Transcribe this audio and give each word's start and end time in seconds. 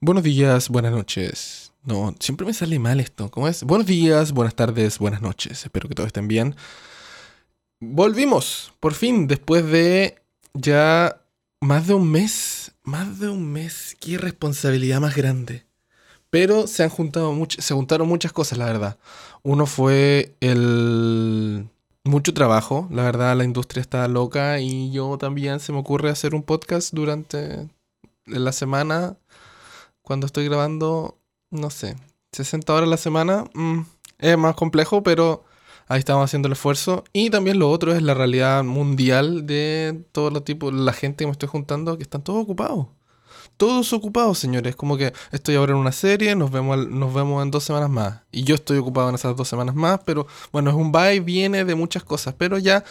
Buenos 0.00 0.24
días, 0.24 0.68
buenas 0.68 0.92
noches. 0.92 1.72
No, 1.84 2.14
siempre 2.20 2.46
me 2.46 2.54
sale 2.54 2.78
mal 2.78 3.00
esto. 3.00 3.30
¿Cómo 3.30 3.48
es? 3.48 3.64
Buenos 3.64 3.86
días, 3.86 4.32
buenas 4.32 4.54
tardes, 4.54 4.98
buenas 4.98 5.20
noches. 5.22 5.64
Espero 5.64 5.88
que 5.88 5.94
todos 5.94 6.08
estén 6.08 6.28
bien. 6.28 6.54
Volvimos, 7.80 8.72
por 8.80 8.94
fin, 8.94 9.26
después 9.26 9.64
de 9.66 10.16
ya 10.54 11.20
más 11.60 11.86
de 11.86 11.94
un 11.94 12.10
mes. 12.10 12.72
Más 12.82 13.18
de 13.18 13.28
un 13.28 13.50
mes. 13.52 13.96
Qué 14.00 14.18
responsabilidad 14.18 15.00
más 15.00 15.14
grande. 15.14 15.66
Pero 16.30 16.66
se 16.66 16.82
han 16.84 16.90
juntado 16.90 17.32
much- 17.32 17.60
se 17.60 17.74
juntaron 17.74 18.08
muchas 18.08 18.32
cosas, 18.32 18.58
la 18.58 18.66
verdad. 18.66 18.98
Uno 19.42 19.66
fue 19.66 20.34
el 20.40 21.68
mucho 22.04 22.32
trabajo. 22.34 22.88
La 22.90 23.02
verdad, 23.02 23.36
la 23.36 23.44
industria 23.44 23.80
está 23.80 24.06
loca 24.08 24.60
y 24.60 24.92
yo 24.92 25.18
también 25.18 25.60
se 25.60 25.72
me 25.72 25.78
ocurre 25.78 26.10
hacer 26.10 26.34
un 26.34 26.42
podcast 26.42 26.94
durante 26.94 27.68
la 28.26 28.52
semana. 28.52 29.16
Cuando 30.02 30.26
estoy 30.26 30.46
grabando, 30.46 31.18
no 31.50 31.70
sé, 31.70 31.96
60 32.32 32.72
horas 32.72 32.86
a 32.86 32.90
la 32.90 32.96
semana. 32.96 33.44
mm, 33.54 33.80
es 34.18 34.36
más 34.36 34.54
complejo, 34.54 35.02
pero 35.02 35.44
ahí 35.88 35.98
estamos 35.98 36.24
haciendo 36.24 36.46
el 36.46 36.52
esfuerzo. 36.52 37.04
Y 37.12 37.30
también 37.30 37.58
lo 37.58 37.70
otro 37.70 37.92
es 37.94 38.02
la 38.02 38.14
realidad 38.14 38.64
mundial 38.64 39.46
de 39.46 40.04
todos 40.12 40.32
los 40.32 40.44
tipos, 40.44 40.72
la 40.72 40.92
gente 40.92 41.24
que 41.24 41.26
me 41.26 41.32
estoy 41.32 41.48
juntando, 41.48 41.96
que 41.96 42.04
están 42.04 42.22
todos 42.22 42.42
ocupados. 42.42 42.86
Todos 43.56 43.92
ocupados, 43.92 44.38
señores. 44.38 44.76
Como 44.76 44.96
que 44.96 45.12
estoy 45.32 45.56
ahora 45.56 45.72
en 45.72 45.78
una 45.78 45.92
serie, 45.92 46.34
nos 46.36 46.50
vemos, 46.50 46.88
nos 46.88 47.12
vemos 47.12 47.42
en 47.42 47.50
dos 47.50 47.64
semanas 47.64 47.90
más. 47.90 48.20
Y 48.32 48.44
yo 48.44 48.54
estoy 48.54 48.78
ocupado 48.78 49.08
en 49.08 49.16
esas 49.16 49.36
dos 49.36 49.48
semanas 49.48 49.74
más, 49.74 50.00
pero 50.04 50.26
bueno, 50.52 50.70
es 50.70 50.76
un 50.76 50.92
y 51.14 51.20
viene 51.20 51.64
de 51.64 51.74
muchas 51.74 52.04
cosas. 52.04 52.34
Pero 52.38 52.56
ya, 52.58 52.84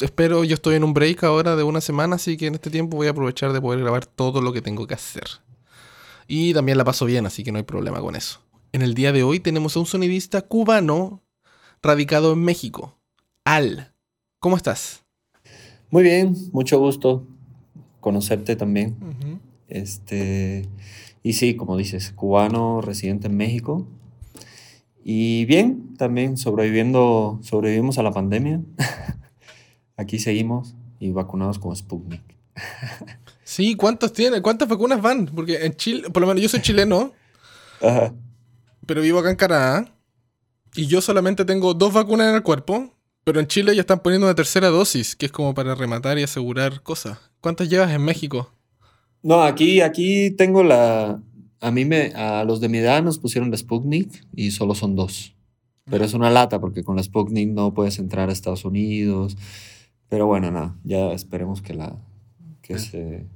espero, 0.00 0.44
yo 0.44 0.54
estoy 0.54 0.76
en 0.76 0.84
un 0.84 0.94
break 0.94 1.22
ahora 1.24 1.56
de 1.56 1.62
una 1.62 1.80
semana, 1.80 2.16
así 2.16 2.36
que 2.36 2.46
en 2.46 2.54
este 2.54 2.70
tiempo 2.70 2.96
voy 2.96 3.06
a 3.06 3.10
aprovechar 3.10 3.52
de 3.52 3.60
poder 3.60 3.80
grabar 3.80 4.06
todo 4.06 4.40
lo 4.40 4.52
que 4.52 4.62
tengo 4.62 4.86
que 4.86 4.94
hacer. 4.94 5.28
Y 6.34 6.54
también 6.54 6.78
la 6.78 6.84
paso 6.86 7.04
bien, 7.04 7.26
así 7.26 7.44
que 7.44 7.52
no 7.52 7.58
hay 7.58 7.64
problema 7.64 8.00
con 8.00 8.16
eso. 8.16 8.40
En 8.72 8.80
el 8.80 8.94
día 8.94 9.12
de 9.12 9.22
hoy 9.22 9.38
tenemos 9.38 9.76
a 9.76 9.80
un 9.80 9.84
sonidista 9.84 10.40
cubano 10.40 11.22
radicado 11.82 12.32
en 12.32 12.38
México. 12.38 12.96
Al. 13.44 13.92
¿Cómo 14.38 14.56
estás? 14.56 15.04
Muy 15.90 16.02
bien, 16.02 16.34
mucho 16.52 16.78
gusto 16.78 17.26
conocerte 18.00 18.56
también. 18.56 18.96
Este, 19.68 20.70
y 21.22 21.34
sí, 21.34 21.54
como 21.54 21.76
dices, 21.76 22.12
cubano, 22.12 22.80
residente 22.80 23.26
en 23.26 23.36
México. 23.36 23.86
Y 25.04 25.44
bien, 25.44 25.98
también 25.98 26.38
sobreviviendo, 26.38 27.40
sobrevivimos 27.42 27.98
a 27.98 28.02
la 28.02 28.10
pandemia. 28.12 28.62
Aquí 29.98 30.18
seguimos 30.18 30.74
y 30.98 31.10
vacunados 31.10 31.58
con 31.58 31.76
Sputnik. 31.76 32.22
Sí, 33.52 33.74
¿cuántos 33.74 34.14
tiene? 34.14 34.40
¿Cuántas 34.40 34.66
vacunas 34.66 35.02
van? 35.02 35.26
Porque 35.26 35.66
en 35.66 35.76
Chile, 35.76 36.08
por 36.08 36.22
lo 36.22 36.26
menos 36.26 36.42
yo 36.42 36.48
soy 36.48 36.62
chileno, 36.62 37.12
Ajá. 37.82 38.14
pero 38.86 39.02
vivo 39.02 39.18
acá 39.18 39.28
en 39.28 39.36
Canadá. 39.36 39.94
Y 40.74 40.86
yo 40.86 41.02
solamente 41.02 41.44
tengo 41.44 41.74
dos 41.74 41.92
vacunas 41.92 42.30
en 42.30 42.36
el 42.36 42.42
cuerpo. 42.42 42.94
Pero 43.24 43.40
en 43.40 43.46
Chile 43.48 43.74
ya 43.74 43.82
están 43.82 44.00
poniendo 44.00 44.26
una 44.26 44.34
tercera 44.34 44.68
dosis, 44.68 45.14
que 45.14 45.26
es 45.26 45.32
como 45.32 45.52
para 45.52 45.74
rematar 45.74 46.18
y 46.18 46.22
asegurar 46.22 46.82
cosas. 46.82 47.18
¿Cuántas 47.42 47.68
llevas 47.68 47.90
en 47.92 48.02
México? 48.02 48.50
No, 49.22 49.42
aquí, 49.42 49.82
aquí 49.82 50.30
tengo 50.30 50.64
la. 50.64 51.20
A 51.60 51.70
mí 51.70 51.84
me, 51.84 52.06
a 52.14 52.44
los 52.44 52.58
de 52.62 52.70
mi 52.70 52.78
edad 52.78 53.02
nos 53.02 53.18
pusieron 53.18 53.50
la 53.50 53.58
Sputnik 53.58 54.24
y 54.34 54.50
solo 54.52 54.74
son 54.74 54.96
dos. 54.96 55.36
Pero 55.90 56.06
es 56.06 56.14
una 56.14 56.30
lata 56.30 56.58
porque 56.58 56.82
con 56.82 56.96
la 56.96 57.02
Sputnik 57.02 57.50
no 57.50 57.74
puedes 57.74 57.98
entrar 57.98 58.30
a 58.30 58.32
Estados 58.32 58.64
Unidos. 58.64 59.36
Pero 60.08 60.26
bueno, 60.26 60.50
nada, 60.50 60.74
ya 60.84 61.12
esperemos 61.12 61.60
que 61.60 61.74
la 61.74 61.94
que 62.62 62.78
se 62.78 63.26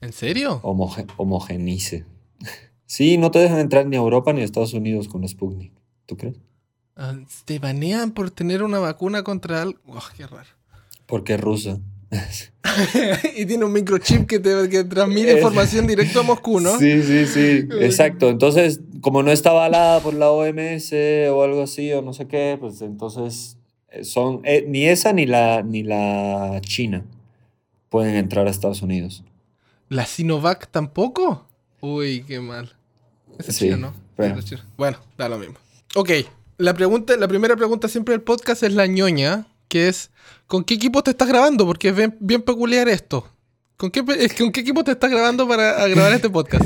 ¿En 0.00 0.12
serio? 0.12 0.60
homoge- 0.62 1.06
homogenice. 1.16 2.04
Sí, 2.86 3.18
no 3.18 3.30
te 3.30 3.38
dejan 3.38 3.60
entrar 3.60 3.86
ni 3.86 3.94
a 3.94 4.00
Europa 4.00 4.32
ni 4.32 4.40
a 4.40 4.44
Estados 4.44 4.74
Unidos 4.74 5.06
con 5.06 5.20
la 5.20 5.28
Sputnik. 5.28 5.70
¿Tú 6.06 6.16
crees? 6.16 6.34
Ah, 6.96 7.14
Te 7.44 7.60
banean 7.60 8.10
por 8.10 8.32
tener 8.32 8.64
una 8.64 8.80
vacuna 8.80 9.22
contra 9.22 9.62
algo. 9.62 9.78
Oh, 9.86 10.02
qué 10.16 10.26
raro. 10.26 10.48
Porque 11.06 11.34
es 11.34 11.40
rusa. 11.40 11.78
y 13.36 13.46
tiene 13.46 13.64
un 13.64 13.72
microchip 13.72 14.26
que 14.26 14.40
te 14.40 14.68
que 14.68 14.82
transmite 14.82 15.34
información 15.34 15.86
directo 15.86 16.18
a 16.18 16.22
Moscú, 16.24 16.58
¿no? 16.58 16.76
Sí, 16.80 17.00
sí, 17.04 17.26
sí. 17.26 17.68
Exacto. 17.80 18.28
Entonces, 18.28 18.80
como 19.00 19.22
no 19.22 19.30
está 19.30 19.50
avalada 19.50 20.00
por 20.00 20.14
la 20.14 20.28
OMS 20.32 20.92
o 21.30 21.44
algo 21.44 21.62
así, 21.62 21.92
o 21.92 22.02
no 22.02 22.12
sé 22.12 22.26
qué, 22.26 22.56
pues 22.58 22.82
entonces 22.82 23.56
eh, 23.90 24.02
son 24.02 24.40
eh, 24.42 24.64
ni 24.66 24.86
esa 24.86 25.12
ni 25.12 25.26
la 25.26 25.62
ni 25.62 25.84
la 25.84 26.60
China 26.62 27.04
pueden 27.88 28.16
entrar 28.16 28.48
a 28.48 28.50
Estados 28.50 28.82
Unidos. 28.82 29.22
¿La 29.90 30.06
Sinovac 30.06 30.70
tampoco? 30.70 31.46
Uy, 31.80 32.24
qué 32.26 32.40
mal. 32.40 32.72
Esa 33.38 33.50
es 33.50 33.56
Sí, 33.56 33.64
china, 33.66 33.92
¿no? 34.16 34.40
china. 34.42 34.64
Bueno, 34.78 34.98
da 35.18 35.28
lo 35.28 35.36
mismo. 35.38 35.56
Ok, 35.96 36.10
la, 36.58 36.74
pregunta, 36.74 37.16
la 37.16 37.26
primera 37.28 37.56
pregunta 37.56 37.88
siempre 37.88 38.12
del 38.12 38.22
podcast 38.22 38.62
es 38.62 38.72
la 38.72 38.86
ñoña, 38.86 39.46
que 39.68 39.88
es, 39.88 40.10
¿con 40.46 40.62
qué 40.64 40.74
equipo 40.74 41.02
te 41.02 41.10
estás 41.10 41.26
grabando? 41.28 41.66
Porque 41.66 41.88
es 41.88 41.96
bien, 41.96 42.16
bien 42.20 42.40
peculiar 42.42 42.88
esto. 42.88 43.26
¿Con 43.76 43.90
qué, 43.90 44.04
pe- 44.04 44.28
¿Con 44.38 44.52
qué 44.52 44.60
equipo 44.60 44.84
te 44.84 44.92
estás 44.92 45.10
grabando 45.10 45.48
para 45.48 45.86
grabar 45.88 46.12
este 46.12 46.30
podcast? 46.30 46.64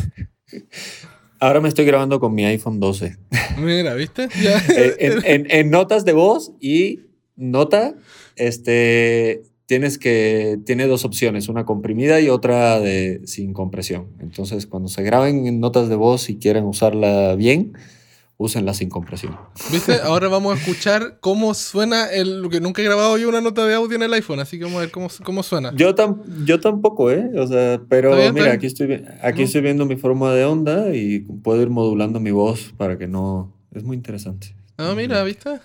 Ahora 1.41 1.61
me 1.61 1.69
estoy 1.69 1.85
grabando 1.85 2.21
con 2.21 2.35
mi 2.35 2.45
iPhone 2.45 2.79
12. 2.81 3.17
Mira, 3.59 3.95
¿viste? 3.95 4.29
Eh, 4.35 4.97
en, 4.99 5.25
en- 5.25 5.51
en 5.51 5.71
notas 5.71 6.05
de 6.05 6.13
voz 6.13 6.53
y 6.61 7.01
nota, 7.37 7.95
este, 8.37 9.43
tienes 9.67 9.99
que, 9.99 10.59
tiene 10.65 10.87
dos 10.87 11.05
opciones, 11.05 11.49
una 11.49 11.65
comprimida 11.65 12.21
y 12.21 12.29
otra 12.29 12.81
de, 12.81 13.23
sin 13.25 13.53
compresión. 13.53 14.09
Entonces, 14.21 14.67
cuando 14.67 14.89
se 14.89 15.03
graben 15.03 15.47
en 15.47 15.61
notas 15.61 15.89
de 15.89 15.97
voz 15.97 16.29
y 16.31 16.37
quieren 16.37 16.65
usarla 16.65 17.35
bien, 17.35 17.73
úsenla 18.37 18.75
sin 18.75 18.91
compresión. 18.91 19.39
¿Viste? 19.71 19.95
Ahora 20.03 20.29
vamos 20.29 20.55
a 20.55 20.59
escuchar 20.59 21.19
cómo 21.21 21.55
suena 21.55 22.07
el, 22.11 22.43
lo 22.43 22.51
que 22.51 22.61
nunca 22.61 22.83
he 22.83 22.85
grabado 22.85 23.17
yo 23.17 23.29
una 23.29 23.41
nota 23.41 23.67
de 23.67 23.75
audio 23.75 23.97
en 23.97 24.03
el 24.03 24.13
iPhone, 24.13 24.41
así 24.41 24.59
que 24.59 24.65
vamos 24.65 24.79
a 24.79 24.81
ver 24.81 24.91
cómo, 24.91 25.09
cómo 25.25 25.43
suena. 25.43 25.73
Yo, 25.75 25.95
tam- 25.95 26.23
yo 26.45 26.61
tampoco, 26.61 27.11
¿eh? 27.11 27.31
O 27.39 27.47
sea, 27.47 27.81
pero 27.89 28.11
mira, 28.33 28.33
bien. 28.33 28.49
aquí, 28.49 28.67
estoy, 28.67 29.05
aquí 29.23 29.43
Ujú. 29.43 29.47
estoy 29.47 29.61
viendo 29.63 29.87
mi 29.87 29.97
forma 29.97 30.33
de 30.35 30.45
onda 30.45 30.95
y 30.95 31.21
puedo 31.21 31.63
ir 31.63 31.71
modulando 31.71 32.21
mi 32.21 32.31
voz 32.33 32.75
para 32.77 32.99
que 32.99 33.07
no... 33.07 33.53
Es 33.73 33.83
muy 33.83 33.97
interesante. 33.97 34.55
Ah, 34.77 34.93
mira, 34.97 35.23
¿viste? 35.25 35.59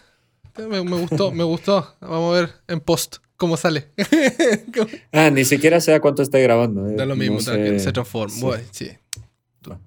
Me, 0.58 0.84
me 0.84 0.98
gustó, 0.98 1.32
me 1.32 1.44
gustó. 1.44 1.96
Vamos 2.02 2.36
a 2.36 2.42
ver 2.42 2.50
en 2.68 2.80
post 2.80 3.18
cómo 3.40 3.58
sale. 3.58 3.88
Ah, 5.12 5.32
ni 5.32 5.44
siquiera 5.46 5.82
sé 5.82 5.94
a 5.96 6.00
cuánto 6.02 6.22
esté 6.22 6.42
grabando. 6.44 6.88
¿eh? 6.88 6.96
Da 6.96 7.06
lo 7.08 7.16
mismo, 7.16 7.36
No 7.38 7.42
sé. 7.42 7.80
se 7.80 7.92
transforma. 7.92 8.36
Sí. 8.36 8.42
Bueno, 8.42 8.64
sí. 8.72 8.90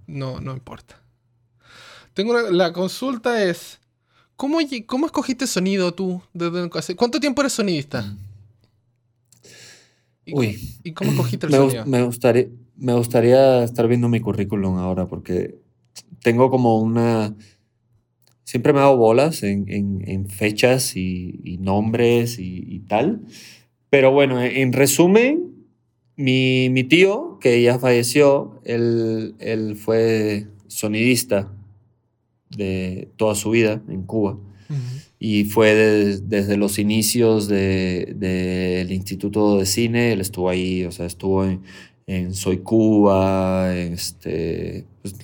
No, 0.09 0.41
no 0.41 0.53
importa. 0.53 1.01
Tengo 2.15 2.33
una- 2.33 2.51
la 2.51 2.73
consulta 2.73 3.43
es, 3.45 3.79
¿cómo, 4.37 4.59
¿cómo 4.87 5.07
escogiste 5.07 5.47
sonido 5.47 5.93
tú? 5.95 6.21
¿Desde 6.33 6.69
hace- 6.75 6.97
¿Cuánto 6.97 7.21
tiempo 7.21 7.41
eres 7.43 7.53
sonidista? 7.53 8.17
¿Y, 10.25 10.35
Uy, 10.35 10.79
¿Y 10.85 10.93
cómo 10.93 11.11
escogiste 11.13 11.47
el 11.47 11.53
me, 11.53 11.59
sonido? 11.59 11.87
me 11.87 12.03
gustaría, 12.03 12.49
me 12.77 12.95
gustaría 12.95 13.65
estar 13.65 13.87
viendo 13.89 14.09
mi 14.09 14.21
currículum 14.21 14.79
ahora 14.79 15.07
porque 15.07 15.57
tengo 16.23 16.51
como 16.51 16.79
una... 16.81 17.35
Siempre 18.45 18.73
me 18.73 18.81
hago 18.81 18.97
bolas 18.97 19.43
en, 19.43 19.65
en- 19.69 20.03
en 20.07 20.29
fechas 20.29 20.97
y, 20.97 21.41
y 21.45 21.59
nombres 21.59 22.39
y, 22.39 22.65
y 22.69 22.81
tal. 22.81 23.21
Pero 23.91 24.11
bueno, 24.13 24.43
en, 24.43 24.57
en 24.57 24.73
resumen, 24.73 25.53
mi, 26.17 26.69
mi 26.71 26.85
tío, 26.85 27.39
que 27.41 27.63
ya 27.63 27.79
falleció, 27.79 28.61
él, 28.65 29.35
él 29.39 29.77
fue 29.77 30.47
sonidista 30.67 31.53
de 32.51 33.09
toda 33.17 33.35
su 33.35 33.51
vida 33.51 33.83
en 33.89 34.03
Cuba. 34.03 34.33
Ujú. 34.33 34.79
Y 35.19 35.45
fue 35.45 35.75
de- 35.75 36.19
desde 36.21 36.57
los 36.57 36.79
inicios 36.79 37.49
de- 37.49 38.13
del 38.17 38.91
Instituto 38.93 39.59
de 39.59 39.67
Cine, 39.67 40.13
él 40.13 40.21
estuvo 40.21 40.49
ahí, 40.49 40.85
o 40.85 40.91
sea, 40.93 41.07
estuvo 41.07 41.45
en, 41.45 41.63
en 42.07 42.35
Soy 42.35 42.59
Cuba, 42.59 43.75
este, 43.77 44.85
pues, 45.01 45.15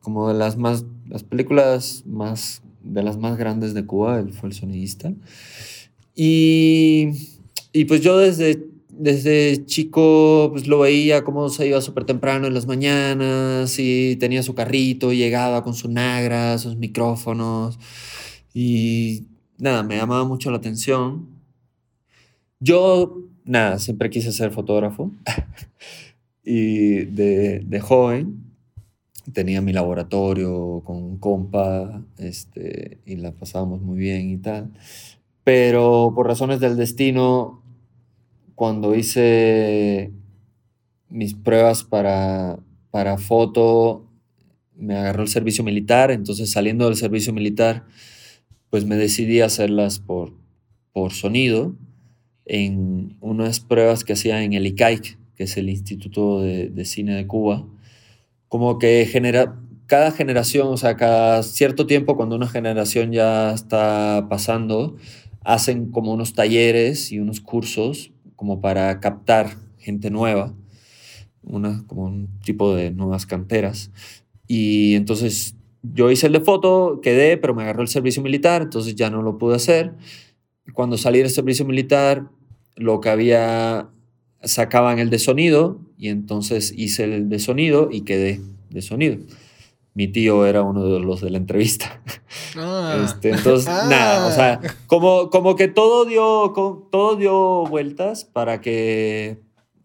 como 0.00 0.28
de 0.28 0.34
las 0.38 0.56
más, 0.56 0.84
las 1.08 1.24
películas 1.24 2.04
más, 2.06 2.62
de 2.86 3.02
las 3.02 3.18
más 3.18 3.36
grandes 3.36 3.74
de 3.74 3.84
Cuba, 3.84 4.20
él 4.20 4.32
fue 4.32 4.48
el 4.48 4.54
sonidista. 4.54 5.12
Y, 6.14 7.10
y 7.72 7.84
pues 7.84 8.00
yo 8.00 8.18
desde, 8.18 8.66
desde 8.88 9.66
chico 9.66 10.48
pues 10.52 10.66
lo 10.66 10.80
veía 10.80 11.24
como 11.24 11.48
se 11.50 11.68
iba 11.68 11.80
súper 11.80 12.04
temprano 12.04 12.46
en 12.46 12.54
las 12.54 12.66
mañanas 12.66 13.78
y 13.78 14.16
tenía 14.16 14.42
su 14.42 14.54
carrito 14.54 15.12
y 15.12 15.18
llegaba 15.18 15.62
con 15.62 15.74
su 15.74 15.90
nagra, 15.90 16.58
sus 16.58 16.76
micrófonos 16.76 17.78
y 18.54 19.24
nada, 19.58 19.82
me 19.82 19.96
llamaba 19.96 20.24
mucho 20.24 20.50
la 20.50 20.56
atención. 20.56 21.28
Yo, 22.58 23.18
nada, 23.44 23.78
siempre 23.78 24.08
quise 24.08 24.32
ser 24.32 24.50
fotógrafo 24.50 25.10
y 26.44 27.04
de, 27.04 27.60
de 27.60 27.80
joven 27.80 28.45
tenía 29.32 29.60
mi 29.60 29.72
laboratorio 29.72 30.82
con 30.84 30.96
un 30.96 31.18
compa 31.18 32.02
este, 32.18 32.98
y 33.04 33.16
la 33.16 33.32
pasábamos 33.32 33.82
muy 33.82 33.98
bien 33.98 34.30
y 34.30 34.38
tal. 34.38 34.72
Pero 35.44 36.12
por 36.14 36.26
razones 36.26 36.60
del 36.60 36.76
destino, 36.76 37.62
cuando 38.54 38.94
hice 38.94 40.12
mis 41.08 41.34
pruebas 41.34 41.84
para, 41.84 42.58
para 42.90 43.18
foto, 43.18 44.06
me 44.74 44.96
agarró 44.96 45.22
el 45.22 45.28
servicio 45.28 45.64
militar, 45.64 46.10
entonces 46.10 46.50
saliendo 46.50 46.86
del 46.86 46.96
servicio 46.96 47.32
militar, 47.32 47.84
pues 48.70 48.84
me 48.84 48.96
decidí 48.96 49.40
a 49.40 49.46
hacerlas 49.46 49.98
por, 50.00 50.34
por 50.92 51.12
sonido 51.12 51.74
en 52.44 53.16
unas 53.20 53.60
pruebas 53.60 54.04
que 54.04 54.12
hacía 54.14 54.42
en 54.42 54.52
el 54.52 54.66
ICAIC, 54.66 55.18
que 55.36 55.44
es 55.44 55.56
el 55.56 55.68
Instituto 55.68 56.40
de, 56.40 56.68
de 56.68 56.84
Cine 56.84 57.14
de 57.14 57.26
Cuba. 57.26 57.66
Como 58.48 58.78
que 58.78 59.06
genera, 59.06 59.58
cada 59.86 60.10
generación, 60.10 60.68
o 60.68 60.76
sea, 60.76 60.96
cada 60.96 61.42
cierto 61.42 61.86
tiempo, 61.86 62.16
cuando 62.16 62.36
una 62.36 62.48
generación 62.48 63.12
ya 63.12 63.52
está 63.52 64.26
pasando, 64.28 64.96
hacen 65.44 65.90
como 65.90 66.12
unos 66.12 66.34
talleres 66.34 67.12
y 67.12 67.20
unos 67.20 67.40
cursos 67.40 68.12
como 68.34 68.60
para 68.60 69.00
captar 69.00 69.56
gente 69.78 70.10
nueva, 70.10 70.54
una, 71.42 71.84
como 71.86 72.04
un 72.04 72.28
tipo 72.40 72.74
de 72.74 72.90
nuevas 72.90 73.26
canteras. 73.26 73.92
Y 74.48 74.94
entonces 74.94 75.56
yo 75.82 76.10
hice 76.10 76.26
el 76.26 76.32
de 76.32 76.40
foto, 76.40 77.00
quedé, 77.00 77.36
pero 77.36 77.54
me 77.54 77.62
agarró 77.62 77.82
el 77.82 77.88
servicio 77.88 78.22
militar, 78.22 78.62
entonces 78.62 78.96
ya 78.96 79.08
no 79.10 79.22
lo 79.22 79.38
pude 79.38 79.54
hacer. 79.56 79.94
Cuando 80.72 80.98
salí 80.98 81.20
del 81.20 81.30
servicio 81.30 81.64
militar, 81.64 82.28
lo 82.74 83.00
que 83.00 83.08
había, 83.08 83.88
sacaban 84.42 84.98
el 84.98 85.10
de 85.10 85.18
sonido 85.20 85.85
y 85.98 86.08
entonces 86.08 86.72
hice 86.76 87.04
el 87.04 87.28
de 87.28 87.38
sonido 87.38 87.88
y 87.90 88.02
quedé 88.02 88.40
de 88.70 88.82
sonido. 88.82 89.18
Mi 89.94 90.08
tío 90.08 90.44
era 90.44 90.62
uno 90.62 90.84
de 90.84 91.00
los 91.00 91.22
de 91.22 91.30
la 91.30 91.38
entrevista. 91.38 92.02
Ah. 92.56 93.02
Este, 93.04 93.30
entonces, 93.30 93.66
nada, 93.66 94.26
o 94.26 94.32
sea, 94.32 94.60
como, 94.86 95.30
como 95.30 95.56
que 95.56 95.68
todo 95.68 96.04
dio, 96.04 96.52
todo 96.90 97.16
dio 97.16 97.66
vueltas 97.66 98.24
para 98.24 98.60
que 98.60 99.38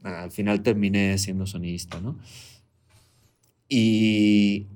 al 0.04 0.32
final 0.32 0.64
terminé 0.64 1.18
siendo 1.18 1.46
sonista, 1.46 2.00
¿no? 2.00 2.18
Y, 3.68 4.68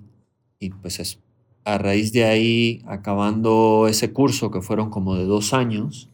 y 0.59 0.69
pues 0.69 0.99
eso. 0.99 1.19
A 1.63 1.77
raíz 1.77 2.13
de 2.13 2.25
ahí, 2.25 2.83
acabando 2.85 3.87
ese 3.89 4.13
curso, 4.13 4.51
que 4.51 4.61
fueron 4.61 4.89
como 4.89 5.15
de 5.15 5.25
dos 5.25 5.53
años, 5.53 6.09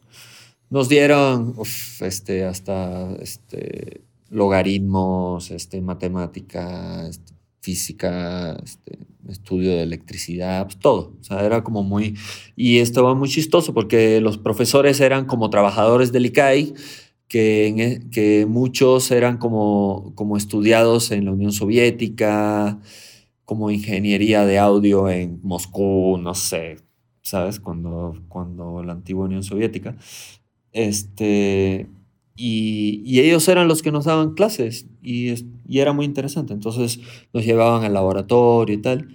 nos 0.70 0.88
dieron 0.88 1.56
este, 2.00 2.46
hasta 2.46 3.14
este, 3.16 4.02
logaritmos, 4.32 5.52
este, 5.52 5.82
matemática, 5.82 7.10
física, 7.60 8.54
este, 8.64 8.98
estudio 9.30 9.72
de 9.72 9.84
electricidad, 9.84 10.66
pues 10.66 10.80
todo. 10.80 11.14
O 11.20 11.24
sea, 11.24 11.46
era 11.46 11.64
como 11.64 11.84
muy... 11.84 12.16
Y 12.56 12.80
estaba 12.80 13.14
muy 13.14 13.30
chistoso 13.30 13.74
porque 13.74 14.20
los 14.22 14.38
profesores 14.38 15.00
eran 15.00 15.26
como 15.26 15.50
trabajadores 15.50 16.12
del 16.12 16.26
ICAI, 16.28 16.74
que, 17.28 17.68
e, 17.68 18.10
que 18.10 18.46
muchos 18.46 19.12
eran 19.12 19.38
como, 19.38 20.14
como 20.16 20.38
estudiados 20.38 21.12
en 21.12 21.26
la 21.26 21.32
Unión 21.32 21.52
Soviética, 21.52 22.80
como 23.46 23.70
ingeniería 23.72 24.46
de 24.46 24.60
audio 24.60 25.10
en 25.10 25.40
Moscú, 25.44 26.18
no 26.18 26.34
sé, 26.36 26.78
¿sabes? 27.22 27.60
Cuando, 27.60 28.22
cuando 28.30 28.84
la 28.84 28.94
antigua 28.94 29.26
Unión 29.26 29.44
Soviética. 29.44 29.96
Este, 30.72 31.88
y, 32.36 33.02
y 33.06 33.20
ellos 33.20 33.48
eran 33.48 33.68
los 33.68 33.82
que 33.82 33.92
nos 33.92 34.06
daban 34.06 34.34
clases 34.34 34.88
y, 35.02 35.34
y 35.68 35.80
era 35.80 35.94
muy 35.94 36.06
interesante. 36.06 36.54
Entonces 36.54 37.00
nos 37.34 37.46
llevaban 37.46 37.84
al 37.84 37.94
laboratorio 37.94 38.76
y 38.76 38.82
tal. 38.82 39.10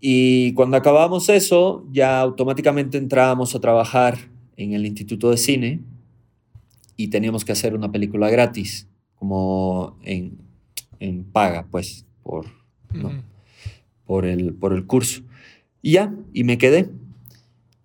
Y 0.00 0.52
cuando 0.52 0.76
acabamos 0.76 1.28
eso, 1.30 1.86
ya 1.90 2.20
automáticamente 2.20 2.98
entrábamos 2.98 3.54
a 3.54 3.60
trabajar 3.60 4.18
en 4.56 4.74
el 4.74 4.84
Instituto 4.84 5.30
de 5.30 5.38
Cine 5.38 5.80
y 6.96 7.08
teníamos 7.08 7.44
que 7.44 7.52
hacer 7.52 7.74
una 7.74 7.90
película 7.90 8.28
gratis, 8.28 8.86
como 9.14 9.98
en, 10.02 10.38
en 11.00 11.24
paga, 11.24 11.66
pues, 11.70 12.06
por, 12.22 12.46
por, 14.04 14.26
el, 14.26 14.52
por 14.54 14.74
el 14.74 14.86
curso. 14.86 15.22
Y 15.80 15.92
ya, 15.92 16.14
y 16.32 16.44
me 16.44 16.58
quedé. 16.58 16.90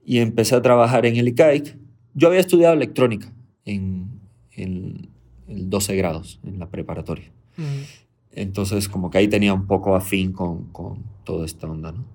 Y 0.06 0.20
empecé 0.20 0.56
a 0.56 0.62
trabajar 0.62 1.06
en 1.06 1.16
el 1.16 1.28
ICAIC. 1.30 1.78
Yo 2.14 2.28
había 2.28 2.42
estudiado 2.42 2.74
electrónica 2.74 3.34
en, 3.64 4.19
en, 4.60 5.10
12 5.48 5.96
grados, 5.96 6.40
en 6.44 6.60
la 6.60 6.70
preparatoria. 6.70 7.32
Entonces, 8.32 8.88
como 8.88 9.10
que 9.10 9.18
ahí 9.18 9.28
tenía 9.28 9.54
un 9.54 9.66
poco 9.66 9.96
afín 9.96 10.32
con, 10.32 10.66
con 10.66 11.04
toda 11.24 11.46
esta 11.46 11.68
onda, 11.68 11.92
¿no? 11.92 12.06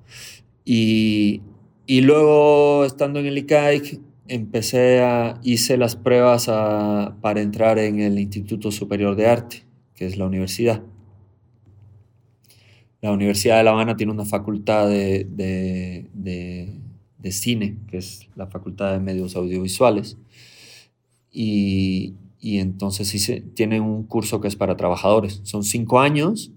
Y, 0.64 1.42
y 1.86 2.00
luego, 2.00 2.84
estando 2.84 3.18
en 3.18 3.26
el 3.26 3.38
ICAIC, 3.38 4.00
empecé 4.28 5.02
a, 5.02 5.40
hice 5.42 5.76
las 5.76 5.96
pruebas 5.96 6.46
para 6.46 7.40
entrar 7.40 7.78
en 7.78 8.00
el 8.00 8.18
Instituto 8.18 8.70
Superior 8.70 9.16
de 9.16 9.26
Arte, 9.26 9.64
que 9.94 10.06
es 10.06 10.16
la 10.16 10.26
universidad. 10.26 10.82
La 13.00 13.12
Universidad 13.12 13.58
de 13.58 13.64
La 13.64 13.72
Habana 13.72 13.96
tiene 13.96 14.12
una 14.12 14.24
facultad 14.24 14.88
de, 14.88 15.26
de, 15.28 17.32
cine, 17.32 17.76
que 17.88 17.98
es 17.98 18.28
la 18.34 18.46
Facultad 18.46 18.92
de 18.92 19.00
Medios 19.00 19.36
Audiovisuales. 19.36 20.16
Y, 21.30 22.14
y 22.44 22.58
entonces 22.58 23.14
hice, 23.14 23.40
tiene 23.40 23.80
un 23.80 24.02
curso 24.02 24.42
que 24.42 24.48
es 24.48 24.54
para 24.54 24.76
trabajadores. 24.76 25.40
Son 25.44 25.64
cinco 25.64 26.00
años 26.00 26.52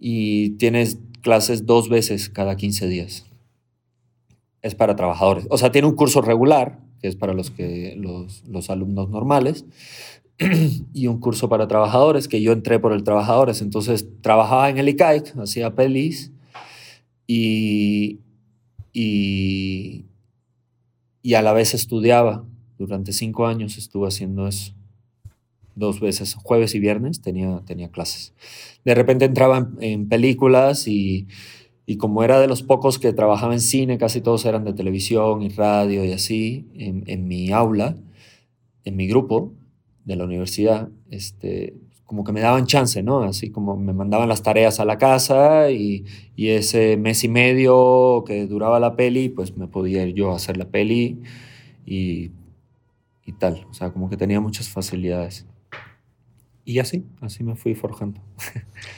y 0.00 0.50
tienes 0.58 0.98
clases 1.22 1.64
dos 1.64 1.88
veces 1.88 2.28
cada 2.28 2.56
15 2.56 2.88
días 2.88 3.24
es 4.62 4.74
para 4.74 4.96
trabajadores. 4.96 5.46
O 5.48 5.58
sea, 5.58 5.70
tiene 5.70 5.86
un 5.86 5.94
curso 5.94 6.22
regular, 6.22 6.80
que 7.00 7.06
es 7.06 7.14
para 7.14 7.34
los, 7.34 7.52
que, 7.52 7.94
los, 7.96 8.42
los 8.48 8.68
alumnos 8.68 9.08
normales, 9.08 9.64
y 10.92 11.06
un 11.06 11.20
curso 11.20 11.48
para 11.48 11.68
trabajadores, 11.68 12.26
que 12.26 12.42
yo 12.42 12.50
entré 12.50 12.80
por 12.80 12.92
el 12.92 13.04
trabajadores. 13.04 13.62
Entonces, 13.62 14.08
trabajaba 14.22 14.70
en 14.70 14.78
el 14.78 14.88
ICAIC, 14.88 15.38
hacía 15.38 15.76
pelis, 15.76 16.32
y, 17.28 18.18
y, 18.92 20.04
y 21.22 21.34
a 21.34 21.42
la 21.42 21.52
vez 21.52 21.74
estudiaba. 21.74 22.44
Durante 22.76 23.12
cinco 23.12 23.46
años 23.46 23.78
estuve 23.78 24.08
haciendo 24.08 24.48
eso 24.48 24.75
dos 25.76 26.00
veces, 26.00 26.34
jueves 26.34 26.74
y 26.74 26.80
viernes 26.80 27.20
tenía, 27.20 27.62
tenía 27.64 27.90
clases. 27.90 28.32
De 28.84 28.94
repente 28.94 29.26
entraba 29.26 29.70
en 29.80 30.08
películas 30.08 30.88
y, 30.88 31.28
y 31.86 31.98
como 31.98 32.24
era 32.24 32.40
de 32.40 32.48
los 32.48 32.62
pocos 32.62 32.98
que 32.98 33.12
trabajaba 33.12 33.52
en 33.52 33.60
cine, 33.60 33.98
casi 33.98 34.20
todos 34.20 34.44
eran 34.44 34.64
de 34.64 34.72
televisión 34.72 35.42
y 35.42 35.50
radio 35.50 36.04
y 36.04 36.12
así, 36.12 36.66
en, 36.74 37.04
en 37.06 37.28
mi 37.28 37.52
aula, 37.52 37.96
en 38.84 38.96
mi 38.96 39.06
grupo 39.06 39.52
de 40.04 40.16
la 40.16 40.24
universidad, 40.24 40.88
este, 41.10 41.74
como 42.06 42.24
que 42.24 42.32
me 42.32 42.40
daban 42.40 42.66
chance, 42.66 43.02
¿no? 43.02 43.22
Así 43.22 43.50
como 43.50 43.76
me 43.76 43.92
mandaban 43.92 44.28
las 44.28 44.42
tareas 44.42 44.80
a 44.80 44.84
la 44.84 44.96
casa 44.96 45.70
y, 45.70 46.04
y, 46.36 46.48
ese 46.50 46.96
mes 46.96 47.22
y 47.24 47.28
medio 47.28 48.24
que 48.26 48.46
duraba 48.46 48.80
la 48.80 48.96
peli, 48.96 49.28
pues 49.28 49.56
me 49.56 49.66
podía 49.66 50.04
ir 50.06 50.14
yo 50.14 50.32
a 50.32 50.36
hacer 50.36 50.56
la 50.56 50.66
peli 50.66 51.20
y, 51.84 52.30
y 53.24 53.32
tal. 53.32 53.66
O 53.70 53.74
sea, 53.74 53.90
como 53.92 54.08
que 54.08 54.16
tenía 54.16 54.40
muchas 54.40 54.68
facilidades. 54.68 55.46
Y 56.66 56.80
así, 56.80 57.06
así 57.20 57.44
me 57.44 57.54
fui 57.54 57.74
forjando. 57.76 58.20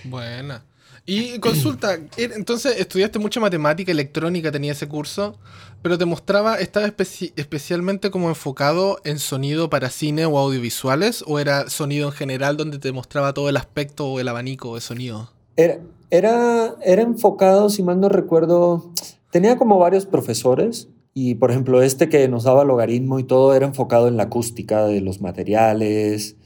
Buena. 0.04 0.64
Y 1.04 1.38
consulta, 1.38 1.98
entonces 2.16 2.80
estudiaste 2.80 3.18
mucha 3.18 3.40
matemática, 3.40 3.92
electrónica, 3.92 4.50
tenía 4.50 4.72
ese 4.72 4.88
curso, 4.88 5.38
pero 5.80 5.96
te 5.96 6.04
mostraba, 6.04 6.56
¿estaba 6.56 6.86
especialmente 6.86 8.10
como 8.10 8.28
enfocado 8.28 8.98
en 9.04 9.18
sonido 9.18 9.70
para 9.70 9.88
cine 9.90 10.26
o 10.26 10.38
audiovisuales? 10.38 11.24
¿O 11.26 11.38
era 11.38 11.70
sonido 11.70 12.08
en 12.08 12.12
general 12.12 12.56
donde 12.56 12.78
te 12.78 12.92
mostraba 12.92 13.32
todo 13.32 13.48
el 13.48 13.56
aspecto 13.56 14.06
o 14.06 14.20
el 14.20 14.28
abanico 14.28 14.74
de 14.74 14.80
sonido? 14.80 15.30
Era, 15.56 15.78
era, 16.10 16.74
era 16.82 17.02
enfocado, 17.02 17.70
si 17.70 17.82
mal 17.82 18.00
no 18.00 18.08
recuerdo, 18.08 18.92
tenía 19.30 19.56
como 19.56 19.78
varios 19.78 20.04
profesores 20.04 20.88
y 21.14 21.34
por 21.34 21.50
ejemplo 21.50 21.82
este 21.82 22.08
que 22.08 22.28
nos 22.28 22.44
daba 22.44 22.64
logaritmo 22.64 23.18
y 23.18 23.24
todo 23.24 23.54
era 23.54 23.66
enfocado 23.66 24.08
en 24.08 24.16
la 24.16 24.24
acústica 24.24 24.86
de 24.86 25.00
los 25.00 25.20
materiales, 25.20 26.36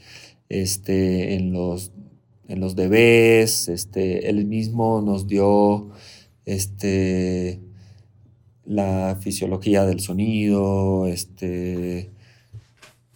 este, 0.61 1.35
en 1.35 1.53
los 1.53 1.91
en 2.47 2.59
los 2.59 2.75
este, 2.77 4.29
él 4.29 4.45
mismo 4.45 5.01
nos 5.01 5.27
dio 5.27 5.89
este, 6.45 7.61
la 8.65 9.17
fisiología 9.19 9.85
del 9.85 10.01
sonido, 10.01 11.07
este, 11.07 12.11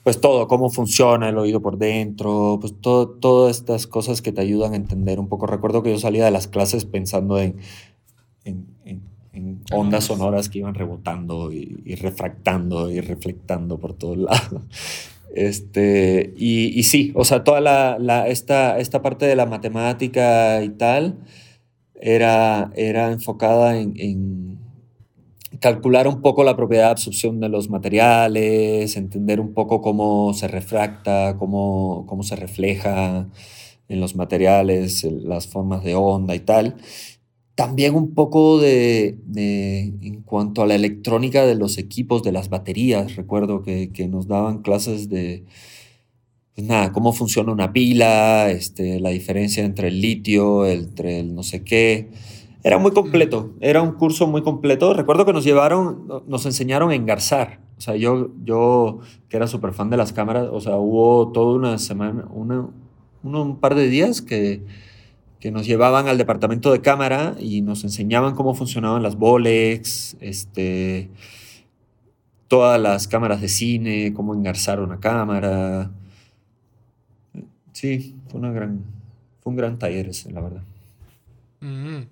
pues 0.04 0.22
todo, 0.22 0.48
cómo 0.48 0.70
funciona 0.70 1.30
el 1.30 1.38
oído 1.38 1.62
por 1.62 1.78
dentro, 1.78 2.58
pues 2.60 2.74
todo, 2.80 3.10
todas 3.10 3.58
estas 3.58 3.86
cosas 3.86 4.22
que 4.22 4.32
te 4.32 4.42
ayudan 4.42 4.74
a 4.74 4.78
entender 4.78 5.20
un 5.20 5.28
poco. 5.28 5.46
Recuerdo 5.46 5.84
que 5.84 5.92
yo 5.92 6.00
salía 6.00 6.26
de 6.26 6.32
las 6.32 6.48
clases 6.48 6.86
pensando 6.86 7.40
en, 7.40 7.58
en, 8.44 8.66
ondas 9.72 10.06
sonoras 10.06 10.50
que 10.50 10.60
iban 10.60 10.74
rebotando 10.74 11.52
y, 11.52 11.84
y 11.86 11.94
refractando 11.94 12.90
y 12.90 13.02
reflectando 13.02 13.78
por 13.78 13.94
todos 13.94 14.18
lados. 14.18 14.64
Este, 15.38 16.34
y, 16.36 16.82
sí, 16.82 17.12
o 17.14 17.24
sea, 17.24 17.44
toda 17.44 17.62
la, 17.62 18.28
esta, 18.28 18.80
esta 18.80 19.04
parte 19.04 19.28
de 19.28 19.36
la 19.36 19.46
matemática 19.46 20.64
y 20.64 20.70
tal 20.70 21.20
era, 21.94 22.72
era 22.76 23.12
enfocada 23.12 23.78
en, 23.78 24.58
calcular 25.60 26.08
un 26.08 26.24
poco 26.24 26.44
la 26.44 26.56
propiedad 26.56 26.86
de 26.86 26.90
absorción 26.90 27.40
de 27.40 27.50
los 27.50 27.70
materiales, 27.70 28.98
entender 28.98 29.40
un 29.40 29.54
poco 29.54 29.80
cómo 29.80 30.34
se 30.34 30.48
refracta, 30.48 31.36
cómo, 31.38 32.06
cómo 32.08 32.24
se 32.24 32.36
refleja 32.36 33.28
en 33.90 34.00
los 34.00 34.16
materiales, 34.16 35.04
las 35.04 35.46
formas 35.46 35.84
de 35.84 35.94
onda 35.94 36.34
y 36.34 36.40
tal. 36.40 36.78
También 37.58 37.96
un 37.96 38.14
poco 38.14 38.62
de, 38.62 39.18
de, 39.26 39.92
en 40.04 40.22
cuanto 40.22 40.62
a 40.62 40.68
la 40.68 40.76
electrónica 40.76 41.44
de 41.44 41.56
los 41.56 41.80
equipos, 41.80 42.22
de 42.22 42.32
las 42.32 42.50
baterías. 42.50 43.16
Recuerdo 43.16 43.64
que, 43.64 43.90
que 43.92 44.08
nos 44.08 44.28
daban 44.28 44.62
clases 44.62 45.10
de, 45.10 45.44
pues 46.54 46.68
nada, 46.68 46.92
cómo 46.92 47.14
funciona 47.14 47.52
una 47.52 47.74
pila, 47.74 48.52
este, 48.52 49.00
la 49.00 49.10
diferencia 49.10 49.66
entre 49.66 49.88
el 49.88 50.00
litio, 50.02 50.68
entre 50.68 51.20
el 51.20 51.34
no 51.34 51.42
sé 51.42 51.64
qué. 51.64 52.12
Era 52.64 52.78
muy 52.78 52.92
completo, 52.92 53.56
era 53.60 53.82
un 53.82 53.94
curso 53.94 54.28
muy 54.28 54.44
completo. 54.44 54.94
Recuerdo 54.94 55.26
que 55.26 55.34
nos 55.34 55.44
llevaron, 55.44 56.08
nos 56.28 56.46
enseñaron 56.46 56.92
a 56.92 56.96
engarzar. 56.96 57.60
O 57.80 57.82
sea, 57.82 57.96
yo, 57.96 58.30
yo 58.46 59.00
que 59.30 59.38
era 59.38 59.48
súper 59.48 59.74
fan 59.74 59.90
de 59.90 59.98
las 59.98 60.14
cámaras, 60.14 60.48
o 60.52 60.62
sea, 60.62 60.76
hubo 60.76 61.32
toda 61.32 61.56
una 61.56 61.80
semana, 61.80 62.28
una, 62.30 62.70
un 63.24 63.60
par 63.60 63.74
de 63.74 63.90
días 63.90 64.22
que 64.22 64.62
que 65.40 65.52
nos 65.52 65.66
llevaban 65.66 66.08
al 66.08 66.18
departamento 66.18 66.72
de 66.72 66.82
cámara 66.82 67.36
y 67.40 67.62
nos 67.62 67.84
enseñaban 67.84 68.36
cómo 68.36 68.56
funcionaban 68.56 69.04
las 69.04 69.16
Bolex, 69.16 70.18
este, 70.20 71.10
todas 72.48 72.80
las 72.82 73.08
cámaras 73.08 73.42
de 73.42 73.48
cine, 73.48 74.14
cómo 74.14 74.34
engarzar 74.34 74.80
una 74.80 75.00
cámara. 75.00 75.92
Sí, 77.74 78.16
fue, 78.30 78.40
una 78.40 78.52
gran, 78.52 78.84
fue 79.42 79.52
un 79.52 79.58
gran 79.58 79.78
taller 79.78 80.10
ese, 80.10 80.32
la 80.32 80.42
verdad. 80.42 80.64
Mm. 81.60 82.04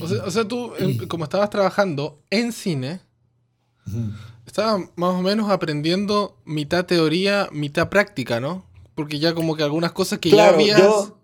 o, 0.00 0.30
sea, 0.30 0.46
tú, 0.46 0.72
como 1.08 1.24
estabas 1.24 1.50
trabajando 1.50 2.18
en 2.30 2.52
cine, 2.52 3.00
estabas 4.46 4.90
más 4.96 5.14
o 5.14 5.22
menos 5.22 5.50
aprendiendo 5.50 6.36
mitad 6.44 6.86
teoría, 6.86 7.48
mitad 7.52 7.88
práctica, 7.88 8.40
¿no? 8.40 8.64
Porque 8.96 9.18
ya 9.20 9.34
como 9.34 9.54
que 9.56 9.62
algunas 9.62 9.92
cosas 9.92 10.18
que 10.18 10.30
ya 10.30 10.48
habías 10.48 10.78
yo, 10.80 11.15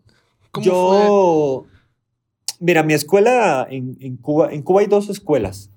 mira, 2.60 2.82
mi 2.82 2.92
escuela 2.92 3.66
en, 3.70 4.16
Cuba, 4.18 4.52
en 4.52 4.62
Cuba 4.62 4.82
hay 4.82 4.86
dos 4.86 5.08
escuelas. 5.08 5.70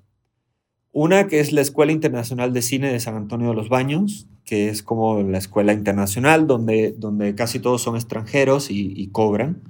Una 0.92 1.28
que 1.28 1.40
es 1.40 1.52
la 1.52 1.60
Escuela 1.60 1.92
Internacional 1.92 2.52
de 2.52 2.62
Cine 2.62 2.90
de 2.90 3.00
San 3.00 3.16
Antonio 3.16 3.50
de 3.50 3.54
los 3.54 3.68
Baños, 3.68 4.26
que 4.44 4.70
es 4.70 4.82
como 4.82 5.22
la 5.22 5.38
escuela 5.38 5.74
internacional 5.74 6.46
donde, 6.46 6.92
donde 6.92 7.34
casi 7.34 7.58
todos 7.58 7.82
son 7.82 7.96
extranjeros 7.96 8.68
y, 8.70 9.08
cobran. 9.08 9.62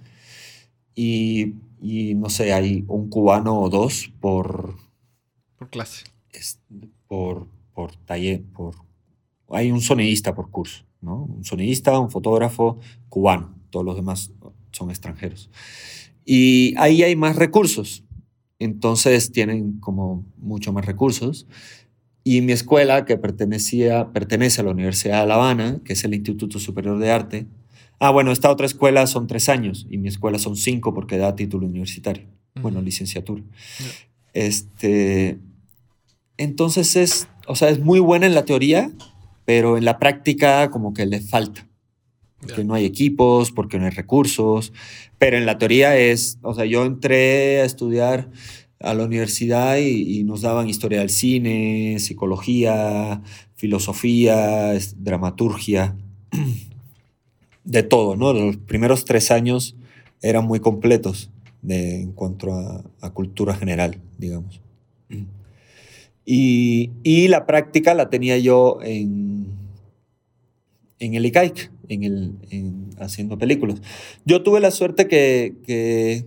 Y, 0.95 1.55
no 2.17 2.31
sé, 2.31 2.53
hay 2.53 2.85
un 2.87 3.09
cubano 3.09 3.61
o 3.61 3.71
dos 3.71 4.13
por... 4.21 4.77
Por 5.59 5.71
clase. 5.71 6.05
por, 7.09 7.49
por 7.75 7.97
taller, 7.97 8.45
por... 8.55 8.77
Hay 9.49 9.71
un 9.71 9.81
sonidista 9.81 10.35
por 10.35 10.51
curso, 10.51 10.85
¿no? 11.01 11.25
Un 11.25 11.45
sonidista, 11.45 11.99
un 11.99 12.11
fotógrafo 12.11 12.79
cubano. 13.09 13.55
Todos 13.71 13.85
los 13.85 13.97
demás 13.97 14.31
son 14.77 14.91
extranjeros. 14.91 15.51
Y 16.25 16.75
ahí 16.77 17.03
hay 17.03 17.17
más 17.17 17.37
recursos, 17.37 18.05
entonces 18.59 19.33
tienen 19.33 19.79
como 19.81 20.25
mucho 20.37 20.73
más 20.73 20.85
recursos. 20.85 21.47
Y 22.25 22.41
mi 22.41 22.53
escuela, 22.53 23.05
que 23.05 23.17
pertenecía, 23.17 24.13
pertenece 24.13 24.61
a 24.61 24.65
la 24.65 24.73
Universidad 24.73 25.23
de 25.23 25.29
La 25.29 25.35
Habana, 25.35 25.81
que 25.85 25.93
es 25.93 26.05
el 26.05 26.15
Instituto 26.15 26.59
Superior 26.59 26.99
de 26.99 27.11
Arte. 27.11 27.47
Ah, 28.01 28.11
bueno, 28.11 28.33
esta 28.33 28.51
otra 28.51 28.67
escuela 28.67 29.07
son 29.07 29.27
tres 29.27 29.49
años 29.49 29.87
y 29.89 29.99
mi 29.99 30.09
escuela 30.09 30.39
son 30.39 30.57
cinco 30.57 30.93
porque 30.93 31.17
da 31.17 31.37
título 31.37 31.67
universitario, 31.67 32.27
bueno, 32.61 32.83
licenciatura. 32.83 33.43
Este, 34.35 35.39
entonces 36.37 36.97
es, 36.97 37.29
o 37.47 37.55
sea, 37.55 37.71
es 37.71 37.79
muy 37.79 38.01
buena 38.01 38.27
en 38.27 38.35
la 38.35 38.45
teoría, 38.45 38.91
pero 39.45 39.79
en 39.79 39.85
la 39.85 39.99
práctica 39.99 40.71
como 40.71 40.93
que 40.93 41.07
le 41.07 41.21
falta 41.21 41.67
porque 42.41 42.65
no 42.65 42.75
hay 42.75 42.85
equipos, 42.85 43.51
porque 43.51 43.79
no 43.79 43.85
hay 43.87 43.91
recursos, 43.91 44.73
pero 45.19 45.37
en 45.37 45.47
la 45.47 45.59
teoría 45.59 45.97
es, 45.97 46.39
o 46.43 46.55
sea, 46.55 46.65
yo 46.65 46.85
entré 46.85 47.61
a 47.61 47.65
estudiar 47.65 48.31
a 48.81 48.95
la 48.95 49.05
universidad 49.05 49.79
y, 49.79 50.23
nos 50.25 50.43
daban 50.43 50.69
historia 50.69 51.01
del 51.01 51.11
cine, 51.11 51.99
psicología, 51.99 53.23
filosofía, 53.55 54.73
dramaturgia, 54.97 55.97
de 57.65 57.83
todo, 57.83 58.17
¿no? 58.17 58.33
Los 58.33 58.59
primeros 58.59 59.05
tres 59.05 59.31
años 59.31 59.77
eran 60.21 60.45
muy 60.45 60.61
completos 60.61 61.31
de, 61.63 62.03
en 62.03 62.13
cuanto 62.13 62.53
a, 62.53 63.13
cultura 63.13 63.55
general, 63.55 63.99
digamos. 64.19 64.61
Y, 66.25 66.91
y, 67.05 67.29
la 67.29 67.47
práctica 67.47 67.95
la 67.95 68.11
tenía 68.11 68.37
yo 68.37 68.81
en, 68.83 69.56
en 70.99 71.15
el 71.15 71.27
ICAIC, 71.27 71.71
en 71.89 72.05
el, 72.05 72.35
haciendo 72.99 73.39
películas. 73.39 73.81
Yo 74.25 74.43
tuve 74.43 74.61
la 74.61 74.71
suerte 74.71 75.09
que, 75.09 76.25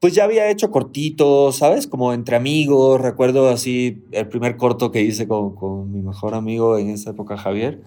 pues 0.00 0.14
ya 0.14 0.24
había 0.24 0.50
hecho 0.50 0.70
cortitos, 0.70 1.56
¿sabes? 1.56 1.86
Como 1.86 2.12
entre 2.12 2.36
amigos, 2.36 3.00
recuerdo 3.00 3.48
así 3.48 4.02
el 4.12 4.28
primer 4.28 4.56
corto 4.56 4.90
que 4.90 5.02
hice 5.02 5.28
con, 5.28 5.92
mi 5.92 6.02
mejor 6.02 6.34
amigo 6.34 6.78
en 6.78 6.90
esa 6.90 7.10
época, 7.10 7.36
Javier. 7.36 7.82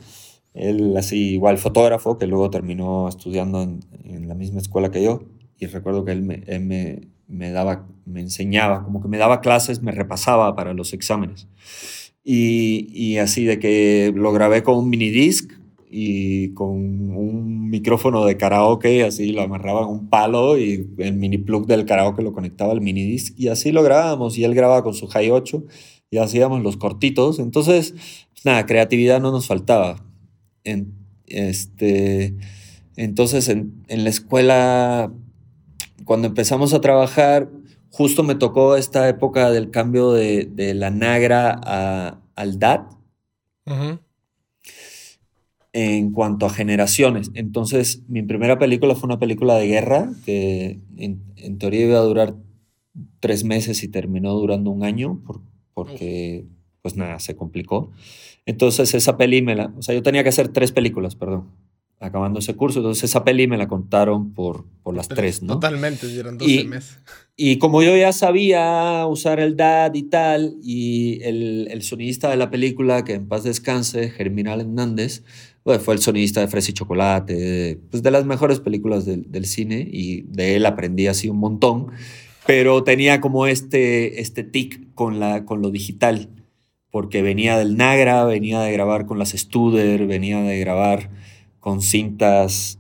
Él 0.53 0.95
así 0.97 1.33
igual 1.33 1.57
fotógrafo, 1.57 2.17
que 2.17 2.27
luego 2.27 2.49
terminó 2.51 3.09
estudiando 3.09 3.63
en, 3.63 4.27
la 4.27 4.35
misma 4.35 4.59
escuela 4.59 4.91
que 4.91 5.03
yo. 5.03 5.23
Y 5.57 5.65
recuerdo 5.65 6.05
que 6.05 6.11
él, 6.11 6.21
me, 6.21 7.01
me, 7.27 7.51
daba, 7.51 7.87
me 8.05 8.21
enseñaba, 8.21 8.83
como 8.83 9.01
que 9.01 9.07
me 9.07 9.17
daba 9.17 9.41
clases, 9.41 9.81
me 9.81 9.91
repasaba 9.91 10.55
para 10.55 10.73
los 10.73 10.93
exámenes. 10.93 11.47
Y, 12.23 12.87
y 12.93 13.17
así 13.17 13.43
de 13.43 13.59
que 13.59 14.13
lo 14.15 14.31
grabé 14.31 14.63
con 14.63 14.77
un 14.77 14.89
mini 14.89 15.09
disc 15.09 15.51
y 15.95 16.53
con 16.55 16.71
un 16.71 17.69
micrófono 17.69 18.25
de 18.25 18.35
karaoke, 18.35 19.03
así 19.03 19.31
lo 19.31 19.43
amarraba 19.43 19.83
en 19.83 19.89
un 19.89 20.09
palo 20.09 20.57
y 20.57 20.89
el 20.97 21.13
mini 21.13 21.37
plug 21.37 21.67
del 21.67 21.85
karaoke 21.85 22.23
lo 22.23 22.33
conectaba 22.33 22.71
al 22.71 22.81
mini 22.81 23.05
disc 23.05 23.35
y 23.37 23.49
así 23.49 23.71
lo 23.71 23.83
grabábamos 23.83 24.35
y 24.35 24.43
él 24.43 24.55
grababa 24.55 24.81
con 24.81 24.95
su 24.95 25.05
Hi 25.05 25.29
8 25.29 25.63
y 26.09 26.17
hacíamos 26.17 26.63
los 26.63 26.77
cortitos. 26.77 27.37
Entonces, 27.37 27.93
nada, 28.43 28.65
creatividad 28.65 29.21
no 29.21 29.31
nos 29.31 29.45
faltaba. 29.45 30.03
En, 30.63 30.95
este, 31.27 32.37
entonces, 32.95 33.47
en, 33.47 33.83
en, 33.87 34.03
la 34.03 34.09
escuela, 34.09 35.13
cuando 36.05 36.27
empezamos 36.27 36.73
a 36.73 36.81
trabajar, 36.81 37.51
justo 37.91 38.23
me 38.23 38.33
tocó 38.33 38.77
esta 38.77 39.07
época 39.09 39.51
del 39.51 39.69
cambio 39.69 40.11
de, 40.11 40.45
de 40.45 40.73
la 40.73 40.89
Nagra 40.89 41.61
a, 41.63 42.19
al 42.35 42.57
DAT 42.57 42.91
en 45.73 46.11
cuanto 46.11 46.45
a 46.45 46.51
generaciones. 46.51 47.31
Entonces, 47.33 48.03
mi 48.07 48.21
primera 48.21 48.59
película 48.59 48.93
fue 48.93 49.07
una 49.07 49.19
película 49.19 49.55
de 49.55 49.67
guerra 49.67 50.11
que 50.23 50.79
en, 50.97 51.57
teoría 51.57 51.87
iba 51.87 51.97
a 51.97 52.03
durar 52.03 52.35
tres 53.19 53.43
meses 53.43 53.83
y 53.83 53.87
terminó 53.87 54.33
durando 54.33 54.69
un 54.69 54.83
año 54.83 55.19
porque, 55.73 56.45
pues 56.83 56.95
nada, 56.95 57.19
se 57.19 57.35
complicó. 57.35 57.91
Entonces, 58.45 58.93
esa 58.93 59.17
peli 59.17 59.41
me 59.41 59.55
la... 59.55 59.73
O 59.75 59.81
sea, 59.81 59.95
yo 59.95 60.03
tenía 60.03 60.21
que 60.21 60.29
hacer 60.29 60.49
tres 60.49 60.71
películas, 60.71 61.15
perdón, 61.15 61.49
acabando 61.99 62.37
ese 62.37 62.55
curso. 62.55 62.79
Entonces, 62.79 63.05
esa 63.05 63.23
peli 63.23 63.47
me 63.47 63.57
la 63.57 63.67
contaron 63.67 64.33
por, 64.33 64.65
por 64.83 64.95
las 64.95 65.07
tres, 65.07 65.41
¿no? 65.41 65.55
Totalmente, 65.55 66.05
eran 66.15 66.37
12 66.37 66.65
meses. 66.65 66.99
Y 67.35 67.57
como 67.57 67.81
yo 67.81 67.97
ya 67.97 68.13
sabía 68.13 69.07
usar 69.07 69.39
el 69.39 69.57
DAD 69.57 69.95
y 69.95 70.03
tal, 70.03 70.55
y 70.61 71.19
el, 71.23 71.67
el 71.71 71.81
sonidista 71.81 72.29
de 72.29 72.37
la 72.37 72.51
película, 72.51 73.03
que 73.03 73.13
en 73.13 73.27
paz 73.27 73.43
descanse, 73.43 74.11
Germinal 74.11 74.61
Hernández, 74.61 75.23
fue 75.63 75.93
el 75.93 76.01
sonidista 76.01 76.41
de 76.41 76.47
Fresa 76.47 76.71
y 76.71 76.73
Chocolate, 76.73 77.79
pues 77.89 78.03
de 78.03 78.11
las 78.11 78.25
mejores 78.25 78.59
películas 78.59 79.05
del, 79.05 79.45
cine 79.45 79.87
y 79.89 80.23
de 80.23 80.55
él 80.55 80.65
aprendí 80.65 81.07
así 81.07 81.29
un 81.29 81.37
montón, 81.37 81.87
pero 82.45 82.83
tenía 82.83 83.21
como 83.21 83.47
este, 83.47 84.19
este 84.19 84.43
tic 84.43 84.93
con, 84.93 85.19
la, 85.19 85.45
con 85.45 85.61
lo 85.61 85.71
digital, 85.71 86.29
porque 86.91 87.21
venía 87.21 87.57
del 87.57 87.77
Nagra, 87.77 88.25
venía 88.25 88.59
de 88.59 88.73
grabar 88.73 89.05
con 89.05 89.19
las 89.19 89.29
Studer, 89.29 90.05
venía 90.05 90.41
de 90.41 90.59
grabar 90.59 91.09
con 91.61 91.81
cintas 91.81 92.77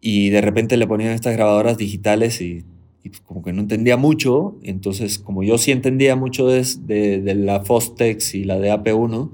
y 0.00 0.30
de 0.30 0.40
repente 0.40 0.76
le 0.76 0.88
ponían 0.88 1.12
estas 1.12 1.36
grabadoras 1.36 1.78
digitales 1.78 2.40
y, 2.40 2.64
pues 3.04 3.20
como 3.20 3.44
que 3.44 3.52
no 3.52 3.60
entendía 3.60 3.96
mucho, 3.96 4.56
entonces 4.64 5.20
como 5.20 5.44
yo 5.44 5.58
sí 5.58 5.70
entendía 5.70 6.16
mucho 6.16 6.48
de, 6.48 6.64
de, 6.80 7.20
de 7.20 7.34
la 7.36 7.60
Fostex 7.60 8.34
y 8.34 8.42
la 8.42 8.58
de 8.58 8.72
AP1, 8.72 9.30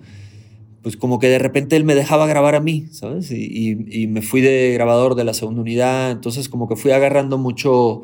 pues 0.82 0.96
como 0.96 1.18
que 1.18 1.28
de 1.28 1.38
repente 1.38 1.76
él 1.76 1.84
me 1.84 1.94
dejaba 1.94 2.26
grabar 2.26 2.54
a 2.54 2.60
mí, 2.60 2.86
¿sabes? 2.90 3.30
Y, 3.30 4.06
me 4.08 4.22
fui 4.22 4.40
de 4.40 4.72
grabador 4.72 5.14
de 5.14 5.24
la 5.24 5.34
segunda 5.34 5.60
unidad, 5.62 6.10
entonces 6.10 6.48
como 6.48 6.68
que 6.68 6.76
fui 6.76 6.90
agarrando 6.92 7.38
mucho, 7.38 8.02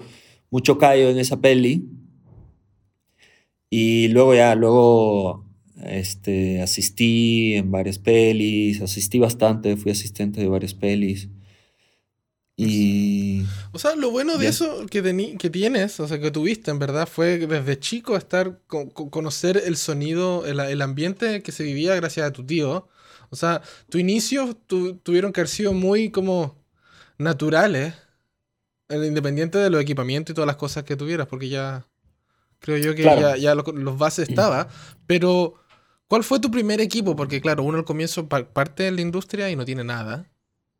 mucho 0.51 0.79
callo 0.79 1.11
en 1.11 1.19
esa 1.19 1.41
peli. 1.41 1.89
Y 3.71 4.09
luego 4.09 4.35
ya, 4.35 4.55
luego 4.55 5.45
este, 5.85 6.63
asistí 6.63 7.55
en 7.55 7.71
varias 7.71 7.99
pelis, 7.99 8.81
asistí 8.81 9.19
bastante, 9.19 9.77
fui 9.77 9.93
asistente 9.93 10.41
de 10.41 10.49
varias 10.49 10.75
pelis. 10.75 11.29
Y... 12.57 13.16
O 13.73 13.79
sea, 13.79 13.95
lo 13.95 14.11
bueno 14.11 14.39
de 14.39 14.49
eso 14.49 14.87
que, 14.87 15.37
que 15.39 15.51
tienes, 15.51 16.01
o 16.01 16.09
sea, 16.09 16.19
que 16.19 16.31
tuviste, 16.31 16.71
en 16.71 16.79
verdad, 16.79 17.09
fue 17.09 17.39
desde 17.39 17.79
chico 17.79 18.17
estar, 18.17 18.61
conocer 18.67 19.63
el 19.65 19.77
sonido, 19.77 20.47
el, 20.47 20.83
ambiente 20.83 21.43
que 21.43 21.53
se 21.53 21.65
vivía 21.65 21.95
gracias 21.95 22.27
a 22.27 22.33
tu 22.33 22.45
tío. 22.45 22.89
O 23.31 23.37
sea, 23.37 23.63
tu 23.89 23.99
inicio 23.99 24.57
tuvieron 25.03 25.33
que 25.33 25.41
haber 25.41 25.49
sido 25.49 25.73
muy 25.73 26.11
como 26.11 26.57
naturales. 27.19 27.95
el 28.89 29.05
independiente 29.05 29.59
de 29.59 29.71
los 29.71 29.81
equipamientos 29.81 30.33
y 30.33 30.35
todas 30.35 30.47
las 30.47 30.57
cosas 30.57 30.85
que 30.85 30.97
tuvieras, 30.97 31.27
porque 31.27 31.49
ya 31.49 31.87
creo 32.61 32.79
yo 32.79 32.95
que 32.95 33.03
ya, 33.03 33.37
ya 33.37 33.55
los 33.55 33.99
bases 33.99 34.29
estaba, 34.29 34.69
pero 35.07 35.55
¿cuál 36.09 36.25
fue 36.25 36.41
tu 36.41 36.51
primer 36.51 36.81
equipo? 36.81 37.17
Porque 37.17 37.41
claro, 37.41 37.63
uno 37.63 37.79
al 37.79 37.85
comienzo 37.85 38.29
parte 38.29 38.85
de 38.85 38.93
la 38.93 39.01
industria 39.01 39.51
y 39.51 39.57
no 39.57 39.65
tiene 39.65 39.85
nada, 39.85 40.27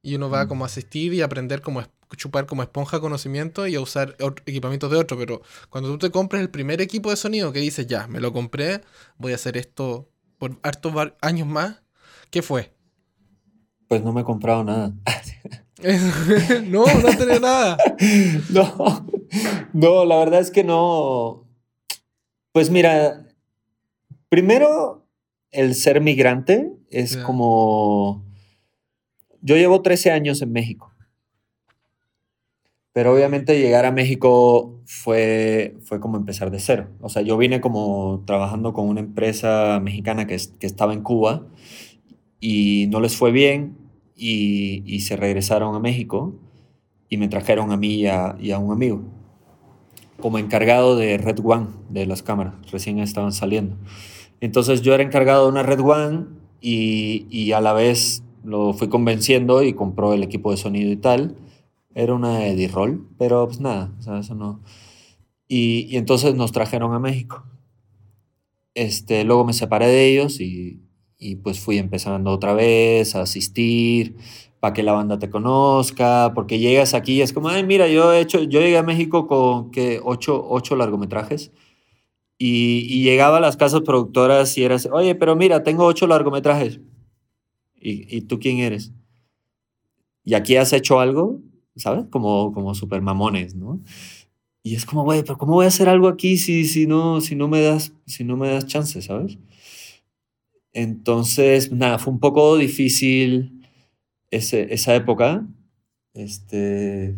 y 0.03 0.15
uno 0.15 0.31
va 0.31 0.47
como 0.47 0.65
a 0.65 0.67
asistir 0.67 1.13
y 1.15 1.23
aprender 1.23 1.61
como 1.61 1.83
chupar 2.17 2.47
como 2.47 2.63
esponja 2.63 3.01
conocimiento 3.01 3.67
y 3.67 3.75
a 3.75 3.81
usar 3.81 4.17
equipamientos 4.47 4.91
de 4.91 4.99
otro, 4.99 5.19
pero 5.19 5.43
cuando 5.71 5.91
tú 5.91 5.99
te 5.99 6.11
compras 6.11 6.43
el 6.43 6.51
primer 6.51 6.81
equipo 6.81 7.11
de 7.11 7.17
sonido 7.17 7.53
que 7.53 7.61
dices, 7.61 7.87
ya, 7.87 8.07
me 8.07 8.21
lo 8.21 8.33
compré, 8.33 8.83
voy 9.19 9.33
a 9.33 9.37
hacer 9.37 9.57
esto 9.57 10.09
por 10.39 10.59
hartos 10.63 10.95
años 11.21 11.49
más, 11.49 11.83
¿qué 12.31 12.43
fue? 12.43 12.73
Pues 13.89 14.03
no 14.03 14.13
me 14.13 14.21
he 14.21 14.25
comprado 14.25 14.65
nada. 14.65 14.93
no, 16.67 16.85
no 16.87 17.17
tenía 17.17 17.41
nada. 17.41 17.77
no, 18.51 19.07
no, 19.73 20.05
la 20.05 20.19
verdad 20.19 20.41
es 20.41 20.51
que 20.51 20.65
no. 20.65 21.45
Pues 22.53 22.71
mira, 22.71 23.27
primero, 24.29 25.07
el 25.51 25.75
ser 25.75 26.01
migrante 26.01 26.73
es 26.91 27.17
como... 27.17 28.25
Yo 29.43 29.57
llevo 29.57 29.83
13 29.83 30.11
años 30.11 30.43
en 30.43 30.53
México. 30.53 30.96
Pero 32.97 33.13
obviamente 33.13 33.61
llegar 33.61 33.85
a 33.85 33.93
México 33.93 34.81
fue, 34.87 35.77
fue 35.83 36.01
como 36.01 36.17
empezar 36.17 36.51
de 36.51 36.59
cero. 36.59 36.89
O 37.03 37.11
sea, 37.11 37.21
yo 37.21 37.37
vine 37.37 37.61
como 37.61 38.23
trabajando 38.25 38.73
con 38.73 38.89
una 38.89 39.01
empresa 39.01 39.81
mexicana 39.83 40.27
que, 40.27 40.39
que 40.59 40.67
estaba 40.67 40.95
en 40.95 41.03
Cuba 41.03 41.47
y 42.41 42.87
no 42.89 43.01
les 43.01 43.15
fue 43.15 43.33
bien 43.33 43.77
y, 44.17 44.83
y, 44.87 45.01
se 45.01 45.15
regresaron 45.15 45.75
a 45.75 45.79
México 45.79 46.37
y 47.11 47.19
me 47.19 47.29
trajeron 47.29 47.71
a 47.71 47.77
mí 47.77 47.97
y 47.97 48.07
a, 48.07 48.35
y 48.41 48.53
a, 48.53 48.59
un 48.59 48.73
amigo 48.73 49.03
como 50.19 50.39
encargado 50.39 50.97
de 50.97 51.19
Red 51.19 51.41
One 51.45 51.67
de 51.91 52.07
las 52.07 52.23
cámaras, 52.23 52.55
recién 52.73 52.99
estaban 53.01 53.33
saliendo. 53.33 53.77
Entonces 54.41 54.81
yo 54.81 54.95
era 54.95 55.03
encargado 55.03 55.45
de 55.45 55.51
una 55.51 55.63
Red 55.63 55.81
One 55.81 56.25
y, 56.63 57.27
y 57.29 57.53
a 57.53 57.61
la 57.61 57.75
vez 57.75 58.23
lo 58.43 58.73
fui 58.73 58.89
convenciendo 58.89 59.63
y 59.63 59.75
compró 59.75 60.15
el 60.15 60.23
equipo 60.23 60.51
de 60.51 60.57
sonido 60.57 60.91
y 60.91 60.97
tal 60.97 61.37
era 61.97 62.13
una 62.13 62.47
Edirol, 62.47 63.09
pero 63.19 63.47
pues 63.47 63.59
nada, 63.59 63.91
o 63.99 64.03
sea, 64.03 64.19
eso 64.19 64.35
no. 64.35 64.61
Y, 65.49 65.87
y, 65.91 65.97
entonces 65.97 66.35
nos 66.35 66.53
trajeron 66.53 66.93
a 66.93 66.99
México. 66.99 67.43
Este, 68.75 69.25
luego 69.25 69.47
me 69.47 69.55
separé 69.55 69.87
de 69.87 70.07
ellos 70.13 70.41
y, 70.41 70.83
y 71.19 71.37
pues 71.37 71.59
fui 71.59 71.79
empezando 71.79 72.31
otra 72.31 72.53
vez 72.53 73.17
a 73.17 73.23
asistir 73.23 74.17
para 74.61 74.75
que 74.75 74.83
la 74.83 74.93
banda 74.93 75.19
te 75.19 75.31
conozca, 75.31 76.33
porque 76.35 76.59
llegas 76.59 76.93
aquí 76.93 77.15
y 77.15 77.23
es 77.23 77.33
como, 77.33 77.49
ay, 77.49 77.65
mira, 77.65 77.89
yo 77.89 78.13
he 78.13 78.21
hecho, 78.21 78.43
yo 78.43 78.61
llegué 78.61 78.77
a 78.77 78.83
México 78.83 79.27
con 79.27 79.71
que 79.71 79.99
ocho, 80.05 80.45
ocho 80.47 80.77
largometrajes 80.77 81.51
y, 82.39 82.87
y, 82.91 83.05
llegaba 83.05 83.39
a 83.39 83.41
las 83.41 83.57
casas 83.57 83.81
productoras 83.81 84.59
y 84.59 84.65
eras, 84.65 84.87
oye, 84.93 85.15
pero 85.15 85.35
mira, 85.35 85.63
tengo 85.63 85.87
ocho 85.87 86.07
largometrajes. 86.07 86.81
¿Y, 87.77 88.15
y 88.15 88.21
tú 88.23 88.39
quién 88.39 88.59
eres? 88.59 88.93
¿Y 90.25 90.35
aquí 90.35 90.57
has 90.57 90.75
hecho 90.75 91.01
algo? 91.01 91.41
¿Sabes? 91.77 92.07
Como, 92.11 92.53
como 92.53 92.75
super 92.75 93.03
mamones, 93.03 93.55
¿no? 93.55 93.81
Y 94.63 94.75
es 94.75 94.85
como, 94.85 95.05
güey, 95.05 95.23
pero 95.23 95.39
¿cómo 95.39 95.55
voy 95.55 95.67
a 95.67 95.69
hacer 95.69 95.89
algo 95.89 96.09
aquí 96.09 96.39
si, 96.39 96.65
si, 96.65 96.87
no, 96.87 97.21
si, 97.21 97.37
no, 97.37 97.49
me 97.49 97.61
das, 97.61 97.93
si 98.07 98.25
no 98.25 98.37
me 98.37 98.49
das 98.49 98.67
chance, 98.67 99.01
¿sabes? 99.01 99.39
Entonces, 100.73 101.73
nada, 101.73 101.99
fue 101.99 102.13
un 102.13 102.21
poco 102.21 102.57
difícil 102.57 103.63
ese, 104.31 104.75
esa 104.75 104.95
época, 104.95 105.47
este, 106.15 107.17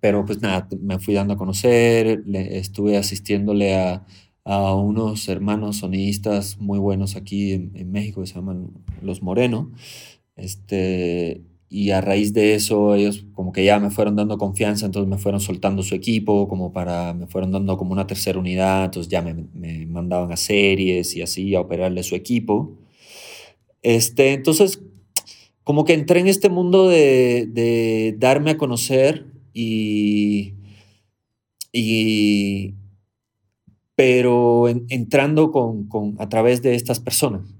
pero 0.00 0.24
pues 0.24 0.42
nada, 0.42 0.68
me 0.80 0.98
fui 0.98 1.14
dando 1.14 1.34
a 1.34 1.36
conocer, 1.36 2.22
le, 2.26 2.58
estuve 2.58 2.96
asistiéndole 2.96 3.76
a, 3.76 4.04
a, 4.44 4.74
unos 4.74 5.28
hermanos 5.28 5.78
sonidistas 5.78 6.58
muy 6.58 6.78
buenos 6.78 7.16
aquí 7.16 7.52
en, 7.52 7.72
en 7.74 7.92
México 7.92 8.20
que 8.20 8.26
se 8.26 8.34
llaman 8.34 8.70
Los 9.00 9.22
Moreno, 9.22 9.72
este, 10.36 11.42
y 11.68 11.90
a 11.90 12.00
raíz 12.00 12.32
de 12.32 12.54
eso 12.54 12.94
ellos 12.94 13.24
como 13.34 13.52
que 13.52 13.64
ya 13.64 13.80
me 13.80 13.90
fueron 13.90 14.16
dando 14.16 14.38
confianza, 14.38 14.86
entonces 14.86 15.08
me 15.08 15.18
fueron 15.18 15.40
soltando 15.40 15.82
su 15.82 15.94
equipo, 15.94 16.48
como 16.48 16.72
para, 16.72 17.12
me 17.14 17.26
fueron 17.26 17.52
dando 17.52 17.76
como 17.76 17.92
una 17.92 18.06
tercera 18.06 18.38
unidad, 18.38 18.84
entonces 18.86 19.10
ya 19.10 19.22
me, 19.22 19.34
me 19.54 19.86
mandaban 19.86 20.32
a 20.32 20.36
series 20.36 21.16
y 21.16 21.22
así 21.22 21.54
a 21.54 21.60
operarle 21.60 22.02
su 22.02 22.14
equipo. 22.14 22.76
Este, 23.82 24.32
entonces, 24.32 24.80
como 25.64 25.84
que 25.84 25.94
entré 25.94 26.20
en 26.20 26.28
este 26.28 26.48
mundo 26.48 26.88
de, 26.88 27.46
de 27.48 28.14
darme 28.18 28.52
a 28.52 28.58
conocer 28.58 29.26
y, 29.52 30.54
y 31.72 32.74
pero 33.96 34.68
en, 34.68 34.86
entrando 34.90 35.50
con, 35.50 35.88
con, 35.88 36.14
a 36.20 36.28
través 36.28 36.62
de 36.62 36.74
estas 36.74 37.00
personas. 37.00 37.55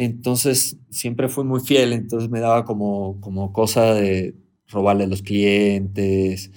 Entonces 0.00 0.78
siempre 0.88 1.28
fui 1.28 1.44
muy 1.44 1.60
fiel, 1.60 1.92
entonces 1.92 2.30
me 2.30 2.40
daba 2.40 2.64
como, 2.64 3.20
como 3.20 3.52
cosa 3.52 3.92
de 3.92 4.34
robarle 4.68 5.04
a 5.04 5.06
los 5.06 5.20
clientes. 5.20 6.50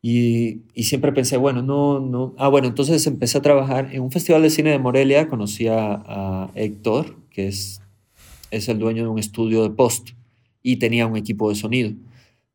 Y, 0.00 0.62
siempre 0.76 1.10
pensé, 1.12 1.36
bueno, 1.36 1.60
no, 1.60 1.98
no. 1.98 2.36
Ah, 2.38 2.46
bueno, 2.46 2.68
entonces 2.68 3.04
empecé 3.08 3.38
a 3.38 3.42
trabajar 3.42 3.92
en 3.92 4.00
un 4.00 4.12
festival 4.12 4.42
de 4.42 4.50
cine 4.50 4.70
de 4.70 4.78
Morelia. 4.78 5.26
Conocí 5.26 5.66
a, 5.66 6.04
a 6.06 6.52
Héctor, 6.54 7.16
que 7.30 7.48
es, 7.48 7.82
es 8.52 8.68
el 8.68 8.78
dueño 8.78 9.02
de 9.02 9.08
un 9.08 9.18
estudio 9.18 9.64
de 9.64 9.70
post, 9.70 10.10
y 10.62 10.76
tenía 10.76 11.08
un 11.08 11.16
equipo 11.16 11.48
de 11.48 11.56
sonido 11.56 11.92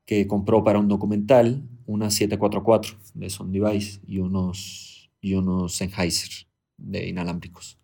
que 0.05 0.25
compró 0.25 0.63
para 0.63 0.79
un 0.79 0.87
documental 0.87 1.63
una 1.85 2.11
744 2.11 2.97
de 3.13 3.29
Sound 3.29 3.51
Device 3.51 3.99
y 4.07 4.19
unos, 4.19 5.11
y 5.19 5.33
unos 5.33 5.75
Sennheiser 5.75 6.47
de 6.77 7.09
inalámbricos. 7.09 7.77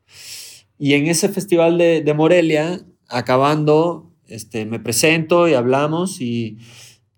Y 0.77 0.93
en 0.93 1.07
ese 1.07 1.29
festival 1.29 1.77
de, 1.77 2.01
de 2.01 2.13
Morelia, 2.13 2.85
acabando, 3.07 4.11
este, 4.27 4.65
me 4.65 4.79
presento 4.79 5.47
y 5.47 5.53
hablamos 5.53 6.21
y, 6.21 6.57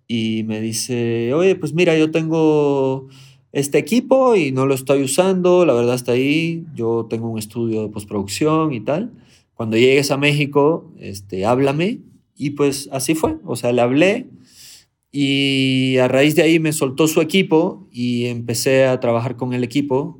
y 0.07 0.43
me 0.43 0.61
dice, 0.61 1.33
oye, 1.33 1.55
pues 1.55 1.73
mira, 1.73 1.97
yo 1.97 2.11
tengo 2.11 3.07
este 3.51 3.77
equipo 3.77 4.35
y 4.35 4.51
no 4.51 4.65
lo 4.65 4.75
estoy 4.75 5.03
usando, 5.03 5.65
la 5.65 5.73
verdad 5.73 5.95
está 5.95 6.11
ahí, 6.11 6.65
yo 6.75 7.07
tengo 7.09 7.29
un 7.29 7.39
estudio 7.39 7.81
de 7.81 7.89
postproducción 7.89 8.73
y 8.73 8.81
tal. 8.81 9.13
Cuando 9.53 9.77
llegues 9.77 10.11
a 10.11 10.17
México, 10.17 10.93
este, 10.99 11.45
háblame. 11.45 12.01
Y 12.35 12.51
pues 12.51 12.87
así 12.91 13.15
fue, 13.15 13.37
o 13.45 13.55
sea, 13.55 13.71
le 13.71 13.81
hablé 13.81 14.27
y 15.11 15.97
a 15.97 16.07
raíz 16.07 16.35
de 16.35 16.43
ahí 16.43 16.59
me 16.59 16.71
soltó 16.71 17.07
su 17.07 17.19
equipo 17.21 17.87
y 17.91 18.25
empecé 18.25 18.85
a 18.85 18.99
trabajar 18.99 19.35
con 19.37 19.53
el 19.53 19.63
equipo 19.63 20.19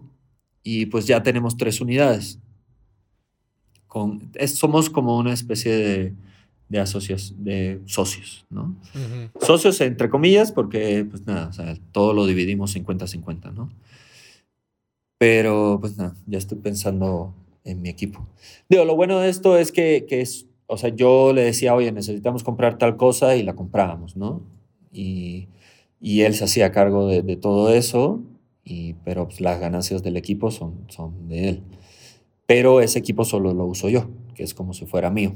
y 0.63 0.87
pues 0.87 1.05
ya 1.05 1.21
tenemos 1.21 1.57
tres 1.57 1.79
unidades 1.79 2.39
con, 3.97 4.29
es, 4.35 4.55
somos 4.55 4.89
como 4.89 5.17
una 5.17 5.33
especie 5.33 5.71
de, 5.71 6.13
de, 6.69 6.79
asocios, 6.79 7.33
de 7.37 7.81
socios, 7.85 8.45
¿no? 8.49 8.75
Uh 8.93 8.99
-huh. 8.99 9.45
Socios 9.45 9.81
entre 9.81 10.09
comillas, 10.09 10.51
porque 10.51 11.05
pues 11.09 11.25
nada, 11.25 11.47
o 11.47 11.53
sea, 11.53 11.75
todo 11.91 12.13
lo 12.13 12.25
dividimos 12.27 12.75
50-50, 12.75 13.53
¿no? 13.53 13.69
Pero 15.17 15.79
pues 15.81 15.97
nada, 15.97 16.13
ya 16.27 16.37
estoy 16.37 16.59
pensando 16.59 17.33
en 17.63 17.81
mi 17.81 17.89
equipo. 17.89 18.27
Digo, 18.69 18.85
lo 18.85 18.95
bueno 18.95 19.19
de 19.19 19.29
esto 19.29 19.57
es 19.57 19.71
que, 19.71 20.05
que 20.07 20.21
es, 20.21 20.45
o 20.67 20.77
sea, 20.77 20.89
yo 20.89 21.33
le 21.33 21.41
decía, 21.41 21.73
oye, 21.73 21.91
necesitamos 21.91 22.43
comprar 22.43 22.77
tal 22.77 22.97
cosa 22.97 23.35
y 23.35 23.41
la 23.41 23.55
comprábamos, 23.55 24.15
¿no? 24.15 24.41
Y, 24.91 25.47
y 25.99 26.21
él 26.21 26.35
se 26.35 26.43
hacía 26.43 26.71
cargo 26.71 27.07
de, 27.07 27.23
de 27.23 27.35
todo 27.35 27.73
eso, 27.73 28.21
y, 28.63 28.93
pero 29.05 29.25
pues, 29.25 29.41
las 29.41 29.59
ganancias 29.59 30.03
del 30.03 30.17
equipo 30.17 30.51
son, 30.51 30.75
son 30.89 31.27
de 31.29 31.49
él 31.49 31.61
pero 32.47 32.81
ese 32.81 32.97
equipo 32.97 33.25
solo 33.25 33.53
lo 33.53 33.65
uso 33.65 33.89
yo, 33.89 34.09
que 34.33 34.41
es 34.41 34.53
como 34.53 34.73
si 34.73 34.85
fuera 34.85 35.11
mío. 35.11 35.35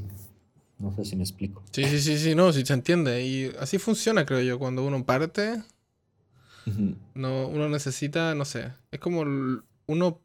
No 0.80 0.96
sé 0.96 1.06
si 1.06 1.16
me 1.16 1.24
explico. 1.24 1.64
Sí, 1.72 1.84
sí, 1.84 2.02
sí, 2.02 2.18
sí, 2.18 2.34
no, 2.34 2.52
sí 2.52 2.66
se 2.66 2.74
entiende. 2.74 3.24
Y 3.24 3.52
así 3.60 3.78
funciona, 3.78 4.26
creo 4.26 4.42
yo, 4.42 4.58
cuando 4.58 4.84
uno 4.84 5.06
parte, 5.06 5.62
uh 6.66 6.70
-huh. 6.70 6.96
no, 7.14 7.48
uno 7.48 7.70
necesita, 7.70 8.34
no 8.34 8.46
sé, 8.46 8.72
es 8.90 9.00
como 9.00 9.22
uno... 9.86 10.22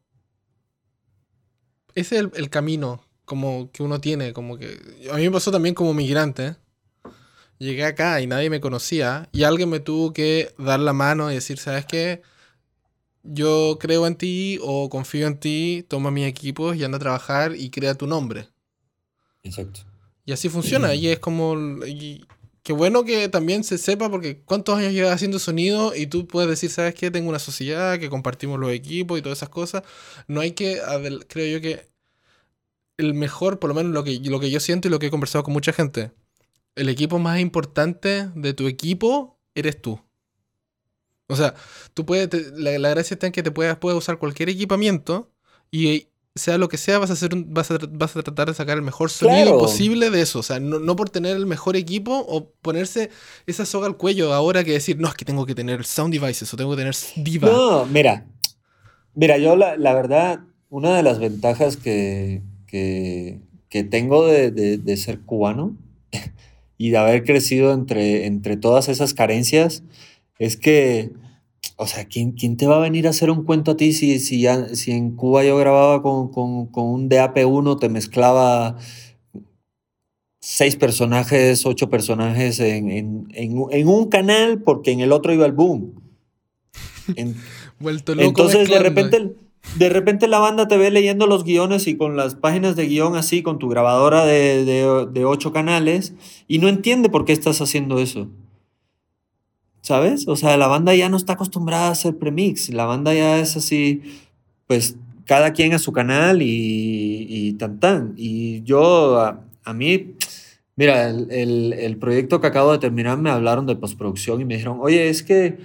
Ese 1.93 2.15
es 2.15 2.21
el, 2.21 2.31
el, 2.35 2.49
camino 2.49 3.03
como 3.25 3.69
que 3.71 3.83
uno 3.83 3.99
tiene, 3.99 4.31
como 4.33 4.57
que... 4.57 4.79
A 5.11 5.17
mí 5.17 5.23
me 5.23 5.31
pasó 5.31 5.51
también 5.51 5.75
como 5.75 5.93
migrante. 5.93 6.55
Llegué 7.59 7.83
acá 7.83 8.21
y 8.21 8.27
nadie 8.27 8.49
me 8.49 8.61
conocía 8.61 9.27
y 9.31 9.43
alguien 9.43 9.69
me 9.69 9.79
tuvo 9.79 10.13
que 10.13 10.53
dar 10.57 10.79
la 10.79 10.93
mano 10.93 11.29
y 11.31 11.35
decir, 11.35 11.57
¿sabes 11.57 11.85
qué? 11.85 12.21
Yo 13.27 13.77
creo 13.79 14.07
en 14.07 14.15
ti 14.15 14.59
o 14.61 14.89
confío 14.89 15.27
en 15.27 15.39
ti, 15.39 15.85
toma 15.87 16.11
mis 16.11 16.27
equipos 16.27 16.75
y 16.75 16.83
anda 16.83 16.97
a 16.97 16.99
trabajar 16.99 17.55
y 17.55 17.69
crea 17.69 17.95
tu 17.95 18.07
nombre. 18.07 18.49
Exacto. 19.43 19.81
Y 20.25 20.31
así 20.31 20.49
funciona. 20.49 20.93
Y 20.93 21.07
es 21.07 21.19
como. 21.19 21.55
Y, 21.85 22.25
qué 22.63 22.73
bueno 22.73 23.05
que 23.05 23.29
también 23.29 23.63
se 23.63 23.77
sepa, 23.77 24.09
porque 24.09 24.41
¿cuántos 24.41 24.77
años 24.77 24.91
llevas 24.91 25.13
haciendo 25.13 25.39
sonido? 25.39 25.95
Y 25.95 26.07
tú 26.07 26.27
puedes 26.27 26.49
decir, 26.49 26.69
¿sabes 26.69 26.95
qué? 26.95 27.09
Tengo 27.11 27.29
una 27.29 27.39
sociedad, 27.39 27.97
que 27.97 28.09
compartimos 28.09 28.59
los 28.59 28.71
equipos 28.71 29.17
y 29.17 29.21
todas 29.21 29.39
esas 29.39 29.49
cosas. 29.49 29.83
No 30.27 30.41
hay 30.41 30.51
que. 30.51 30.81
Creo 31.27 31.47
yo 31.47 31.61
que. 31.61 31.87
El 32.97 33.13
mejor, 33.13 33.59
por 33.59 33.67
lo 33.67 33.75
menos 33.75 33.93
lo 33.93 34.03
que, 34.03 34.19
lo 34.19 34.39
que 34.39 34.49
yo 34.49 34.59
siento 34.59 34.87
y 34.87 34.91
lo 34.91 34.97
que 34.97 35.07
he 35.07 35.11
conversado 35.11 35.43
con 35.43 35.53
mucha 35.53 35.71
gente. 35.71 36.11
El 36.75 36.89
equipo 36.89 37.19
más 37.19 37.39
importante 37.39 38.29
de 38.33 38.53
tu 38.53 38.67
equipo 38.67 39.39
eres 39.53 39.79
tú. 39.81 39.99
O 41.27 41.35
sea, 41.35 41.53
tú 41.93 42.05
puedes, 42.05 42.29
te- 42.29 42.51
la, 42.55 42.77
la 42.79 42.89
gracia 42.89 43.15
está 43.15 43.27
en 43.27 43.33
que 43.33 43.43
te 43.43 43.51
puedas, 43.51 43.77
puedes 43.77 43.97
usar 43.97 44.17
cualquier 44.17 44.49
equipamiento 44.49 45.29
y 45.71 46.07
sea 46.35 46.57
lo 46.59 46.69
que 46.69 46.77
sea, 46.77 46.99
vas 46.99 47.09
a, 47.09 47.13
hacer 47.13 47.33
un- 47.33 47.53
vas 47.53 47.71
a, 47.71 47.79
vas 47.89 48.15
a 48.15 48.21
tratar 48.23 48.47
de 48.47 48.53
sacar 48.53 48.77
el 48.77 48.83
mejor 48.83 49.09
sonido 49.09 49.41
Claro. 49.43 49.57
posible 49.57 50.09
de 50.11 50.21
eso. 50.21 50.39
O 50.39 50.43
sea, 50.43 50.59
no, 50.59 50.79
no 50.79 50.95
por 50.95 51.09
tener 51.09 51.35
el 51.35 51.45
mejor 51.47 51.75
equipo 51.75 52.25
o 52.29 52.51
ponerse 52.61 53.09
esa 53.47 53.65
soga 53.65 53.87
al 53.87 53.97
cuello 53.97 54.33
ahora 54.33 54.63
que 54.63 54.71
decir, 54.71 54.99
no, 54.99 55.07
es 55.07 55.15
que 55.15 55.25
tengo 55.25 55.45
que 55.45 55.55
tener 55.55 55.83
sound 55.83 56.13
devices 56.13 56.53
o 56.53 56.57
tengo 56.57 56.71
que 56.71 56.77
tener 56.77 56.95
diva. 57.17 57.49
No, 57.49 57.85
mira, 57.87 58.25
mira, 59.15 59.37
yo 59.37 59.55
la, 59.55 59.77
la 59.77 59.93
verdad, 59.93 60.41
una 60.69 60.95
de 60.95 61.03
las 61.03 61.19
ventajas 61.19 61.75
que, 61.75 62.41
que, 62.67 63.41
que 63.69 63.83
tengo 63.83 64.27
de, 64.27 64.51
de- 64.51 64.77
de 64.77 64.97
ser 64.97 65.21
cubano 65.21 65.75
y 66.77 66.91
de 66.91 66.97
haber 66.97 67.23
crecido 67.23 67.73
entre, 67.73 68.27
entre 68.27 68.57
todas 68.57 68.89
esas 68.89 69.13
carencias 69.15 69.83
es 70.39 70.57
que, 70.57 71.11
o 71.75 71.87
sea, 71.87 72.05
¿quién, 72.05 72.31
quién 72.33 72.57
te 72.57 72.67
va 72.67 72.77
a 72.77 72.79
venir 72.81 73.07
a 73.07 73.11
hacer 73.11 73.29
un 73.31 73.43
cuento 73.43 73.71
a 73.71 73.77
ti 73.77 73.93
si, 73.93 74.19
si, 74.19 74.41
ya- 74.41 74.69
si 74.75 74.91
en 74.91 75.15
Cuba 75.15 75.43
yo 75.43 75.57
grababa 75.57 76.01
con, 76.01 76.29
con, 76.31 76.67
con 76.67 76.85
un 76.85 77.09
DAP1, 77.09 77.79
te 77.79 77.89
mezclaba 77.89 78.77
seis 80.41 80.75
personajes, 80.75 81.65
ocho 81.65 81.89
personajes 81.89 82.59
en, 82.59 82.89
en, 82.91 83.27
en, 83.33 83.57
un- 83.57 83.73
en 83.73 83.87
un 83.87 84.07
canal 84.09 84.61
porque 84.61 84.91
en 84.91 85.01
el 85.01 85.11
otro 85.11 85.33
iba 85.33 85.45
el 85.45 85.51
boom. 85.53 85.93
Vuelto 87.79 88.15
loco. 88.15 88.27
entonces 88.27 88.67
de 88.69 88.75
repente, 88.83 89.35
de 89.77 89.89
repente 89.89 90.27
la 90.27 90.39
banda 90.39 90.67
te 90.67 90.77
ve 90.77 90.89
leyendo 90.91 91.27
los 91.27 91.43
guiones 91.43 91.87
y 91.87 91.95
con 91.97 92.15
las 92.17 92.35
páginas 92.35 92.75
de 92.75 92.87
guion 92.87 93.15
así, 93.15 93.41
con 93.43 93.59
tu 93.59 93.67
grabadora 93.69 94.25
de, 94.25 94.65
de- 94.65 95.07
de 95.11 95.25
ocho 95.25 95.51
canales, 95.51 96.13
y 96.47 96.59
no 96.59 96.67
entiende 96.69 97.09
por 97.09 97.25
qué 97.25 97.33
estás 97.33 97.61
haciendo 97.61 97.99
eso. 97.99 98.29
¿Sabes? 99.87 100.27
O 100.27 100.35
sea, 100.35 100.57
la 100.57 100.67
banda 100.67 100.93
ya 100.95 101.07
no 101.09 101.15
está 101.17 101.33
acostumbrada 101.33 101.87
a 101.87 101.91
hacer 101.91 102.17
premix. 102.17 102.69
La 102.73 102.83
banda 102.85 103.13
ya 103.13 103.39
es 103.39 103.55
así, 103.55 104.01
pues 104.67 104.97
cada 105.25 105.53
quien 105.53 105.73
a 105.73 105.79
su 105.79 105.93
canal 105.93 106.41
y, 106.41 107.25
y 107.29 107.53
tan 107.53 107.79
tan. 107.79 108.13
Y 108.17 108.63
yo, 108.63 109.17
a, 109.19 109.45
a 109.63 109.73
mí, 109.73 110.15
mira, 110.75 111.09
el, 111.09 111.31
el- 111.31 111.73
el 111.73 111.95
proyecto 111.97 112.41
que 112.41 112.47
acabo 112.47 112.73
de 112.73 112.79
terminar 112.79 113.17
me 113.17 113.29
hablaron 113.29 113.65
de 113.65 113.77
postproducción 113.77 114.41
y 114.41 114.45
me 114.45 114.55
dijeron, 114.55 114.79
oye, 114.81 115.07
es 115.09 115.23
que 115.23 115.57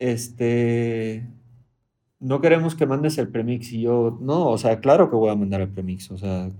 este, 0.00 1.24
no 2.20 2.40
queremos 2.40 2.74
que 2.74 2.86
mandes 2.86 3.18
el 3.18 3.28
premix. 3.28 3.72
Y 3.72 3.82
yo, 3.82 4.18
no, 4.20 4.48
o 4.48 4.58
sea, 4.58 4.80
claro 4.80 5.10
que 5.10 5.16
voy 5.16 5.30
a 5.30 5.36
mandar 5.36 5.60
el 5.60 5.68
premix. 5.68 6.10
O 6.10 6.18
sea, 6.18 6.50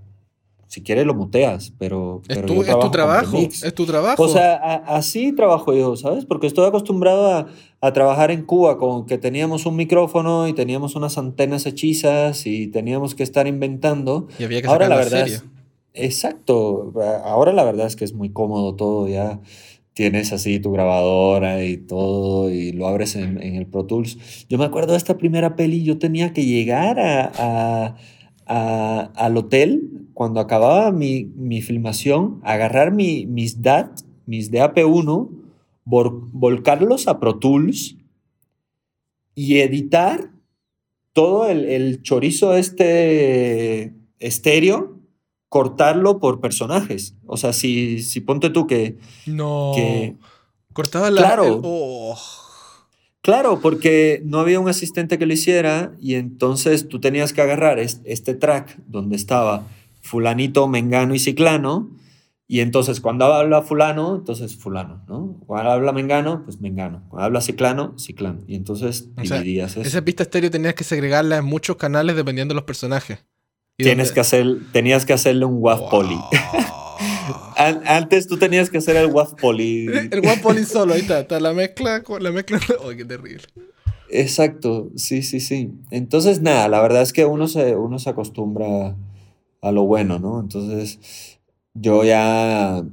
si 0.73 0.81
quieres 0.83 1.05
lo 1.05 1.13
muteas, 1.15 1.75
pero, 1.79 2.23
Es 2.29 2.37
pero 2.37 2.47
tu, 2.49 2.55
es 2.55 2.61
trabajo. 2.91 3.37
Es 3.63 3.75
tu 3.75 3.85
trabajo. 3.85 4.23
O 4.23 4.29
sea, 4.29 4.55
a- 4.55 4.97
así 4.97 5.33
trabajo 5.33 5.75
yo, 5.75 5.97
¿sabes? 5.97 6.25
Porque 6.25 6.47
estoy 6.47 6.67
acostumbrado 6.67 7.31
a, 7.31 7.47
a 7.83 7.93
trabajar 7.93 8.31
en 8.31 8.43
Cuba 8.47 8.79
con 8.79 9.05
que 9.05 9.19
teníamos 9.19 9.67
un 9.67 9.77
micrófono 9.77 10.49
y 10.49 10.55
teníamos 10.55 10.95
unas 10.97 11.19
antenas 11.19 11.67
hechizas 11.67 12.47
y 12.47 12.69
teníamos 12.69 13.15
que 13.15 13.23
estar 13.23 13.47
inventando. 13.47 14.29
y 14.39 14.45
había 14.45 14.63
que 14.63 14.69
Ahora 14.69 14.89
la 14.89 14.97
verdad 14.97 15.27
es, 15.27 15.45
exacto, 15.93 16.93
ahora 17.25 17.53
la 17.53 17.65
verdad 17.65 17.87
es 17.87 17.97
que 17.97 18.05
es 18.07 18.15
muy 18.15 18.31
cómodo 18.31 18.75
todo, 18.75 19.09
ya 19.09 19.41
tienes 19.95 20.33
así 20.33 20.59
tu 20.59 20.73
grabadora 20.73 21.63
y 21.65 21.77
todo 21.77 22.51
y 22.51 22.73
lo 22.73 22.87
abres 22.89 23.15
en, 23.15 23.43
en 23.43 23.57
el 23.57 23.67
Pro 23.67 23.85
Tools. 23.85 24.47
Yo 24.49 24.57
me 24.57 24.65
acuerdo 24.65 24.93
de 24.93 24.99
esta 24.99 25.19
primera 25.19 25.55
peli, 25.55 25.83
yo 25.85 25.99
tenía 25.99 26.33
que 26.33 26.47
llegar 26.47 26.99
a, 26.99 27.31
a- 27.39 27.97
a- 28.53 29.11
al 29.17 29.37
hotel 29.37 30.09
cuando 30.15 30.41
acababa 30.41 30.93
mi, 30.93 31.25
mi 31.37 31.63
filmación, 31.63 32.41
agarrar 32.45 32.93
mi, 32.93 33.27
mis 33.27 33.63
DAT, 33.63 34.01
mis 34.27 34.51
DAP1, 34.53 35.29
vol- 35.87 36.29
volcarlos 36.33 37.09
a 37.09 37.19
Pro 37.19 37.39
Tools 37.39 37.97
y 39.35 39.59
editar 39.59 40.31
todo 41.15 41.47
el, 41.49 41.65
el 41.65 42.03
chorizo 42.03 42.55
este 42.55 43.95
estéreo, 44.19 44.99
cortarlo 45.49 46.19
por 46.21 46.41
personajes. 46.41 47.17
O 47.27 47.37
sea, 47.37 47.53
si, 47.53 48.03
si 48.03 48.21
ponte 48.21 48.51
tú 48.51 48.67
que, 48.67 48.99
No. 49.27 49.73
que... 49.75 50.17
Cortaba 50.75 51.11
la. 51.11 51.21
Claro. 51.21 51.45
el- 51.45 51.61
oh. 51.63 52.17
Claro, 53.23 53.61
porque 53.61 54.21
no 54.25 54.41
había 54.41 54.59
un 54.59 54.69
asistente 54.69 55.17
que 55.19 55.27
lo 55.27 55.33
hiciera 55.33 55.93
y 56.01 56.15
entonces 56.17 56.89
tú 56.89 57.01
tenías 57.01 57.33
que 57.33 57.41
agarrar 57.41 57.79
es- 57.79 58.01
este 58.05 58.35
track 58.35 58.77
donde 58.89 59.15
estaba 59.17 59.67
fulanito, 60.01 60.67
mengano 60.67 61.15
y 61.15 61.21
ciclano 61.21 61.89
y 62.49 62.61
entonces 62.61 63.01
cuando 63.01 63.27
habla 63.27 63.63
fulano, 63.63 64.17
entonces 64.17 64.57
fulano, 64.57 65.05
¿no? 65.09 65.39
Cuando 65.47 65.71
habla 65.71 65.93
mengano, 65.93 66.43
pues 66.45 66.61
mengano. 66.61 67.05
Cuando 67.09 67.25
habla 67.27 67.41
ciclano, 67.41 67.97
ciclano. 67.99 68.41
Y 68.49 68.57
entonces 68.57 69.09
O 69.17 69.25
sea, 69.25 69.39
dividías 69.39 69.71
eso. 69.77 69.83
Esa 69.89 70.05
pista 70.05 70.25
estéreo 70.25 70.51
tenías 70.51 70.75
que 70.75 70.85
segregarla 70.85 71.37
en 71.39 71.45
muchos 71.45 71.77
canales 71.77 72.17
dependiendo 72.17 72.53
de 72.53 72.57
los 72.57 72.65
personajes. 72.65 73.25
Tienes 73.77 74.13
que 74.13 74.21
hacer, 74.21 74.59
tenías 74.73 75.07
que 75.07 75.13
hacerle 75.13 75.45
un 75.45 75.59
WAV 75.63 75.89
poly. 75.89 76.15
Wow. 76.17 76.29
An- 77.57 77.83
Antes 77.87 78.27
tú 78.27 78.39
tenías 78.39 78.71
que 78.71 78.79
hacer 78.79 78.97
el 78.97 79.07
WAV 79.07 79.37
poly. 79.37 79.87
El 80.11 80.21
One 80.21 80.39
Poly 80.43 80.65
solo, 80.65 80.95
ahí 80.95 81.01
está, 81.01 81.21
está 81.21 81.41
la 81.41 81.53
mezcla, 81.53 82.03
la 82.21 82.31
mezcla. 82.33 82.59
¡Oh, 82.83 82.91
qué 82.97 83.05
terrible! 83.05 83.43
Exacto, 84.09 84.91
sí, 84.97 85.23
sí, 85.23 85.41
sí. 85.41 85.71
Entonces, 85.91 86.43
nada, 86.43 86.69
la 86.69 86.83
verdad 86.83 87.03
es 87.03 87.13
que 87.13 87.25
uno 87.25 87.49
se, 87.49 87.77
uno 87.77 87.99
se 87.99 88.11
acostumbra 88.11 88.95
a 89.63 89.73
lo 89.73 89.85
bueno, 89.85 90.19
¿no? 90.19 90.41
Entonces, 90.41 91.39
yo 91.75 92.05
ya, 92.05 92.85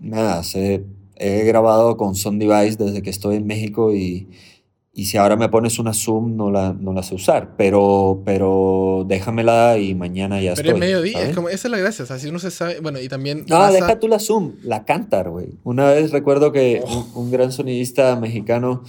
nada, 0.00 0.42
sé- 0.44 0.84
he 1.16 1.44
grabado 1.44 1.96
con 1.96 2.14
Sound 2.14 2.40
Device 2.40 2.76
desde 2.76 3.02
que 3.02 3.10
estoy 3.10 3.36
en 3.36 3.46
México 3.46 3.92
y, 3.94 4.28
y 4.92 5.04
si 5.06 5.16
ahora 5.16 5.36
me 5.36 5.48
pones 5.48 5.78
una 5.78 5.92
Zoom 5.94 6.36
no 6.36 6.50
la, 6.50 6.72
no 6.72 6.92
la 6.92 7.02
sé 7.02 7.14
usar, 7.14 7.54
pero, 7.56 8.22
pero 8.24 9.04
déjamela 9.06 9.78
y 9.78 9.94
mañana 9.94 10.40
ya 10.40 10.54
Pero 10.54 10.70
estoy. 10.70 10.74
es 10.74 10.78
mediodía, 10.80 11.22
es 11.28 11.34
como, 11.34 11.48
esa 11.48 11.68
es 11.68 11.72
la 11.72 11.78
gracia, 11.78 12.02
o 12.04 12.06
sea, 12.06 12.18
si 12.18 12.28
uno 12.28 12.38
se 12.40 12.50
sabe, 12.50 12.80
bueno, 12.80 13.00
y 13.00 13.08
también 13.08 13.40
No, 13.48 13.56
pasa- 13.58 13.72
deja 13.72 14.00
tú 14.00 14.08
la 14.08 14.18
Zoom, 14.18 14.54
la 14.62 14.84
Cantar, 14.84 15.30
güey. 15.30 15.48
Una 15.64 15.86
vez 15.90 16.10
recuerdo 16.10 16.50
que 16.52 16.82
Oh. 16.84 17.06
un, 17.14 17.24
un 17.26 17.30
gran 17.30 17.52
sonidista 17.52 18.16
mexicano, 18.16 18.82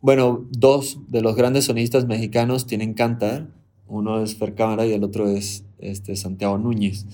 bueno, 0.00 0.46
dos 0.50 0.98
de 1.08 1.22
los 1.22 1.36
grandes 1.36 1.64
sonidistas 1.66 2.06
mexicanos 2.06 2.66
tienen 2.66 2.92
Cantar. 2.94 3.48
Uno 3.86 4.22
es 4.22 4.34
Fer 4.36 4.54
Cámara 4.54 4.84
y 4.86 4.92
el 4.92 5.04
otro 5.04 5.28
es 5.28 5.64
este, 5.78 6.16
Santiago 6.16 6.58
Núñez. 6.58 7.06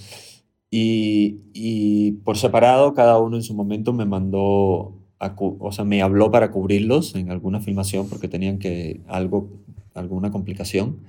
Y, 0.71 1.41
y 1.53 2.13
por 2.25 2.39
separado, 2.39 2.95
cada 2.95 3.19
uno 3.19 3.37
en 3.37 3.43
su 3.43 3.55
momento 3.55 3.93
me 3.93 4.05
mandó, 4.07 4.95
a 5.20 5.37
o 5.38 5.70
sea, 5.70 5.85
me 5.85 6.02
habló 6.02 6.30
para 6.30 6.50
cubrirlos 6.50 7.14
en 7.14 7.30
alguna 7.30 7.61
filmación 7.61 8.09
porque 8.09 8.26
tenían 8.26 8.59
que 8.59 9.02
algo, 9.06 9.50
alguna 9.94 10.30
complicación 10.30 11.02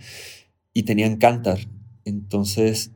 y 0.74 0.84
tenían 0.84 1.18
Cantar. 1.18 1.60
Entonces, 2.06 2.92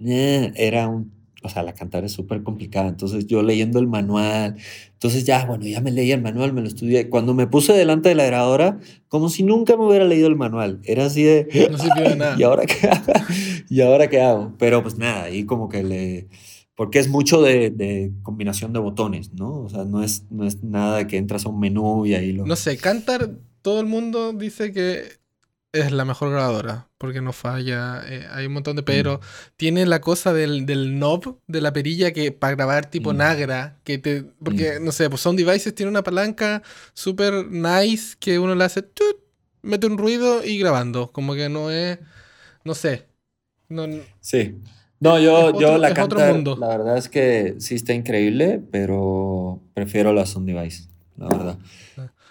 eh, 0.00 0.52
era 0.56 0.88
un, 0.88 1.12
o 1.42 1.48
sea, 1.48 1.62
la 1.62 1.72
cantar 1.72 2.04
es 2.04 2.12
súper 2.12 2.42
complicada. 2.42 2.88
Entonces 2.88 3.26
yo 3.26 3.42
leyendo 3.42 3.78
el 3.78 3.86
manual, 3.86 4.56
entonces 4.92 5.24
ya, 5.24 5.46
bueno, 5.46 5.66
ya 5.66 5.80
me 5.80 5.90
leí 5.90 6.10
el 6.10 6.20
manual, 6.20 6.52
me 6.52 6.60
lo 6.60 6.68
estudié. 6.68 7.08
Cuando 7.08 7.34
me 7.34 7.46
puse 7.46 7.72
delante 7.72 8.08
de 8.08 8.14
la 8.14 8.26
grabadora, 8.26 8.78
como 9.08 9.28
si 9.28 9.42
nunca 9.42 9.76
me 9.76 9.86
hubiera 9.86 10.04
leído 10.04 10.26
el 10.28 10.36
manual. 10.36 10.80
Era 10.84 11.06
así 11.06 11.22
de, 11.22 11.68
No 11.70 11.78
sirvió 11.78 12.08
de 12.08 12.16
nada. 12.16 12.36
¿y 12.38 12.42
ahora 12.42 12.64
qué 12.66 12.88
hago? 12.88 13.12
¿Y 13.70 13.80
ahora 13.80 14.08
qué 14.08 14.20
hago? 14.20 14.54
Pero 14.58 14.82
pues 14.82 14.98
nada, 14.98 15.24
ahí 15.24 15.44
como 15.44 15.68
que 15.68 15.82
le... 15.82 16.28
Porque 16.76 16.98
es 16.98 17.08
mucho 17.08 17.40
de, 17.40 17.70
de 17.70 18.12
combinación 18.22 18.72
de 18.72 18.78
botones, 18.78 19.32
¿no? 19.32 19.62
O 19.62 19.68
sea, 19.68 19.84
no 19.84 20.02
es, 20.02 20.24
no 20.30 20.46
es 20.46 20.62
nada 20.62 21.06
que 21.06 21.16
entras 21.16 21.46
a 21.46 21.48
un 21.48 21.58
menú 21.58 22.04
y 22.04 22.14
ahí 22.14 22.32
lo... 22.32 22.44
No 22.46 22.54
sé, 22.54 22.76
Cantar, 22.76 23.30
todo 23.62 23.80
el 23.80 23.86
mundo 23.86 24.34
dice 24.34 24.72
que 24.72 25.18
es 25.72 25.92
la 25.92 26.04
mejor 26.04 26.30
grabadora, 26.30 26.88
porque 26.98 27.20
no 27.22 27.32
falla, 27.32 28.02
eh, 28.06 28.26
hay 28.30 28.46
un 28.46 28.52
montón 28.52 28.76
de 28.76 28.82
pero. 28.82 29.20
Tiene 29.56 29.86
la 29.86 30.00
cosa 30.00 30.32
del, 30.32 30.66
del 30.66 30.98
knob, 30.98 31.38
de 31.46 31.60
la 31.60 31.72
perilla, 31.72 32.12
que 32.12 32.30
para 32.30 32.54
grabar 32.54 32.90
tipo 32.90 33.12
Mm. 33.12 33.16
Nagra, 33.16 33.80
que 33.82 33.98
te... 33.98 34.22
Porque, 34.22 34.78
no 34.80 34.92
sé, 34.92 35.08
pues 35.08 35.22
Sound 35.22 35.38
Devices 35.38 35.74
tiene 35.74 35.90
una 35.90 36.02
palanca 36.02 36.62
súper 36.92 37.46
nice 37.50 38.16
que 38.20 38.38
uno 38.38 38.54
le 38.54 38.64
hace... 38.64 38.82
tut, 38.82 39.16
mete 39.62 39.86
un 39.86 39.98
ruido 39.98 40.44
y 40.44 40.58
grabando, 40.58 41.10
como 41.10 41.34
que 41.34 41.48
no 41.48 41.70
es... 41.70 41.98
No 42.64 42.74
sé. 42.74 43.06
No, 43.68 43.86
Sí. 44.20 44.56
No, 45.06 45.18
yo, 45.20 45.58
yo 45.60 45.78
la 45.78 45.92
mundo. 46.32 46.56
la 46.58 46.68
verdad 46.68 46.96
es 46.98 47.08
que 47.08 47.54
sí 47.58 47.74
está 47.74 47.94
increíble, 47.94 48.62
pero 48.70 49.60
prefiero 49.74 50.12
la 50.12 50.26
Sound 50.26 50.48
Device, 50.48 50.84
la 51.16 51.28
verdad. 51.28 51.58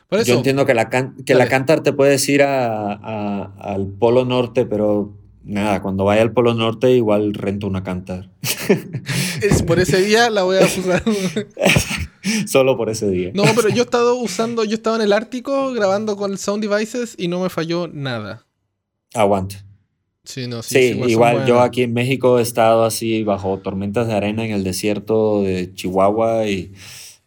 por 0.10 0.20
eso, 0.20 0.32
Yo 0.32 0.38
entiendo 0.38 0.66
que 0.66 0.74
la, 0.74 0.90
can- 0.90 1.16
que 1.26 1.36
la. 1.36 1.48
Cantar 1.48 1.82
te 1.82 1.94
puedes 1.94 2.28
ir 2.30 2.44
a, 2.44 2.94
a- 2.94 3.54
al 3.60 3.88
Polo 3.88 4.26
Norte, 4.26 4.66
pero 4.66 5.14
nada, 5.44 5.82
cuando 5.82 6.04
vaya 6.06 6.22
al 6.22 6.32
Polo 6.34 6.54
Norte 6.54 6.92
igual 6.92 7.34
rento 7.34 7.68
una 7.68 7.84
Cantar. 7.84 8.30
es 9.42 9.64
por 9.64 9.80
ese 9.80 10.02
día 10.04 10.30
la 10.30 10.44
voy 10.44 10.58
a 10.58 10.66
usar. 10.66 11.04
Solo 12.48 12.76
por 12.76 12.90
ese 12.90 13.08
día. 13.10 13.32
No, 13.34 13.44
pero 13.56 13.70
yo 13.70 13.84
he 13.84 13.86
estado 13.86 14.16
usando, 14.16 14.64
yo 14.64 14.74
estaba 14.76 14.96
en 14.96 15.04
el 15.04 15.14
Ártico 15.14 15.72
grabando 15.74 16.16
con 16.18 16.38
Sound 16.38 16.64
Devices 16.68 17.16
y 17.18 17.28
no 17.28 17.40
me 17.42 17.50
falló 17.50 17.88
nada. 17.88 18.46
Aguanta. 19.14 19.58
Sí, 20.26 20.48
no, 20.48 20.64
sí, 20.64 20.76
Sí, 20.94 21.02
igual 21.08 21.46
yo 21.46 21.60
aquí 21.62 21.84
en 21.84 21.94
México 21.94 22.40
he 22.40 22.42
estado 22.42 22.84
así 22.84 23.24
bajo 23.24 23.60
tormentas 23.60 24.08
de 24.08 24.14
arena 24.14 24.44
en 24.46 24.52
el 24.52 24.64
desierto 24.64 25.44
de 25.44 25.74
Chihuahua 25.74 26.48
y 26.48 26.74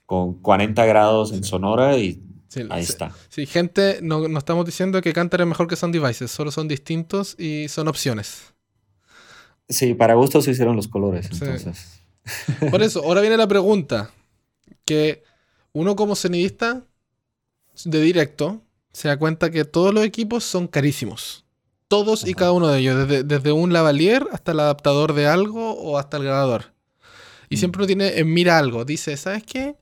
con 0.06 0.34
40 0.34 0.84
grados 0.87 1.32
en 1.32 1.44
Sonora 1.44 1.96
y 1.98 2.20
Sí, 2.48 2.62
ahí 2.70 2.82
sí, 2.84 2.92
está. 2.92 3.12
sí, 3.28 3.44
gente, 3.46 3.98
no, 4.02 4.26
no 4.26 4.38
estamos 4.38 4.64
diciendo 4.64 5.02
que 5.02 5.12
Cantar 5.12 5.42
es 5.42 5.46
mejor 5.46 5.68
que 5.68 5.76
Sound 5.76 5.94
Devices, 5.94 6.30
solo 6.30 6.50
son 6.50 6.66
distintos 6.66 7.37
y 7.38 7.68
son 7.68 7.88
opciones. 7.88 8.54
Sí, 9.68 9.92
para 9.94 10.14
gusto 10.14 10.40
se 10.40 10.52
hicieron 10.52 10.74
los 10.76 10.88
colores, 10.88 11.26
Sí. 11.30 11.38
entonces. 11.42 12.00
Por 12.70 12.82
eso, 12.82 13.02
ahora 13.04 13.20
viene 13.20 13.37
la 13.37 13.46
pregunta, 13.46 14.11
que 14.87 15.22
uno 15.72 15.94
como 15.94 16.16
sonidista 16.16 16.82
de 17.84 18.00
directo 18.00 18.62
se 18.92 19.08
da 19.08 19.18
cuenta 19.18 19.50
que 19.50 19.64
todos 19.66 19.92
los 19.92 20.04
equipos 20.04 20.42
son 20.42 20.66
carísimos. 20.66 21.44
Todos 21.88 22.27
y 22.27 22.35
cada 22.35 22.53
uno 22.53 22.68
de 22.68 22.81
ellos, 22.81 23.09
desde, 23.09 23.24
desde 23.24 23.53
un 23.53 23.72
lavalier 23.72 24.27
hasta 24.33 24.53
el 24.53 24.61
adaptador 24.61 25.14
de 25.14 25.27
algo 25.27 25.72
o 25.72 25.98
hasta 25.98 26.18
el 26.18 26.24
grabador. 26.24 26.74
Y 27.48 27.57
Mm. 27.57 27.59
siempre 27.59 27.81
uno 27.81 27.87
tiene 27.87 28.18
en 28.18 28.33
mira 28.33 28.59
algo, 28.59 28.85
dice, 28.85 29.16
¿sabes 29.16 29.42
qué? 29.42 29.77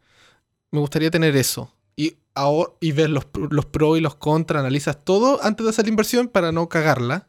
Me 0.70 0.78
gustaría 0.80 1.10
tener 1.10 1.36
eso. 1.36 1.72
Y, 1.96 2.16
ahora, 2.34 2.72
y 2.80 2.92
ves 2.92 3.08
los, 3.10 3.26
los 3.50 3.66
pros 3.66 3.98
y 3.98 4.00
los 4.00 4.14
contras, 4.14 4.60
analizas 4.60 5.04
todo 5.04 5.42
antes 5.42 5.64
de 5.64 5.70
hacer 5.70 5.86
la 5.86 5.90
inversión 5.90 6.28
para 6.28 6.52
no 6.52 6.68
cagarla. 6.68 7.28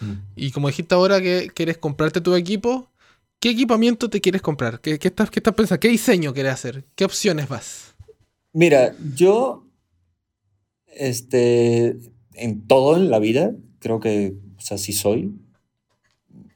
Mm. 0.00 0.12
Y 0.36 0.50
como 0.52 0.68
dijiste 0.68 0.94
ahora 0.94 1.20
que 1.20 1.50
quieres 1.54 1.78
comprarte 1.78 2.20
tu 2.20 2.34
equipo, 2.36 2.90
¿qué 3.40 3.50
equipamiento 3.50 4.08
te 4.08 4.20
quieres 4.20 4.42
comprar? 4.42 4.80
¿Qué, 4.80 4.98
qué 5.00 5.08
estás, 5.08 5.30
qué 5.30 5.40
estás 5.40 5.54
pensando? 5.54 5.80
¿Qué 5.80 5.88
diseño 5.88 6.32
quieres 6.32 6.52
hacer? 6.52 6.84
¿Qué 6.94 7.04
opciones 7.04 7.48
vas? 7.48 7.94
Mira, 8.52 8.94
yo, 9.14 9.66
este, 10.86 11.96
en 12.34 12.66
todo 12.66 12.96
en 12.96 13.10
la 13.10 13.18
vida, 13.18 13.52
creo 13.86 14.00
que, 14.00 14.34
o 14.58 14.60
sea, 14.60 14.78
soy. 14.78 15.32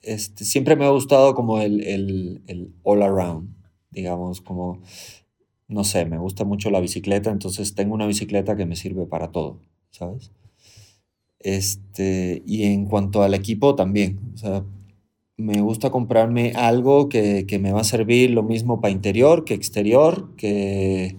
Este, 0.02 0.44
siempre 0.44 0.74
me 0.74 0.84
ha 0.84 0.90
gustado 0.90 1.34
como 1.34 1.60
el, 1.60 1.82
el, 1.86 2.42
el 2.48 2.72
all 2.82 3.02
around, 3.02 3.54
digamos, 3.92 4.40
como, 4.40 4.80
no 5.68 5.84
sé, 5.84 6.06
me 6.06 6.18
gusta 6.18 6.44
mucho 6.44 6.70
la 6.70 6.80
bicicleta, 6.80 7.30
entonces 7.30 7.76
tengo 7.76 7.94
una 7.94 8.06
bicicleta 8.06 8.56
que 8.56 8.66
me 8.66 8.74
sirve 8.74 9.06
para 9.06 9.30
todo, 9.30 9.60
¿sabes? 9.90 10.32
Este, 11.38 12.42
y 12.46 12.64
en 12.64 12.86
cuanto 12.86 13.22
al 13.22 13.34
equipo 13.34 13.76
también, 13.76 14.18
o 14.34 14.36
sea, 14.36 14.64
me 15.36 15.60
gusta 15.60 15.90
comprarme 15.90 16.52
algo 16.56 17.08
que, 17.08 17.46
que 17.46 17.60
me 17.60 17.72
va 17.72 17.82
a 17.82 17.84
servir 17.84 18.30
lo 18.32 18.42
mismo 18.42 18.80
para 18.80 18.92
interior 18.92 19.44
que 19.44 19.54
exterior, 19.54 20.34
que, 20.36 21.16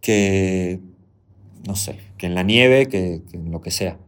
que, 0.00 0.80
no 1.66 1.76
sé, 1.76 1.98
que 2.18 2.26
en 2.26 2.34
la 2.34 2.42
nieve, 2.42 2.88
que, 2.88 3.22
que 3.30 3.36
en 3.36 3.52
lo 3.52 3.60
que 3.60 3.70
sea. 3.70 3.98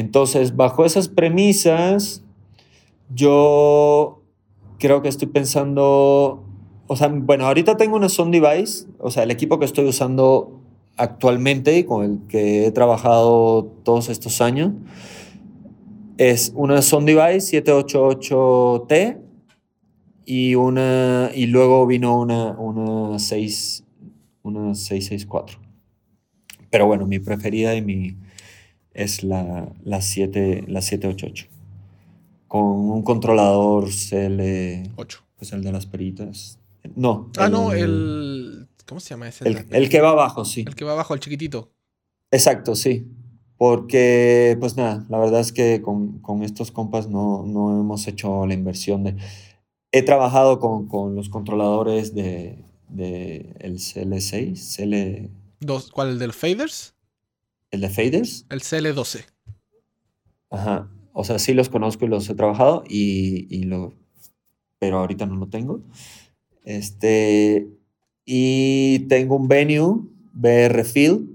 Entonces, 0.00 0.56
bajo 0.56 0.84
esas 0.84 1.08
premisas, 1.08 2.24
yo 3.14 4.22
creo 4.78 5.02
que 5.02 5.08
estoy 5.08 5.28
pensando, 5.28 6.42
o 6.86 6.96
sea, 6.96 7.08
bueno, 7.08 7.46
ahorita 7.46 7.76
tengo 7.76 7.96
una 7.96 8.08
Sound 8.08 8.32
Device, 8.34 8.86
o 8.98 9.10
sea, 9.10 9.24
el 9.24 9.30
equipo 9.30 9.58
que 9.58 9.66
estoy 9.66 9.86
usando 9.86 10.58
actualmente 10.96 11.76
y 11.76 11.84
con 11.84 12.04
el 12.04 12.18
que 12.28 12.66
he 12.66 12.72
trabajado 12.72 13.64
todos 13.84 14.08
estos 14.08 14.40
años 14.40 14.72
es 16.16 16.52
una 16.54 16.82
Sound 16.82 17.06
Device 17.06 17.62
788T 17.62 19.18
y 20.26 20.54
una 20.54 21.30
y 21.34 21.46
luego 21.46 21.86
vino 21.86 22.18
una 22.18 22.52
una 22.58 23.18
6 23.18 23.84
una 24.42 24.74
664. 24.74 25.58
Pero 26.70 26.86
bueno, 26.86 27.06
mi 27.06 27.18
preferida 27.18 27.74
y 27.74 27.82
mi 27.82 28.16
es 28.94 29.22
la 29.24 29.72
la 29.82 30.00
7 30.02 30.64
la 30.68 30.80
788 30.82 31.46
con 32.48 32.62
un 32.62 33.02
controlador 33.02 33.88
CL 33.90 34.90
8. 34.96 35.18
pues 35.36 35.52
el 35.52 35.62
de 35.62 35.72
las 35.72 35.86
peritas. 35.86 36.58
No, 36.96 37.30
Ah, 37.36 37.48
no, 37.48 37.72
el... 37.72 38.66
¿Cómo 38.86 39.00
se 39.00 39.10
llama 39.10 39.28
ese? 39.28 39.46
el, 39.46 39.66
el 39.70 39.88
que 39.88 40.00
va 40.00 40.10
abajo, 40.10 40.44
sí. 40.44 40.64
El 40.66 40.74
que 40.74 40.84
va 40.84 40.92
abajo, 40.92 41.14
el 41.14 41.20
chiquitito. 41.20 41.70
Exacto, 42.32 42.74
sí. 42.74 43.06
Porque, 43.56 44.56
pues 44.58 44.76
nada, 44.76 45.04
la 45.08 45.18
verdad 45.18 45.40
es 45.40 45.52
que 45.52 45.80
con, 45.82 46.18
con 46.20 46.42
estos 46.42 46.72
compas 46.72 47.08
no, 47.08 47.44
no 47.46 47.78
hemos 47.78 48.08
hecho 48.08 48.46
la 48.46 48.54
inversión 48.54 49.04
de... 49.04 49.16
He 49.92 50.02
trabajado 50.02 50.58
con, 50.58 50.88
con 50.88 51.14
los 51.14 51.28
controladores 51.28 52.14
de, 52.14 52.64
de 52.88 53.54
el 53.60 53.74
CL6, 53.78 54.56
CL, 54.76 55.30
Dos, 55.60 55.90
¿Cuál? 55.90 56.08
¿El 56.10 56.18
del 56.18 56.32
faders? 56.32 56.94
El 57.70 57.80
de 57.80 57.88
faders. 57.88 58.46
El 58.50 58.60
CL12. 58.60 59.24
Ajá. 60.50 60.90
O 61.12 61.24
sea, 61.24 61.38
sí 61.38 61.54
los 61.54 61.68
conozco 61.68 62.04
y 62.04 62.08
los 62.08 62.28
he 62.28 62.34
trabajado, 62.34 62.84
y, 62.88 63.46
y 63.54 63.64
lo, 63.64 63.94
pero 64.78 64.98
ahorita 64.98 65.26
no 65.26 65.36
lo 65.36 65.48
tengo. 65.48 65.82
Este, 66.64 67.68
y 68.24 69.00
tengo 69.08 69.36
un 69.36 69.48
Venue 69.48 70.02
BR 70.32 70.84
Field 70.84 71.28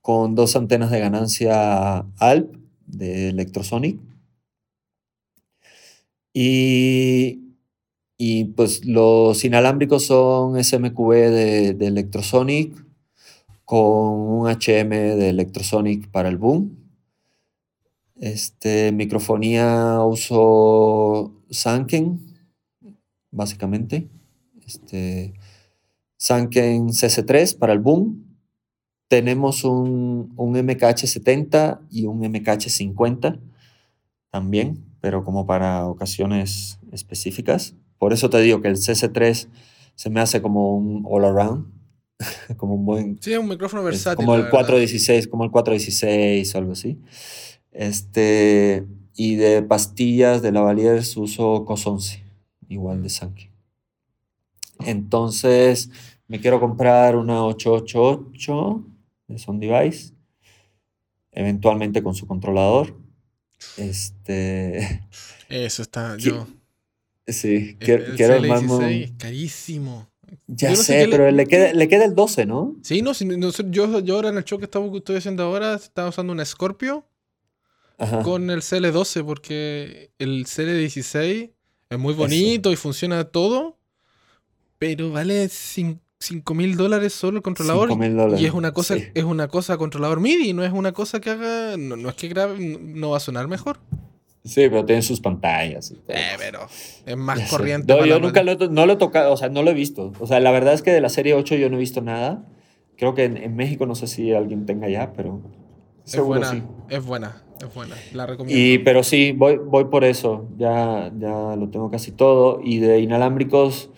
con 0.00 0.34
dos 0.34 0.56
antenas 0.56 0.90
de 0.90 1.00
ganancia 1.00 1.98
ALP 2.18 2.56
de 2.86 3.28
Electrosonic. 3.28 4.00
Y, 6.32 7.56
y 8.16 8.44
pues 8.44 8.84
los 8.84 9.44
inalámbricos 9.44 10.06
son 10.06 10.62
SMQB 10.62 11.10
de, 11.12 11.74
de 11.74 11.86
Electrosonic 11.86 12.74
con 13.70 14.18
un 14.18 14.48
HM 14.48 14.90
de 14.90 15.28
Electrosonic 15.28 16.10
para 16.10 16.28
el 16.28 16.38
boom. 16.38 16.76
Este, 18.16 18.90
microfonía 18.90 20.00
uso 20.02 21.40
Sanken, 21.50 22.18
básicamente. 23.30 24.08
Este, 24.66 25.34
Sanken 26.16 26.88
CC3 26.88 27.56
para 27.58 27.72
el 27.72 27.78
boom. 27.78 28.36
Tenemos 29.06 29.62
un, 29.62 30.32
un 30.36 30.52
MKH70 30.52 31.78
y 31.90 32.06
un 32.06 32.22
MKH50 32.22 33.38
también, 34.32 34.84
pero 35.00 35.22
como 35.22 35.46
para 35.46 35.86
ocasiones 35.86 36.80
específicas. 36.90 37.76
Por 37.98 38.12
eso 38.12 38.30
te 38.30 38.40
digo 38.40 38.62
que 38.62 38.66
el 38.66 38.78
CC3 38.78 39.48
se 39.94 40.10
me 40.10 40.20
hace 40.20 40.42
como 40.42 40.76
un 40.76 41.04
all 41.06 41.24
around, 41.24 41.79
como 42.56 42.74
un 42.74 42.84
buen 42.86 43.18
Sí, 43.22 43.34
un 43.36 43.48
micrófono 43.48 43.82
versátil. 43.82 44.16
como 44.16 44.34
el 44.34 44.40
la 44.42 44.44
verdad. 44.46 44.58
416, 44.60 45.28
como 45.28 45.44
el 45.44 45.50
416 45.50 46.54
o 46.54 46.58
algo 46.58 46.72
así. 46.72 46.98
Este, 47.72 48.86
y 49.14 49.36
de 49.36 49.62
pastillas 49.62 50.42
de 50.42 50.52
lavaliers 50.52 51.16
uso 51.16 51.64
COS 51.64 51.86
11, 51.86 52.24
igual 52.68 53.02
de 53.02 53.08
sangre. 53.10 53.50
Entonces, 54.80 55.90
me 56.26 56.40
quiero 56.40 56.60
comprar 56.60 57.16
una 57.16 57.44
888 57.44 58.84
de 59.28 59.38
Sound 59.38 59.60
Device, 59.62 60.14
eventualmente 61.32 62.02
con 62.02 62.14
su 62.14 62.26
controlador. 62.26 62.94
Este, 63.76 65.02
Eso 65.48 65.82
está. 65.82 66.16
¿Qué- 66.18 66.22
Yo. 66.22 66.46
sí, 67.26 67.76
El, 67.78 67.78
quiero, 67.78 68.04
el 68.06 68.14
quiero 68.16 68.34
CL16 68.38 68.42
armarme 68.52 68.72
un- 68.72 68.84
es 68.84 69.12
carísimo. 69.12 70.09
Ya 70.46 70.70
no 70.70 70.76
sé 70.76 70.82
sé, 70.84 70.98
qué 71.00 71.06
le- 71.06 71.10
pero 71.16 71.30
le 71.30 71.46
queda, 71.46 71.72
le 71.72 71.88
queda 71.88 72.04
el 72.04 72.14
12, 72.14 72.46
¿no? 72.46 72.76
Sí, 72.82 73.02
no, 73.02 73.14
si 73.14 73.24
no 73.24 73.50
sé, 73.52 73.64
yo, 73.70 74.00
yo 74.00 74.14
ahora 74.16 74.28
en 74.30 74.36
el 74.38 74.44
show 74.44 74.58
que 74.58 74.64
estoy 74.66 75.16
haciendo 75.16 75.42
ahora 75.44 75.74
estaba 75.74 76.08
usando 76.08 76.32
un 76.32 76.44
Scorpio 76.44 77.04
Ajá. 77.98 78.22
con 78.22 78.50
el 78.50 78.62
CL12 78.62 79.24
porque 79.24 80.10
el 80.18 80.46
CL16 80.46 81.50
es 81.90 81.98
muy 81.98 82.14
bonito 82.14 82.70
y 82.72 82.76
funciona 82.76 83.24
todo, 83.24 83.76
pero 84.78 85.10
vale 85.10 85.48
5 85.48 86.54
mil 86.54 86.76
dólares 86.76 87.12
solo 87.12 87.38
el 87.38 87.42
controlador. 87.42 87.88
5.000 87.90 88.16
dólares, 88.16 88.40
Y 88.40 88.46
es 88.46 88.52
una 88.52 88.72
cosa, 88.72 88.96
sí. 88.96 89.06
es 89.14 89.24
una 89.24 89.48
cosa 89.48 89.76
controlador 89.76 90.20
MIDI, 90.20 90.52
no 90.52 90.64
es 90.64 90.72
una 90.72 90.92
cosa 90.92 91.20
que 91.20 91.30
haga, 91.30 91.76
no, 91.76 91.96
no 91.96 92.08
es 92.08 92.14
que 92.14 92.28
grabe, 92.28 92.58
no 92.58 93.10
va 93.10 93.16
a 93.16 93.20
sonar 93.20 93.48
mejor. 93.48 93.80
Sí, 94.44 94.62
pero 94.70 94.84
tiene 94.86 95.02
sus 95.02 95.20
pantallas. 95.20 95.90
y 95.90 95.94
todo. 95.94 96.16
Eh, 96.16 96.36
pero 96.38 96.60
es 97.06 97.16
más 97.16 97.38
Ya 97.38 97.48
corriente. 97.48 97.92
No, 97.92 98.06
yo 98.06 98.18
nunca 98.20 98.42
lo, 98.42 98.54
no 98.56 98.86
lo 98.86 98.94
he 98.94 98.96
tocado, 98.96 99.32
o 99.32 99.36
sea, 99.36 99.48
no 99.50 99.62
lo 99.62 99.70
he 99.70 99.74
visto. 99.74 100.12
O 100.18 100.26
sea, 100.26 100.40
la 100.40 100.50
verdad 100.50 100.72
es 100.74 100.82
que 100.82 100.92
de 100.92 101.00
la 101.00 101.10
serie 101.10 101.34
8 101.34 101.56
yo 101.56 101.68
no 101.68 101.76
he 101.76 101.80
visto 101.80 102.00
nada. 102.00 102.46
Creo 102.96 103.14
que 103.14 103.24
en, 103.24 103.36
en 103.36 103.54
México 103.54 103.86
no 103.86 103.94
sé 103.94 104.06
si 104.06 104.32
alguien 104.32 104.66
tenga 104.66 104.88
ya, 104.88 105.12
pero 105.12 105.40
Es 106.04 106.12
seguro 106.12 106.40
buena, 106.40 106.50
sí. 106.52 106.62
es 106.88 107.04
buena, 107.04 107.42
es 107.60 107.74
buena. 107.74 107.96
La 108.14 108.26
recomiendo. 108.26 108.58
Y, 108.62 108.78
pero 108.78 109.02
sí, 109.02 109.32
voy, 109.32 109.56
voy 109.58 109.84
por 109.86 110.04
eso. 110.04 110.48
Ya, 110.56 111.12
ya 111.18 111.56
lo 111.56 111.68
tengo 111.68 111.90
casi 111.90 112.10
todo. 112.10 112.60
Y 112.64 112.78
de 112.78 113.00
inalámbricos 113.00 113.90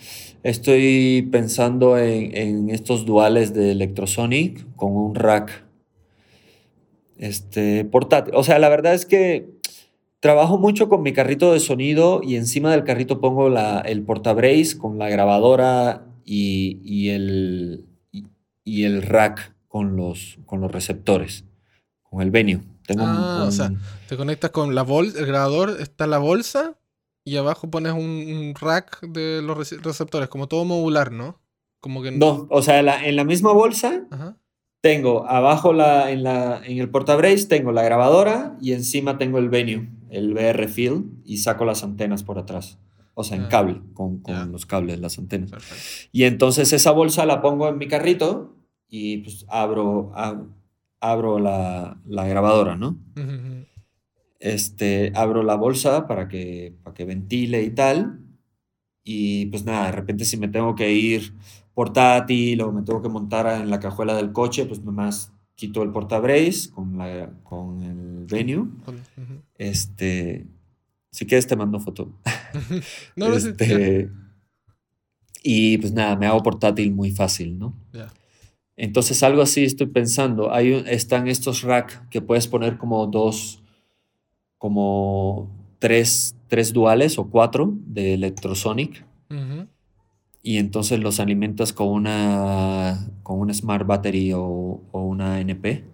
estoy 0.43 1.29
pensando 1.31 1.97
en, 1.99 2.37
en 2.37 2.71
estos 2.71 3.07
duales 3.07 3.55
de 3.55 3.71
Electrosonic 3.71 4.67
con 4.75 4.97
un 4.97 5.15
rack 5.15 5.65
este, 7.19 7.85
portátil. 7.85 8.35
O 8.35 8.43
sea, 8.43 8.59
la 8.59 8.69
verdad 8.69 8.95
es 8.95 9.07
que 9.07 9.62
trabajo 10.23 10.57
mucho 10.57 10.89
con 10.89 11.03
mi 11.03 11.13
carrito 11.13 11.53
de 11.53 11.59
sonido 11.59 12.21
y 12.23 12.37
encima 12.37 12.71
del 12.71 12.85
carrito 12.85 13.21
pongo 13.21 13.49
la, 13.49 13.81
el 13.81 14.03
portabrace 14.05 14.79
con 14.79 14.97
la 14.97 15.09
grabadora 15.09 16.07
y, 16.25 16.79
y 16.85 17.09
el, 17.09 17.87
y, 18.13 18.27
y 18.63 18.85
el 18.85 19.03
rack 19.03 19.53
con 19.67 19.97
los, 19.97 20.39
con 20.47 20.61
los 20.61 20.71
receptores, 20.71 21.45
con 22.05 22.23
el 22.23 22.31
venue. 22.31 22.61
Tengo 22.87 23.03
un- 23.03 23.09
Ah, 23.11 23.45
o 23.49 23.51
sea, 23.51 23.67
un- 23.67 23.81
Te 24.09 24.17
conectas 24.17 24.53
con 24.53 24.77
la 24.77 24.83
bolsa, 24.83 25.19
el 25.19 25.27
grabador 25.27 25.77
está 25.81 26.07
la 26.07 26.19
bolsa 26.19 26.79
y 27.25 27.35
abajo 27.37 27.69
pones 27.69 27.93
un, 27.93 28.01
un 28.01 28.55
rack 28.55 29.01
de 29.09 29.43
los 29.43 29.59
rece- 29.59 29.83
receptores, 29.83 30.29
como 30.29 30.47
todo 30.47 30.65
modular, 30.65 31.11
¿no? 31.11 31.41
Como 31.81 32.01
que 32.01 32.13
No, 32.13 32.47
o 32.49 32.63
sea, 32.63 32.81
la- 32.83 33.05
en 33.05 33.17
la 33.17 33.25
misma 33.25 33.53
bolsa 33.53 34.05
Ajá. 34.13 34.37
tengo 34.81 35.27
abajo 35.27 35.73
la, 35.73 36.13
en, 36.13 36.23
la, 36.23 36.61
en 36.65 36.79
el 36.79 36.89
portabrace 36.91 37.47
tengo 37.47 37.73
la 37.73 37.83
grabadora 37.83 38.57
y 38.61 38.73
encima 38.73 39.19
tengo 39.19 39.39
el 39.39 39.49
venue, 39.49 39.89
el 40.13 40.33
VR 40.33 40.69
Field 40.69 41.21
y 41.25 41.39
saco 41.39 41.65
las 41.65 41.83
antenas 41.85 42.23
por 42.23 42.39
atrás. 42.39 42.79
O 43.15 43.25
sea, 43.25 43.37
en 43.37 43.45
Ah, 43.45 43.49
cable, 43.49 43.83
con, 43.95 44.19
con 44.19 44.53
los 44.53 44.65
cables, 44.67 44.99
las 45.01 45.19
antenas. 45.19 45.51
Perfecto. 45.51 46.09
Y 46.13 46.25
entonces 46.25 46.73
esa 46.73 46.93
bolsa 46.93 47.27
la 47.27 47.43
pongo 47.43 47.69
en 47.69 47.77
mi 47.79 47.87
carrito 47.89 48.57
y 48.89 49.19
pues 49.19 49.45
abro, 49.49 50.13
ab- 50.15 50.49
abro 51.01 51.39
la, 51.39 52.01
la 52.07 52.27
grabadora, 52.27 52.77
¿no? 52.77 52.99
Este, 54.41 55.13
abro 55.15 55.43
la 55.43 55.55
bolsa 55.55 56.07
para 56.07 56.29
que, 56.29 56.75
para 56.83 56.95
que 56.95 57.05
ventile 57.05 57.63
y 57.63 57.71
tal. 57.71 58.19
Y 59.05 59.47
pues 59.47 59.65
nada, 59.65 59.87
de 59.87 59.93
repente 59.93 60.25
si 60.25 60.37
me 60.37 60.49
tengo 60.49 60.75
que 60.75 60.93
ir 60.93 61.35
portátil 61.75 62.61
o 62.63 62.73
me 62.73 62.83
tengo 62.83 63.03
que 63.03 63.09
montar 63.09 63.47
en 63.61 63.71
la 63.71 63.81
cajuela 63.81 64.15
del 64.17 64.33
coche, 64.33 64.67
pues 64.67 64.83
nomás 64.83 65.33
quito 65.55 65.83
el 65.83 65.91
portabrace 65.91 66.71
con, 66.71 66.99
la, 66.99 67.31
con 67.45 67.83
el 67.83 68.27
venue. 68.27 68.67
Este, 69.63 70.47
si 71.13 71.25
quieres 71.27 71.47
te 71.47 71.57
mando 71.57 71.79
foto. 71.79 72.13
No, 73.17 73.29
no. 73.29 73.37
Este, 73.37 74.11
y 75.43 75.79
pues 75.79 75.93
nada, 75.93 76.17
me 76.17 76.27
hago 76.27 76.43
portátil 76.43 76.93
muy 76.93 77.11
fácil, 77.13 77.59
¿no? 77.59 77.75
Ya. 77.93 78.13
Entonces 78.77 79.23
algo 79.23 79.43
así 79.43 79.65
estoy 79.65 79.87
pensando. 79.87 80.53
Hay, 80.53 80.73
un- 80.73 80.87
están 80.89 81.29
estos 81.29 81.63
rack 81.63 82.09
que 82.09 82.21
puedes 82.23 82.47
poner 82.49 82.77
como 82.79 83.07
dos, 83.07 83.63
como 84.59 85.51
tres, 85.79 86.37
tres 86.49 86.73
duales 86.73 87.19
o 87.19 87.29
cuatro 87.31 87.75
de 87.87 88.15
Electrosonic 88.15 89.05
y 90.43 90.59
entonces 90.59 91.01
los 91.01 91.21
alimentas 91.21 91.73
con 91.73 91.89
una, 91.89 92.99
con 93.23 93.39
una 93.41 93.55
Smart 93.55 93.87
Battery 93.87 94.33
o, 94.35 94.41
o 94.93 95.01
una 95.03 95.41
NP. 95.41 95.85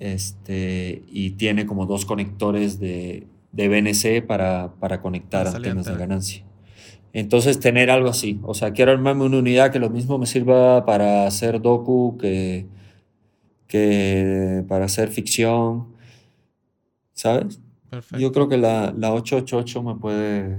Este, 0.00 1.04
y 1.08 1.32
tiene 1.32 1.66
como 1.66 1.84
dos 1.84 2.06
conectores 2.06 2.80
de, 2.80 3.26
de 3.52 3.68
BNC 3.68 4.26
para, 4.26 4.72
para 4.80 5.02
conectar 5.02 5.46
salir 5.46 5.68
antenas 5.68 5.86
de 5.86 5.96
ganancia. 5.96 6.44
Entonces, 7.12 7.60
tener 7.60 7.90
algo 7.90 8.08
así. 8.08 8.40
O 8.42 8.54
sea, 8.54 8.72
quiero 8.72 8.92
armarme 8.92 9.24
una 9.24 9.38
unidad 9.38 9.70
que 9.70 9.78
lo 9.78 9.90
mismo 9.90 10.18
me 10.18 10.26
sirva 10.26 10.86
para 10.86 11.26
hacer 11.26 11.60
docu 11.60 12.16
que, 12.18 12.66
que 13.66 14.64
para 14.68 14.86
hacer 14.86 15.10
ficción. 15.10 15.88
¿Sabes? 17.12 17.60
Perfecto. 17.90 18.18
Yo 18.18 18.32
creo 18.32 18.48
que 18.48 18.56
la, 18.56 18.94
la 18.96 19.12
888 19.12 19.82
me 19.82 19.94
puede. 19.96 20.58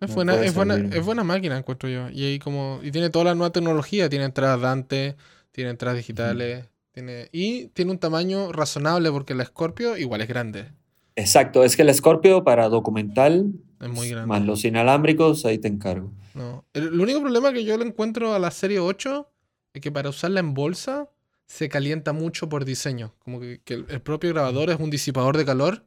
Es 0.00 0.08
me 0.08 0.14
buena, 0.14 0.32
puede 0.34 0.46
es, 0.46 0.54
buena, 0.54 0.76
es 0.76 1.04
buena 1.04 1.24
máquina, 1.24 1.58
encuentro 1.58 1.88
yo. 1.88 2.08
Y 2.08 2.24
ahí 2.24 2.38
como. 2.38 2.78
Y 2.82 2.92
tiene 2.92 3.10
toda 3.10 3.26
la 3.26 3.34
nueva 3.34 3.50
tecnología. 3.50 4.08
Tiene 4.08 4.24
entradas 4.24 4.60
Dante, 4.60 5.16
tiene 5.52 5.70
entradas 5.70 5.98
digitales. 5.98 6.66
Tiene, 6.94 7.28
y 7.32 7.66
tiene 7.68 7.90
un 7.90 7.98
tamaño 7.98 8.52
razonable 8.52 9.10
porque 9.10 9.34
la 9.34 9.44
Scorpio 9.44 9.96
igual 9.96 10.20
es 10.20 10.28
grande. 10.28 10.68
Exacto, 11.16 11.64
es 11.64 11.76
que 11.76 11.82
el 11.82 11.92
Scorpio 11.92 12.44
para 12.44 12.68
documental, 12.68 13.52
Es 13.80 13.88
muy 13.88 14.08
grande. 14.10 14.28
más 14.28 14.42
los 14.44 14.64
inalámbricos, 14.64 15.44
ahí 15.44 15.58
te 15.58 15.68
encargo. 15.68 16.12
No. 16.34 16.64
El, 16.72 16.84
el 16.84 17.00
único 17.00 17.20
problema 17.20 17.52
que 17.52 17.64
yo 17.64 17.76
le 17.76 17.84
encuentro 17.84 18.32
a 18.34 18.38
la 18.38 18.50
serie 18.50 18.78
8 18.80 19.28
es 19.74 19.80
que 19.80 19.92
para 19.92 20.08
usarla 20.08 20.40
en 20.40 20.54
bolsa 20.54 21.08
se 21.46 21.68
calienta 21.68 22.12
mucho 22.12 22.48
por 22.48 22.64
diseño. 22.64 23.12
Como 23.18 23.40
que, 23.40 23.60
que 23.64 23.74
el, 23.74 23.86
el 23.88 24.00
propio 24.00 24.30
grabador 24.30 24.70
es 24.70 24.78
un 24.80 24.90
disipador 24.90 25.36
de 25.36 25.44
calor. 25.44 25.84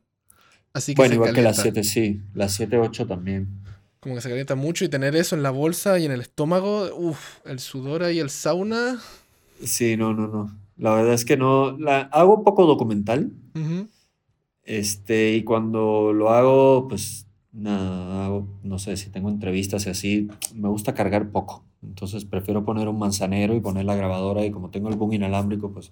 Así 0.74 0.94
que 0.94 1.00
Bueno, 1.02 1.12
se 1.12 1.16
igual 1.16 1.34
que 1.34 1.42
la 1.42 1.54
calienta. 1.54 1.84
7, 1.84 1.84
sí. 1.84 2.22
La 2.34 2.48
7, 2.50 2.78
8 2.78 3.08
también. 3.08 3.48
Como 4.00 4.16
que 4.16 4.22
se 4.22 4.30
calienta 4.30 4.56
mucho 4.56 4.86
y 4.86 4.90
tener 4.90 5.16
eso 5.16 5.36
en 5.36 5.44
la 5.44 5.50
bolsa 5.52 5.98
y 6.00 6.06
en 6.06 6.12
el 6.12 6.22
estómago, 6.22 6.94
uff, 6.96 7.40
el 7.46 7.60
sudor 7.60 8.04
ahí, 8.04 8.20
el 8.20 8.30
sauna. 8.30 9.00
Sí, 9.64 9.98
no, 9.98 10.14
no, 10.14 10.28
no. 10.28 10.56
La 10.78 10.94
verdad 10.94 11.14
es 11.14 11.26
que 11.26 11.38
no. 11.38 11.78
La, 11.78 12.02
hago 12.02 12.44
poco 12.44 12.66
documental. 12.66 13.32
ujú. 13.56 13.88
Este, 14.64 15.34
y 15.36 15.44
cuando 15.44 16.12
lo 16.14 16.30
hago, 16.32 16.88
pues 16.90 17.26
nada, 17.54 18.26
hago, 18.26 18.48
no 18.64 18.80
sé, 18.80 18.98
si 18.98 19.10
tengo 19.10 19.30
entrevistas 19.30 19.86
y 19.86 19.90
así, 19.90 20.28
me 20.54 20.68
gusta 20.68 20.94
cargar 20.94 21.30
poco. 21.32 21.64
Entonces 21.82 22.26
prefiero 22.26 22.66
poner 22.66 22.90
un 22.90 23.00
manzanero 23.00 23.56
y 23.56 23.62
poner 23.62 23.86
la 23.86 23.96
grabadora 23.96 24.44
y 24.46 24.52
como 24.52 24.70
tengo 24.70 24.90
el 24.90 24.96
boom 24.98 25.14
inalámbrico, 25.14 25.72
pues 25.72 25.92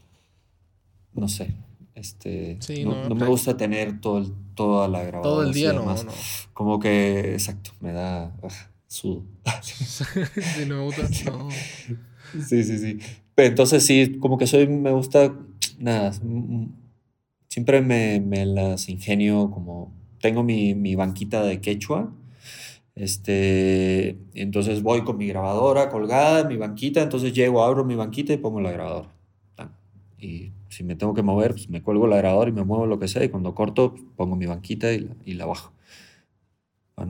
no 1.14 1.28
sé. 1.30 1.56
Este, 1.94 2.58
Sí, 2.60 2.84
no, 2.84 2.92
no, 3.04 3.10
no 3.10 3.16
me 3.16 3.26
gusta 3.28 3.56
tener 3.56 4.02
todo 4.02 4.18
el- 4.18 4.34
toda 4.56 4.90
la 4.90 5.04
grabadora. 5.04 5.24
Todo 5.24 5.44
el 5.44 5.54
día 5.54 5.72
no, 5.72 5.86
no. 5.86 6.12
Como 6.54 6.78
que, 6.80 7.32
exacto, 7.34 7.72
me 7.80 7.94
da 7.94 8.36
ah, 8.44 8.50
sudo. 8.88 9.24
Sí, 9.64 10.66
no 10.68 10.76
me 10.78 10.84
gusta. 10.84 11.04
No. 11.32 11.50
Sí, 12.46 12.64
sí, 12.66 12.78
sí. 12.78 13.00
Entonces 13.38 13.86
sí, 13.86 14.18
como 14.20 14.38
que 14.38 14.48
soy, 14.48 14.68
me 14.68 14.92
gusta, 14.92 15.36
nada, 15.78 16.14
siempre 17.50 17.82
me, 17.82 18.20
me 18.22 18.46
las 18.46 18.90
ingenio 18.90 19.52
como, 19.52 19.94
tengo 20.22 20.44
mi, 20.44 20.74
mi 20.76 20.96
banquita 20.96 21.44
de 21.44 21.62
quechua, 21.62 22.14
este, 22.96 24.18
entonces 24.36 24.84
voy 24.84 25.04
con 25.04 25.18
mi 25.18 25.28
grabadora 25.28 25.90
colgada 25.90 26.42
en 26.42 26.48
mi 26.50 26.58
banquita, 26.58 27.02
entonces 27.02 27.34
llego, 27.34 27.64
abro 27.64 27.86
mi 27.86 27.96
banquita 27.96 28.34
y 28.34 28.38
pongo 28.38 28.62
la 28.62 28.72
grabadora. 28.72 29.12
Y 30.20 30.54
si 30.70 30.84
me 30.84 30.96
tengo 30.96 31.14
que 31.14 31.22
mover, 31.24 31.52
pues 31.52 31.70
me 31.70 31.82
cuelgo 31.84 32.08
la 32.08 32.18
grabadora 32.18 32.50
y 32.50 32.54
me 32.54 32.64
muevo 32.64 32.86
lo 32.86 33.00
que 33.00 33.08
sea, 33.08 33.24
y 33.24 33.30
cuando 33.30 33.54
corto, 33.56 33.92
pues, 33.94 34.04
pongo 34.16 34.36
mi 34.36 34.46
banquita 34.46 34.92
y 34.94 35.00
la, 35.00 35.16
y 35.26 35.34
la 35.34 35.46
bajo. 35.46 35.74
Para 36.96 37.08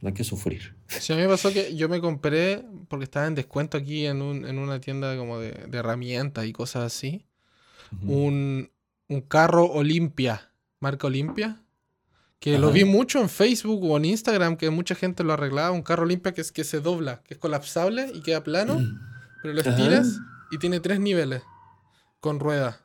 no, 0.00 0.08
hay 0.08 0.14
que 0.14 0.24
sufrir. 0.24 0.74
Sí, 0.88 1.12
a 1.12 1.16
mí 1.16 1.22
me 1.22 1.28
pasó 1.28 1.52
que 1.52 1.74
yo 1.76 1.88
me 1.88 2.00
compré, 2.00 2.64
porque 2.88 3.04
estaba 3.04 3.26
en 3.26 3.34
descuento 3.34 3.76
aquí 3.76 4.06
en, 4.06 4.22
un- 4.22 4.46
en 4.46 4.58
una 4.58 4.80
tienda 4.80 5.16
como 5.16 5.38
de, 5.38 5.50
de 5.68 5.78
herramientas 5.78 6.46
y 6.46 6.52
cosas 6.52 6.84
así, 6.84 7.26
un, 8.02 8.70
un 9.08 9.20
carro 9.22 9.66
Olimpia, 9.66 10.52
marca 10.80 11.06
Olimpia, 11.06 11.62
que 12.38 12.58
lo 12.58 12.70
vi 12.72 12.84
mucho 12.84 13.20
en 13.20 13.28
Facebook 13.28 13.82
o 13.84 13.96
en 13.98 14.04
Instagram, 14.06 14.56
que 14.56 14.70
mucha 14.70 14.94
gente 14.94 15.24
lo 15.24 15.32
arreglaba, 15.34 15.70
un 15.72 15.82
carro 15.82 16.04
Olimpia 16.04 16.32
que 16.32 16.40
es 16.40 16.52
que 16.52 16.64
se 16.64 16.80
dobla, 16.80 17.22
que 17.24 17.34
es 17.34 17.40
colapsable 17.40 18.10
y 18.14 18.22
queda 18.22 18.42
plano, 18.42 18.78
pero 19.42 19.52
lo 19.54 19.60
Ajá. 19.60 19.70
estiras 19.70 20.18
y 20.50 20.58
tiene 20.58 20.80
tres 20.80 21.00
niveles 21.00 21.42
con 22.20 22.40
ruedas. 22.40 22.80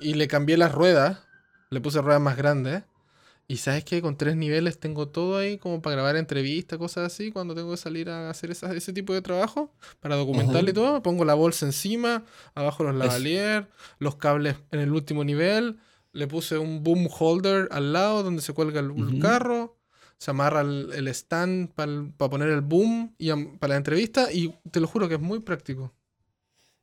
Y 0.00 0.14
le 0.14 0.28
cambié 0.28 0.56
las 0.56 0.72
ruedas, 0.72 1.18
le 1.70 1.80
puse 1.80 2.00
ruedas 2.00 2.20
más 2.22 2.36
grandes. 2.36 2.84
Y 3.50 3.56
sabes 3.56 3.82
que 3.82 4.02
con 4.02 4.18
tres 4.18 4.36
niveles 4.36 4.78
tengo 4.78 5.08
todo 5.08 5.38
ahí 5.38 5.56
como 5.56 5.80
para 5.80 5.96
grabar 5.96 6.16
entrevistas, 6.16 6.78
cosas 6.78 7.10
así, 7.10 7.32
cuando 7.32 7.54
tengo 7.54 7.70
que 7.70 7.78
salir 7.78 8.10
a 8.10 8.28
hacer 8.28 8.50
ese 8.50 8.92
tipo 8.92 9.14
de 9.14 9.22
trabajo, 9.22 9.72
para 10.00 10.16
documentar 10.16 10.56
Ajá. 10.56 10.70
y 10.70 10.72
todo, 10.74 11.02
pongo 11.02 11.24
la 11.24 11.32
bolsa 11.32 11.64
encima, 11.64 12.24
abajo 12.54 12.84
los 12.84 12.92
Es- 12.92 12.98
lavalier, 12.98 13.66
los 13.98 14.16
cables 14.16 14.56
en 14.70 14.80
el 14.80 14.92
último 14.92 15.24
nivel, 15.24 15.78
le 16.12 16.26
puse 16.26 16.58
un 16.58 16.82
boom 16.82 17.08
holder 17.10 17.68
al 17.70 17.94
lado 17.94 18.22
donde 18.22 18.42
se 18.42 18.52
cuelga 18.52 18.80
el, 18.80 19.18
carro, 19.18 19.78
se 20.18 20.30
amarra 20.30 20.60
el, 20.60 20.90
el 20.92 21.08
stand 21.08 21.70
para 21.72 22.30
poner 22.30 22.50
el 22.50 22.60
boom 22.60 23.14
y 23.16 23.32
para 23.58 23.72
la 23.72 23.76
entrevista 23.78 24.30
y 24.30 24.54
te 24.70 24.78
lo 24.78 24.86
juro 24.86 25.08
que 25.08 25.14
es 25.14 25.20
muy 25.20 25.38
práctico. 25.40 25.94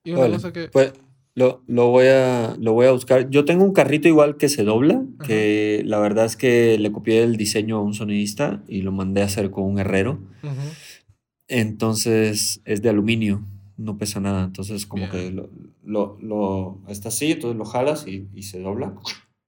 Y 0.04 0.14
una 0.14 0.30
cosa 0.30 0.52
que... 0.52 0.70
Pues 0.70 0.94
lo, 1.36 1.64
lo 1.68 1.90
voy 1.90 2.06
a, 2.08 2.56
lo 2.60 2.74
voy 2.74 2.88
a 2.88 2.92
buscar. 2.92 3.30
Yo 3.30 3.44
tengo 3.46 3.64
un 3.66 3.74
carrito 3.74 4.08
igual 4.08 4.38
que 4.38 4.48
se 4.50 4.64
dobla, 4.64 5.04
que 5.26 5.82
la 5.86 6.00
verdad 6.00 6.26
es 6.26 6.38
que 6.38 6.78
le 6.80 6.92
copié 6.92 7.24
el 7.24 7.36
diseño 7.38 7.78
a 7.78 7.82
un 7.82 7.94
sonidista 7.94 8.64
y 8.68 8.82
lo 8.82 8.92
mandé 8.92 9.22
a 9.22 9.26
hacer 9.26 9.52
con 9.52 9.66
un 9.66 9.78
herrero. 9.80 10.20
Ujú. 10.44 10.54
Entonces 11.48 12.62
es 12.66 12.82
de 12.82 12.90
aluminio, 12.90 13.44
no 13.78 13.98
pesa 13.98 14.20
nada. 14.20 14.46
Entonces 14.46 14.86
como 14.86 15.08
Bien. 15.10 15.12
que 15.12 15.32
lo, 15.32 15.50
lo, 15.84 16.18
lo- 16.22 16.82
está 16.88 17.10
así, 17.10 17.34
entonces 17.34 17.58
lo 17.58 17.66
jalas 17.66 18.08
y, 18.08 18.28
y 18.34 18.44
se 18.44 18.60
dobla. 18.62 18.96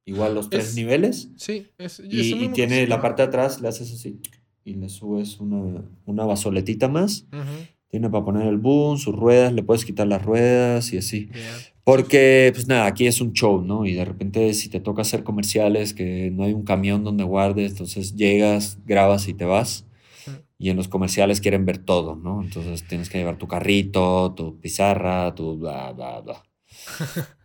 Igual 0.05 0.35
los 0.35 0.49
tres 0.49 0.69
Es- 0.69 0.75
niveles. 0.75 1.29
Sí, 1.37 1.67
es, 1.77 1.99
Y, 1.99 2.33
y 2.45 2.49
tiene 2.49 2.87
la 2.87 3.01
parte 3.01 3.21
de 3.23 3.27
atrás, 3.29 3.61
le 3.61 3.67
haces 3.67 3.91
así 3.91 4.19
y 4.63 4.73
le 4.75 4.89
subes 4.89 5.39
una, 5.39 5.83
una 6.05 6.25
bazoletita 6.25 6.87
más. 6.87 7.25
Ujú. 7.31 7.65
Tiene 7.89 8.09
para 8.09 8.25
poner 8.25 8.47
el 8.47 8.57
boom, 8.57 8.97
sus 8.97 9.15
ruedas, 9.15 9.53
le 9.53 9.63
puedes 9.63 9.85
quitar 9.85 10.07
las 10.07 10.23
ruedas 10.23 10.91
y 10.93 10.97
así. 10.97 11.25
Bien. 11.33 11.45
Porque, 11.87 12.51
pues 12.53 12.67
nada, 12.67 12.85
aquí 12.85 13.07
es 13.07 13.21
un 13.21 13.31
show, 13.31 13.61
¿no? 13.61 13.85
Y 13.85 13.93
de 13.93 14.03
repente 14.03 14.53
si 14.53 14.67
te 14.67 14.81
toca 14.81 15.03
hacer 15.03 15.23
comerciales, 15.23 15.93
que 15.93 16.29
no 16.33 16.43
hay 16.43 16.51
un 16.51 16.65
camión 16.65 17.05
donde 17.05 17.23
guardes, 17.23 17.71
entonces 17.71 18.13
llegas, 18.13 18.77
grabas 18.85 19.29
y 19.29 19.33
te 19.33 19.45
vas. 19.45 19.85
Mm. 20.25 20.31
Y 20.57 20.69
en 20.69 20.75
los 20.75 20.89
comerciales 20.89 21.39
quieren 21.39 21.65
ver 21.65 21.77
todo, 21.77 22.17
¿no? 22.17 22.41
Entonces 22.43 22.85
tienes 22.85 23.07
que 23.09 23.19
llevar 23.19 23.37
tu 23.37 23.47
carrito, 23.47 24.33
tu 24.35 24.59
pizarra, 24.59 25.33
tu 25.33 25.59
bla, 25.59 25.93
bla, 25.93 26.19
bla. 26.19 26.43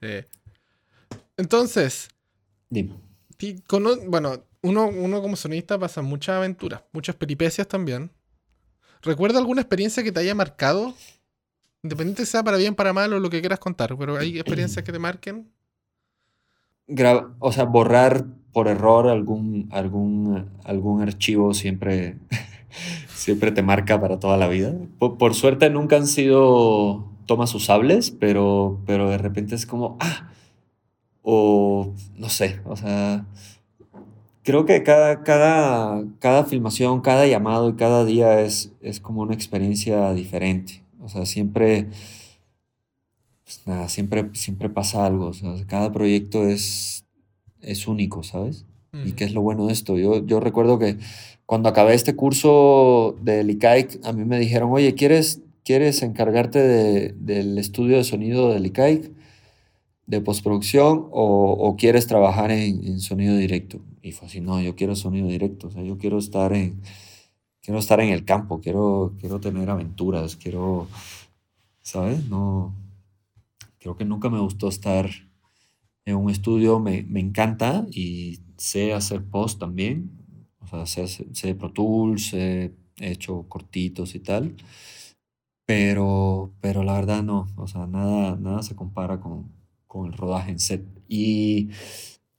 Sí. 0.00 0.24
Entonces, 1.36 2.08
Dime. 2.70 2.94
bueno, 4.06 4.46
uno, 4.62 4.88
uno 4.88 5.20
como 5.20 5.36
sonista 5.36 5.78
pasa 5.78 6.00
muchas 6.00 6.36
aventuras, 6.36 6.84
muchas 6.94 7.16
peripecias 7.16 7.68
también. 7.68 8.10
¿Recuerda 9.02 9.40
alguna 9.40 9.60
experiencia 9.60 10.02
que 10.02 10.10
te 10.10 10.20
haya 10.20 10.34
marcado? 10.34 10.94
Independiente 11.82 12.26
sea 12.26 12.42
para 12.42 12.58
bien, 12.58 12.74
para 12.74 12.92
mal 12.92 13.12
o 13.12 13.20
lo 13.20 13.30
que 13.30 13.40
quieras 13.40 13.58
contar, 13.58 13.96
pero 13.96 14.18
hay 14.18 14.38
experiencias 14.38 14.84
que 14.84 14.92
te 14.92 14.98
marquen. 14.98 15.50
O 17.38 17.52
sea, 17.52 17.64
borrar 17.64 18.26
por 18.52 18.68
error 18.68 19.08
algún, 19.08 19.68
algún, 19.70 20.50
algún 20.64 21.00
archivo 21.02 21.54
siempre, 21.54 22.18
siempre 23.14 23.52
te 23.52 23.62
marca 23.62 24.00
para 24.00 24.18
toda 24.18 24.36
la 24.36 24.48
vida. 24.48 24.74
Por, 24.98 25.34
suerte 25.34 25.70
nunca 25.70 25.96
han 25.96 26.06
sido 26.06 27.08
tomas 27.26 27.54
usables, 27.54 28.10
pero, 28.10 28.80
pero 28.86 29.08
de 29.08 29.18
repente 29.18 29.54
es 29.54 29.66
como, 29.66 29.96
ah, 30.00 30.32
o 31.22 31.94
no 32.16 32.28
sé, 32.28 32.60
o 32.64 32.76
sea, 32.76 33.24
creo 34.42 34.66
que 34.66 34.82
cada, 34.82 35.22
cada, 35.22 36.04
cada 36.18 36.44
filmación, 36.44 37.00
cada 37.00 37.26
llamado 37.26 37.70
y 37.70 37.76
cada 37.76 38.04
día 38.04 38.40
es, 38.40 38.72
es 38.80 39.00
como 39.00 39.22
una 39.22 39.34
experiencia 39.34 40.12
diferente. 40.12 40.79
O 41.02 41.08
sea, 41.08 41.26
siempre, 41.26 41.86
pues 43.44 43.62
nada, 43.66 43.88
siempre, 43.88 44.30
siempre 44.34 44.68
pasa 44.68 45.06
algo. 45.06 45.26
O 45.26 45.32
sea, 45.32 45.54
cada 45.66 45.92
proyecto 45.92 46.46
es, 46.46 47.04
es 47.60 47.86
único, 47.86 48.22
¿sabes? 48.22 48.66
¿Y 49.04 49.12
qué 49.12 49.24
es 49.24 49.32
lo 49.32 49.42
bueno 49.42 49.66
de 49.66 49.72
esto? 49.72 49.96
Yo, 49.96 50.26
yo 50.26 50.40
recuerdo 50.40 50.78
que 50.78 50.98
cuando 51.46 51.68
acabé 51.68 51.94
este 51.94 52.16
curso 52.16 53.16
de 53.22 53.42
ICAIC, 53.42 54.00
a 54.04 54.12
mí 54.12 54.24
me 54.24 54.38
dijeron, 54.38 54.70
oye, 54.72 54.94
¿quieres, 54.94 55.42
¿quieres 55.64 56.02
encargarte 56.02 56.58
de, 56.58 57.14
del 57.16 57.56
estudio 57.58 57.98
de 57.98 58.04
sonido 58.04 58.52
del 58.52 58.66
ICAIC? 58.66 59.12
de 60.10 60.20
postproducción 60.20 61.06
o, 61.12 61.76
quieres 61.78 62.08
trabajar 62.08 62.50
en, 62.50 62.98
sonido 62.98 63.36
directo. 63.36 63.80
Y 64.02 64.10
fue 64.10 64.26
así, 64.26 64.40
no, 64.40 64.60
yo 64.60 64.74
quiero 64.74 64.96
sonido 64.96 65.28
directo, 65.28 65.68
o 65.68 65.70
sea, 65.70 65.84
yo 65.84 65.98
quiero 65.98 66.18
estar 66.18 66.52
en, 66.52 66.80
quiero 67.62 67.78
estar 67.80 68.00
en 68.00 68.10
el 68.10 68.24
campo, 68.24 68.60
quiero, 68.60 69.14
quiero 69.18 69.40
tener 69.40 69.70
aventuras, 69.70 70.36
quiero, 70.36 70.88
¿sabes? 71.82 72.28
No, 72.28 72.74
creo 73.78 73.96
que 73.96 74.04
nunca 74.04 74.30
me 74.30 74.40
gustó 74.40 74.68
estar 74.68 75.10
en 76.04 76.16
un 76.16 76.30
estudio, 76.30 76.80
me, 76.80 76.98
encanta 77.20 77.86
y 77.90 78.40
sé 78.56 78.92
hacer 78.92 79.24
post 79.24 79.60
también, 79.60 80.10
o 80.60 80.66
sea, 80.66 80.86
sé, 80.86 81.06
sé 81.08 81.54
Pro 81.54 81.72
Tools, 81.72 82.32
he 82.34 82.72
hecho 82.98 83.46
cortitos 83.48 84.14
y 84.14 84.20
tal, 84.20 84.56
pero, 85.66 86.52
pero 86.60 86.82
la 86.82 86.94
verdad 86.94 87.22
no, 87.22 87.46
o 87.56 87.66
sea, 87.68 87.86
nada, 87.86 88.36
nada 88.36 88.62
se 88.62 88.74
compara 88.74 89.20
con, 89.20 89.52
con 89.86 90.06
el 90.06 90.12
rodaje 90.12 90.52
en 90.52 90.58
set. 90.60 90.84
Y, 91.08 91.70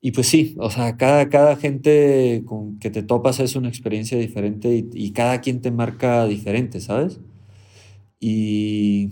y 0.02 0.12
pues 0.12 0.28
sí, 0.28 0.56
o 0.60 0.70
sea, 0.72 0.98
cada, 0.98 1.30
cada 1.30 1.56
gente 1.56 2.44
con 2.46 2.80
que 2.80 2.90
te 2.90 3.04
topas 3.04 3.40
es 3.40 3.56
una 3.56 3.70
experiencia 3.70 4.18
diferente 4.18 4.88
y, 4.94 5.12
cada 5.12 5.42
quien 5.42 5.62
te 5.62 5.72
marca 5.72 6.26
diferente, 6.26 6.80
¿sabes? 6.82 7.20
Y, 8.20 9.12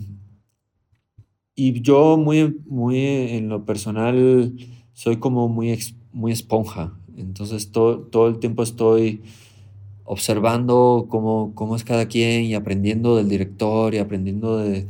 y 1.54 1.80
yo 1.82 2.16
muy, 2.16 2.60
muy 2.66 2.98
en 2.98 3.48
lo 3.48 3.64
personal 3.64 4.54
soy 4.92 5.18
como 5.18 5.48
muy, 5.48 5.78
muy 6.12 6.32
esponja. 6.32 6.98
Entonces 7.16 7.70
todo, 7.72 8.00
todo 8.00 8.28
el 8.28 8.38
tiempo 8.38 8.62
estoy 8.62 9.22
observando 10.04 11.06
cómo, 11.08 11.54
cómo 11.54 11.76
es 11.76 11.84
cada 11.84 12.08
quien 12.08 12.44
y 12.44 12.54
aprendiendo 12.54 13.16
del 13.16 13.28
director 13.28 13.94
y 13.94 13.98
aprendiendo 13.98 14.56
de, 14.58 14.88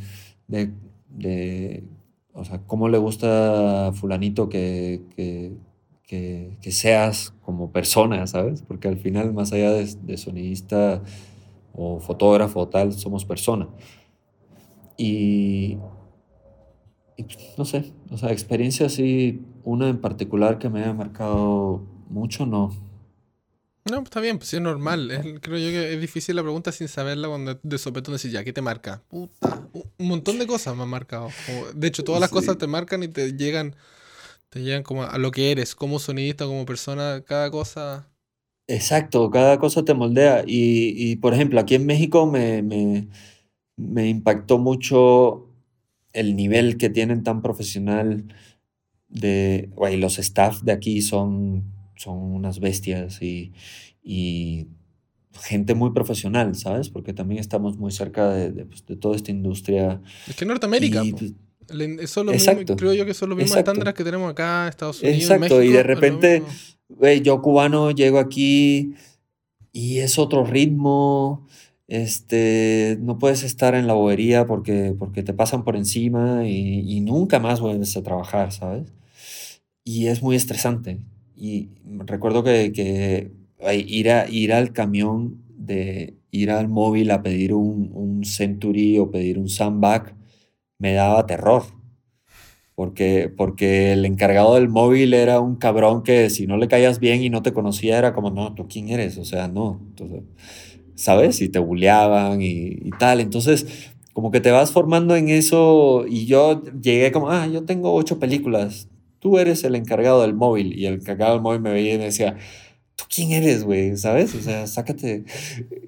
de, 0.48 1.84
o 2.32 2.44
sea, 2.44 2.60
cómo 2.66 2.88
le 2.88 2.98
gusta 2.98 3.88
a 3.88 3.92
fulanito 3.92 4.48
que, 4.48 5.02
que, 6.10 6.72
seas 6.72 7.32
como 7.42 7.70
persona, 7.70 8.26
¿sabes? 8.26 8.62
Porque 8.62 8.88
al 8.88 8.98
final, 8.98 9.32
más 9.32 9.52
allá 9.52 9.70
de, 9.70 10.16
sonidista 10.16 11.02
o 11.72 12.00
fotógrafo 12.00 12.60
o 12.60 12.68
tal, 12.68 12.92
somos 12.92 13.24
persona. 13.24 13.68
Y, 14.96 15.78
pues, 17.16 17.38
no 17.56 17.64
sé, 17.64 17.92
o 18.10 18.18
sea, 18.18 18.32
experiencia 18.32 18.86
así, 18.86 19.40
una 19.62 19.88
en 19.88 20.00
particular 20.00 20.58
que 20.58 20.68
me 20.68 20.80
haya 20.80 20.92
marcado 20.92 21.86
mucho, 22.08 22.44
no. 22.44 22.70
No, 23.84 23.96
pues, 23.98 24.06
está 24.06 24.20
bien, 24.20 24.38
pues 24.38 24.52
es 24.52 24.60
normal. 24.60 25.38
creo 25.40 25.58
yo 25.58 25.68
que 25.70 25.94
es 25.94 26.00
difícil 26.00 26.34
la 26.34 26.42
pregunta 26.42 26.72
sin 26.72 26.88
saberla 26.88 27.28
cuando 27.28 27.60
de 27.62 27.78
sopetón 27.78 28.14
decir, 28.14 28.32
ya, 28.32 28.42
¿qué 28.42 28.52
te 28.52 28.62
marca? 28.62 29.00
Puta, 29.08 29.68
un 29.72 30.08
montón 30.08 30.40
de 30.40 30.48
cosas 30.48 30.74
me 30.76 30.82
han 30.82 30.88
marcado. 30.88 31.28
de 31.72 31.86
hecho, 31.86 32.02
todas 32.02 32.20
las 32.20 32.30
cosas 32.30 32.58
te 32.58 32.66
marcan 32.66 33.04
y 33.04 33.08
te 33.08 33.32
llegan, 33.36 33.76
te 34.50 34.62
llegan 34.62 34.82
como 34.82 35.04
a 35.04 35.18
lo 35.18 35.30
que 35.30 35.50
eres, 35.50 35.74
como 35.74 35.98
sonidista, 35.98 36.44
como 36.44 36.66
persona, 36.66 37.22
cada 37.26 37.50
cosa. 37.50 38.08
Exacto, 38.66 39.30
cada 39.30 39.58
cosa 39.58 39.84
te 39.84 39.94
moldea. 39.94 40.44
Y, 40.46 41.16
por 41.16 41.34
ejemplo, 41.34 41.60
aquí 41.60 41.74
en 41.74 41.86
México 41.86 42.26
me, 42.26 42.62
me, 42.62 44.08
impactó 44.08 44.58
mucho 44.58 45.48
el 46.12 46.36
nivel 46.36 46.76
que 46.76 46.90
tienen 46.90 47.22
tan 47.22 47.42
profesional 47.42 48.26
de, 49.08 49.70
güey, 49.74 49.96
los 49.96 50.18
staff 50.18 50.62
de 50.62 50.72
aquí 50.72 51.02
son 51.02 51.70
son 52.00 52.16
unas 52.16 52.60
bestias 52.60 53.20
y, 53.22 53.52
gente 55.32 55.74
muy 55.74 55.92
profesional, 55.92 56.56
¿sabes? 56.56 56.90
Porque 56.90 57.12
también 57.12 57.40
estamos 57.40 57.78
muy 57.78 57.92
cerca 57.92 58.30
de, 58.30 58.66
pues, 58.66 58.84
toda 58.98 59.14
esta 59.14 59.30
industria. 59.30 60.02
Es 60.26 60.34
que 60.34 60.44
Norteamérica, 60.44 61.02
eso 62.00 62.24
lo 62.24 62.32
mismo, 62.32 62.76
creo 62.76 62.94
yo 62.94 63.06
que 63.06 63.14
son 63.14 63.30
los 63.30 63.38
mismos 63.38 63.58
estándares 63.58 63.94
que 63.94 64.04
tenemos 64.04 64.30
acá, 64.30 64.68
Estados 64.68 65.02
Unidos. 65.02 65.22
Exacto, 65.22 65.62
y 65.62 65.68
de 65.68 65.82
repente, 65.82 66.42
yo 67.22 67.42
cubano 67.42 67.90
llego 67.90 68.18
aquí 68.18 68.94
y 69.72 69.98
es 69.98 70.18
otro 70.18 70.44
ritmo. 70.44 71.46
Este, 71.88 72.98
no 73.00 73.18
puedes 73.18 73.42
estar 73.42 73.74
en 73.74 73.88
la 73.88 73.94
bobería 73.94 74.46
porque, 74.46 74.94
porque 74.96 75.24
te 75.24 75.34
pasan 75.34 75.64
por 75.64 75.74
encima 75.76 76.46
y, 76.46 76.84
y 76.86 77.00
nunca 77.00 77.40
más 77.40 77.60
vuelves 77.60 77.96
a 77.96 78.02
trabajar, 78.02 78.52
¿sabes? 78.52 78.92
Y 79.82 80.06
es 80.06 80.22
muy 80.22 80.36
estresante. 80.36 81.00
Y 81.36 81.70
recuerdo 81.84 82.44
que, 82.44 82.70
que 82.70 83.32
ir, 83.74 84.10
a, 84.10 84.28
ir 84.28 84.52
al 84.52 84.72
camión, 84.72 85.42
de 85.56 86.14
ir 86.30 86.50
al 86.50 86.68
móvil 86.68 87.10
a 87.10 87.22
pedir 87.22 87.54
un, 87.54 87.90
un 87.92 88.24
Century 88.24 88.98
o 88.98 89.10
pedir 89.10 89.38
un 89.38 89.48
Sandbag, 89.48 90.14
me 90.80 90.92
daba 90.94 91.26
terror. 91.26 91.62
Porque, 92.74 93.32
porque 93.36 93.92
el 93.92 94.06
encargado 94.06 94.54
del 94.54 94.68
móvil 94.68 95.14
era 95.14 95.38
un 95.38 95.56
cabrón 95.56 96.02
que 96.02 96.30
si 96.30 96.46
no 96.46 96.56
le 96.56 96.66
caías 96.66 96.98
bien 96.98 97.22
y 97.22 97.30
no 97.30 97.42
te 97.42 97.52
conocía, 97.52 97.98
era 97.98 98.14
como, 98.14 98.30
no, 98.30 98.54
¿tú 98.54 98.66
quién 98.68 98.88
eres? 98.88 99.18
O 99.18 99.24
sea, 99.24 99.48
no. 99.48 99.80
Entonces, 99.90 100.22
¿Sabes? 101.00 101.40
Y 101.40 101.48
te 101.48 101.58
bulleaban 101.58 102.42
y, 102.42 102.76
y 102.82 102.90
tal. 102.98 103.20
Entonces, 103.20 103.66
como 104.12 104.30
que 104.30 104.40
te 104.40 104.50
vas 104.50 104.70
formando 104.70 105.16
en 105.16 105.30
eso 105.30 106.04
y 106.06 106.26
yo 106.26 106.62
llegué 106.82 107.10
como, 107.10 107.30
ah, 107.30 107.46
yo 107.46 107.64
tengo 107.64 107.94
ocho 107.94 108.18
películas, 108.18 108.88
tú 109.18 109.38
eres 109.38 109.64
el 109.64 109.76
encargado 109.76 110.20
del 110.22 110.34
móvil. 110.34 110.78
Y 110.78 110.86
el 110.86 110.94
encargado 110.94 111.32
del 111.32 111.42
móvil 111.42 111.60
me 111.60 111.72
veía 111.72 111.94
y 111.94 111.98
me 111.98 112.04
decía, 112.04 112.36
¿tú 112.96 113.04
quién 113.08 113.32
eres, 113.32 113.64
güey? 113.64 113.96
¿Sabes? 113.96 114.34
O 114.34 114.40
sea, 114.40 114.66
sácate. 114.66 115.24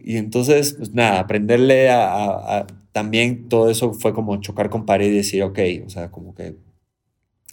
Y 0.03 0.17
entonces, 0.17 0.75
pues 0.79 0.95
nada, 0.95 1.21
aprenderle 1.21 1.91
a, 1.91 2.67
También 2.93 3.49
todo 3.49 3.71
eso 3.71 3.95
fue 3.95 4.13
como 4.13 4.41
chocar 4.41 4.71
con 4.71 4.87
pared 4.87 5.09
y 5.09 5.17
decir, 5.17 5.43
ok, 5.43 5.59
o 5.87 5.91
sea, 5.91 6.11
como 6.11 6.35
que 6.35 6.57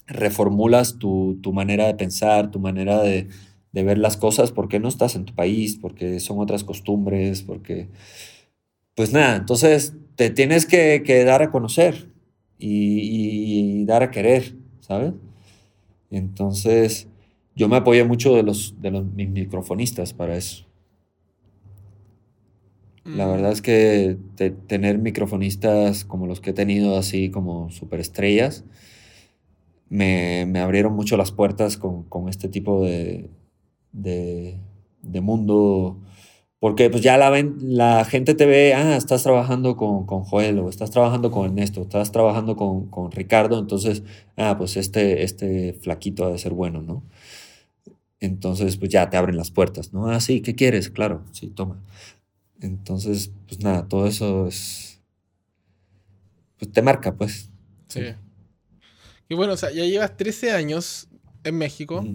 reformulas 0.08 0.98
tu, 1.00 1.40
manera 1.54 1.88
de 1.88 1.96
pensar, 1.96 2.52
tu 2.52 2.60
manera 2.60 3.02
de, 3.02 3.28
ver 3.72 3.98
las 3.98 4.18
cosas, 4.18 4.52
porque 4.52 4.80
no 4.80 4.90
estás 4.90 5.16
en 5.16 5.26
tu 5.26 5.34
país, 5.34 5.78
porque 5.82 6.20
son 6.20 6.40
otras 6.40 6.64
costumbres, 6.64 7.42
porque... 7.44 7.88
Pues 8.96 9.14
nada, 9.14 9.38
entonces 9.38 9.94
te 10.16 10.30
tienes 10.30 10.66
que, 10.66 11.24
dar 11.26 11.42
a 11.42 11.52
conocer 11.52 12.10
y 12.58 13.86
dar 13.86 14.04
a 14.04 14.12
querer, 14.12 14.56
¿sabes? 14.82 15.14
Entonces, 16.12 17.08
yo 17.56 17.68
me 17.68 17.78
apoyé 17.78 18.04
mucho 18.04 18.36
de 18.36 18.44
los, 18.44 18.82
de 18.82 18.92
los 18.92 19.06
mis 19.06 19.30
microfonistas 19.30 20.14
para 20.14 20.38
eso. 20.38 20.66
La 23.16 23.28
verdad 23.28 23.51
es 23.51 23.62
que 23.62 24.18
tener 24.68 24.97
microfonistas 24.99 26.05
como 26.05 26.28
los 26.28 26.41
que 26.41 26.51
he 26.51 26.53
tenido, 26.53 26.97
así 26.97 27.30
como 27.32 27.70
superestrellas, 27.72 28.66
me, 29.89 30.45
me 30.45 30.60
abrieron 30.60 30.93
mucho 30.93 31.18
las 31.18 31.32
puertas 31.32 31.78
con, 31.78 32.03
con 32.03 32.30
este 32.30 32.47
tipo 32.47 32.84
de, 32.84 33.30
de, 33.91 34.60
de 35.01 35.22
mundo 35.22 35.99
porque 36.60 36.89
pues 36.89 37.01
ya 37.01 37.18
la, 37.18 37.30
ven, 37.30 37.55
la 37.62 38.03
gente 38.03 38.36
te 38.36 38.45
ve, 38.45 38.74
ah, 38.74 38.97
estás 38.97 39.24
trabajando 39.24 39.78
con, 39.78 40.05
con 40.05 40.24
Joel 40.26 40.60
o 40.60 40.70
estás 40.70 40.91
trabajando 40.91 41.32
con 41.32 41.45
Ernesto, 41.45 41.82
estás 41.82 42.12
trabajando 42.12 42.57
con, 42.57 42.88
con, 42.89 43.12
Ricardo, 43.12 43.57
entonces, 43.60 44.03
ah, 44.36 44.55
pues 44.57 44.76
este, 44.76 45.24
este 45.24 45.74
flaquito 45.74 46.26
ha 46.26 46.32
de 46.32 46.38
ser 46.38 46.53
bueno, 46.53 46.82
¿no? 46.82 47.03
Entonces, 48.20 48.76
pues 48.76 48.91
ya 48.91 49.10
te 49.10 49.16
abren 49.16 49.38
las 49.38 49.51
puertas, 49.51 49.93
¿no? 49.93 50.07
Ah, 50.07 50.20
sí, 50.20 50.41
¿qué 50.41 50.53
quieres? 50.53 50.89
Claro, 50.89 51.24
sí, 51.32 51.47
toma. 51.47 51.82
Entonces, 52.62 53.32
pues 53.47 53.60
nada, 53.62 53.88
todo 53.88 54.05
eso 54.05 54.47
es, 54.47 55.01
pues 56.57 56.72
te 56.72 56.82
marca, 56.82 57.16
pues. 57.16 57.49
Sí. 57.88 58.01
Y 59.30 59.36
bueno, 59.36 59.53
o 59.53 59.57
sea, 59.57 59.72
ya 59.72 59.86
llevas 59.86 60.18
13 60.18 60.51
años 60.51 61.07
en 61.43 61.57
México. 61.57 62.05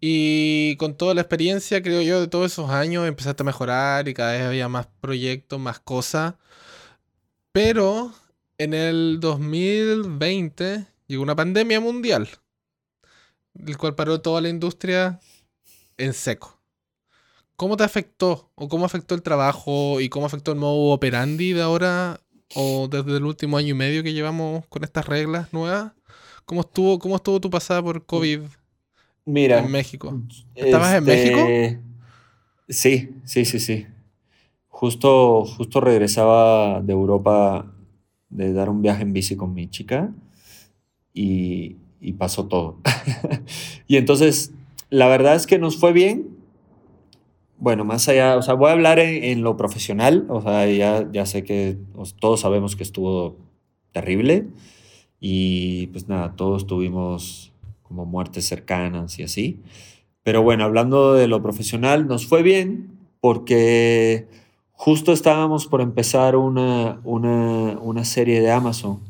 Y 0.00 0.76
con 0.76 0.96
toda 0.96 1.14
la 1.14 1.22
experiencia, 1.22 1.82
creo 1.82 2.02
yo, 2.02 2.20
de 2.20 2.28
todos 2.28 2.52
esos 2.52 2.70
años, 2.70 3.08
empezaste 3.08 3.42
a 3.42 3.46
mejorar 3.46 4.08
y 4.08 4.14
cada 4.14 4.32
vez 4.32 4.42
había 4.42 4.68
más 4.68 4.86
proyectos, 5.00 5.58
más 5.58 5.80
cosas. 5.80 6.34
Pero 7.52 8.12
en 8.58 8.74
el 8.74 9.18
2020 9.20 10.86
llegó 11.06 11.22
una 11.22 11.34
pandemia 11.36 11.80
mundial, 11.80 12.28
el 13.54 13.76
cual 13.76 13.94
paró 13.94 14.20
toda 14.20 14.40
la 14.40 14.48
industria 14.48 15.20
en 15.96 16.12
seco. 16.12 16.55
¿Cómo 17.56 17.76
te 17.76 17.84
afectó? 17.84 18.50
¿O 18.54 18.68
cómo 18.68 18.84
afectó 18.84 19.14
el 19.14 19.22
trabajo 19.22 20.00
y 20.00 20.08
cómo 20.08 20.26
afectó 20.26 20.52
el 20.52 20.58
modo 20.58 20.92
operandi 20.92 21.52
de 21.52 21.62
ahora 21.62 22.20
o 22.54 22.88
desde 22.88 23.16
el 23.16 23.24
último 23.24 23.56
año 23.56 23.68
y 23.68 23.74
medio 23.74 24.02
que 24.02 24.12
llevamos 24.12 24.66
con 24.66 24.84
estas 24.84 25.06
reglas 25.06 25.52
nuevas? 25.52 25.92
¿Cómo 26.44 26.60
estuvo, 26.60 26.98
cómo 26.98 27.16
estuvo 27.16 27.40
tu 27.40 27.50
pasada 27.50 27.82
por 27.82 28.06
COVID 28.06 28.42
Mira. 29.24 29.58
en 29.58 29.70
México? 29.70 30.20
¿Estabas 30.54 30.94
en 30.94 31.04
México? 31.04 31.40
este, 31.40 31.80
Sí, 32.68 33.10
sí, 33.24 33.44
sí, 33.44 33.60
sí. 33.60 33.86
Justo, 34.68 35.44
justo 35.44 35.80
regresaba 35.80 36.80
de 36.82 36.92
Europa 36.92 37.72
de 38.28 38.52
dar 38.52 38.68
un 38.68 38.82
viaje 38.82 39.02
en 39.02 39.12
bici 39.12 39.36
con 39.36 39.54
mi 39.54 39.68
chica 39.68 40.12
y, 41.14 41.76
y 42.00 42.12
pasó 42.14 42.46
todo. 42.46 42.78
y 43.86 43.96
entonces, 43.96 44.52
la 44.90 45.06
verdad 45.06 45.36
es 45.36 45.46
que 45.46 45.58
nos 45.58 45.76
fue 45.76 45.92
bien. 45.92 46.36
Bueno, 47.58 47.84
más 47.84 48.06
allá, 48.08 48.36
o 48.36 48.42
sea, 48.42 48.54
voy 48.54 48.68
a 48.68 48.72
hablar 48.72 48.98
en, 48.98 49.42
lo 49.42 49.56
profesional, 49.56 50.26
o 50.28 50.42
sea, 50.42 50.66
ya, 50.70 51.08
ya 51.10 51.24
sé 51.26 51.42
que 51.42 51.78
os- 51.94 52.14
todos 52.16 52.40
sabemos 52.40 52.76
que 52.76 52.82
estuvo 52.82 53.36
terrible 53.92 54.48
y 55.20 55.88
pues 55.88 56.08
nada, 56.08 56.36
todos 56.36 56.66
tuvimos 56.66 57.52
como 57.82 58.04
muertes 58.06 58.46
cercanas 58.46 59.18
y 59.18 59.24
así. 59.24 59.60
Pero 60.24 60.42
bueno, 60.42 60.64
hablando 60.64 61.14
de 61.14 61.28
lo 61.28 61.42
profesional, 61.42 62.08
nos 62.08 62.26
fue 62.26 62.42
bien 62.42 62.98
porque 63.20 64.28
justo 64.72 65.12
estábamos 65.12 65.66
por 65.66 65.80
empezar 65.82 66.36
una, 66.36 67.00
una, 67.04 67.78
una 67.80 68.04
serie 68.04 68.40
de 68.42 68.50
Amazon 68.52 69.00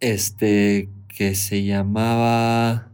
este, 0.00 0.88
que 1.08 1.34
se 1.34 1.64
llamaba, 1.64 2.90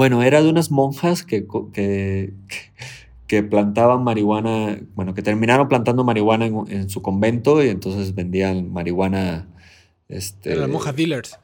bueno, 0.00 0.22
era 0.22 0.40
de 0.40 0.48
unas 0.48 0.70
monjas 0.70 1.24
que, 1.24 1.46
que, 1.74 2.32
que 3.26 3.42
plantaban 3.42 4.02
marihuana, 4.02 4.80
bueno, 4.94 5.12
que 5.12 5.20
terminaron 5.20 5.68
plantando 5.68 6.04
marihuana 6.04 6.46
en, 6.46 6.64
en 6.68 6.88
su 6.88 7.02
convento 7.02 7.62
y 7.62 7.68
entonces 7.68 8.14
vendían 8.14 8.72
marihuana, 8.72 9.46
este, 10.08 10.56
las 10.56 10.70
monjas 10.70 10.96
dealers. 10.96 11.38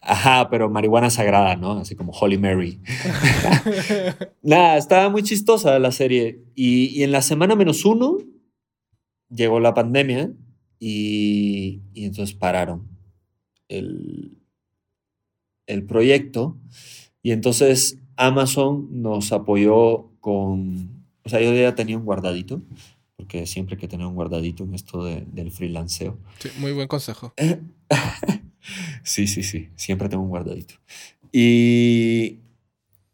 Ajá, 0.00 0.48
pero 0.50 0.70
marihuana 0.70 1.10
sagrada, 1.10 1.56
¿no? 1.56 1.80
Así 1.80 1.96
como 1.96 2.12
Holy 2.12 2.38
Mary. 2.38 2.80
Nada, 4.44 4.76
estaba 4.76 5.08
muy 5.08 5.24
chistosa 5.24 5.80
la 5.80 5.90
serie. 5.90 6.44
Y, 6.54 6.96
y 6.96 7.02
en 7.02 7.10
la 7.10 7.22
semana 7.22 7.56
menos 7.56 7.84
uno 7.84 8.18
llegó 9.30 9.58
la 9.58 9.74
pandemia 9.74 10.30
y, 10.78 11.80
y 11.92 12.04
entonces 12.04 12.36
pararon 12.36 12.86
el, 13.66 14.38
el 15.66 15.84
proyecto. 15.86 16.56
Y 17.22 17.32
entonces 17.32 17.98
Amazon 18.16 18.88
nos 19.02 19.32
apoyó 19.32 20.10
con... 20.20 21.04
O 21.24 21.28
sea, 21.28 21.40
yo 21.40 21.52
ya 21.54 21.74
tenía 21.74 21.98
un 21.98 22.04
guardadito, 22.04 22.62
porque 23.16 23.46
siempre 23.46 23.74
hay 23.74 23.80
que 23.80 23.88
tener 23.88 24.06
un 24.06 24.14
guardadito 24.14 24.64
en 24.64 24.74
esto 24.74 25.04
de- 25.04 25.26
del 25.32 25.50
freelanceo. 25.50 26.16
Sí, 26.38 26.48
muy 26.58 26.72
buen 26.72 26.88
consejo. 26.88 27.32
Sí, 29.02 29.26
sí, 29.26 29.42
sí, 29.42 29.68
siempre 29.76 30.08
tengo 30.10 30.22
un 30.22 30.28
guardadito. 30.28 30.74
Y 31.32 32.40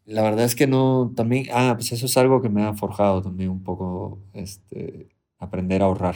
la 0.05 0.21
verdad 0.21 0.43
es 0.45 0.55
que 0.55 0.67
no, 0.67 1.13
también, 1.15 1.45
ah, 1.53 1.73
pues 1.77 1.91
eso 1.93 2.05
es 2.07 2.17
algo 2.17 2.41
que 2.41 2.49
me 2.49 2.63
ha 2.63 2.73
forjado 2.73 3.21
también 3.21 3.49
un 3.49 3.63
poco, 3.63 4.19
este, 4.33 5.07
aprender 5.39 5.81
a 5.81 5.85
ahorrar, 5.85 6.15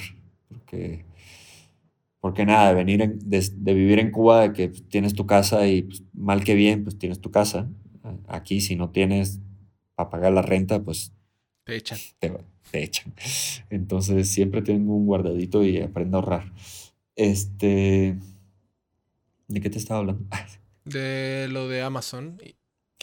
porque, 0.50 1.06
porque 2.22 2.46
nada, 2.46 2.70
de 2.70 2.76
venir 2.76 3.02
en- 3.02 3.20
de, 3.30 3.46
de 3.56 3.74
vivir 3.74 4.00
en 4.00 4.12
Cuba, 4.12 4.42
de 4.42 4.54
que 4.54 4.70
pues, 4.70 4.84
tienes 4.90 5.14
tu 5.14 5.26
casa 5.26 5.68
y 5.68 5.84
pues, 5.84 6.04
mal 6.14 6.44
que 6.44 6.56
bien, 6.56 6.84
pues 6.84 6.98
tienes 6.98 7.20
tu 7.22 7.32
casa. 7.32 7.70
Aquí 8.28 8.62
si 8.62 8.76
no 8.76 8.90
tienes 8.90 9.40
para 9.96 10.10
pagar 10.10 10.34
la 10.34 10.42
renta, 10.42 10.82
pues 10.84 11.14
Te 11.66 11.76
echan. 11.76 11.98
te, 12.20 12.32
te 12.72 12.84
echan. 12.84 13.14
Entonces 13.70 14.30
siempre 14.30 14.62
tengo 14.62 14.96
un 14.96 15.06
guardadito 15.06 15.64
y 15.64 15.80
aprendo 15.82 16.18
a 16.18 16.22
ahorrar. 16.22 16.54
Este, 17.16 18.16
¿de 19.48 19.62
qué 19.62 19.70
te 19.70 19.78
estaba 19.78 20.00
hablando? 20.02 20.24
De 20.86 21.48
lo 21.50 21.68
de 21.68 21.82
Amazon. 21.84 22.38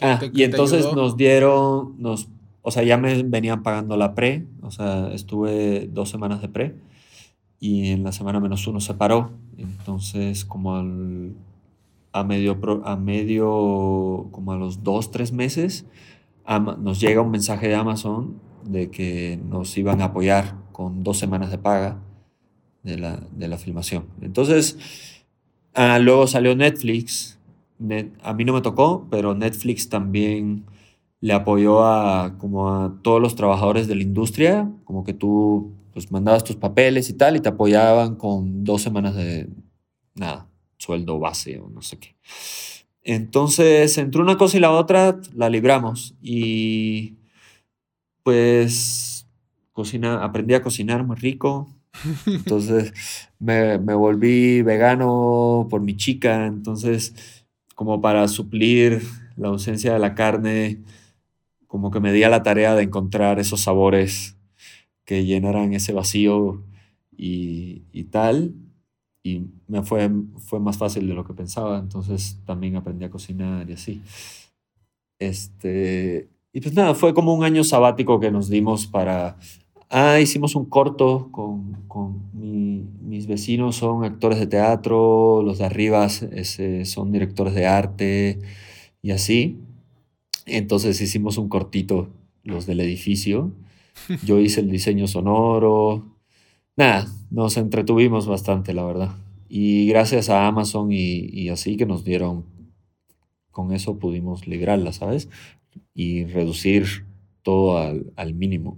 Ah, 0.00 0.18
te- 0.18 0.30
y 0.34 0.42
entonces 0.42 0.86
ayudó. 0.86 0.96
nos 0.96 1.16
dieron, 1.16 1.94
nos, 2.02 2.28
o 2.62 2.70
sea, 2.70 2.82
ya 2.82 2.96
me 2.96 3.22
venían 3.22 3.62
pagando 3.62 3.96
la 3.96 4.14
pre, 4.14 4.46
o 4.62 4.70
sea, 4.70 5.12
estuve 5.12 5.86
dos 5.90 6.08
semanas 6.10 6.42
de 6.42 6.48
pre 6.48 6.74
y 7.66 7.90
en 7.90 8.04
la 8.04 8.12
semana 8.12 8.40
menos 8.40 8.66
uno 8.66 8.80
se 8.80 8.94
paró. 8.94 9.30
Entonces, 9.58 10.44
como 10.44 10.76
al, 10.76 11.34
a 12.12 12.22
medio, 12.24 12.58
a 12.84 12.96
medio, 12.96 14.28
como 14.30 14.52
a 14.52 14.56
los 14.56 14.82
dos, 14.82 15.10
tres 15.10 15.32
meses, 15.32 15.86
nos 16.78 17.00
llega 17.00 17.20
un 17.22 17.30
mensaje 17.30 17.68
de 17.68 17.74
Amazon 17.74 18.34
de 18.64 18.90
que 18.90 19.38
nos 19.48 19.76
iban 19.78 20.00
a 20.00 20.06
apoyar 20.06 20.54
con 20.72 21.02
dos 21.02 21.18
semanas 21.18 21.50
de 21.50 21.58
paga 21.58 21.98
de 22.82 22.98
la, 22.98 23.20
de 23.32 23.48
la 23.48 23.56
filmación. 23.58 24.04
Entonces, 24.20 24.78
ah, 25.74 25.98
luego 25.98 26.26
salió 26.26 26.54
Netflix. 26.54 27.38
Net- 27.78 28.12
a 28.22 28.32
mí 28.32 28.44
no 28.44 28.52
me 28.52 28.60
tocó, 28.62 29.06
pero 29.10 29.34
Netflix 29.34 29.88
también 29.88 30.64
le 31.20 31.32
apoyó 31.32 31.84
a, 31.84 32.36
como 32.38 32.68
a 32.70 32.94
todos 33.02 33.20
los 33.20 33.34
trabajadores 33.36 33.88
de 33.88 33.96
la 33.96 34.02
industria, 34.02 34.70
como 34.84 35.02
que 35.04 35.14
tú 35.14 35.72
pues, 35.97 36.12
mandabas 36.12 36.44
tus 36.44 36.57
papeles 36.57 37.09
y 37.09 37.14
tal, 37.14 37.36
y 37.36 37.40
te 37.40 37.49
apoyaban 37.49 38.16
con 38.16 38.64
dos 38.64 38.82
semanas 38.82 39.14
de, 39.14 39.49
nada, 40.14 40.47
sueldo 40.76 41.18
base 41.18 41.59
o 41.59 41.70
no 41.70 41.80
sé 41.80 41.99
qué. 41.99 42.14
Entonces, 43.03 43.97
entre 43.97 44.20
una 44.20 44.36
cosa 44.36 44.59
y 44.59 44.61
la 44.61 44.72
otra, 44.72 45.18
la 45.32 45.49
libramos. 45.49 46.14
Y 46.20 47.14
pues 48.22 49.26
cocina, 49.72 50.22
aprendí 50.22 50.53
a 50.53 50.61
cocinar 50.61 51.03
muy 51.03 51.16
rico. 51.16 51.66
Entonces 52.26 52.92
me, 53.38 53.78
me 53.78 53.94
volví 53.94 54.61
vegano 54.61 55.66
por 55.70 55.80
mi 55.80 55.97
chica. 55.97 56.44
Entonces, 56.44 57.14
como 57.74 58.03
para 58.03 58.28
suplir 58.28 59.01
la 59.36 59.49
ausencia 59.49 59.94
de 59.94 59.99
la 59.99 60.14
carne, 60.14 60.82
como 61.66 61.90
que 61.90 62.01
me 62.01 62.12
di 62.12 62.22
a 62.22 62.28
la 62.28 62.42
tarea 62.42 62.74
de 62.74 62.82
encontrar 62.82 63.40
esos 63.40 63.62
sabores 63.62 64.36
que 65.07 65.24
llenaran 65.26 65.74
ese 65.74 65.94
vacío 65.94 66.64
y, 67.16 67.84
y 67.92 68.04
tal. 68.07 68.54
Y 69.24 69.46
me 69.68 69.82
fue, 69.84 70.11
fue 70.38 70.61
más 70.61 70.78
fácil 70.78 71.09
de 71.09 71.14
lo 71.14 71.24
que 71.26 71.34
pensaba. 71.34 71.78
Entonces 71.80 72.40
también 72.46 72.76
aprendí 72.76 73.04
a 73.07 73.11
cocinar 73.11 73.68
y 73.70 73.74
así. 73.74 74.02
Este, 75.18 76.28
y 76.52 76.61
pues 76.61 76.74
nada, 76.74 76.94
fue 76.94 77.14
como 77.14 77.34
un 77.34 77.44
año 77.44 77.64
sabático 77.64 78.20
que 78.20 78.30
nos 78.30 78.48
dimos 78.48 78.86
para... 78.86 79.36
Ah, 79.88 80.18
hicimos 80.20 80.57
un 80.57 80.64
corto 80.66 81.28
con, 81.30 81.84
con 81.86 82.20
mi- 82.32 82.84
mis 83.02 83.26
vecinos, 83.28 83.76
son 83.76 84.04
actores 84.04 84.38
de 84.40 84.46
teatro, 84.48 85.42
los 85.42 85.59
de 85.59 85.64
arriba 85.64 86.07
ese, 86.07 86.84
son 86.84 87.12
directores 87.12 87.54
de 87.54 87.66
arte 87.66 88.40
y 89.02 89.12
así. 89.12 89.59
Entonces 90.46 91.00
hicimos 91.00 91.38
un 91.38 91.48
cortito, 91.48 92.11
los 92.44 92.66
del 92.66 92.80
edificio. 92.80 93.52
Yo 94.24 94.38
hice 94.38 94.61
el 94.61 94.70
diseño 94.70 95.07
sonoro. 95.07 96.16
Nada, 96.76 97.07
nos 97.30 97.57
entretuvimos 97.57 98.26
bastante, 98.26 98.72
la 98.74 98.84
verdad. 98.84 99.11
Y 99.49 99.86
gracias 99.88 100.28
a 100.28 100.47
Amazon 100.47 100.92
y, 100.92 101.26
y 101.32 101.49
así 101.49 101.76
que 101.76 101.86
nos 101.86 102.05
dieron, 102.05 102.44
con 103.51 103.72
eso 103.72 103.99
pudimos 103.99 104.47
librarla, 104.47 104.92
¿sabes? 104.92 105.28
Y 105.94 106.24
reducir 106.24 107.05
todo 107.42 107.78
al, 107.78 108.12
al 108.16 108.34
mínimo. 108.34 108.76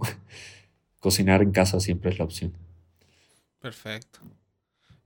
Cocinar 0.99 1.41
en 1.41 1.51
casa 1.51 1.79
siempre 1.79 2.11
es 2.11 2.19
la 2.19 2.25
opción. 2.25 2.53
Perfecto. 3.59 4.19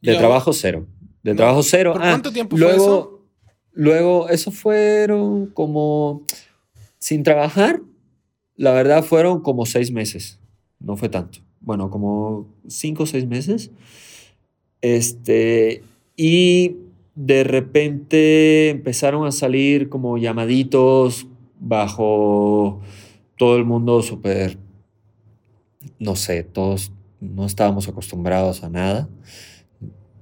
De 0.02 0.16
trabajo 0.16 0.52
cero. 0.54 0.86
De 1.24 1.32
No, 1.32 1.38
trabajo 1.38 1.64
cero. 1.64 1.94
¿por 1.94 2.04
Ah, 2.04 2.10
cuánto 2.12 2.32
tiempo 2.32 2.58
fue 2.58 2.66
luego, 2.66 2.84
eso? 2.84 3.20
Luego, 3.72 4.30
eso 4.30 4.52
fueron 4.52 5.48
como, 5.48 6.24
sin 7.00 7.24
trabajar, 7.24 7.82
la 8.56 8.72
verdad 8.72 9.04
fueron 9.04 9.42
como 9.42 9.66
seis 9.66 9.92
meses. 9.92 10.40
No 10.80 10.98
fue 10.98 11.10
tanto. 11.10 11.40
Bueno, 11.62 11.90
como 11.90 12.48
cinco 12.68 13.04
o 13.04 13.06
seis 13.06 13.26
meses. 13.26 13.72
Este, 14.82 15.82
y 16.18 16.78
de 17.16 17.44
repente 17.44 18.70
empezaron 18.70 19.26
a 19.26 19.32
salir 19.32 19.90
como 19.90 20.18
llamaditos 20.18 21.28
bajo 21.60 22.82
todo 23.38 23.56
el 23.56 23.66
mundo 23.66 24.02
súper, 24.02 24.58
no 26.00 26.16
sé, 26.16 26.44
todos 26.44 26.92
no 27.22 27.46
estábamos 27.46 27.88
acostumbrados 27.88 28.64
a 28.64 28.70
nada. 28.70 29.10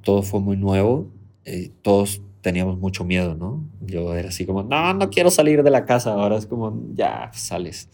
Todo 0.02 0.22
fue 0.22 0.40
muy 0.40 0.58
nuevo. 0.58 1.08
eh, 1.44 1.72
todos 1.82 2.22
teníamos 2.42 2.78
mucho 2.80 3.04
miedo, 3.04 3.36
¿no? 3.36 3.70
Yo 3.82 4.16
era 4.16 4.30
así 4.30 4.46
como, 4.46 4.64
no, 4.64 4.94
no 4.94 5.10
quiero 5.10 5.32
salir 5.32 5.64
de 5.64 5.70
la 5.72 5.86
casa. 5.86 6.14
Ahora 6.14 6.38
es 6.38 6.46
como, 6.46 6.88
ya, 6.94 7.32
sales. 7.34 7.89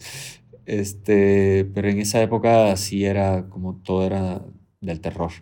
Este, 0.66 1.64
pero 1.74 1.88
en 1.88 1.98
esa 1.98 2.20
época 2.22 2.76
sí 2.76 3.04
era 3.04 3.48
como 3.48 3.76
todo 3.76 4.04
era 4.04 4.42
del 4.80 5.00
terror. 5.00 5.32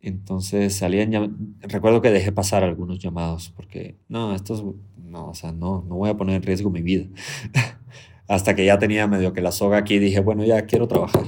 Entonces 0.00 0.74
salían, 0.76 1.56
recuerdo 1.60 2.02
que 2.02 2.10
dejé 2.10 2.30
pasar 2.30 2.62
algunos 2.62 2.98
llamados 2.98 3.52
porque, 3.56 3.96
no, 4.08 4.34
estos, 4.34 4.64
no, 4.96 5.28
o 5.30 5.34
sea, 5.34 5.52
no, 5.52 5.84
no 5.88 5.96
voy 5.96 6.10
a 6.10 6.16
poner 6.16 6.36
en 6.36 6.42
riesgo 6.42 6.70
mi 6.70 6.82
vida. 6.82 7.06
hasta 8.28 8.54
que 8.54 8.64
ya 8.64 8.78
tenía 8.78 9.06
medio 9.06 9.32
que 9.32 9.40
la 9.40 9.52
soga 9.52 9.78
aquí, 9.78 9.98
dije, 9.98 10.20
bueno, 10.20 10.44
ya 10.44 10.66
quiero 10.66 10.88
trabajar. 10.88 11.24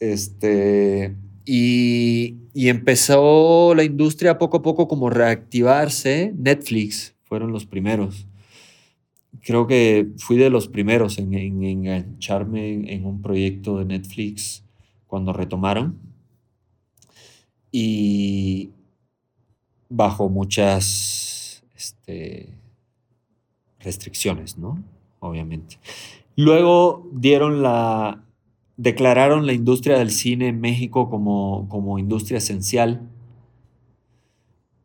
Este, 0.00 1.16
y, 1.44 2.36
y 2.54 2.68
empezó 2.68 3.74
la 3.74 3.84
industria 3.84 4.38
poco 4.38 4.58
a 4.58 4.62
poco 4.62 4.88
como 4.88 5.10
reactivarse. 5.10 6.32
Netflix 6.36 7.14
fueron 7.24 7.52
los 7.52 7.66
primeros. 7.66 8.26
Creo 9.40 9.66
que 9.66 10.08
fui 10.18 10.36
de 10.36 10.50
los 10.50 10.68
primeros 10.68 11.18
en, 11.18 11.34
en 11.34 11.64
engancharme 11.64 12.92
en 12.92 13.06
un 13.06 13.22
proyecto 13.22 13.78
de 13.78 13.86
Netflix 13.86 14.64
cuando 15.06 15.32
retomaron. 15.32 15.98
Y 17.70 18.70
bajo 19.88 20.28
muchas 20.28 21.64
este, 21.74 22.48
restricciones, 23.80 24.58
¿no? 24.58 24.82
Obviamente. 25.20 25.78
Luego 26.36 27.08
dieron 27.12 27.62
la, 27.62 28.22
declararon 28.76 29.46
la 29.46 29.52
industria 29.52 29.98
del 29.98 30.10
cine 30.10 30.48
en 30.48 30.60
México 30.60 31.10
como, 31.10 31.68
como 31.68 31.98
industria 31.98 32.38
esencial. 32.38 33.08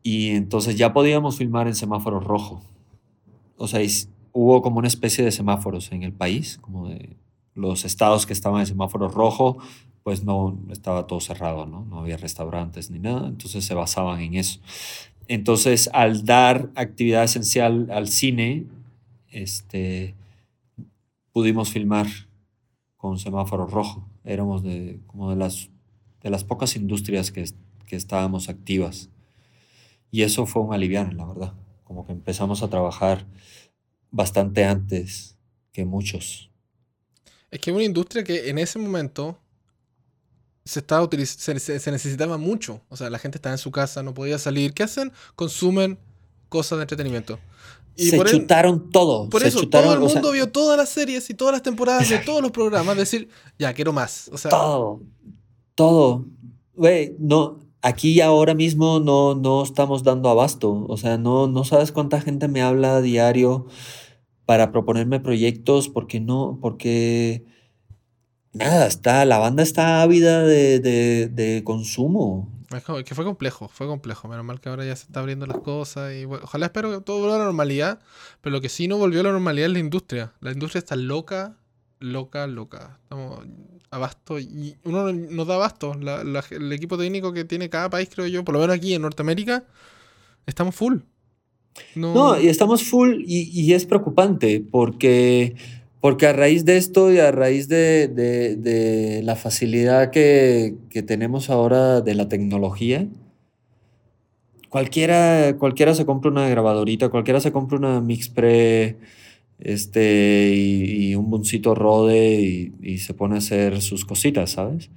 Y 0.03 0.29
entonces 0.29 0.77
ya 0.77 0.93
podíamos 0.93 1.37
filmar 1.37 1.67
en 1.67 1.75
semáforo 1.75 2.19
rojo. 2.19 2.61
O 3.57 3.67
sea, 3.67 3.81
hubo 4.31 4.61
como 4.61 4.79
una 4.79 4.87
especie 4.87 5.23
de 5.23 5.31
semáforos 5.31 5.91
en 5.91 6.03
el 6.03 6.13
país, 6.13 6.59
como 6.61 6.89
de 6.89 7.17
los 7.55 7.85
estados 7.85 8.25
que 8.25 8.33
estaban 8.33 8.61
en 8.61 8.67
semáforo 8.67 9.09
rojo, 9.09 9.57
pues 10.03 10.23
no 10.23 10.57
estaba 10.71 11.07
todo 11.07 11.19
cerrado, 11.19 11.65
¿no? 11.65 11.83
No 11.85 11.99
había 11.99 12.17
restaurantes 12.17 12.91
ni 12.91 12.99
nada, 12.99 13.27
entonces 13.27 13.65
se 13.65 13.73
basaban 13.73 14.21
en 14.21 14.35
eso. 14.35 14.61
Entonces, 15.27 15.89
al 15.91 16.23
dar 16.23 16.69
actividad 16.75 17.23
esencial 17.23 17.89
al 17.91 18.07
cine, 18.07 18.67
este, 19.29 20.15
pudimos 21.33 21.71
filmar 21.71 22.07
con 23.07 23.19
semáforo 23.19 23.65
rojo. 23.65 24.05
Éramos 24.25 24.63
de, 24.63 24.99
como 25.07 25.29
de 25.29 25.37
las, 25.37 25.69
de 26.21 26.29
las 26.29 26.43
pocas 26.43 26.75
industrias 26.75 27.31
que, 27.31 27.45
que 27.85 27.95
estábamos 27.95 28.49
activas. 28.49 29.09
Y 30.11 30.23
eso 30.23 30.45
fue 30.45 30.61
un 30.61 30.73
aliviano, 30.73 31.13
la 31.13 31.25
verdad. 31.25 31.53
Como 31.85 32.05
que 32.05 32.11
empezamos 32.11 32.63
a 32.63 32.69
trabajar 32.69 33.25
bastante 34.11 34.65
antes 34.65 35.37
que 35.71 35.85
muchos. 35.85 36.51
Es 37.49 37.61
que 37.61 37.71
una 37.71 37.83
industria 37.83 38.25
que 38.25 38.49
en 38.49 38.57
ese 38.57 38.77
momento 38.77 39.37
se, 40.65 40.79
estaba 40.79 41.07
se, 41.09 41.59
se, 41.79 41.91
necesitaba 41.91 42.37
mucho. 42.37 42.81
O 42.89 42.97
sea, 42.97 43.09
la 43.09 43.19
gente 43.19 43.37
estaba 43.37 43.53
en 43.53 43.59
su 43.59 43.71
casa, 43.71 44.03
no 44.03 44.13
podía 44.13 44.37
salir. 44.37 44.73
¿Qué 44.73 44.83
hacen? 44.83 45.13
Consumen 45.35 45.97
cosas 46.49 46.77
de 46.77 46.83
entretenimiento. 46.83 47.39
Y 47.97 48.09
se 48.11 48.23
chutaron 48.23 48.91
todo. 48.91 49.27
Por 49.27 49.43
eso, 49.43 49.67
todo 49.67 49.93
el 49.93 49.99
mundo 49.99 50.31
vio 50.31 50.51
todas 50.51 50.77
las 50.77 50.89
series 50.89 51.29
y 51.31 51.33
todas 51.33 51.53
las 51.53 51.63
temporadas 51.63 52.07
de 52.07 52.19
todos 52.19 52.41
los 52.41 52.51
programas. 52.51 52.95
Decir, 52.95 53.27
ya, 53.57 53.73
quiero 53.73 53.91
más. 53.91 54.29
O 54.31 54.37
sea, 54.37 54.51
todo. 54.51 55.01
Todo. 55.73 56.25
Güey, 56.75 57.15
no. 57.19 57.59
Aquí 57.81 58.21
ahora 58.21 58.53
mismo 58.53 58.99
no, 58.99 59.33
no 59.33 59.63
estamos 59.63 60.03
dando 60.03 60.29
abasto. 60.29 60.85
O 60.87 60.97
sea, 60.97 61.17
no, 61.17 61.47
no 61.47 61.63
sabes 61.63 61.91
cuánta 61.91 62.21
gente 62.21 62.47
me 62.47 62.61
habla 62.61 62.97
a 62.97 63.01
diario 63.01 63.65
para 64.45 64.71
proponerme 64.71 65.19
proyectos 65.19 65.89
porque 65.89 66.19
no, 66.19 66.59
porque 66.61 67.45
nada, 68.53 68.87
está, 68.87 69.25
la 69.25 69.39
banda 69.39 69.63
está 69.63 70.01
ávida 70.01 70.43
de, 70.43 70.79
de, 70.79 71.27
de 71.27 71.63
consumo. 71.63 72.56
Que 72.69 73.15
fue 73.15 73.23
complejo, 73.23 73.69
fue 73.69 73.87
complejo. 73.87 74.27
Menos 74.27 74.43
mal 74.43 74.59
que 74.59 74.67
ahora 74.67 74.85
ya 74.85 74.95
se 74.95 75.05
está 75.05 75.21
abriendo 75.21 75.45
las 75.45 75.59
cosas 75.59 76.13
y 76.13 76.25
ojalá 76.25 76.65
espero 76.65 76.91
que 76.91 77.03
todo 77.03 77.19
vuelva 77.19 77.35
a 77.35 77.39
la 77.39 77.45
normalidad. 77.45 77.99
Pero 78.41 78.53
lo 78.53 78.61
que 78.61 78.67
sí 78.67 78.87
no 78.87 78.97
volvió 78.97 79.21
a 79.21 79.23
la 79.23 79.31
normalidad 79.31 79.67
es 79.67 79.73
la 79.73 79.79
industria. 79.79 80.33
La 80.41 80.51
industria 80.51 80.79
está 80.79 80.97
loca, 80.97 81.55
loca, 81.99 82.45
loca. 82.45 82.99
Estamos 83.03 83.39
abasto 83.89 84.37
y 84.37 84.75
uno 84.83 85.13
nos 85.13 85.47
da 85.47 85.55
abasto. 85.55 85.93
el 86.51 86.73
equipo 86.73 86.97
técnico 86.97 87.31
que 87.31 87.45
tiene 87.45 87.69
cada 87.69 87.89
país, 87.89 88.09
creo 88.13 88.27
yo, 88.27 88.43
por 88.43 88.55
lo 88.55 88.61
menos 88.61 88.75
aquí 88.75 88.93
en 88.93 89.01
Norteamérica, 89.01 89.63
estamos 90.45 90.75
full. 90.75 90.97
No, 91.95 92.39
y 92.39 92.47
estamos 92.47 92.83
full 92.83 93.21
y, 93.25 93.49
y 93.61 93.73
es 93.73 93.85
preocupante 93.85 94.65
porque 94.71 95.55
porque 96.07 96.25
a 96.25 96.31
raíz 96.31 96.63
de 96.63 96.77
esto 96.77 97.11
y 97.11 97.17
a 97.17 97.33
raíz 97.33 97.67
de, 97.67 99.19
la 99.25 99.35
facilidad 99.35 100.09
que, 100.09 100.73
tenemos 101.05 101.49
ahora 101.49 101.99
de 101.99 102.15
la 102.15 102.29
tecnología, 102.29 103.09
cualquiera, 104.69 105.57
cualquiera 105.57 105.93
se 105.95 106.05
compra 106.05 106.31
una 106.31 106.47
grabadorita, 106.47 107.09
cualquiera 107.09 107.41
se 107.41 107.51
compra 107.51 107.77
una 107.77 107.99
Mix 107.99 108.29
Pre 108.29 108.95
este, 109.59 110.53
y, 110.55 111.13
un 111.15 111.29
buncito 111.29 111.75
Rode 111.75 112.71
y, 112.81 112.97
se 112.99 113.13
pone 113.13 113.35
a 113.35 113.39
hacer 113.39 113.81
sus 113.81 114.05
cositas, 114.05 114.51
¿sabes? 114.51 114.89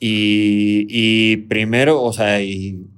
Y, 0.00 1.36
primero, 1.46 2.02
o 2.02 2.12
sea, 2.12 2.42
y, 2.42 2.88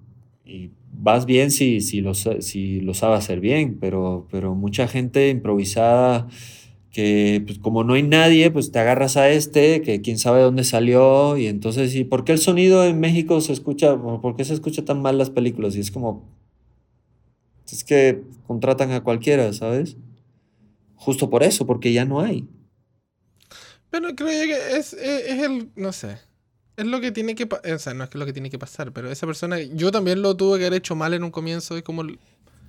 vas 0.90 1.26
bien 1.26 1.50
si, 1.50 1.82
si, 1.82 2.00
lo, 2.00 2.14
si 2.14 2.80
lo 2.80 2.94
sabes 2.94 3.18
hacer 3.18 3.40
bien, 3.40 3.76
pero, 3.78 4.26
pero 4.30 4.54
mucha 4.54 4.88
gente 4.88 5.28
improvisada 5.28 6.26
que 6.90 7.42
pues 7.46 7.58
como 7.58 7.84
no 7.84 7.94
hay 7.94 8.02
nadie, 8.02 8.50
pues 8.50 8.72
te 8.72 8.78
agarras 8.78 9.16
a 9.16 9.30
este, 9.30 9.82
que 9.82 10.00
quién 10.00 10.18
sabe 10.18 10.42
dónde 10.42 10.64
salió, 10.64 11.36
y 11.36 11.46
entonces, 11.46 11.94
¿y 11.94 12.04
por 12.04 12.24
qué 12.24 12.32
el 12.32 12.38
sonido 12.38 12.84
en 12.84 12.98
México 12.98 13.40
se 13.40 13.52
escucha, 13.52 13.96
por 13.96 14.44
se 14.44 14.54
escucha 14.54 14.84
tan 14.84 15.00
mal 15.00 15.16
las 15.18 15.30
películas? 15.30 15.76
Y 15.76 15.80
es 15.80 15.90
como, 15.90 16.28
es 17.70 17.84
que 17.84 18.22
contratan 18.46 18.90
a 18.90 19.04
cualquiera, 19.04 19.52
¿sabes? 19.52 19.96
Justo 20.96 21.30
por 21.30 21.42
eso, 21.42 21.66
porque 21.66 21.92
ya 21.92 22.04
no 22.04 22.20
hay. 22.20 22.48
Pero 23.90 24.14
creo 24.14 24.28
que 24.28 24.76
es, 24.76 24.92
es, 24.92 25.42
el, 25.42 25.70
no 25.76 25.92
sé, 25.92 26.18
es 26.76 26.86
lo 26.86 27.00
que 27.00 27.12
tiene 27.12 27.34
que, 27.34 27.44
o 27.44 27.78
sea, 27.78 27.94
no 27.94 28.04
es 28.04 28.14
lo 28.14 28.26
que 28.26 28.32
tiene 28.32 28.50
que 28.50 28.58
pasar, 28.58 28.92
pero 28.92 29.10
esa 29.10 29.26
persona, 29.26 29.60
yo 29.60 29.90
también 29.92 30.22
lo 30.22 30.36
tuve 30.36 30.58
que 30.58 30.66
haber 30.66 30.78
hecho 30.78 30.96
mal 30.96 31.14
en 31.14 31.24
un 31.24 31.30
comienzo, 31.30 31.76
es 31.76 31.82
como 31.82 32.02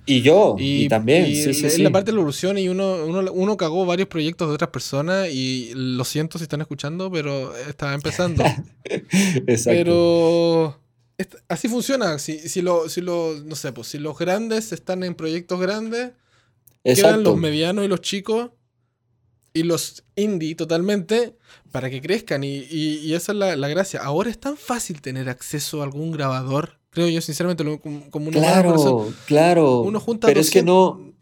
y 0.04 0.22
yo, 0.22 0.56
y, 0.58 0.88
también, 0.88 1.26
sí, 1.26 1.54
sí, 1.54 1.82
la 1.82 1.90
parte 1.90 2.10
de 2.10 2.16
la 2.16 2.20
evolución 2.20 2.58
y 2.58 2.68
uno, 2.68 3.04
uno, 3.04 3.32
uno, 3.32 3.56
cagó 3.56 3.86
varios 3.86 4.08
proyectos 4.08 4.48
de 4.48 4.54
otras 4.54 4.70
personas 4.70 5.28
y 5.30 5.70
lo 5.74 6.04
siento 6.04 6.38
si 6.38 6.44
están 6.44 6.60
escuchando, 6.60 7.10
pero 7.10 7.56
estaba 7.56 7.94
empezando. 7.94 8.42
Exacto. 8.84 9.70
Pero 9.70 10.80
así 11.48 11.68
funciona. 11.68 12.18
Si, 12.18 12.48
si, 12.48 12.62
lo, 12.62 12.88
si, 12.88 13.00
lo, 13.00 13.34
no 13.44 13.54
sé, 13.54 13.72
pues, 13.72 13.88
si 13.88 13.98
los 13.98 14.18
grandes 14.18 14.72
están 14.72 15.04
en 15.04 15.14
proyectos 15.14 15.60
grandes, 15.60 16.12
quedan 16.82 17.22
los 17.22 17.36
medianos 17.36 17.84
y 17.84 17.88
los 17.88 18.00
chicos 18.00 18.50
y 19.54 19.62
los 19.62 20.04
indie 20.16 20.56
totalmente 20.56 21.36
para 21.70 21.90
que 21.90 22.00
crezcan. 22.00 22.42
Y, 22.42 22.66
y, 22.70 23.14
esa 23.14 23.32
es 23.32 23.38
la, 23.38 23.54
la 23.54 23.68
gracia. 23.68 24.00
Ahora 24.00 24.30
es 24.30 24.40
tan 24.40 24.56
fácil 24.56 25.00
tener 25.00 25.28
acceso 25.28 25.80
a 25.80 25.84
algún 25.84 26.10
grabador 26.10 26.81
Creo 26.92 27.08
yo, 27.08 27.20
sinceramente, 27.22 27.64
como 28.10 28.28
una 28.28 28.38
Claro, 28.38 29.08
claro. 29.26 29.80
Uno 29.80 29.98
junta 29.98 30.26
Pero 30.26 30.40
es 30.40 30.50
que 30.50 30.62
no. 30.62 31.12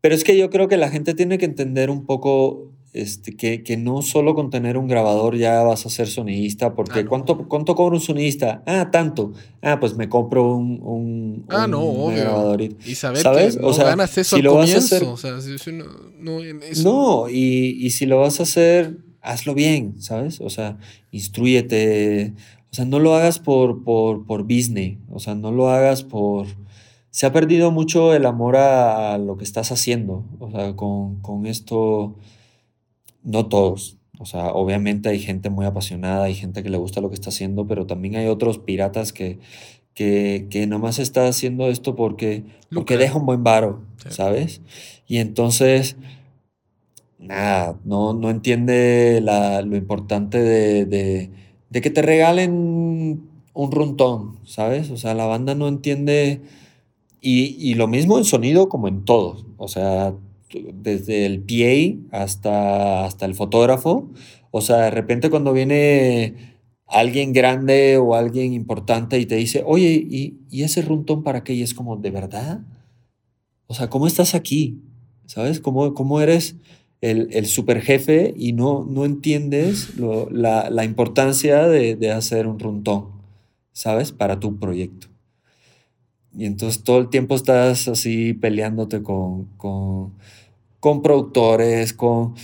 Pero 0.00 0.14
es 0.14 0.24
que 0.24 0.36
yo 0.38 0.48
creo 0.48 0.68
que 0.68 0.76
la 0.76 0.90
gente 0.90 1.14
tiene 1.14 1.38
que 1.38 1.44
entender 1.44 1.90
un 1.90 2.06
poco 2.06 2.72
este, 2.94 3.36
que, 3.36 3.62
que, 3.62 3.76
no 3.76 4.00
solo 4.00 4.34
con 4.34 4.48
tener 4.48 4.78
un 4.78 4.88
grabador 4.88 5.36
ya 5.36 5.62
vas 5.62 5.84
a 5.84 5.90
ser 5.90 6.08
sonidista, 6.08 6.74
porque 6.74 7.00
ah, 7.00 7.06
¿cuánto, 7.06 7.46
¿cuánto 7.46 7.74
cobra 7.74 7.96
un 7.96 8.00
sonidista? 8.00 8.62
Ah, 8.66 8.90
tanto. 8.90 9.34
Ah, 9.60 9.78
pues 9.78 9.94
me 9.96 10.08
compro 10.08 10.54
un, 10.54 10.80
un, 10.82 11.44
ah, 11.48 11.66
no, 11.66 12.06
grabador. 12.06 12.62
Y 12.62 12.94
saber 12.94 13.20
¿sabes? 13.20 13.56
que 13.56 13.62
no 13.62 13.68
o 13.68 13.72
sea, 13.74 13.84
ganas 13.84 14.16
eso 14.16 14.36
si 14.36 14.42
lo 14.42 14.54
Vas 14.54 14.74
a 14.74 14.78
hacer, 14.78 15.04
o 15.04 15.16
sea, 15.18 15.40
si, 15.40 15.72
no, 15.72 15.84
no, 16.18 16.40
no 16.82 17.28
y, 17.28 17.76
y, 17.78 17.90
si 17.90 18.06
lo 18.06 18.20
vas 18.20 18.40
a 18.40 18.44
hacer, 18.44 18.96
hazlo 19.20 19.54
bien, 19.54 20.00
¿sabes? 20.00 20.40
O 20.40 20.48
sea, 20.48 20.78
instruyete, 21.10 22.32
o 22.70 22.74
sea, 22.74 22.84
no 22.84 22.98
lo 22.98 23.14
hagas 23.14 23.38
por, 23.38 23.82
por, 23.82 24.26
por 24.26 24.42
business, 24.42 24.98
o 25.10 25.18
sea, 25.18 25.34
no 25.34 25.52
lo 25.52 25.70
hagas 25.70 26.02
por... 26.02 26.46
Se 27.10 27.26
ha 27.26 27.32
perdido 27.32 27.70
mucho 27.70 28.14
el 28.14 28.26
amor 28.26 28.56
a, 28.56 29.16
lo 29.18 29.38
que 29.38 29.44
estás 29.44 29.72
haciendo, 29.72 30.24
o 30.38 30.50
sea, 30.50 30.76
con, 30.76 31.20
con 31.22 31.46
esto, 31.46 32.14
no 33.22 33.46
todos, 33.46 33.96
o 34.18 34.26
sea, 34.26 34.48
obviamente 34.48 35.08
hay 35.08 35.18
gente 35.18 35.48
muy 35.48 35.64
apasionada, 35.64 36.24
hay 36.24 36.34
gente 36.34 36.62
que 36.62 36.68
le 36.68 36.76
gusta 36.76 37.00
lo 37.00 37.08
que 37.08 37.14
está 37.14 37.30
haciendo, 37.30 37.66
pero 37.66 37.86
también 37.86 38.16
hay 38.16 38.26
otros 38.26 38.58
piratas 38.58 39.12
que, 39.12 39.38
que, 39.94 40.46
que 40.50 40.66
nomás 40.66 40.98
está 40.98 41.26
haciendo 41.26 41.68
esto 41.68 41.96
porque, 41.96 42.44
porque 42.72 42.98
deja 42.98 43.16
un 43.16 43.26
buen 43.26 43.42
varo, 43.42 43.82
¿sabes? 44.10 44.60
Y 45.06 45.18
entonces, 45.18 45.96
nada, 47.18 47.78
no, 47.84 48.12
no 48.12 48.28
entiende 48.30 49.20
la, 49.22 49.62
lo 49.62 49.76
importante 49.76 50.38
de 50.38 50.84
de 50.84 51.30
que 51.70 51.90
te 51.90 52.02
regalen 52.02 53.28
un 53.54 53.72
runtón, 53.72 54.38
¿sabes? 54.44 54.90
O 54.90 54.96
sea, 54.96 55.14
la 55.14 55.26
banda 55.26 55.54
no 55.54 55.68
entiende. 55.68 56.40
Y, 57.20 57.74
lo 57.74 57.88
mismo 57.88 58.16
en 58.18 58.24
sonido 58.24 58.68
como 58.68 58.88
en 58.88 59.04
todo. 59.04 59.44
O 59.56 59.68
sea, 59.68 60.14
desde 60.74 61.26
el 61.26 61.42
PA 61.42 62.16
hasta, 62.22 63.04
hasta 63.04 63.26
el 63.26 63.34
fotógrafo. 63.34 64.08
O 64.50 64.60
sea, 64.60 64.76
de 64.84 64.90
repente 64.90 65.28
cuando 65.28 65.52
viene 65.52 66.58
alguien 66.86 67.32
grande 67.32 67.98
o 67.98 68.14
alguien 68.14 68.52
importante 68.54 69.18
y 69.18 69.26
te 69.26 69.36
dice, 69.36 69.62
oye, 69.66 70.06
¿y, 70.08 70.62
ese 70.62 70.82
runtón 70.82 71.22
para 71.22 71.44
qué? 71.44 71.52
Y 71.54 71.62
es 71.62 71.74
como, 71.74 71.96
¿de 71.96 72.10
verdad? 72.10 72.60
O 73.66 73.74
sea, 73.74 73.90
¿cómo 73.90 74.06
estás 74.06 74.34
aquí? 74.34 74.80
¿Sabes? 75.26 75.60
¿Cómo, 75.60 75.92
cómo 75.94 76.20
eres? 76.20 76.56
El, 77.00 77.28
el 77.32 77.46
super 77.46 77.80
jefe 77.80 78.34
y 78.36 78.52
no, 78.52 78.84
no 78.88 79.04
entiendes 79.04 79.96
la, 79.98 80.70
la, 80.70 80.84
importancia 80.84 81.66
de, 81.68 81.94
de, 81.94 82.10
hacer 82.10 82.46
un 82.46 82.58
runtón, 82.58 83.08
¿sabes? 83.72 84.12
Para 84.12 84.40
tu 84.40 84.58
proyecto. 84.58 85.06
Y 86.36 86.44
entonces 86.44 86.82
todo 86.82 86.98
el 86.98 87.08
tiempo 87.08 87.34
estás 87.34 87.88
así 87.88 88.34
peleándote 88.34 89.02
con, 89.02 89.46
con, 89.56 90.14
con 90.80 91.02
productores, 91.02 91.92
con... 91.92 92.34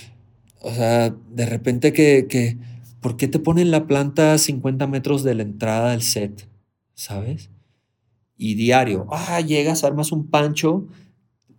O 0.61 0.71
sea, 0.71 1.15
de 1.31 1.47
repente 1.47 1.93
que, 1.93 2.27
que... 2.29 2.57
¿Por 3.01 3.17
qué 3.19 3.29
te 3.29 3.39
ponen 3.39 3.71
la 3.71 3.87
planta 3.87 4.33
a 4.33 4.39
50 4.39 4.87
metros 4.87 5.23
de 5.25 5.35
la 5.35 5.43
entrada 5.43 5.91
del 5.91 6.01
set? 6.01 6.49
¿Sabes? 6.95 7.51
Y 8.37 8.55
diario, 8.55 9.07
ah, 9.11 9.41
llegas, 9.41 9.85
armas 9.85 10.11
un 10.11 10.29
pancho 10.29 10.87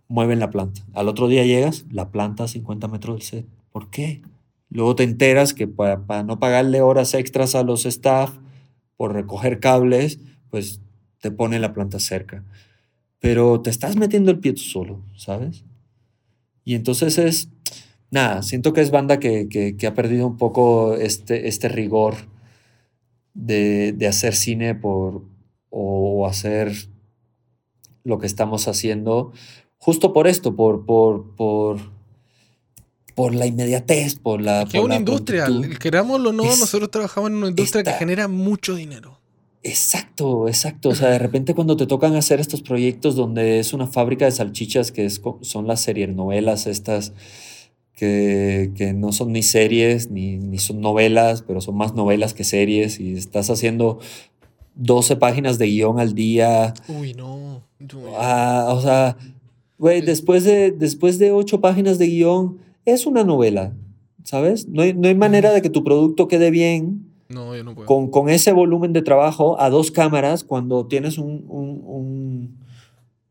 mueven 0.08 0.38
la 0.38 0.50
planta. 0.50 0.82
Al 0.92 1.08
otro 1.08 1.28
día 1.28 1.44
llegas, 1.44 1.84
la 1.90 2.10
planta 2.10 2.44
a 2.44 2.48
50 2.48 2.88
metros 2.88 3.16
del 3.16 3.22
set. 3.22 3.46
¿Por 3.72 3.90
qué? 3.90 4.22
Luego 4.70 4.96
te 4.96 5.04
enteras 5.04 5.54
que 5.54 5.68
para, 5.68 6.22
no 6.22 6.38
pagarle 6.38 6.80
horas 6.80 7.14
extras 7.14 7.54
a 7.54 7.62
los 7.62 7.86
staff 7.86 8.36
por 8.96 9.12
recoger 9.12 9.60
cables, 9.60 10.18
pues 10.50 10.80
te 11.20 11.30
pone 11.30 11.58
la 11.58 11.72
planta 11.72 11.98
cerca. 11.98 12.44
Pero 13.20 13.60
te 13.60 13.70
estás 13.70 13.96
metiendo 13.96 14.30
el 14.30 14.38
pie 14.38 14.52
tú 14.52 14.60
solo, 14.60 15.02
¿sabes? 15.16 15.64
Y 16.64 16.74
entonces 16.74 17.18
es, 17.18 17.48
nada, 18.10 18.42
siento 18.42 18.72
que 18.72 18.80
es 18.80 18.90
banda 18.90 19.18
que, 19.18 19.76
ha 19.86 19.94
perdido 19.94 20.26
un 20.26 20.36
poco 20.36 20.94
este, 20.94 21.48
este 21.48 21.68
rigor 21.68 22.14
de, 23.34 23.92
de 23.92 24.06
hacer 24.08 24.34
cine 24.34 24.74
por, 24.74 25.22
o 25.70 26.26
hacer 26.26 26.72
lo 28.04 28.18
que 28.18 28.26
estamos 28.26 28.68
haciendo 28.68 29.32
justo 29.78 30.12
por 30.12 30.26
esto, 30.26 30.54
por, 30.54 30.84
por, 30.84 31.34
por, 31.36 31.78
por 33.14 33.34
la 33.34 33.46
inmediatez, 33.46 34.16
por 34.16 34.40
la... 34.40 34.66
Que 34.70 34.78
es 34.78 34.84
una 34.84 34.96
industria, 34.96 35.46
querámoslo 35.80 36.30
o 36.30 36.32
no, 36.32 36.44
nosotros 36.44 36.90
trabajamos 36.90 37.30
en 37.30 37.36
una 37.36 37.48
industria 37.48 37.82
que 37.82 37.92
genera 37.92 38.28
mucho 38.28 38.74
dinero. 38.74 39.18
Exacto, 39.62 40.46
exacto. 40.46 40.90
O 40.90 40.94
sea, 40.94 41.08
de 41.08 41.18
repente 41.18 41.52
cuando 41.52 41.76
te 41.76 41.86
tocan 41.86 42.14
hacer 42.14 42.38
estos 42.38 42.62
proyectos 42.62 43.16
donde 43.16 43.58
es 43.58 43.72
una 43.72 43.88
fábrica 43.88 44.24
de 44.24 44.30
salchichas, 44.30 44.92
que 44.92 45.04
es, 45.04 45.20
son 45.40 45.66
las 45.66 45.80
series 45.80 46.14
novelas 46.14 46.68
estas, 46.68 47.12
que, 47.92 48.70
que, 48.76 48.92
no 48.92 49.10
son 49.10 49.32
ni 49.32 49.42
series, 49.42 50.08
ni, 50.08 50.36
ni 50.36 50.58
son 50.58 50.80
novelas, 50.80 51.42
pero 51.42 51.60
son 51.60 51.76
más 51.76 51.94
novelas 51.94 52.32
que 52.32 52.44
series, 52.44 53.00
y 53.00 53.14
estás 53.14 53.50
haciendo 53.50 53.98
12 54.76 55.16
páginas 55.16 55.58
de 55.58 55.66
guion 55.66 55.98
al 55.98 56.14
día. 56.14 56.74
Uy, 56.86 57.14
no. 57.14 57.64
Ah, 58.18 58.66
o 58.68 58.80
sea, 58.80 59.16
Güey, 59.78 60.00
después 60.00 60.44
de, 60.44 60.70
después 60.70 61.18
de 61.18 61.32
ocho 61.32 61.60
páginas 61.60 61.98
de 61.98 62.06
guion, 62.06 62.58
es 62.84 63.06
una 63.06 63.24
novela, 63.24 63.74
¿sabes? 64.24 64.68
No 64.68 64.82
hay, 64.82 64.94
no 64.94 65.08
hay 65.08 65.14
manera 65.14 65.52
de 65.52 65.62
que 65.62 65.70
tu 65.70 65.84
producto 65.84 66.28
quede 66.28 66.50
bien 66.50 67.06
no, 67.28 67.56
yo 67.56 67.64
no 67.64 67.74
puedo. 67.74 67.86
Con, 67.86 68.08
con, 68.10 68.28
ese 68.28 68.52
volumen 68.52 68.92
de 68.92 69.02
trabajo 69.02 69.60
a 69.60 69.68
dos 69.68 69.90
cámaras 69.90 70.44
cuando 70.44 70.86
tienes 70.86 71.18
un, 71.18 71.44
un, 71.48 71.82
un, 71.84 72.58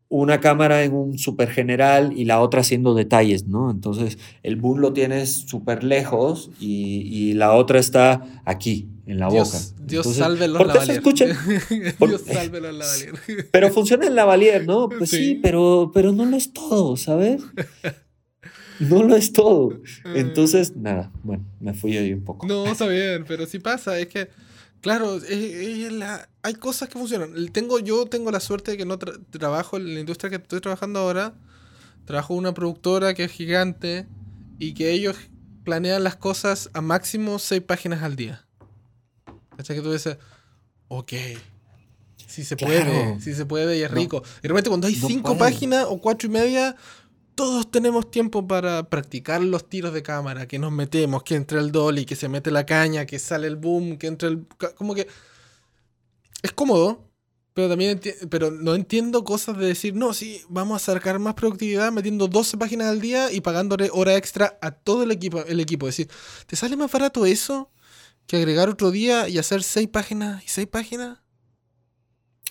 una 0.08 0.40
cámara 0.40 0.84
en 0.84 0.94
un 0.94 1.18
super 1.18 1.50
general 1.50 2.12
y 2.16 2.24
la 2.24 2.40
otra 2.40 2.60
haciendo 2.60 2.94
detalles, 2.94 3.46
¿no? 3.46 3.70
Entonces 3.70 4.18
el 4.42 4.56
boom 4.56 4.78
lo 4.78 4.92
tienes 4.92 5.32
súper 5.32 5.82
lejos 5.82 6.50
y, 6.60 7.02
y, 7.02 7.34
la 7.34 7.54
otra 7.54 7.80
está 7.80 8.22
aquí, 8.44 8.88
en 9.06 9.18
la 9.18 9.28
boca. 9.28 9.58
Dios 9.84 10.06
salve 10.14 10.46
los 10.48 10.66
Lavalier. 10.66 11.02
Dios 11.98 12.22
salve 12.24 12.60
los 12.60 12.72
Lavalier. 12.78 13.12
Pero 13.52 13.70
funciona 13.70 14.06
en 14.06 14.14
Lavalier, 14.14 14.66
¿no? 14.66 14.88
Pues 14.88 15.10
sí, 15.10 15.40
pero, 15.42 15.90
pero 15.92 16.12
no 16.12 16.24
lo 16.24 16.36
es 16.36 16.52
todo, 16.52 16.96
¿sabes? 16.96 17.42
No 18.78 19.02
lo 19.02 19.16
es 19.16 19.32
todo. 19.32 19.80
Ah. 20.04 20.12
Entonces, 20.16 20.76
nada, 20.76 21.10
bueno, 21.22 21.44
me 21.60 21.74
fui 21.74 21.96
ahí 21.96 22.12
un 22.12 22.24
poco. 22.24 22.46
No, 22.46 22.66
está 22.66 22.86
bien, 22.86 23.24
pero 23.26 23.46
sí 23.46 23.58
pasa, 23.58 23.98
es 23.98 24.08
que, 24.08 24.28
claro, 24.86 25.20
hay 26.42 26.54
cosas 26.54 26.88
que 26.88 26.98
funcionan. 26.98 27.34
Tengo, 27.52 27.78
yo 27.80 28.06
tengo 28.06 28.30
la 28.30 28.40
suerte 28.40 28.72
de 28.72 28.76
que 28.76 28.84
no 28.84 28.98
trabajo 28.98 29.76
en 29.76 29.94
la 29.94 30.00
industria 30.00 30.30
que 30.30 30.36
estoy 30.36 30.60
trabajando 30.60 31.00
ahora. 31.00 31.34
Trabajo 32.04 32.34
en 32.34 32.38
una 32.38 32.54
productora 32.54 33.12
que 33.14 33.24
es 33.24 33.32
gigante 33.32 34.06
y 34.60 34.74
que 34.74 34.92
ellos 34.92 35.16
planean 35.64 36.04
las 36.04 36.14
cosas 36.14 36.70
a 36.72 36.80
máximo 36.80 37.40
seis 37.40 37.62
páginas 37.62 38.02
al 38.04 38.14
día. 38.14 38.46
¿Cachai? 39.56 39.76
Que 39.76 39.82
tú 39.82 39.92
dices, 39.92 40.18
ok, 40.86 41.12
si 42.26 42.44
se 42.44 42.56
puede, 42.56 43.20
si 43.20 43.34
se 43.34 43.44
puede 43.44 43.78
y 43.78 43.82
es 43.82 43.90
rico. 43.90 44.22
Y 44.38 44.46
realmente 44.46 44.70
cuando 44.70 44.86
hay 44.86 44.94
cinco 44.94 45.36
páginas 45.36 45.86
o 45.88 46.00
cuatro 46.00 46.28
y 46.28 46.30
media, 46.30 46.76
todos 47.36 47.70
tenemos 47.70 48.10
tiempo 48.10 48.48
para 48.48 48.90
practicar 48.90 49.40
los 49.42 49.68
tiros 49.68 49.94
de 49.94 50.02
cámara, 50.02 50.48
que 50.48 50.58
nos 50.58 50.72
metemos, 50.72 51.22
que 51.22 51.36
entra 51.36 51.60
el 51.60 51.70
dolly, 51.70 52.04
que 52.04 52.16
se 52.16 52.28
mete 52.28 52.50
la 52.50 52.66
caña, 52.66 53.06
que 53.06 53.20
sale 53.20 53.46
el 53.46 53.54
boom, 53.54 53.98
que 53.98 54.08
entra 54.08 54.28
el... 54.28 54.46
Como 54.76 54.94
que... 54.94 55.06
Es 56.42 56.52
cómodo, 56.52 57.08
pero 57.54 57.68
también 57.68 58.00
pero 58.30 58.50
no 58.50 58.74
entiendo 58.74 59.24
cosas 59.24 59.56
de 59.58 59.66
decir, 59.66 59.94
no, 59.94 60.12
sí, 60.12 60.42
vamos 60.48 60.82
a 60.82 60.92
sacar 60.92 61.18
más 61.18 61.34
productividad 61.34 61.92
metiendo 61.92 62.26
12 62.28 62.58
páginas 62.58 62.88
al 62.88 63.00
día 63.00 63.32
y 63.32 63.40
pagándole 63.40 63.90
hora 63.92 64.16
extra 64.16 64.58
a 64.60 64.72
todo 64.72 65.04
el 65.04 65.10
equipo. 65.10 65.44
El 65.44 65.60
equipo. 65.60 65.88
Es 65.88 65.96
decir, 65.96 66.12
¿te 66.46 66.56
sale 66.56 66.76
más 66.76 66.90
barato 66.90 67.26
eso 67.26 67.70
que 68.26 68.36
agregar 68.36 68.68
otro 68.68 68.90
día 68.90 69.28
y 69.28 69.38
hacer 69.38 69.62
seis 69.62 69.88
páginas 69.88 70.42
y 70.44 70.48
seis 70.48 70.66
páginas. 70.66 71.18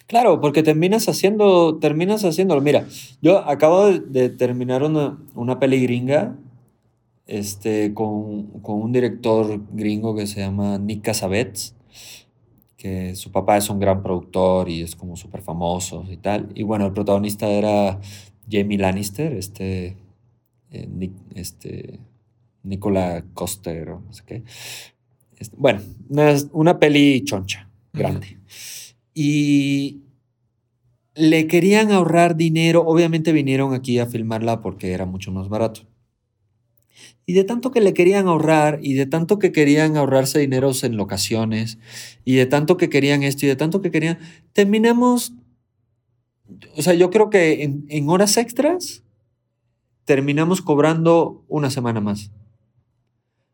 Claro, 0.07 0.39
porque 0.39 0.61
terminas 0.61 1.09
haciendo, 1.09 1.77
terminas 1.79 2.23
haciéndolo. 2.23 2.61
Mira, 2.61 2.87
yo 3.21 3.39
acabo 3.39 3.87
de, 3.91 4.29
terminar 4.29 4.83
una, 4.83 5.17
una, 5.33 5.59
peli 5.59 5.81
gringa 5.81 6.35
este, 7.25 7.93
con, 7.93 8.43
con, 8.61 8.81
un 8.81 8.91
director 8.91 9.59
gringo 9.71 10.15
que 10.15 10.27
se 10.27 10.41
llama 10.41 10.77
Nick 10.77 11.01
Cassavetes, 11.01 11.75
que 12.77 13.15
su 13.15 13.31
papá 13.31 13.57
es 13.57 13.67
un 13.71 13.79
gran 13.79 14.03
productor 14.03 14.69
y 14.69 14.81
es 14.83 14.95
como 14.95 15.15
súper 15.15 15.41
famoso 15.41 16.05
y 16.07 16.17
tal. 16.17 16.49
Y 16.53 16.61
bueno, 16.61 16.85
el 16.85 16.93
protagonista 16.93 17.47
era 17.47 17.99
Jamie 18.47 18.77
Lannister, 18.77 19.33
este, 19.33 19.97
eh, 20.69 20.87
Nick, 20.87 21.13
este, 21.33 21.99
Nicola 22.61 23.25
Coster, 23.33 23.87
no 23.87 24.13
sé 24.13 24.23
qué. 24.25 24.43
Bueno, 25.57 25.81
una, 26.09 26.35
una 26.51 26.79
peli 26.79 27.23
choncha, 27.23 27.67
grande. 27.91 28.37
Y 29.15 30.03
le 31.15 31.47
querían 31.47 31.91
ahorrar 31.91 32.35
dinero, 32.35 32.83
obviamente 32.85 33.31
vinieron 33.31 33.73
aquí 33.73 33.97
a 33.97 34.05
filmarla 34.05 34.61
porque 34.61 34.91
era 34.91 35.05
mucho 35.05 35.31
más 35.31 35.47
barato. 35.47 35.81
Y 37.25 37.33
de 37.33 37.45
tanto 37.45 37.71
que 37.71 37.81
le 37.81 37.93
querían 37.93 38.27
ahorrar, 38.27 38.79
y 38.83 38.93
de 38.93 39.07
tanto 39.07 39.39
que 39.39 39.51
querían 39.51 39.97
ahorrarse 39.97 40.39
dineros 40.39 40.83
en 40.83 40.97
locaciones, 40.97 41.79
y 42.23 42.35
de 42.35 42.45
tanto 42.45 42.77
que 42.77 42.89
querían 42.89 43.23
esto, 43.23 43.45
y 43.45 43.49
de 43.49 43.55
tanto 43.55 43.81
que 43.81 43.89
querían, 43.89 44.19
terminamos, 44.53 45.33
o 46.77 46.81
sea, 46.83 46.93
yo 46.93 47.09
creo 47.09 47.31
que 47.31 47.63
en, 47.63 47.85
en 47.89 48.09
horas 48.09 48.37
extras 48.37 49.01
terminamos 50.03 50.61
cobrando 50.61 51.43
una 51.47 51.71
semana 51.71 52.01
más. 52.01 52.31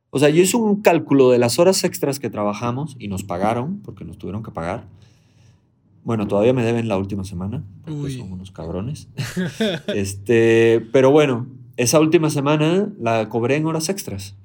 O 0.10 0.20
sea, 0.20 0.30
yo 0.30 0.42
hice 0.42 0.58
un 0.58 0.82
cálculo 0.82 1.30
de 1.30 1.38
las 1.38 1.58
horas 1.58 1.86
extras 1.86 2.20
que 2.20 2.30
trabajamos 2.30 2.98
y 3.00 3.08
nos 3.08 3.24
pagaron, 3.24 3.82
porque 3.82 4.04
nos 4.04 4.18
tuvieron 4.18 4.44
que 4.44 4.52
pagar. 4.52 4.86
Bueno, 6.04 6.28
todavía 6.28 6.54
me 6.54 6.64
deben 6.64 6.88
la 6.88 6.98
última 6.98 7.24
semana, 7.24 7.64
porque 7.86 8.18
son 8.18 8.32
unos 8.32 8.52
cabrones. 8.52 9.08
este, 9.96 10.86
pero 10.92 11.12
bueno, 11.12 11.48
esa 11.78 12.00
última 12.00 12.30
semana 12.30 12.92
la 13.00 13.30
cobré 13.30 13.56
en 13.56 13.66
horas 13.66 13.90
extras. 13.90 14.36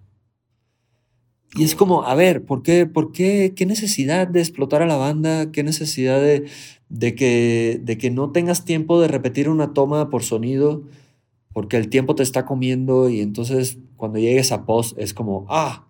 Y 1.55 1.65
es 1.65 1.75
como, 1.75 2.05
a 2.05 2.15
ver, 2.15 2.45
¿por 2.45 2.63
qué, 2.63 2.87
por 2.87 3.13
qué, 3.13 3.55
qué 3.57 3.65
necesidad 3.65 4.29
de 4.29 4.41
explotar 4.41 4.83
a 4.83 4.87
la 4.87 4.97
banda? 4.97 5.51
¿Qué 5.53 5.63
necesidad 5.63 6.21
de, 6.21 6.47
de, 6.91 7.15
que, 7.15 7.81
de 7.83 7.97
que 7.97 8.11
no 8.11 8.31
tengas 8.33 8.65
tiempo 8.65 9.01
de 9.01 9.09
repetir 9.09 9.49
una 9.49 9.73
toma 9.73 10.11
por 10.11 10.23
sonido? 10.23 10.83
porque 11.57 11.79
el 11.79 11.89
tiempo 11.89 12.15
te 12.15 12.23
está 12.23 12.45
comiendo 12.45 13.09
y 13.09 13.23
entonces 13.23 13.79
cuando 13.97 14.19
llegues 14.19 14.53
a 14.53 14.67
post 14.67 14.99
es 14.99 15.15
como, 15.15 15.47
ah, 15.49 15.89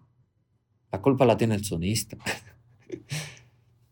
la 0.93 1.03
culpa 1.03 1.25
la 1.25 1.37
tiene 1.37 1.57
el 1.57 1.65
sonista. 1.65 2.17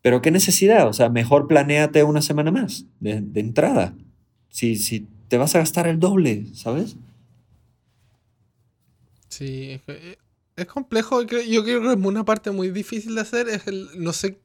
Pero 0.05 0.21
qué 0.21 0.29
necesidad, 0.29 0.87
o 0.87 0.93
sea, 0.93 1.09
mejor 1.09 1.47
planéate 1.47 2.03
una 2.03 2.21
semana 2.21 2.51
más 2.51 2.85
de, 2.99 3.23
entrada. 3.39 3.95
Si, 4.49 4.75
si 4.75 5.07
te 5.29 5.39
vas 5.39 5.55
a 5.55 5.57
gastar 5.57 5.87
el 5.87 5.99
doble, 5.99 6.45
¿sabes? 6.53 6.95
Sí, 9.29 9.81
es 10.55 10.65
complejo. 10.67 11.23
Yo 11.23 11.63
creo 11.63 11.81
que 11.81 11.91
es 11.91 11.97
una 11.97 12.23
parte 12.23 12.51
muy 12.51 12.69
difícil 12.69 13.15
de 13.15 13.21
hacer. 13.21 13.49
Es 13.49 13.65
el, 13.65 13.87
no 13.95 14.13
sé 14.13 14.37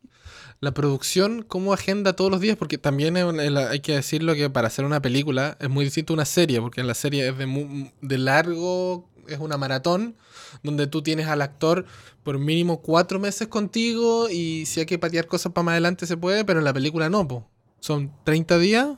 la 0.60 0.72
producción, 0.72 1.42
cómo 1.42 1.74
agenda 1.74 2.14
todos 2.14 2.30
los 2.30 2.40
días, 2.40 2.56
porque 2.56 2.78
también 2.78 3.18
hay 3.18 3.80
que 3.80 3.96
decirlo 3.96 4.34
que 4.34 4.48
para 4.48 4.68
hacer 4.68 4.86
una 4.86 5.02
película 5.02 5.58
es 5.60 5.68
muy 5.68 5.84
distinto 5.84 6.14
a 6.14 6.16
una 6.16 6.24
serie, 6.24 6.62
porque 6.62 6.80
en 6.80 6.86
la 6.86 6.94
serie 6.94 7.28
es 7.28 7.36
de, 7.36 7.92
de 8.00 8.18
largo, 8.18 9.09
es 9.34 9.40
una 9.40 9.56
maratón, 9.56 10.16
donde 10.62 10.86
tú 10.86 11.02
tienes 11.02 11.26
al 11.26 11.42
actor 11.42 11.86
por 12.22 12.38
mínimo 12.38 12.80
cuatro 12.82 13.18
meses 13.18 13.48
contigo 13.48 14.28
y 14.28 14.66
si 14.66 14.80
hay 14.80 14.86
que 14.86 14.98
patear 14.98 15.26
cosas 15.26 15.52
para 15.52 15.64
más 15.64 15.72
adelante 15.72 16.06
se 16.06 16.16
puede, 16.16 16.44
pero 16.44 16.58
en 16.58 16.64
la 16.64 16.72
película 16.72 17.08
no, 17.08 17.26
po. 17.26 17.48
son 17.80 18.12
30 18.24 18.58
días, 18.58 18.88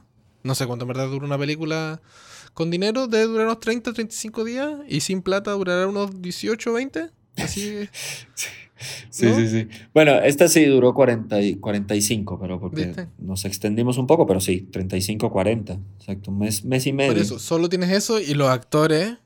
no 0.43 0.55
sé 0.55 0.67
cuánto 0.67 0.85
en 0.85 0.89
verdad 0.89 1.09
dura 1.09 1.25
una 1.25 1.39
película 1.39 2.01
Con 2.53 2.71
dinero 2.71 3.07
debe 3.07 3.25
durar 3.25 3.47
unos 3.47 3.61
30, 3.61 3.93
35 3.93 4.45
días 4.45 4.71
y 4.89 5.01
sin 5.01 5.23
plata 5.23 5.53
durará 5.53 5.87
unos 5.87 6.21
18, 6.21 6.73
20. 6.73 7.11
Así. 7.37 7.89
Sí, 9.11 9.33
sí, 9.35 9.49
sí. 9.49 9.69
Bueno, 9.95 10.13
esta 10.21 10.49
sí 10.49 10.65
duró 10.65 10.95
40 10.95 11.41
y 11.41 11.57
45, 11.57 12.39
pero 12.41 12.61
porque 12.61 13.07
nos 13.19 13.45
extendimos 13.45 13.99
un 13.99 14.07
poco, 14.07 14.27
pero 14.27 14.41
sí, 14.41 14.69
35, 14.73 15.31
40. 15.31 15.79
Exacto, 15.99 16.31
un 16.31 16.39
mes, 16.39 16.65
mes 16.65 16.87
y 16.87 16.93
medio. 16.93 17.13
Por 17.13 17.23
eso, 17.23 17.39
solo 17.39 17.69
tienes 17.69 17.91
eso 17.91 18.21
y 18.21 18.35
los 18.35 18.49
actores 18.49 19.19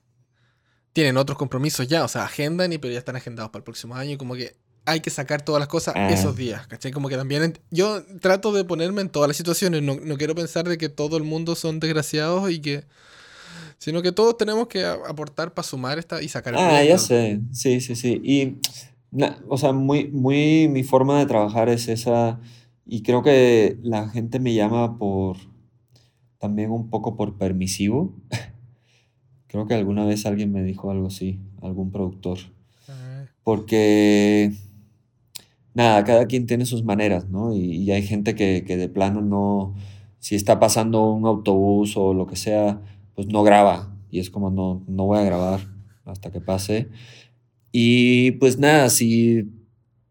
tienen 0.96 1.18
otros 1.18 1.36
compromisos 1.36 1.86
ya, 1.86 2.04
o 2.04 2.08
sea, 2.08 2.24
agendan 2.24 2.72
y 2.72 2.78
pero 2.78 2.90
ya 2.90 2.98
están 2.98 3.16
agendados 3.16 3.50
para 3.50 3.60
el 3.60 3.64
próximo 3.64 3.94
año 3.96 4.12
y 4.12 4.16
como 4.16 4.34
que 4.34 4.56
hay 4.86 5.00
que 5.00 5.10
sacar 5.10 5.42
todas 5.42 5.60
las 5.60 5.68
cosas 5.68 5.92
ah. 5.94 6.08
esos 6.08 6.34
días, 6.38 6.66
¿cachai? 6.68 6.90
Como 6.90 7.10
que 7.10 7.18
también 7.18 7.58
yo 7.70 8.02
trato 8.22 8.50
de 8.50 8.64
ponerme 8.64 9.02
en 9.02 9.10
todas 9.10 9.28
las 9.28 9.36
situaciones, 9.36 9.82
no, 9.82 9.96
no 10.02 10.16
quiero 10.16 10.34
pensar 10.34 10.66
de 10.66 10.78
que 10.78 10.88
todo 10.88 11.18
el 11.18 11.22
mundo 11.22 11.54
son 11.54 11.80
desgraciados 11.80 12.50
y 12.50 12.60
que 12.60 12.84
sino 13.76 14.00
que 14.00 14.10
todos 14.10 14.38
tenemos 14.38 14.68
que 14.68 14.86
aportar 14.86 15.52
para 15.52 15.68
sumar 15.68 15.98
esta 15.98 16.22
y 16.22 16.28
sacar 16.28 16.54
el 16.54 16.60
Ah, 16.60 16.82
ya 16.82 16.96
sé. 16.96 17.40
Sí, 17.52 17.82
sí, 17.82 17.94
sí. 17.94 18.18
Y 18.24 18.56
o 19.48 19.58
sea, 19.58 19.74
muy, 19.74 20.08
muy 20.08 20.66
mi 20.68 20.82
forma 20.82 21.18
de 21.18 21.26
trabajar 21.26 21.68
es 21.68 21.88
esa 21.88 22.40
y 22.86 23.02
creo 23.02 23.22
que 23.22 23.76
la 23.82 24.08
gente 24.08 24.40
me 24.40 24.54
llama 24.54 24.96
por 24.96 25.36
también 26.38 26.70
un 26.70 26.88
poco 26.88 27.18
por 27.18 27.36
permisivo. 27.36 28.14
creo 29.56 29.66
que 29.66 29.74
alguna 29.74 30.04
vez 30.04 30.26
alguien 30.26 30.52
me 30.52 30.62
dijo 30.62 30.90
algo 30.90 31.06
así, 31.06 31.40
algún 31.62 31.90
productor. 31.90 32.38
Ah. 32.88 33.24
Porque 33.42 34.52
nada, 35.72 36.04
cada 36.04 36.26
quien 36.26 36.46
tiene 36.46 36.66
sus 36.66 36.84
maneras, 36.84 37.30
¿no? 37.30 37.56
Y, 37.56 37.90
hay 37.90 38.02
gente 38.02 38.34
que, 38.34 38.64
que, 38.66 38.76
de 38.76 38.90
plano 38.90 39.22
no, 39.22 39.74
si 40.18 40.34
está 40.34 40.60
pasando 40.60 41.10
un 41.10 41.26
autobús 41.26 41.96
o 41.96 42.12
lo 42.12 42.26
que 42.26 42.36
sea, 42.36 42.82
pues 43.14 43.28
no 43.28 43.42
graba. 43.42 43.96
Y 44.10 44.20
es 44.20 44.28
como, 44.28 44.50
no, 44.50 44.84
no 44.88 45.06
voy 45.06 45.18
a 45.18 45.22
grabar 45.22 45.60
hasta 46.04 46.30
que 46.30 46.42
pase. 46.42 46.88
Y 47.72 48.32
pues 48.32 48.58
nada, 48.58 48.90
si 48.90 49.48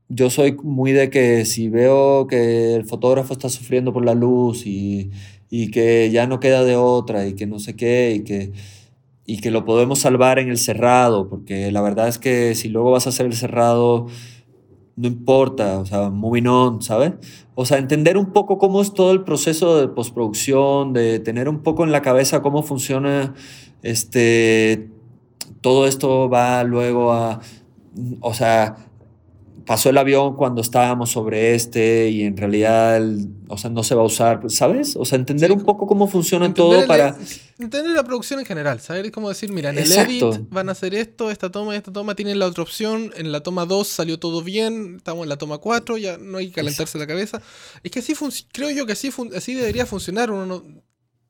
yo 0.09 0.31
soy 0.31 0.57
muy 0.63 0.91
de 0.91 1.11
que 1.11 1.45
si 1.45 1.69
veo 1.69 2.25
que 2.25 2.73
el 2.73 2.85
fotógrafo 2.85 3.33
está 3.33 3.49
sufriendo 3.49 3.93
por 3.93 4.05
la 4.05 4.15
luz 4.15 4.65
y, 4.65 5.11
y 5.51 5.69
que 5.69 6.09
ya 6.11 6.25
no 6.25 6.39
queda 6.39 6.63
de 6.63 6.75
otra 6.77 7.27
y 7.27 7.33
que 7.33 7.45
no 7.45 7.59
sé 7.59 7.75
qué 7.75 8.15
y 8.15 8.23
que, 8.23 8.51
y 9.25 9.39
que 9.39 9.51
lo 9.51 9.65
podemos 9.65 9.99
salvar 9.99 10.39
en 10.39 10.49
el 10.49 10.57
cerrado, 10.57 11.29
porque 11.29 11.71
la 11.71 11.81
verdad 11.81 12.07
es 12.07 12.19
que 12.19 12.55
si 12.55 12.69
luego 12.69 12.91
vas 12.91 13.07
a 13.07 13.09
hacer 13.09 13.25
el 13.25 13.33
cerrado, 13.33 14.07
no 14.95 15.07
importa, 15.07 15.79
o 15.79 15.85
sea, 15.85 16.09
moving 16.09 16.47
on, 16.47 16.81
¿sabes? 16.81 17.13
O 17.55 17.65
sea, 17.65 17.77
entender 17.77 18.17
un 18.17 18.31
poco 18.31 18.57
cómo 18.57 18.81
es 18.81 18.93
todo 18.93 19.11
el 19.11 19.23
proceso 19.23 19.79
de 19.79 19.87
postproducción, 19.87 20.93
de 20.93 21.19
tener 21.19 21.49
un 21.49 21.63
poco 21.63 21.83
en 21.83 21.91
la 21.91 22.01
cabeza 22.01 22.41
cómo 22.41 22.63
funciona 22.63 23.33
este 23.81 24.89
todo 25.61 25.87
esto 25.87 26.29
va 26.29 26.63
luego 26.63 27.11
a, 27.11 27.39
o 28.21 28.33
sea, 28.33 28.75
pasó 29.65 29.89
el 29.89 29.97
avión 29.97 30.35
cuando 30.35 30.61
estábamos 30.61 31.11
sobre 31.11 31.55
este 31.55 32.09
y 32.09 32.23
en 32.23 32.37
realidad, 32.37 33.01
o 33.47 33.57
sea, 33.57 33.69
no 33.69 33.83
se 33.83 33.95
va 33.95 34.01
a 34.01 34.05
usar, 34.05 34.41
¿sabes? 34.49 34.95
O 34.95 35.05
sea, 35.05 35.17
entender 35.17 35.51
un 35.51 35.63
poco 35.63 35.87
cómo 35.87 36.07
funciona 36.07 36.53
todo 36.53 36.85
para... 36.85 37.17
Entender 37.57 37.91
la 37.91 38.03
producción 38.03 38.39
en 38.39 38.45
general, 38.45 38.79
saber 38.79 39.11
cómo 39.11 39.29
decir, 39.29 39.51
mira, 39.51 39.71
en 39.71 39.79
el 39.79 39.91
edit 39.91 40.23
van 40.49 40.69
a 40.69 40.73
hacer 40.73 40.93
esto, 40.93 41.31
esta 41.31 41.51
toma 41.51 41.75
esta 41.75 41.91
toma 41.91 42.15
tienen 42.15 42.37
la 42.37 42.45
otra 42.45 42.63
opción, 42.63 43.11
en 43.15 43.31
la 43.31 43.41
toma 43.41 43.65
2 43.65 43.87
salió 43.87 44.19
todo 44.19 44.43
bien, 44.43 44.97
estamos 44.97 45.23
en 45.23 45.29
la 45.29 45.37
toma 45.37 45.57
4, 45.57 45.97
ya 45.97 46.17
no 46.17 46.37
hay 46.37 46.47
que 46.47 46.53
calentarse 46.53 46.97
la 46.97 47.07
cabeza. 47.07 47.41
Es 47.83 47.91
que 47.91 47.99
así 47.99 48.13
creo 48.51 48.69
yo 48.69 48.85
que 48.85 48.93
así, 48.93 49.11
así 49.35 49.53
debería 49.53 49.85
funcionar, 49.85 50.31
uno 50.31 50.63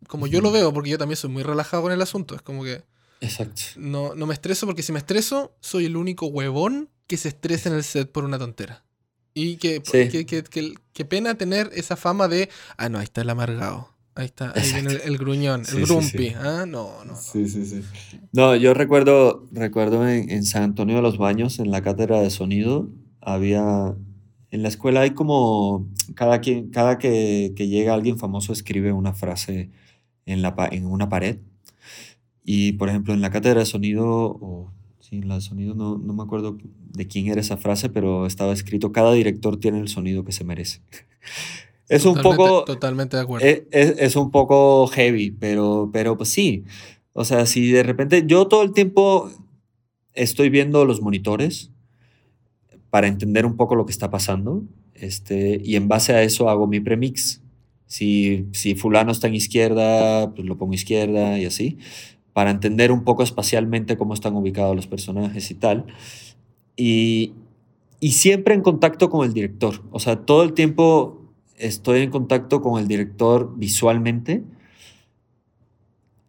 como 0.07 0.27
yo 0.27 0.41
lo 0.41 0.51
veo, 0.51 0.73
porque 0.73 0.89
yo 0.89 0.97
también 0.97 1.17
soy 1.17 1.29
muy 1.29 1.43
relajado 1.43 1.83
con 1.83 1.91
el 1.91 2.01
asunto, 2.01 2.35
es 2.35 2.41
como 2.41 2.63
que... 2.63 2.83
Exacto. 3.21 3.61
No, 3.77 4.13
no 4.13 4.27
me 4.27 4.33
estreso 4.33 4.65
porque 4.65 4.83
si 4.83 4.91
me 4.91 4.99
estreso, 4.99 5.55
soy 5.61 5.85
el 5.85 5.95
único 5.95 6.27
huevón 6.27 6.89
que 7.07 7.17
se 7.17 7.29
estresa 7.29 7.69
en 7.69 7.75
el 7.75 7.83
set 7.83 8.11
por 8.11 8.23
una 8.25 8.37
tontera. 8.37 8.83
Y 9.33 9.57
que, 9.57 9.81
que, 9.81 11.05
pena 11.05 11.35
tener 11.35 11.69
esa 11.73 11.97
fama 11.97 12.27
de, 12.27 12.49
ah, 12.77 12.87
no, 12.87 12.99
ahí 12.99 13.03
está 13.03 13.21
el 13.21 13.29
amargado. 13.29 13.89
Ahí 14.15 14.27
está, 14.27 14.53
ahí 14.55 14.71
viene 14.71 14.93
el, 15.03 15.17
gruñón, 15.17 15.63
el 15.67 15.85
grumpy. 15.85 16.29
ah, 16.37 16.65
no, 16.65 17.03
no, 17.03 17.17
Sí, 17.17 17.49
sí, 17.49 17.65
sí. 17.65 17.81
No, 18.31 18.55
yo 18.55 18.73
recuerdo, 18.73 19.45
recuerdo 19.51 20.07
en, 20.07 20.45
San 20.45 20.63
Antonio 20.63 20.95
de 20.95 21.01
los 21.01 21.17
Baños, 21.17 21.59
en 21.59 21.69
la 21.69 21.81
cátedra 21.81 22.21
de 22.21 22.29
sonido, 22.29 22.87
había, 23.19 23.93
en 24.51 24.63
la 24.63 24.69
escuela 24.69 25.01
hay 25.01 25.11
como, 25.11 25.85
cada, 26.15 26.39
quien, 26.39 26.69
cada 26.69 26.97
que, 26.97 27.51
que 27.57 27.67
llega 27.67 27.93
alguien 27.93 28.17
famoso 28.17 28.53
escribe 28.53 28.93
una 28.93 29.13
frase 29.13 29.69
en, 30.25 30.41
la, 30.41 30.55
en 30.71 30.85
una 30.85 31.09
pared 31.09 31.39
y 32.45 32.73
por 32.73 32.89
ejemplo, 32.89 33.13
en 33.13 33.21
la 33.21 33.31
cátedra 33.31 33.61
de 33.61 33.65
sonido, 33.65 34.05
o 34.07 34.71
sí, 35.09 35.21
la 35.21 35.39
sonido 35.39 35.75
no, 35.75 35.97
no 35.97 36.13
me 36.13 36.23
acuerdo 36.23 36.57
de 36.93 37.07
quién 37.07 37.27
era 37.27 37.39
esa 37.39 37.57
frase, 37.57 37.89
pero 37.89 38.25
estaba 38.25 38.53
escrito, 38.53 38.91
cada 38.91 39.13
director 39.13 39.57
tiene 39.57 39.79
el 39.79 39.87
sonido 39.87 40.25
que 40.25 40.31
se 40.31 40.43
merece. 40.43 40.81
es 41.89 42.05
un 42.05 42.15
poco... 42.21 42.63
Totalmente 42.65 43.17
de 43.17 43.23
acuerdo. 43.23 43.45
Es, 43.45 43.63
es, 43.71 44.15
un 44.15 44.31
poco 44.31 44.87
heavy, 44.87 45.31
pero, 45.31 45.89
pero 45.93 46.17
pues 46.17 46.29
sí. 46.29 46.63
O 47.13 47.23
sea, 47.23 47.45
si 47.45 47.71
de 47.71 47.83
repente 47.83 48.23
yo 48.25 48.47
todo 48.47 48.63
el 48.63 48.73
tiempo 48.73 49.29
estoy 50.13 50.49
viendo 50.49 50.85
los 50.85 51.01
monitores 51.01 51.71
para 52.89 53.07
entender 53.07 53.45
un 53.45 53.57
poco 53.57 53.75
lo 53.75 53.85
que 53.85 53.91
está 53.91 54.09
pasando, 54.09 54.63
este, 54.95 55.61
y 55.63 55.75
en 55.75 55.87
base 55.87 56.13
a 56.13 56.23
eso 56.23 56.49
hago 56.49 56.65
mi 56.65 56.79
premix. 56.79 57.41
Si, 57.85 58.47
si 58.53 58.73
fulano 58.73 59.11
está 59.11 59.27
en 59.27 59.35
izquierda, 59.35 60.33
pues 60.33 60.47
lo 60.47 60.57
pongo 60.57 60.73
izquierda 60.73 61.37
y 61.37 61.45
así 61.45 61.77
para 62.35 62.51
entender 62.51 62.91
un 62.91 63.05
poco 63.05 63.23
espacialmente 63.23 63.95
cómo 63.95 64.13
están 64.13 64.35
ubicados 64.35 64.75
los 64.75 64.87
personajes 64.87 65.49
y 65.51 65.53
tal. 65.53 65.85
Y, 66.75 67.31
y 68.01 68.11
siempre 68.11 68.53
en 68.53 68.61
contacto 68.61 69.09
con 69.09 69.25
el 69.25 69.33
director. 69.33 69.81
O 69.91 70.01
sea, 70.01 70.17
todo 70.17 70.43
el 70.43 70.51
tiempo 70.51 71.21
estoy 71.55 72.01
en 72.01 72.11
contacto 72.11 72.61
con 72.61 72.77
el 72.77 72.89
director 72.89 73.53
visualmente. 73.55 74.43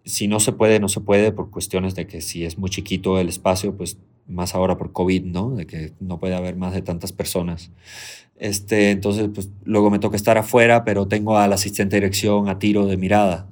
Si 0.05 0.29
no 0.29 0.39
se 0.39 0.53
puede, 0.53 0.79
no 0.79 0.89
se 0.89 1.01
puede 1.01 1.33
por 1.33 1.51
cuestiones 1.51 1.97
de 1.97 2.07
que 2.07 2.21
si 2.21 2.45
es 2.45 2.57
muy 2.57 2.71
chiquito 2.71 3.19
el 3.19 3.29
espacio, 3.29 3.77
pues 3.77 3.99
más 4.29 4.55
ahora 4.55 4.79
por 4.79 4.93
COVID, 4.93 5.25
¿no? 5.25 5.57
De 5.57 5.67
que 5.67 5.93
no 5.99 6.21
puede 6.21 6.37
haber 6.37 6.55
más 6.55 6.73
de 6.73 6.83
tantas 6.83 7.11
personas. 7.11 7.73
Este, 8.37 8.93
entonces, 8.93 9.29
pues 9.35 9.51
luego 9.65 9.91
me 9.91 9.99
toca 9.99 10.15
estar 10.15 10.39
afuera, 10.39 10.85
pero 10.85 11.09
tengo 11.09 11.37
al 11.37 11.53
asistente 11.53 11.97
de 11.97 12.03
dirección 12.03 12.49
a 12.49 12.61
tiro 12.61 12.87
de 12.87 12.97
mirada. 12.97 13.49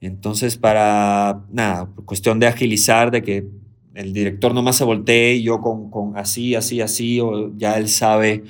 Entonces, 0.00 0.56
para, 0.56 1.44
nada, 1.50 1.90
cuestión 2.04 2.38
de 2.38 2.46
agilizar, 2.46 3.10
de 3.10 3.22
que 3.22 3.48
el 3.94 4.12
director 4.12 4.54
nomás 4.54 4.76
se 4.76 4.84
voltee 4.84 5.36
y 5.36 5.42
yo 5.42 5.60
con, 5.60 5.90
con 5.90 6.16
así, 6.16 6.54
así, 6.54 6.80
así, 6.80 7.20
o 7.20 7.56
ya 7.56 7.78
él 7.78 7.88
sabe, 7.88 8.44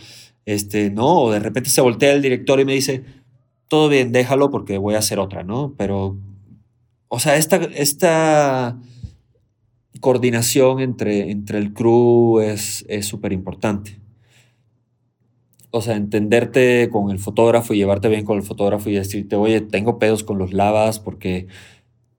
este, 0.44 0.90
¿no? 0.90 1.22
O 1.22 1.32
de 1.32 1.40
repente 1.40 1.70
se 1.70 1.80
voltea 1.80 2.12
el 2.12 2.22
director 2.22 2.60
y 2.60 2.64
me 2.66 2.74
dice, 2.74 3.02
todo 3.68 3.88
bien, 3.88 4.12
déjalo 4.12 4.50
porque 4.50 4.76
voy 4.78 4.94
a 4.94 4.98
hacer 4.98 5.18
otra, 5.18 5.42
¿no? 5.42 5.74
Pero, 5.78 6.18
o 7.08 7.18
sea, 7.18 7.36
esta, 7.36 7.56
esta 7.56 8.78
coordinación 10.00 10.80
entre, 10.80 11.30
entre 11.30 11.58
el 11.58 11.72
crew 11.72 12.40
es 12.40 12.84
súper 13.02 13.32
importante 13.32 13.98
o 15.70 15.82
sea, 15.82 15.96
entenderte 15.96 16.88
con 16.90 17.10
el 17.10 17.18
fotógrafo 17.18 17.74
y 17.74 17.78
llevarte 17.78 18.08
bien 18.08 18.24
con 18.24 18.36
el 18.36 18.42
fotógrafo 18.42 18.88
y 18.90 18.94
decirte, 18.94 19.36
oye, 19.36 19.60
tengo 19.60 19.98
pedos 19.98 20.24
con 20.24 20.38
los 20.38 20.52
lavas 20.52 20.98
porque 20.98 21.46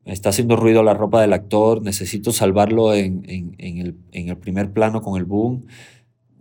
está 0.05 0.29
haciendo 0.29 0.55
ruido 0.55 0.83
la 0.83 0.93
ropa 0.93 1.21
del 1.21 1.33
actor, 1.33 1.81
necesito 1.81 2.31
salvarlo 2.31 2.93
en, 2.93 3.23
el, 3.57 4.37
primer 4.37 4.71
plano 4.71 5.01
con 5.01 5.17
el 5.17 5.25
boom. 5.25 5.65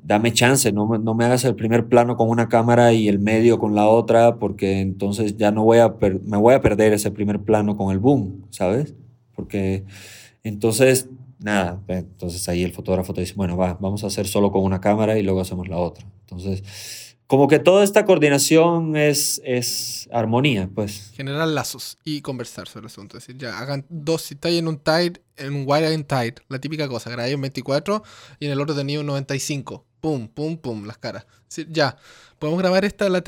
Dame 0.02 0.32
chance, 0.32 0.72
no, 0.72 0.86
no, 0.98 1.14
me 1.14 1.24
hagas 1.24 1.44
el 1.44 1.54
primer 1.54 1.88
plano 1.88 2.16
con 2.16 2.30
una 2.30 2.48
cámara 2.48 2.92
y 2.92 3.08
el 3.08 3.18
medio 3.18 3.58
con 3.58 3.74
la 3.74 3.88
otra, 3.88 4.36
porque 4.36 4.80
entonces 4.80 5.36
ya 5.36 5.50
no 5.50 5.64
voy 5.64 5.78
a, 5.78 5.94
me 6.24 6.36
voy 6.38 6.54
a 6.54 6.60
perder 6.60 6.92
ese 6.92 7.10
primer 7.10 7.40
plano 7.40 7.76
con 7.76 7.92
el 7.92 7.98
boom, 7.98 8.46
¿sabes? 8.50 8.94
Porque 9.34 9.84
entonces, 10.44 11.10
nada, 11.40 11.82
entonces 11.88 12.48
ahí 12.48 12.62
el 12.62 12.72
fotógrafo 12.72 13.12
te 13.12 13.20
dice, 13.22 13.34
bueno, 13.36 13.56
va, 13.56 13.76
vamos 13.80 14.04
a 14.04 14.06
hacer 14.06 14.26
solo 14.26 14.50
con 14.50 14.62
una 14.62 14.80
cámara 14.80 15.18
y 15.18 15.22
luego 15.22 15.40
hacemos 15.40 15.68
la 15.68 15.78
otra. 15.78 16.06
Entonces, 16.30 16.62
como 17.28 17.46
que 17.46 17.58
toda 17.58 17.84
esta 17.84 18.06
coordinación 18.06 18.96
es, 18.96 19.40
es 19.44 20.08
armonía, 20.10 20.70
pues. 20.74 21.12
Generar 21.14 21.46
lazos 21.46 21.98
y 22.02 22.22
conversar 22.22 22.66
sobre 22.68 22.84
el 22.84 22.86
asunto. 22.86 23.18
Es 23.18 23.26
decir, 23.26 23.38
ya 23.38 23.58
hagan 23.58 23.84
dos, 23.90 24.22
si 24.22 24.34
estáis 24.34 24.58
en 24.58 24.66
un 24.66 24.78
tide, 24.78 25.20
en 25.36 25.54
un 25.54 25.64
wire 25.66 25.94
and 25.94 26.06
tide, 26.06 26.36
la 26.48 26.58
típica 26.58 26.88
cosa, 26.88 27.10
grabáis 27.10 27.34
en 27.34 27.42
24 27.42 28.02
y 28.40 28.46
en 28.46 28.52
el 28.52 28.60
otro 28.60 28.74
tenía 28.74 28.98
un 28.98 29.06
95. 29.06 29.84
Pum, 30.00 30.28
pum, 30.28 30.56
pum, 30.56 30.86
las 30.86 30.96
caras. 30.96 31.26
ya, 31.68 31.98
podemos 32.38 32.60
grabar 32.60 32.86
esta, 32.86 33.10
la, 33.10 33.22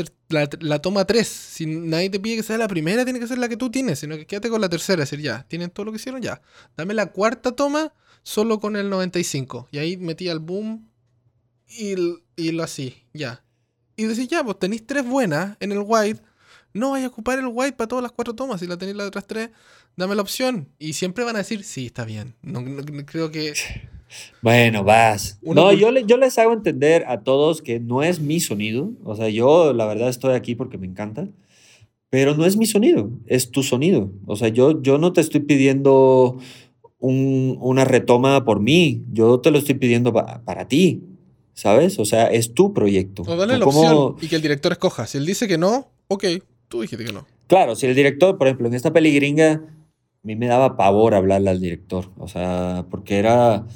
la, 0.60 0.78
toma 0.78 1.04
3. 1.04 1.26
Si 1.28 1.66
nadie 1.66 2.08
te 2.08 2.20
pide 2.20 2.36
que 2.36 2.42
sea 2.42 2.56
la 2.56 2.68
primera, 2.68 3.04
tiene 3.04 3.20
que 3.20 3.26
ser 3.26 3.36
la 3.36 3.50
que 3.50 3.58
tú 3.58 3.70
tienes, 3.70 3.98
sino 3.98 4.16
que 4.16 4.26
quédate 4.26 4.48
con 4.48 4.62
la 4.62 4.70
tercera. 4.70 5.02
Es 5.02 5.10
decir, 5.10 5.22
ya, 5.22 5.44
tienen 5.46 5.68
todo 5.68 5.84
lo 5.84 5.92
que 5.92 5.96
hicieron, 5.96 6.22
ya. 6.22 6.40
Dame 6.74 6.94
la 6.94 7.06
cuarta 7.12 7.52
toma 7.52 7.92
solo 8.22 8.60
con 8.60 8.76
el 8.76 8.88
95. 8.88 9.68
Y 9.72 9.78
ahí 9.78 9.96
metí 9.98 10.28
el 10.28 10.38
boom 10.38 10.89
y, 11.78 11.94
y 12.36 12.52
lo 12.52 12.62
así, 12.62 12.94
ya 13.14 13.42
y 13.96 14.04
decís, 14.04 14.28
ya, 14.28 14.42
pues 14.42 14.58
tenéis 14.58 14.86
tres 14.86 15.06
buenas 15.06 15.58
en 15.60 15.72
el 15.72 15.80
wide, 15.84 16.20
no 16.72 16.92
vaya 16.92 17.04
a 17.04 17.08
ocupar 17.08 17.38
el 17.38 17.48
white 17.52 17.74
para 17.76 17.86
todas 17.88 18.02
las 18.02 18.12
cuatro 18.12 18.34
tomas. 18.34 18.60
Si 18.60 18.66
la 18.66 18.78
tenéis 18.78 18.96
las 18.96 19.08
otras 19.08 19.26
tres, 19.26 19.50
dame 19.94 20.14
la 20.14 20.22
opción. 20.22 20.68
Y 20.78 20.94
siempre 20.94 21.22
van 21.22 21.34
a 21.34 21.40
decir, 21.40 21.64
sí, 21.64 21.84
está 21.84 22.06
bien. 22.06 22.32
No, 22.40 22.62
no- 22.62 22.80
no 22.80 23.04
creo 23.04 23.30
que. 23.30 23.52
Bueno, 24.42 24.84
vas. 24.84 25.38
Uno 25.42 25.64
no, 25.64 25.72
yo, 25.74 25.90
le- 25.90 26.04
yo 26.06 26.16
les 26.16 26.38
hago 26.38 26.52
entender 26.54 27.04
a 27.08 27.20
todos 27.24 27.60
que 27.62 27.78
no 27.78 28.02
es 28.02 28.20
mi 28.20 28.40
sonido. 28.40 28.90
O 29.04 29.14
sea, 29.14 29.28
yo 29.28 29.72
la 29.74 29.84
verdad 29.86 30.08
estoy 30.08 30.34
aquí 30.34 30.54
porque 30.54 30.78
me 30.78 30.86
encanta. 30.86 31.28
Pero 32.08 32.34
no 32.34 32.46
es 32.46 32.56
mi 32.56 32.64
sonido, 32.66 33.10
es 33.26 33.50
tu 33.50 33.62
sonido. 33.62 34.10
O 34.26 34.34
sea, 34.34 34.48
yo, 34.48 34.80
yo 34.82 34.96
no 34.98 35.12
te 35.12 35.20
estoy 35.20 35.40
pidiendo 35.42 36.38
un- 36.98 37.56
una 37.60 37.84
retoma 37.84 38.44
por 38.44 38.60
mí. 38.60 39.04
Yo 39.12 39.40
te 39.40 39.50
lo 39.50 39.58
estoy 39.58 39.74
pidiendo 39.74 40.12
pa- 40.12 40.42
para 40.44 40.66
ti. 40.66 41.04
¿Sabes? 41.60 41.98
O 41.98 42.06
sea, 42.06 42.28
es 42.28 42.54
tu 42.54 42.72
proyecto. 42.72 43.22
O 43.26 43.36
dale 43.36 43.58
la 43.58 43.64
como- 43.66 43.80
opción 43.82 44.16
y 44.22 44.28
que 44.28 44.36
el 44.36 44.40
director 44.42 44.72
escoja. 44.72 45.06
Si 45.06 45.18
él 45.18 45.26
dice 45.26 45.46
que 45.46 45.58
no, 45.58 45.90
ok, 46.08 46.24
tú 46.68 46.80
dijiste 46.80 47.04
que 47.04 47.12
no. 47.12 47.26
Claro, 47.48 47.76
si 47.76 47.84
el 47.86 47.94
director, 47.94 48.38
por 48.38 48.46
ejemplo, 48.46 48.66
en 48.68 48.72
esta 48.74 48.92
peli 48.94 49.14
gringa, 49.14 49.52
a 49.52 49.60
mí 50.22 50.36
me 50.36 50.46
daba 50.46 50.78
pavor 50.78 51.14
hablarle 51.14 51.50
al 51.50 51.60
director. 51.60 52.10
O 52.16 52.28
sea, 52.28 52.86
porque 52.90 53.18
era. 53.18 53.66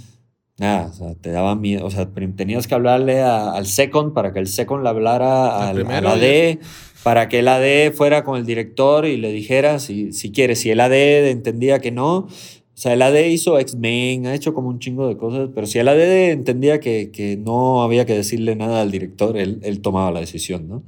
Nada, 0.56 0.86
o 0.86 0.92
sea, 0.94 1.14
te 1.16 1.30
daba 1.30 1.56
miedo. 1.56 1.84
O 1.84 1.90
sea, 1.90 2.08
tenías 2.36 2.66
que 2.66 2.74
hablarle 2.74 3.20
a- 3.20 3.50
al 3.52 3.66
second 3.66 4.14
para 4.14 4.32
que 4.32 4.38
el 4.38 4.46
second 4.46 4.82
le 4.82 4.88
hablara 4.88 5.68
Al 5.68 5.74
primero 5.74 6.08
y- 6.16 6.20
AD, 6.56 6.58
para 7.02 7.28
que 7.28 7.40
el 7.40 7.48
AD 7.48 7.92
fuera 7.92 8.24
con 8.24 8.38
el 8.38 8.46
director 8.46 9.04
y 9.04 9.18
le 9.18 9.30
dijera 9.30 9.78
si, 9.78 10.12
si 10.14 10.30
quiere. 10.32 10.54
Si 10.56 10.70
el 10.70 10.80
AD 10.80 11.28
entendía 11.30 11.80
que 11.80 11.90
no. 11.90 12.28
O 12.74 12.76
sea, 12.76 12.92
el 12.94 13.02
AD 13.02 13.26
hizo 13.28 13.56
X-Men, 13.58 14.26
ha 14.26 14.34
hecho 14.34 14.52
como 14.52 14.68
un 14.68 14.80
chingo 14.80 15.06
de 15.06 15.16
cosas, 15.16 15.50
pero 15.54 15.66
si 15.66 15.78
el 15.78 15.86
AD 15.88 16.30
entendía 16.32 16.80
que, 16.80 17.10
que 17.12 17.36
no 17.36 17.82
había 17.82 18.04
que 18.04 18.14
decirle 18.14 18.56
nada 18.56 18.82
al 18.82 18.90
director, 18.90 19.36
él, 19.36 19.60
él 19.62 19.80
tomaba 19.80 20.10
la 20.10 20.20
decisión, 20.20 20.68
¿no? 20.68 20.82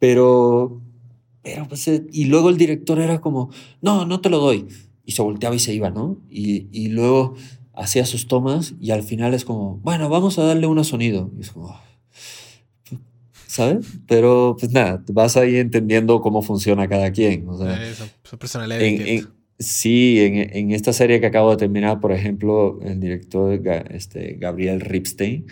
Pero, 0.00 0.80
pero 1.42 1.68
pues, 1.68 1.86
eh, 1.88 2.04
y 2.12 2.24
luego 2.24 2.48
el 2.48 2.56
director 2.56 2.98
era 3.00 3.20
como, 3.20 3.50
no, 3.80 4.04
no 4.04 4.20
te 4.20 4.30
lo 4.30 4.38
doy. 4.38 4.66
Y 5.04 5.12
se 5.12 5.22
volteaba 5.22 5.54
y 5.54 5.60
se 5.60 5.72
iba, 5.72 5.90
¿no? 5.90 6.18
Y, 6.28 6.66
y 6.72 6.88
luego 6.88 7.34
hacía 7.74 8.04
sus 8.04 8.26
tomas 8.26 8.74
y 8.80 8.90
al 8.90 9.02
final 9.04 9.32
es 9.32 9.44
como, 9.44 9.76
bueno, 9.78 10.08
vamos 10.08 10.38
a 10.40 10.44
darle 10.44 10.66
un 10.66 10.84
sonido. 10.84 11.30
Y 11.38 11.42
es 11.42 11.50
como. 11.52 11.76
¿sabes? 13.46 13.86
Pero 14.06 14.56
pues 14.58 14.72
nada, 14.72 15.02
vas 15.12 15.36
ahí 15.36 15.56
entendiendo 15.56 16.20
cómo 16.20 16.42
funciona 16.42 16.88
cada 16.88 17.12
quien. 17.12 17.46
O 17.48 17.58
sea, 17.58 17.76
en- 18.80 18.96
distintas. 18.96 19.08
en- 19.28 19.41
sí, 19.62 20.20
en, 20.20 20.56
en 20.56 20.70
esta 20.72 20.92
serie 20.92 21.20
que 21.20 21.26
acabo 21.26 21.50
de 21.50 21.56
terminar, 21.56 22.00
por 22.00 22.12
ejemplo, 22.12 22.80
el 22.82 23.00
director 23.00 23.60
este, 23.90 24.34
Gabriel 24.34 24.80
Ripstein, 24.80 25.46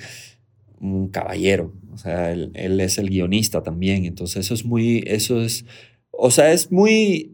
un 0.81 1.09
caballero, 1.09 1.75
o 1.93 1.99
sea, 1.99 2.33
él, 2.33 2.53
es 2.81 2.99
el 2.99 3.11
guionista 3.11 3.63
también, 3.63 4.05
entonces 4.07 4.47
eso 4.47 4.55
es 4.55 4.65
muy, 4.65 5.05
eso 5.07 5.43
es, 5.43 5.67
o 6.11 6.31
sea, 6.31 6.53
es 6.53 6.73
muy, 6.73 7.33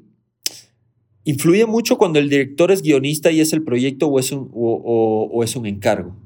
influye 1.24 1.66
mucho 1.66 1.99
cuando 1.99 2.18
el 2.18 2.29
director 2.29 2.70
es 2.70 2.83
guionista 2.83 3.31
y 3.33 3.41
es 3.41 3.53
el 3.53 3.62
proyecto 3.62 4.07
o 4.09 4.18
es 4.18 4.31
un, 4.33 4.51
o- 4.53 5.29
o 5.33 5.45
es 5.45 5.57
un 5.57 5.66
encargo 5.66 6.16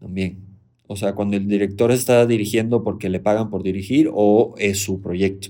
también. 0.00 0.38
O 0.86 0.96
sea, 0.96 1.14
cuando 1.14 1.36
el 1.36 1.48
director 1.48 1.90
está 1.90 2.26
dirigiendo 2.26 2.82
porque 2.84 3.08
le 3.08 3.20
pagan 3.20 3.50
por 3.50 3.62
dirigir 3.62 4.10
o 4.12 4.54
es 4.58 4.78
su 4.80 5.00
proyecto. 5.00 5.48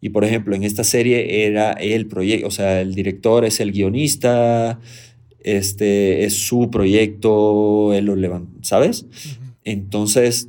Y 0.00 0.10
por 0.10 0.24
ejemplo, 0.24 0.54
en 0.54 0.62
esta 0.64 0.84
serie 0.84 1.46
era 1.46 1.72
el 1.72 2.06
proyecto, 2.06 2.46
o 2.48 2.50
sea, 2.50 2.80
el 2.80 2.94
director 2.94 3.44
es 3.44 3.60
el 3.60 3.72
guionista, 3.72 4.78
este 5.40 6.24
es 6.24 6.34
su 6.34 6.70
proyecto, 6.70 7.92
él 7.94 8.06
lo 8.06 8.16
levanta, 8.16 8.52
¿sabes? 8.62 9.06
Entonces, 9.64 10.48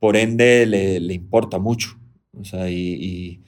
por 0.00 0.16
ende, 0.16 0.66
le, 0.66 1.00
le 1.00 1.14
importa 1.14 1.58
mucho. 1.58 1.98
O 2.38 2.44
sea, 2.44 2.70
y, 2.70 2.74
y, 2.76 3.40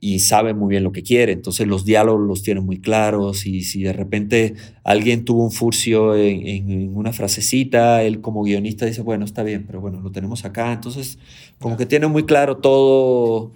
y 0.00 0.18
sabe 0.18 0.52
muy 0.52 0.68
bien 0.70 0.84
lo 0.84 0.92
que 0.92 1.02
quiere. 1.02 1.32
Entonces, 1.32 1.66
los 1.66 1.84
diálogos 1.86 2.26
los 2.26 2.42
tiene 2.42 2.60
muy 2.60 2.78
claros. 2.78 3.46
Y 3.46 3.62
si 3.62 3.82
de 3.82 3.92
repente 3.94 4.54
alguien 4.82 5.24
tuvo 5.24 5.42
un 5.44 5.50
furcio 5.50 6.14
en, 6.14 6.46
en- 6.46 6.94
una 6.96 7.12
frasecita, 7.12 8.02
él 8.02 8.20
como 8.20 8.42
guionista 8.42 8.84
dice, 8.86 9.00
bueno, 9.02 9.24
está 9.24 9.42
bien, 9.42 9.64
pero 9.66 9.80
bueno, 9.80 10.00
lo 10.00 10.10
tenemos 10.12 10.44
acá. 10.44 10.72
Entonces, 10.74 11.18
como 11.58 11.76
que 11.78 11.86
tiene 11.86 12.06
muy 12.06 12.24
claro 12.24 12.58
todo. 12.58 13.52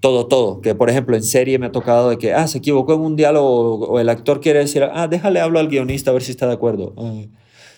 Todo, 0.00 0.26
todo. 0.26 0.60
Que 0.60 0.74
por 0.74 0.90
ejemplo 0.90 1.16
en 1.16 1.22
serie 1.22 1.58
me 1.58 1.66
ha 1.66 1.72
tocado 1.72 2.10
de 2.10 2.18
que, 2.18 2.34
ah, 2.34 2.46
se 2.48 2.58
equivocó 2.58 2.94
en 2.94 3.00
un 3.00 3.16
diálogo 3.16 3.86
o 3.88 3.98
el 4.00 4.08
actor 4.08 4.40
quiere 4.40 4.58
decir, 4.60 4.84
ah, 4.84 5.08
déjale 5.08 5.40
hablo 5.40 5.58
al 5.58 5.68
guionista 5.68 6.10
a 6.10 6.14
ver 6.14 6.22
si 6.22 6.30
está 6.32 6.46
de 6.46 6.52
acuerdo. 6.54 6.94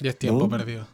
Ya 0.01 0.11
es 0.11 0.19
tiempo 0.19 0.41
¿No? 0.45 0.49
perdido. 0.49 0.87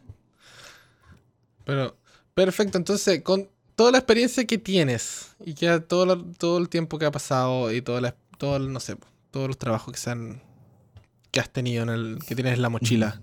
Pero, 1.64 1.96
perfecto. 2.34 2.78
Entonces, 2.78 3.22
con 3.22 3.48
toda 3.74 3.90
la 3.90 3.98
experiencia 3.98 4.44
que 4.46 4.58
tienes 4.58 5.34
y 5.44 5.54
que 5.54 5.80
todo, 5.80 6.06
lo- 6.06 6.24
todo 6.38 6.58
el 6.58 6.68
tiempo 6.68 6.98
que 6.98 7.06
ha 7.06 7.10
pasado 7.10 7.72
y 7.72 7.80
todo, 7.82 8.00
la, 8.00 8.14
todo 8.38 8.56
el- 8.56 8.72
no 8.72 8.80
sé, 8.80 8.96
todos 9.30 9.48
los 9.48 9.58
trabajos 9.58 9.92
que 9.92 9.98
se 10.00 10.10
han 10.10 10.42
que 11.30 11.40
has 11.40 11.50
tenido 11.50 11.82
en 11.82 11.88
el 11.88 12.18
que 12.24 12.36
tienes 12.36 12.54
en 12.54 12.62
la 12.62 12.68
mochila. 12.68 13.20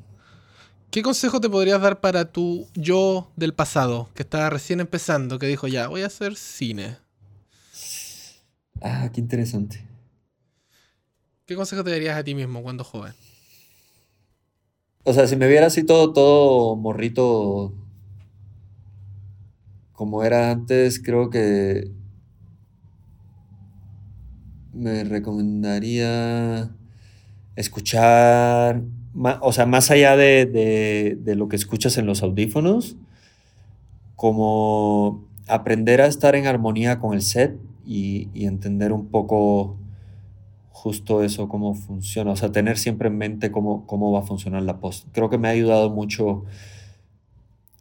¿Qué 0.90 1.02
consejo 1.02 1.40
te 1.40 1.50
podrías 1.50 1.82
dar 1.82 2.02
para 2.02 2.26
tu 2.26 2.68
yo 2.74 3.32
del 3.38 3.54
pasado 3.54 4.10
que 4.16 4.24
estaba 4.24 4.50
recién 4.50 4.82
empezando, 4.82 5.40
que 5.40 5.48
dijo, 5.48 5.68
"Ya, 5.70 5.88
voy 5.88 6.02
a 6.02 6.08
hacer 6.08 6.36
cine"? 6.36 6.98
Ah, 8.82 9.10
qué 9.14 9.22
interesante. 9.22 9.88
¿Qué 11.46 11.56
consejo 11.56 11.84
te 11.84 11.92
darías 11.92 12.18
a 12.18 12.24
ti 12.24 12.34
mismo 12.34 12.64
cuando 12.64 12.84
joven? 12.84 13.14
O 15.04 15.14
sea, 15.14 15.28
si 15.28 15.36
me 15.36 15.48
viera 15.48 15.68
así 15.68 15.84
todo, 15.84 16.12
todo 16.14 16.76
morrito 16.76 17.74
como 19.94 20.24
era 20.24 20.52
antes, 20.52 21.00
creo 21.02 21.30
que 21.30 21.92
me 24.74 25.04
recomendaría 25.04 26.72
escuchar, 27.56 28.82
o 29.42 29.52
sea, 29.54 29.66
más 29.66 29.92
allá 29.92 30.16
de, 30.18 30.46
de- 30.46 31.18
de 31.20 31.36
lo 31.36 31.50
que 31.50 31.56
escuchas 31.58 31.98
en 31.98 32.06
los 32.06 32.24
audífonos, 32.24 32.96
como 34.16 35.26
aprender 35.48 36.02
a 36.02 36.08
estar 36.08 36.36
en 36.36 36.48
armonía 36.48 37.00
con 37.00 37.14
el 37.14 37.22
set 37.22 37.58
y, 37.86 38.30
entender 38.46 38.94
un 38.94 39.08
poco 39.08 39.78
justo 40.72 41.24
eso, 41.24 41.50
cómo 41.50 41.76
funciona, 41.76 42.32
o 42.32 42.36
sea, 42.36 42.52
tener 42.52 42.78
siempre 42.78 43.10
en 43.10 43.18
mente 43.18 43.52
cómo, 43.52 43.86
cómo 43.88 44.12
va 44.12 44.20
a 44.20 44.24
funcionar 44.24 44.64
la 44.64 44.80
post. 44.80 45.08
Creo 45.14 45.30
que 45.30 45.38
me 45.38 45.48
ha 45.48 45.52
ayudado 45.52 45.90
mucho, 45.92 46.46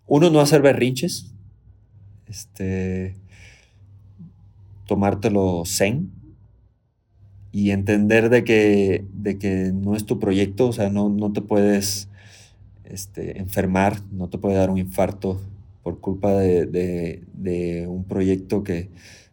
uno, 0.06 0.30
no 0.30 0.40
hacer 0.40 0.62
berrinches, 0.62 1.32
este, 2.28 3.16
tomártelo 4.86 5.64
zen 5.64 6.10
y 7.52 7.70
entender 7.70 8.30
de 8.30 8.44
que, 8.44 9.04
de 9.12 9.38
que 9.38 9.72
no 9.74 9.96
es 9.96 10.06
tu 10.06 10.18
proyecto, 10.18 10.68
o 10.68 10.72
sea, 10.72 10.88
no, 10.90 11.08
no 11.08 11.32
te 11.32 11.40
puedes 11.40 12.08
este, 12.84 13.38
enfermar, 13.38 14.02
no 14.12 14.28
te 14.28 14.38
puede 14.38 14.56
dar 14.56 14.70
un 14.70 14.78
infarto 14.78 15.40
por 15.82 16.00
culpa 16.00 16.32
de- 16.32 16.66
de 17.34 17.86
un 17.88 18.04
proyecto 18.04 18.64
que, 18.64 18.90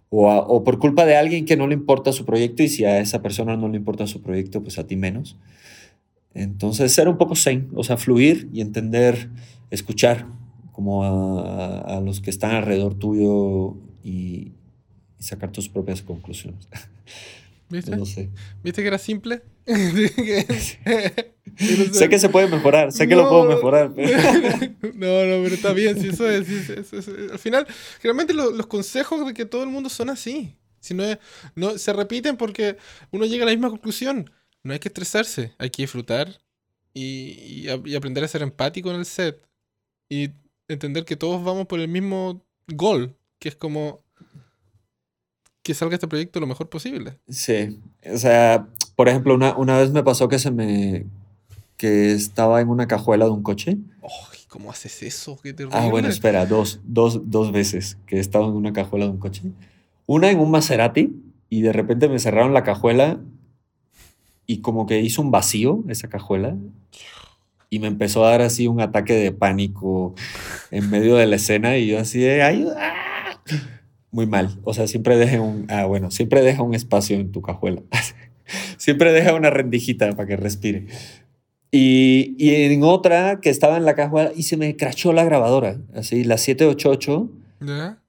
o, 0.10 0.28
o 0.30 0.64
por 0.64 0.80
culpa 0.80 1.06
de 1.06 1.18
alguien 1.18 1.46
que 1.46 1.58
no 1.58 1.68
le 1.68 1.74
importa 1.76 2.12
su 2.14 2.26
proyecto 2.26 2.64
y 2.64 2.70
si 2.70 2.86
a 2.86 3.00
esa 3.00 3.22
persona 3.22 3.58
no 3.58 3.70
le 3.70 3.78
importa 3.78 4.08
su 4.08 4.22
proyecto, 4.22 4.62
pues 4.64 4.80
a 4.80 4.88
ti 4.88 4.96
menos. 4.96 5.38
Entonces, 6.34 6.92
ser 6.94 7.08
un 7.08 7.18
poco 7.18 7.36
zen, 7.36 7.70
o 7.76 7.84
sea, 7.84 7.98
fluir 7.98 8.50
y 8.54 8.62
entender, 8.62 9.30
escuchar 9.72 10.26
como 10.72 11.04
a, 11.04 11.80
a- 11.98 12.02
los 12.02 12.22
que 12.22 12.30
están 12.30 12.52
alrededor 12.56 12.94
tuyo 12.96 13.76
y 14.04 14.52
sacar 15.20 15.52
tus 15.52 15.70
propias 15.70 16.02
conclusiones. 16.04 16.68
¿Viste? 17.70 17.96
No 17.96 18.06
sé. 18.06 18.30
¿Viste 18.64 18.82
que 18.82 18.88
era 18.88 18.98
simple? 18.98 19.42
Sé 21.92 22.10
que 22.10 22.20
se 22.20 22.30
puede 22.30 22.48
mejorar, 22.48 22.92
sé 22.92 23.08
que 23.08 23.16
lo 23.16 23.28
puedo 23.30 23.46
mejorar. 23.46 23.92
pero- 23.96 24.12
No, 24.94 25.26
no, 25.26 25.44
pero 25.44 25.56
está 25.56 25.74
bien, 25.74 26.00
si 26.00 26.10
eso 26.10 26.30
es. 26.30 26.46
si 26.48 26.56
eso 26.56 26.74
es- 26.74 26.94
eso 26.94 27.12
es- 27.16 27.32
Al 27.32 27.40
final, 27.40 27.68
realmente 28.04 28.34
lo- 28.34 28.52
los 28.52 28.68
consejos 28.68 29.26
de 29.26 29.34
que 29.34 29.46
todo 29.46 29.64
el 29.64 29.70
mundo 29.70 29.90
son 29.90 30.10
así. 30.10 30.56
Si 30.80 30.94
no, 30.94 31.04
es- 31.04 31.18
no 31.56 31.78
se 31.78 31.94
repiten 31.94 32.38
porque 32.38 32.78
uno 33.12 33.26
llega 33.26 33.44
a 33.44 33.48
la 33.48 33.52
misma 33.54 33.70
conclusión. 33.70 34.30
No 34.64 34.74
hay 34.74 34.80
que 34.80 34.90
estresarse, 34.90 35.54
hay 35.58 35.70
que 35.70 35.84
disfrutar 35.84 36.40
y, 36.94 37.66
y 37.66 37.68
y 37.86 37.96
aprender 37.96 38.24
a 38.24 38.28
ser 38.28 38.42
empático 38.44 38.92
en 38.92 38.98
el 38.98 39.06
set. 39.06 39.42
Y 40.10 40.30
entender 40.68 41.06
que 41.06 41.16
todos 41.16 41.44
vamos 41.44 41.66
por 41.68 41.80
el 41.80 41.88
mismo 41.88 42.46
goal, 42.68 43.16
que 43.40 43.50
es 43.50 43.56
como 43.56 44.04
que 45.68 45.74
salga 45.74 45.96
este 45.96 46.08
proyecto 46.08 46.40
lo 46.40 46.48
mejor 46.48 46.70
posible. 46.70 47.18
Sí, 47.28 47.78
o 48.10 48.18
sea, 48.18 48.68
por 48.96 49.10
ejemplo, 49.10 49.36
una, 49.36 49.54
una 49.58 49.78
vez 49.78 49.92
me 49.92 50.02
pasó 50.02 50.30
que 50.30 50.40
se 50.40 50.50
me... 50.50 51.06
que 51.76 52.14
estaba 52.14 52.62
en 52.62 52.70
una 52.70 52.88
cajuela 52.88 53.26
de 53.26 53.32
un 53.32 53.44
coche. 53.44 53.76
Ay, 54.02 54.40
¿cómo 54.48 54.72
haces 54.72 55.04
eso? 55.04 55.38
Qué. 55.44 55.54
Ah, 55.72 55.90
bueno, 55.90 56.08
espera, 56.08 56.46
dos, 56.46 56.80
dos, 56.86 57.30
dos 57.30 57.52
veces 57.52 57.98
que 58.06 58.18
estaba 58.18 58.46
en 58.46 58.54
una 58.54 58.72
cajuela 58.72 59.08
de 59.08 59.12
un 59.12 59.18
coche. 59.18 59.42
Una 60.06 60.32
en 60.32 60.40
un 60.40 60.52
Maserati 60.52 61.14
y 61.50 61.60
de 61.60 61.74
repente 61.74 62.08
me 62.08 62.18
cerraron 62.18 62.54
la 62.54 62.64
cajuela 62.64 63.20
y 64.46 64.60
como 64.60 64.86
que 64.86 65.02
hizo 65.02 65.22
un 65.22 65.32
vacío 65.32 65.84
esa 65.90 66.08
cajuela 66.08 66.56
y 67.70 67.80
me 67.80 67.88
empezó 67.88 68.26
a 68.26 68.30
dar 68.30 68.42
así 68.42 68.68
un 68.68 68.80
ataque 68.80 69.16
de 69.16 69.34
pánico 69.34 70.16
en 70.72 70.90
medio 70.90 71.18
de 71.18 71.26
la 71.26 71.36
escena 71.36 71.76
y 71.76 71.88
yo 71.88 72.00
así 72.00 72.20
de 72.20 72.42
ayuda. 72.42 72.94
Muy 74.18 74.26
mal. 74.26 74.60
O 74.64 74.74
sea, 74.74 74.88
siempre 74.88 75.16
deja 75.16 75.40
un, 75.40 75.68
ah, 75.70 75.86
bueno, 75.86 76.10
siempre 76.10 76.42
deja 76.42 76.64
un 76.64 76.74
espacio 76.74 77.18
en 77.18 77.32
tu 77.32 77.44
cajuela. 77.44 77.84
siempre 78.78 79.14
deja 79.14 79.36
una 79.36 79.52
rendijita 79.52 80.12
para 80.16 80.28
que 80.28 80.36
respire. 80.36 80.88
Y, 81.70 82.36
y, 82.40 82.56
en 82.56 82.84
otra 82.84 83.40
que 83.42 83.52
estaba 83.52 83.78
en 83.78 83.86
la 83.86 83.94
cajuela 83.94 84.32
y 84.36 84.42
se 84.42 84.58
me 84.58 84.76
crachó 84.76 85.14
la 85.14 85.24
grabadora, 85.24 85.78
así, 85.94 86.24
la 86.24 86.40
788. 86.40 87.30
¿Ya? 87.62 88.02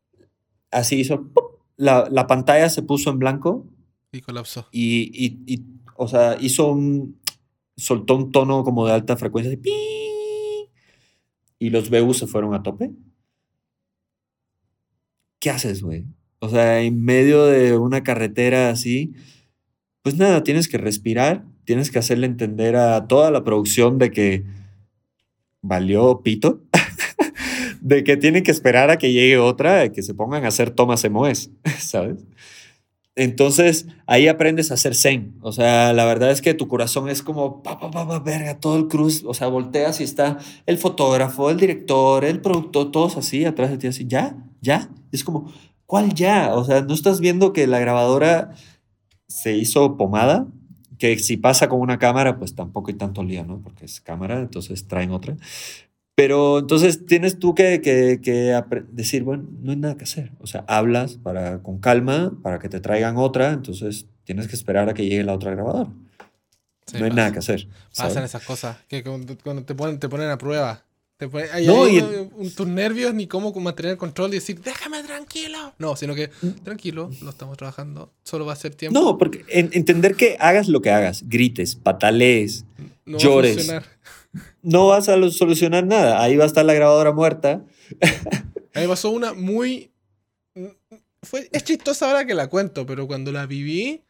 Así 0.70 0.98
hizo, 0.98 1.28
la, 1.76 2.08
la 2.10 2.26
pantalla 2.26 2.70
se 2.70 2.80
puso 2.80 3.10
en 3.10 3.18
blanco 3.18 3.66
Y 4.10 4.22
colapsó. 4.22 4.66
y, 4.72 5.10
y, 5.12 5.42
y, 5.46 5.62
o 5.94 6.08
sea, 6.08 6.38
hizo 6.40 6.72
un, 6.72 7.18
soltó 7.76 8.16
un 8.16 8.32
tono 8.32 8.64
como 8.64 8.86
de 8.86 8.94
alta 8.94 9.18
frecuencia, 9.18 9.52
así, 9.52 9.70
y 11.58 11.68
los 11.68 11.90
BU 11.90 12.14
se 12.14 12.26
fueron 12.26 12.54
a 12.54 12.62
tope. 12.62 12.92
¿Qué 15.40 15.50
haces, 15.50 15.82
güey? 15.82 16.04
O 16.40 16.48
sea, 16.48 16.80
en 16.80 17.02
medio 17.04 17.46
de 17.46 17.76
una 17.76 18.02
carretera 18.02 18.70
así, 18.70 19.12
pues 20.02 20.16
nada, 20.16 20.42
tienes 20.42 20.68
que 20.68 20.78
respirar, 20.78 21.44
tienes 21.64 21.90
que 21.90 21.98
hacerle 21.98 22.26
entender 22.26 22.76
a 22.76 23.06
toda 23.06 23.30
la 23.30 23.44
producción 23.44 23.98
de 23.98 24.10
que 24.10 24.44
valió 25.62 26.22
pito, 26.22 26.62
de 27.80 28.04
que 28.04 28.16
tienen 28.16 28.42
que 28.42 28.50
esperar 28.50 28.90
a 28.90 28.98
que 28.98 29.12
llegue 29.12 29.38
otra, 29.38 29.90
que 29.92 30.02
se 30.02 30.14
pongan 30.14 30.44
a 30.44 30.48
hacer 30.48 30.70
tomas 30.70 31.04
emoes, 31.04 31.50
¿sabes? 31.78 32.24
Entonces 33.18 33.88
ahí 34.06 34.28
aprendes 34.28 34.70
a 34.70 34.74
hacer 34.74 34.94
zen. 34.94 35.34
O 35.42 35.50
sea, 35.50 35.92
la 35.92 36.04
verdad 36.04 36.30
es 36.30 36.40
que 36.40 36.54
tu 36.54 36.68
corazón 36.68 37.08
es 37.08 37.20
como, 37.20 37.64
pa, 37.64 37.80
pa, 37.80 37.90
pa, 37.90 38.06
pa, 38.06 38.20
verga, 38.20 38.60
todo 38.60 38.76
el 38.76 38.86
cruz. 38.86 39.24
O 39.26 39.34
sea, 39.34 39.48
volteas 39.48 40.00
y 40.00 40.04
está 40.04 40.38
el 40.66 40.78
fotógrafo, 40.78 41.50
el 41.50 41.58
director, 41.58 42.24
el 42.24 42.40
productor, 42.40 42.92
todos 42.92 43.16
así 43.16 43.44
atrás 43.44 43.70
de 43.70 43.78
ti, 43.78 43.88
así, 43.88 44.06
ya, 44.06 44.36
ya. 44.60 44.88
Es 45.10 45.24
como, 45.24 45.52
¿cuál 45.84 46.14
ya? 46.14 46.54
O 46.54 46.64
sea, 46.64 46.82
no 46.82 46.94
estás 46.94 47.18
viendo 47.18 47.52
que 47.52 47.66
la 47.66 47.80
grabadora 47.80 48.52
se 49.26 49.56
hizo 49.56 49.96
pomada, 49.96 50.46
que 50.96 51.18
si 51.18 51.36
pasa 51.36 51.68
con 51.68 51.80
una 51.80 51.98
cámara, 51.98 52.38
pues 52.38 52.54
tampoco 52.54 52.90
hay 52.90 52.96
tanto 52.96 53.24
lío, 53.24 53.44
¿no? 53.44 53.60
Porque 53.60 53.84
es 53.84 54.00
cámara, 54.00 54.38
entonces 54.38 54.86
traen 54.86 55.10
otra. 55.10 55.36
Pero 56.18 56.58
entonces 56.58 57.06
tienes 57.06 57.38
tú 57.38 57.54
que, 57.54 57.80
que, 57.80 58.60
decir, 58.90 59.22
bueno, 59.22 59.46
no 59.62 59.70
hay 59.70 59.76
nada 59.76 59.96
que 59.96 60.02
hacer. 60.02 60.32
O 60.40 60.48
sea, 60.48 60.64
hablas 60.66 61.12
para, 61.14 61.62
con 61.62 61.78
calma 61.78 62.36
para 62.42 62.58
que 62.58 62.68
te 62.68 62.80
traigan 62.80 63.16
otra, 63.16 63.52
entonces 63.52 64.06
tienes 64.24 64.48
que 64.48 64.56
esperar 64.56 64.88
a 64.88 64.94
que 64.94 65.04
llegue 65.04 65.22
la 65.22 65.32
otra 65.34 65.52
grabadora. 65.52 65.92
Sí, 66.86 66.96
no 66.98 67.04
hay 67.04 67.10
pasa. 67.10 67.14
nada 67.14 67.32
que 67.32 67.38
hacer. 67.38 67.68
¿sabes? 67.92 68.14
Pasan 68.14 68.24
esas 68.24 68.42
cosas 68.42 68.78
que 68.88 69.04
cuando, 69.04 69.36
te 69.64 69.76
ponen, 69.76 70.00
te 70.00 70.08
ponen 70.08 70.28
a 70.28 70.38
prueba. 70.38 70.82
Te 71.18 71.28
ponen, 71.28 71.50
ahí 71.52 71.68
No, 71.68 71.84
hay 71.84 72.00
un- 72.00 72.50
tus 72.52 72.66
nervios 72.66 73.14
ni 73.14 73.28
cómo 73.28 73.52
mantener 73.52 73.92
el 73.92 73.98
control 73.98 74.30
y 74.32 74.38
decir, 74.38 74.60
déjame 74.60 75.04
tranquilo. 75.04 75.72
No, 75.78 75.94
sino 75.94 76.16
que, 76.16 76.30
tranquilo, 76.64 77.10
lo 77.22 77.30
estamos 77.30 77.56
trabajando. 77.56 78.12
Solo 78.24 78.44
va 78.44 78.54
a 78.54 78.56
ser 78.56 78.74
tiempo. 78.74 78.98
No, 78.98 79.18
porque 79.18 79.44
en- 79.50 79.70
entender 79.72 80.16
que 80.16 80.36
hagas 80.40 80.66
lo 80.66 80.82
que 80.82 80.90
hagas, 80.90 81.22
grites, 81.28 81.76
patalees, 81.76 82.64
no 83.06 83.18
va 83.18 83.22
a 83.22 83.24
llores. 83.24 83.70
No 84.62 84.88
vas 84.88 85.08
a 85.08 85.30
solucionar 85.30 85.86
nada. 85.86 86.22
Ahí 86.22 86.36
va 86.36 86.44
a 86.44 86.46
estar 86.46 86.64
la 86.64 86.74
grabadora 86.74 87.12
muerta. 87.12 87.64
A 88.74 88.80
mí 88.80 88.86
pasó 88.86 89.10
una 89.10 89.34
muy. 89.34 89.92
Fue, 91.22 91.48
es 91.52 91.64
chistosa 91.64 92.06
ahora 92.06 92.26
que 92.26 92.34
la 92.34 92.48
cuento, 92.48 92.86
pero 92.86 93.06
cuando 93.06 93.32
la 93.32 93.46
viví, 93.46 94.04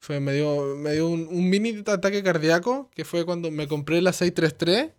fue, 0.00 0.18
me 0.18 0.32
dio, 0.32 0.76
me 0.76 0.92
dio 0.92 1.08
un, 1.08 1.28
un 1.28 1.48
mini 1.48 1.82
ataque 1.86 2.22
cardíaco, 2.22 2.90
que 2.94 3.04
fue 3.04 3.24
cuando 3.24 3.50
me 3.50 3.68
compré 3.68 4.02
la 4.02 4.12
633. 4.12 4.92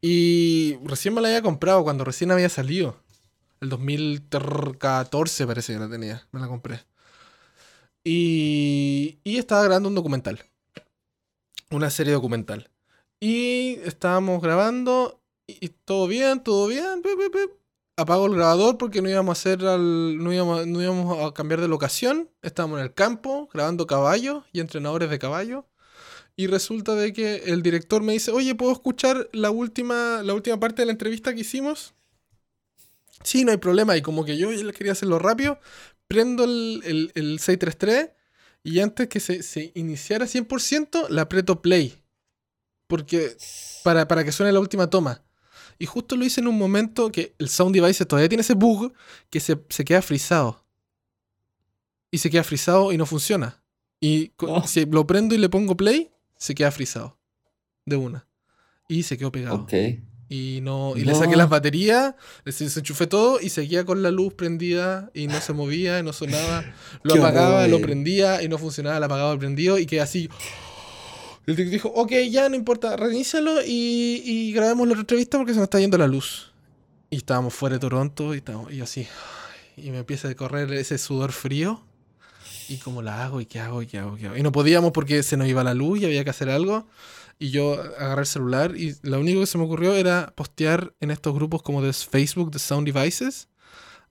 Y 0.00 0.78
recién 0.84 1.14
me 1.14 1.20
la 1.20 1.28
había 1.28 1.42
comprado, 1.42 1.84
cuando 1.84 2.04
recién 2.04 2.30
había 2.30 2.48
salido. 2.48 2.96
El 3.60 3.68
2014 3.68 5.46
parece 5.46 5.72
que 5.74 5.78
la 5.78 5.88
tenía, 5.88 6.26
me 6.32 6.40
la 6.40 6.48
compré. 6.48 6.80
Y, 8.04 9.20
y 9.22 9.38
estaba 9.38 9.62
grabando 9.62 9.88
un 9.88 9.94
documental. 9.94 10.40
Una 11.70 11.88
serie 11.90 12.12
documental. 12.12 12.71
Y 13.22 13.78
estábamos 13.84 14.42
grabando 14.42 15.22
y, 15.46 15.68
todo 15.68 16.08
bien, 16.08 16.42
todo 16.42 16.66
bien. 16.66 17.02
Apago 17.96 18.26
el 18.26 18.34
grabador 18.34 18.78
porque 18.78 19.02
no 19.02 19.08
íbamos 19.10 19.38
a 19.38 19.40
hacer 19.40 19.64
al- 19.66 20.18
no, 20.18 20.32
íbamos, 20.32 20.66
no 20.66 20.82
íbamos 20.82 21.24
a 21.26 21.32
cambiar 21.34 21.60
de 21.60 21.68
locación. 21.68 22.30
Estábamos 22.42 22.80
en 22.80 22.86
el 22.86 22.94
campo 22.94 23.48
grabando 23.52 23.86
caballos 23.86 24.44
y 24.52 24.60
entrenadores 24.60 25.10
de 25.10 25.18
caballo. 25.20 25.66
Y 26.36 26.48
resulta 26.48 26.94
de 26.96 27.12
que 27.14 27.36
el 27.46 27.62
director 27.62 28.02
me 28.02 28.14
dice, 28.14 28.32
oye, 28.32 28.54
¿puedo 28.56 28.72
escuchar 28.72 29.28
la 29.32 29.50
última, 29.52 30.22
la 30.24 30.34
última 30.34 30.60
parte 30.60 30.82
de 30.82 30.86
la 30.86 30.92
entrevista 30.92 31.34
que 31.34 31.42
hicimos? 31.42 31.94
Sí, 33.24 33.44
no 33.44 33.52
hay 33.52 33.58
problema. 33.58 33.96
Y 33.96 34.02
como 34.02 34.24
que 34.24 34.36
yo 34.36 34.48
quería 34.72 34.92
hacerlo 34.92 35.18
rápido, 35.18 35.58
prendo 36.08 36.44
el, 36.44 36.82
el, 36.84 37.12
el 37.14 37.38
633 37.38 38.10
y 38.64 38.80
antes 38.80 39.08
que 39.08 39.20
se, 39.20 39.42
se 39.42 39.72
iniciara 39.74 40.26
100%, 40.26 41.08
le 41.08 41.20
aprieto 41.20 41.62
play. 41.62 42.01
Porque 42.92 43.34
para, 43.84 44.06
para 44.06 44.22
que 44.22 44.32
suene 44.32 44.52
la 44.52 44.60
última 44.60 44.90
toma. 44.90 45.22
Y 45.78 45.86
justo 45.86 46.14
lo 46.14 46.26
hice 46.26 46.42
en 46.42 46.46
un 46.48 46.58
momento 46.58 47.10
que 47.10 47.34
el 47.38 47.48
Sound 47.48 47.74
Device 47.74 48.04
todavía 48.04 48.28
tiene 48.28 48.42
ese 48.42 48.52
bug 48.52 48.92
que 49.30 49.40
se, 49.40 49.58
se 49.70 49.82
queda 49.86 50.02
frisado. 50.02 50.66
Y 52.10 52.18
se 52.18 52.28
queda 52.28 52.44
frisado 52.44 52.92
y 52.92 52.98
no 52.98 53.06
funciona. 53.06 53.62
Y 53.98 54.32
No. 54.42 54.66
si 54.66 54.84
lo 54.84 55.06
prendo 55.06 55.34
y 55.34 55.38
le 55.38 55.48
pongo 55.48 55.74
play, 55.74 56.10
se 56.36 56.54
queda 56.54 56.70
frisado. 56.70 57.18
De 57.86 57.96
una. 57.96 58.28
Y 58.88 59.04
se 59.04 59.16
quedó 59.16 59.32
pegado. 59.32 59.56
Ok. 59.62 59.72
Y 60.28 60.60
no. 60.62 60.92
Y 60.94 61.04
le 61.06 61.12
No. 61.12 61.18
saqué 61.18 61.34
las 61.34 61.48
baterías, 61.48 62.14
le 62.44 62.52
se- 62.52 62.68
se 62.68 62.80
enchufé 62.80 63.06
todo 63.06 63.40
y 63.40 63.48
seguía 63.48 63.86
con 63.86 64.02
la 64.02 64.10
luz 64.10 64.34
prendida 64.34 65.10
y 65.14 65.28
no 65.28 65.40
se 65.40 65.54
movía 65.54 65.98
y 65.98 66.02
no 66.02 66.12
sonaba. 66.12 66.62
Lo 67.04 67.14
apagaba, 67.14 67.60
horror, 67.60 67.70
lo 67.70 67.80
prendía 67.80 68.42
y 68.42 68.48
no 68.48 68.58
funcionaba, 68.58 68.98
lo 69.00 69.06
apagaba, 69.06 69.32
lo 69.32 69.38
prendió 69.38 69.78
y 69.78 69.86
quedé 69.86 70.02
así. 70.02 70.28
El 71.46 71.56
dijo, 71.56 71.88
ok, 71.88 72.12
ya 72.30 72.48
no 72.48 72.54
importa, 72.54 72.96
reinícialo 72.96 73.62
y, 73.64 74.22
y 74.24 74.52
grabemos 74.52 74.86
la 74.86 74.92
otra 74.92 75.00
entrevista 75.00 75.38
porque 75.38 75.52
se 75.52 75.58
nos 75.58 75.64
está 75.64 75.80
yendo 75.80 75.98
la 75.98 76.06
luz. 76.06 76.52
Y 77.10 77.16
estábamos 77.16 77.52
fuera 77.52 77.76
de 77.76 77.80
Toronto 77.80 78.34
y, 78.34 78.38
estábamos, 78.38 78.72
y 78.72 78.80
así. 78.80 79.08
Y 79.76 79.90
me 79.90 79.98
empieza 79.98 80.28
a 80.28 80.34
correr 80.34 80.72
ese 80.72 80.98
sudor 80.98 81.32
frío. 81.32 81.82
¿Y 82.68 82.76
cómo 82.78 83.02
la 83.02 83.24
hago? 83.24 83.40
¿Y 83.40 83.46
qué 83.46 83.58
hago? 83.58 83.82
¿Y 83.82 83.86
qué 83.86 83.98
hago? 83.98 84.16
¿Qué 84.16 84.26
hago? 84.26 84.36
Y 84.36 84.42
no 84.42 84.52
podíamos 84.52 84.92
porque 84.92 85.22
se 85.22 85.36
nos 85.36 85.48
iba 85.48 85.64
la 85.64 85.74
luz 85.74 86.00
y 86.00 86.04
había 86.04 86.22
que 86.24 86.30
hacer 86.30 86.48
algo. 86.48 86.86
Y 87.38 87.50
yo 87.50 87.72
agarré 87.72 88.20
el 88.20 88.26
celular 88.26 88.76
y 88.76 88.96
lo 89.02 89.18
único 89.18 89.40
que 89.40 89.46
se 89.46 89.58
me 89.58 89.64
ocurrió 89.64 89.94
era 89.94 90.32
postear 90.36 90.94
en 91.00 91.10
estos 91.10 91.34
grupos 91.34 91.62
como 91.62 91.82
de 91.82 91.92
Facebook 91.92 92.52
de 92.52 92.60
Sound 92.60 92.90
Devices. 92.90 93.48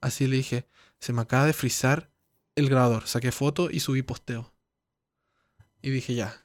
Así 0.02 0.26
le 0.26 0.36
dije, 0.36 0.66
se 1.00 1.12
me 1.12 1.22
acaba 1.22 1.46
de 1.46 1.54
frizar 1.54 2.10
el 2.56 2.68
grabador. 2.68 3.06
Saqué 3.06 3.32
foto 3.32 3.70
y 3.70 3.80
subí 3.80 4.02
posteo. 4.02 4.52
Y 5.80 5.90
dije 5.90 6.14
ya. 6.14 6.41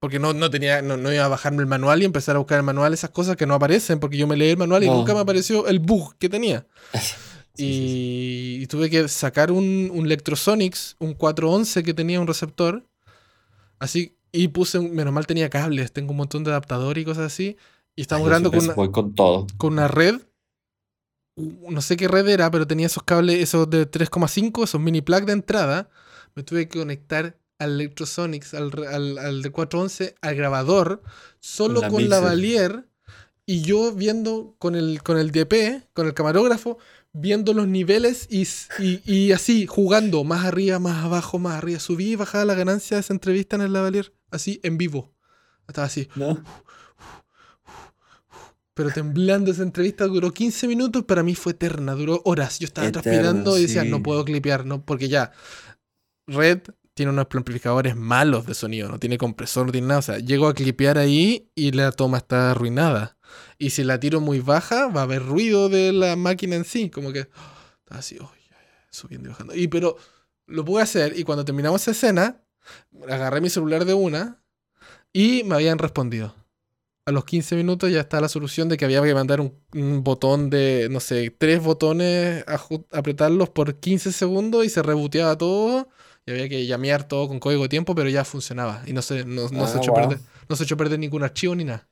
Porque 0.00 0.18
no, 0.18 0.32
no 0.32 0.48
tenía, 0.48 0.80
no, 0.80 0.96
no 0.96 1.12
iba 1.12 1.24
a 1.24 1.28
bajarme 1.28 1.60
el 1.60 1.66
manual 1.66 2.02
y 2.02 2.04
empezar 2.04 2.36
a 2.36 2.38
buscar 2.38 2.58
el 2.58 2.64
manual 2.64 2.94
esas 2.94 3.10
cosas 3.10 3.36
que 3.36 3.46
no 3.46 3.54
aparecen, 3.54 3.98
porque 3.98 4.16
yo 4.16 4.26
me 4.28 4.36
leí 4.36 4.50
el 4.50 4.56
manual 4.56 4.84
y 4.84 4.86
nunca 4.88 5.12
me 5.12 5.20
apareció 5.20 5.66
el 5.66 5.80
bug 5.80 6.16
que 6.18 6.28
tenía. 6.28 6.66
Sí, 7.58 7.64
sí, 7.64 7.88
sí. 7.88 8.58
Y, 8.62 8.66
tuve 8.68 8.88
que 8.88 9.08
sacar 9.08 9.50
un, 9.50 9.90
un 9.92 10.08
Lectrosonics, 10.08 10.94
un 11.00 11.14
411 11.14 11.82
que 11.82 11.92
tenía 11.92 12.20
un 12.20 12.28
receptor. 12.28 12.86
Así, 13.80 14.16
y 14.30 14.46
puse, 14.46 14.78
un- 14.78 14.94
menos 14.94 15.12
mal 15.12 15.26
tenía 15.26 15.50
cables, 15.50 15.90
tengo 15.90 16.12
un 16.12 16.18
montón 16.18 16.44
de 16.44 16.50
adaptadores 16.50 17.02
y 17.02 17.04
cosas 17.04 17.24
así. 17.32 17.56
Y 17.96 18.02
estamos 18.02 18.26
grabando 18.28 18.52
con 18.52 18.62
una, 18.62 18.74
voy 18.74 18.92
con 18.92 19.12
todo. 19.12 19.48
con 19.56 19.72
una 19.72 19.88
red. 19.88 20.20
No 21.36 21.80
sé 21.80 21.96
qué 21.96 22.06
red 22.06 22.28
era, 22.28 22.48
pero 22.48 22.64
tenía 22.64 22.86
esos 22.86 23.02
cables, 23.02 23.40
esos 23.40 23.68
de 23.68 23.90
3,5, 23.90 24.62
esos 24.62 24.80
mini 24.80 25.00
plug 25.00 25.24
de 25.24 25.32
entrada. 25.32 25.90
Me 26.36 26.44
tuve 26.44 26.68
que 26.68 26.78
conectar 26.78 27.36
al 27.58 27.72
Electrosonics, 27.72 28.54
al, 28.54 28.72
al, 28.86 29.18
al 29.18 29.42
de 29.42 29.50
411, 29.50 30.14
al 30.20 30.34
grabador, 30.34 31.02
solo 31.40 31.80
La 31.80 31.88
con 31.88 32.08
la. 32.08 32.20
Valier. 32.20 32.88
Y 33.44 33.62
yo 33.62 33.92
viendo 33.92 34.56
con 34.58 34.74
el, 34.74 35.02
con 35.02 35.16
el 35.18 35.30
DP, 35.30 35.88
con 35.94 36.06
el 36.06 36.12
camarógrafo, 36.12 36.76
viendo 37.12 37.54
los 37.54 37.66
niveles 37.66 38.26
y, 38.30 38.46
y, 38.78 39.00
y 39.10 39.32
así, 39.32 39.66
jugando 39.66 40.22
más 40.22 40.44
arriba, 40.44 40.78
más 40.78 41.02
abajo, 41.02 41.38
más 41.38 41.56
arriba. 41.56 41.80
Subí 41.80 42.12
y 42.12 42.16
bajaba 42.16 42.44
la 42.44 42.54
ganancia 42.54 42.98
de 42.98 43.00
esa 43.00 43.14
entrevista 43.14 43.56
en 43.56 43.62
el 43.62 43.72
Lavalier, 43.72 44.12
así 44.30 44.60
en 44.62 44.76
vivo. 44.76 45.14
Estaba 45.66 45.86
así. 45.86 46.08
¿No? 46.14 46.42
Pero 48.74 48.90
temblando 48.90 49.50
esa 49.50 49.62
entrevista 49.62 50.06
duró 50.06 50.30
15 50.30 50.68
minutos, 50.68 51.04
para 51.04 51.22
mí 51.22 51.34
fue 51.34 51.52
eterna, 51.52 51.94
duró 51.94 52.22
horas. 52.24 52.58
Yo 52.58 52.66
estaba 52.66 52.92
transpirando 52.92 53.58
y 53.58 53.62
decía, 53.62 53.82
sí. 53.82 53.88
no 53.88 54.02
puedo 54.02 54.24
clipear, 54.24 54.66
no, 54.66 54.84
porque 54.84 55.08
ya 55.08 55.32
Red 56.28 56.60
tiene 56.98 57.12
unos 57.12 57.26
amplificadores 57.32 57.96
malos 57.96 58.44
de 58.44 58.54
sonido, 58.54 58.88
no 58.88 58.98
tiene 58.98 59.18
compresor, 59.18 59.66
no 59.66 59.72
tiene 59.72 59.86
nada. 59.86 60.00
O 60.00 60.02
sea, 60.02 60.18
llego 60.18 60.48
a 60.48 60.54
clipear 60.54 60.98
ahí 60.98 61.48
y 61.54 61.70
la 61.70 61.92
toma 61.92 62.18
está 62.18 62.50
arruinada. 62.50 63.16
Y 63.56 63.70
si 63.70 63.84
la 63.84 64.00
tiro 64.00 64.20
muy 64.20 64.40
baja, 64.40 64.88
va 64.88 65.00
a 65.00 65.04
haber 65.04 65.24
ruido 65.24 65.68
de 65.68 65.92
la 65.92 66.16
máquina 66.16 66.56
en 66.56 66.64
sí, 66.64 66.90
como 66.90 67.12
que 67.12 67.28
así, 67.88 68.18
oh, 68.20 68.32
ya, 68.50 68.56
ya, 68.56 68.88
subiendo 68.90 69.28
y 69.28 69.32
bajando. 69.32 69.54
Y 69.54 69.68
pero 69.68 69.96
lo 70.46 70.64
pude 70.64 70.82
hacer 70.82 71.16
y 71.16 71.22
cuando 71.22 71.44
terminamos 71.44 71.82
esa 71.82 71.92
escena, 71.92 72.42
agarré 73.08 73.40
mi 73.40 73.48
celular 73.48 73.84
de 73.84 73.94
una 73.94 74.42
y 75.12 75.44
me 75.44 75.54
habían 75.54 75.78
respondido 75.78 76.34
a 77.08 77.10
los 77.10 77.24
15 77.24 77.56
minutos 77.56 77.90
ya 77.90 78.00
está 78.00 78.20
la 78.20 78.28
solución 78.28 78.68
de 78.68 78.76
que 78.76 78.84
había 78.84 79.02
que 79.02 79.14
mandar 79.14 79.40
un, 79.40 80.04
botón 80.04 80.50
de, 80.50 80.88
no 80.90 81.00
sé, 81.00 81.30
tres 81.30 81.62
botones, 81.62 82.44
apretarlos 82.92 83.48
por 83.48 83.76
15 83.76 84.12
segundos 84.12 84.66
y 84.66 84.68
se 84.68 84.82
reboteaba 84.82 85.38
todo. 85.38 85.88
Y 86.28 86.30
había 86.30 86.48
que 86.48 86.66
llamear 86.66 87.04
todo 87.08 87.26
con 87.26 87.40
código 87.40 87.62
de 87.62 87.70
tiempo, 87.70 87.94
pero 87.94 88.10
ya 88.10 88.22
funcionaba. 88.22 88.82
Y 88.86 88.92
no 88.92 89.00
se, 89.00 89.24
no, 89.24 89.48
no 89.48 89.66
se 89.66 89.78
Ah, 89.78 89.80
echó 89.80 89.92
wow. 89.92 90.00
perder, 90.02 90.18
no 90.46 90.56
se 90.56 90.64
echó 90.64 90.76
perder 90.76 90.98
ningún 90.98 91.22
archivo 91.22 91.54
ni 91.54 91.64
nada. 91.64 91.88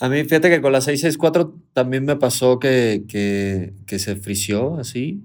A 0.00 0.08
mí, 0.08 0.22
fíjate 0.24 0.48
que 0.48 0.62
con 0.62 0.72
la 0.72 0.80
664 0.80 1.54
también 1.74 2.06
me 2.06 2.16
pasó 2.16 2.58
que, 2.58 3.04
que, 3.08 3.74
que 3.86 3.98
se 3.98 4.16
frició 4.16 4.78
así. 4.78 5.22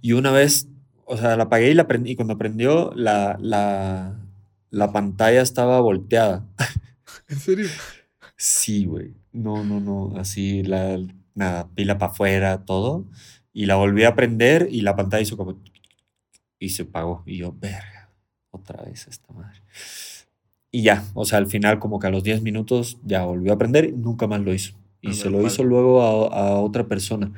Y 0.00 0.12
una 0.12 0.30
vez, 0.30 0.68
o 1.04 1.16
sea, 1.16 1.36
la 1.36 1.44
apagué 1.44 1.70
y 1.70 1.74
la 1.74 1.88
prendí. 1.88 2.12
Y 2.12 2.16
cuando 2.16 2.38
prendió, 2.38 2.92
la, 2.94 3.36
la, 3.40 4.16
la 4.70 4.92
pantalla 4.92 5.40
estaba 5.42 5.80
volteada. 5.80 6.46
¿En 7.28 7.38
serio? 7.40 7.66
Sí, 8.36 8.84
güey. 8.84 9.14
No, 9.32 9.64
no, 9.64 9.80
no. 9.80 10.12
Así, 10.16 10.62
la, 10.62 10.98
nada, 11.34 11.68
pila 11.74 11.98
para 11.98 12.12
afuera, 12.12 12.64
todo. 12.64 13.06
Y 13.52 13.66
la 13.66 13.74
volví 13.76 14.04
a 14.04 14.14
prender 14.14 14.68
y 14.70 14.82
la 14.82 14.94
pantalla 14.94 15.22
hizo 15.22 15.36
como. 15.36 15.60
Y 16.58 16.70
se 16.70 16.82
apagó. 16.82 17.22
Y 17.26 17.38
yo, 17.38 17.52
verga, 17.58 18.10
otra 18.50 18.82
vez 18.84 19.06
esta 19.08 19.32
madre. 19.32 19.60
Y 20.70 20.82
ya, 20.82 21.04
o 21.14 21.24
sea, 21.24 21.38
al 21.38 21.46
final, 21.46 21.78
como 21.78 21.98
que 22.00 22.08
a 22.08 22.10
los 22.10 22.24
10 22.24 22.42
minutos 22.42 22.98
ya 23.04 23.24
volvió 23.24 23.52
a 23.52 23.58
prender 23.58 23.84
y 23.86 23.92
nunca 23.92 24.26
más 24.26 24.40
lo 24.40 24.52
hizo. 24.52 24.74
Y 25.00 25.12
se 25.12 25.28
lo 25.30 25.38
hizo 25.46 25.62
luego 25.64 26.02
a, 26.32 26.38
a 26.54 26.60
otra 26.60 26.86
persona. 26.88 27.30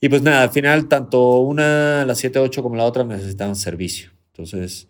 Y 0.00 0.08
pues 0.10 0.22
nada, 0.22 0.42
al 0.42 0.50
final, 0.50 0.88
tanto 0.88 1.38
una, 1.40 2.04
la 2.04 2.14
78 2.14 2.62
como 2.62 2.76
la 2.76 2.84
otra 2.84 3.02
necesitaban 3.02 3.56
servicio. 3.56 4.10
Entonces, 4.32 4.88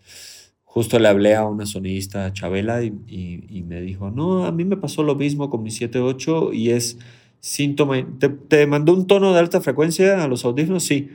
justo 0.65 0.99
le 0.99 1.07
hablé 1.09 1.37
a 1.37 1.45
una 1.47 1.65
sonidista, 1.65 2.33
Chabela, 2.33 2.83
y, 2.83 2.93
y- 3.07 3.47
y 3.59 3.63
me 3.63 3.81
dijo, 3.81 4.11
no, 4.11 4.45
a 4.47 4.53
mí 4.53 4.65
me 4.65 4.77
pasó 4.77 5.03
lo 5.05 5.15
mismo 5.15 5.49
con 5.49 5.63
mi 5.63 5.71
78 5.71 6.53
y 6.53 6.71
es 6.71 6.99
síntoma. 7.41 8.05
¿Te, 8.19 8.29
te 8.31 8.67
mandó 8.67 8.93
un 8.95 9.07
tono 9.07 9.33
de 9.33 9.39
alta 9.39 9.61
frecuencia 9.61 10.23
a 10.25 10.27
los 10.29 10.45
audífonos? 10.45 10.85
Sí. 10.85 11.09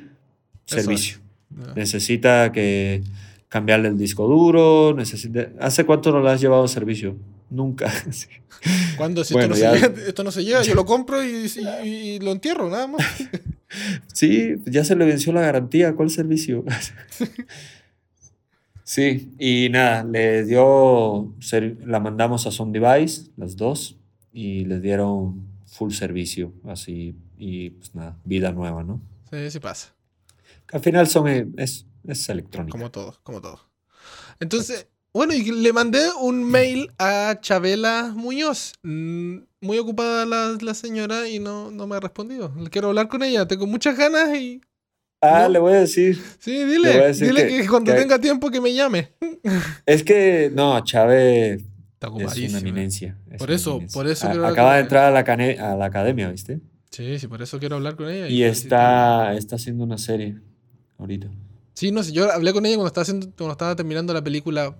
Eso 0.65 0.75
Servicio. 0.81 1.17
Necesita 1.75 2.51
que 2.51 3.03
cambiarle 3.47 3.87
el 3.89 3.97
disco 3.97 4.27
duro. 4.27 4.93
Necesita... 4.95 5.49
¿Hace 5.59 5.85
cuánto 5.85 6.11
no 6.11 6.19
lo 6.19 6.29
has 6.29 6.39
llevado 6.41 6.63
a 6.63 6.67
servicio? 6.67 7.15
Nunca. 7.49 7.91
Sí. 8.11 8.27
¿Cuándo? 8.97 9.23
Si 9.23 9.33
Bueno, 9.33 9.53
esto, 9.55 9.65
no 9.65 9.71
ya- 9.73 9.79
se 9.79 9.87
llega, 9.89 10.07
esto 10.09 10.23
no 10.25 10.31
se 10.31 10.43
llega, 10.43 10.61
yo 10.63 10.75
lo 10.75 10.85
compro 10.85 11.23
y, 11.23 11.45
y- 11.83 11.87
y 11.87 12.19
lo 12.19 12.31
entierro, 12.31 12.69
nada 12.69 12.87
más. 12.87 13.01
Sí, 14.11 14.55
ya 14.65 14.83
se 14.83 14.95
le 14.95 15.05
venció 15.05 15.31
la 15.31 15.41
garantía. 15.41 15.93
¿Cuál 15.93 16.09
servicio? 16.09 16.65
Sí, 18.83 19.31
y 19.37 19.69
nada, 19.69 20.03
le 20.03 20.43
dio, 20.45 21.31
la 21.85 21.99
mandamos 21.99 22.47
a 22.47 22.51
Son 22.51 22.71
Device, 22.71 23.29
las 23.37 23.55
dos, 23.55 23.95
y 24.33 24.65
les 24.65 24.81
dieron 24.81 25.43
full 25.67 25.91
servicio, 25.91 26.51
así, 26.67 27.15
y 27.37 27.69
pues 27.69 27.93
nada, 27.93 28.17
vida 28.25 28.51
nueva, 28.51 28.83
¿no? 28.83 28.99
Sí, 29.29 29.51
sí 29.51 29.59
pasa. 29.59 29.93
Al 30.71 30.79
final 30.81 31.07
son, 31.07 31.27
eh, 31.27 31.47
es, 31.57 31.85
es 32.07 32.29
electrónica. 32.29 32.71
Como 32.71 32.91
todo, 32.91 33.17
como 33.23 33.41
todo. 33.41 33.59
Entonces, 34.39 34.87
bueno, 35.13 35.33
y 35.33 35.43
le 35.51 35.73
mandé 35.73 36.01
un 36.21 36.43
mail 36.43 36.91
a 36.99 37.37
Chabela 37.41 38.13
Muñoz. 38.15 38.73
Mm, 38.83 39.39
Muy 39.61 39.77
ocupada 39.79 40.25
la, 40.25 40.57
la 40.61 40.73
señora 40.73 41.27
y 41.27 41.39
no, 41.39 41.71
no 41.71 41.87
me 41.87 41.95
ha 41.95 41.99
respondido. 41.99 42.53
Quiero 42.71 42.89
hablar 42.89 43.07
con 43.07 43.23
ella, 43.23 43.47
tengo 43.47 43.65
muchas 43.67 43.97
ganas 43.97 44.35
y... 44.37 44.61
Ah, 45.21 45.41
¿no? 45.43 45.49
le 45.49 45.59
voy 45.59 45.73
a 45.73 45.79
decir, 45.81 46.17
Sí, 46.39 46.63
dile, 46.63 46.97
decir 46.97 47.27
dile 47.27 47.45
que, 47.47 47.61
que- 47.63 47.67
cuando 47.67 47.91
que- 47.91 47.99
tenga 47.99 48.19
tiempo 48.19 48.49
que 48.49 48.61
me 48.61 48.73
llame. 48.73 49.11
es 49.85 50.03
que, 50.03 50.49
no, 50.53 50.81
Chávez 50.85 51.61
Está 52.01 52.07
es 52.07 52.49
una 52.51 52.59
eminencia. 52.59 53.17
es 53.29 53.37
Por 53.37 53.51
eso- 53.51 53.71
eminencia. 53.71 53.99
por 53.99 54.07
eso 54.07 54.27
A- 54.27 54.31
hablar 54.31 54.51
acaba 54.53 54.75
de 54.75 54.81
entrar 54.81 55.03
a 55.05 55.11
la, 55.11 55.25
cane- 55.25 55.59
a 55.59 55.75
la 55.75 55.85
academia, 55.85 56.29
¿viste? 56.31 56.61
Sí, 56.91 57.19
sí, 57.19 57.27
por 57.27 57.41
eso 57.41 57.59
quiero 57.59 57.75
hablar 57.75 57.97
con 57.97 58.07
ella. 58.09 58.27
Y 58.29 58.39
felicitarla. 58.43 58.53
está, 59.33 59.37
está 59.37 59.55
haciendo 59.57 59.83
una 59.83 59.97
serie 59.97 60.37
ahorita. 60.99 61.27
Sí, 61.73 61.91
no 61.91 62.03
sé, 62.03 62.11
yo 62.11 62.31
hablé 62.31 62.53
con 62.53 62.65
ella 62.65 62.75
cuando 62.75 62.87
estaba, 62.89 63.03
haciendo, 63.03 63.27
cuando 63.37 63.53
estaba 63.53 63.75
terminando 63.75 64.13
la 64.13 64.23
película 64.23 64.77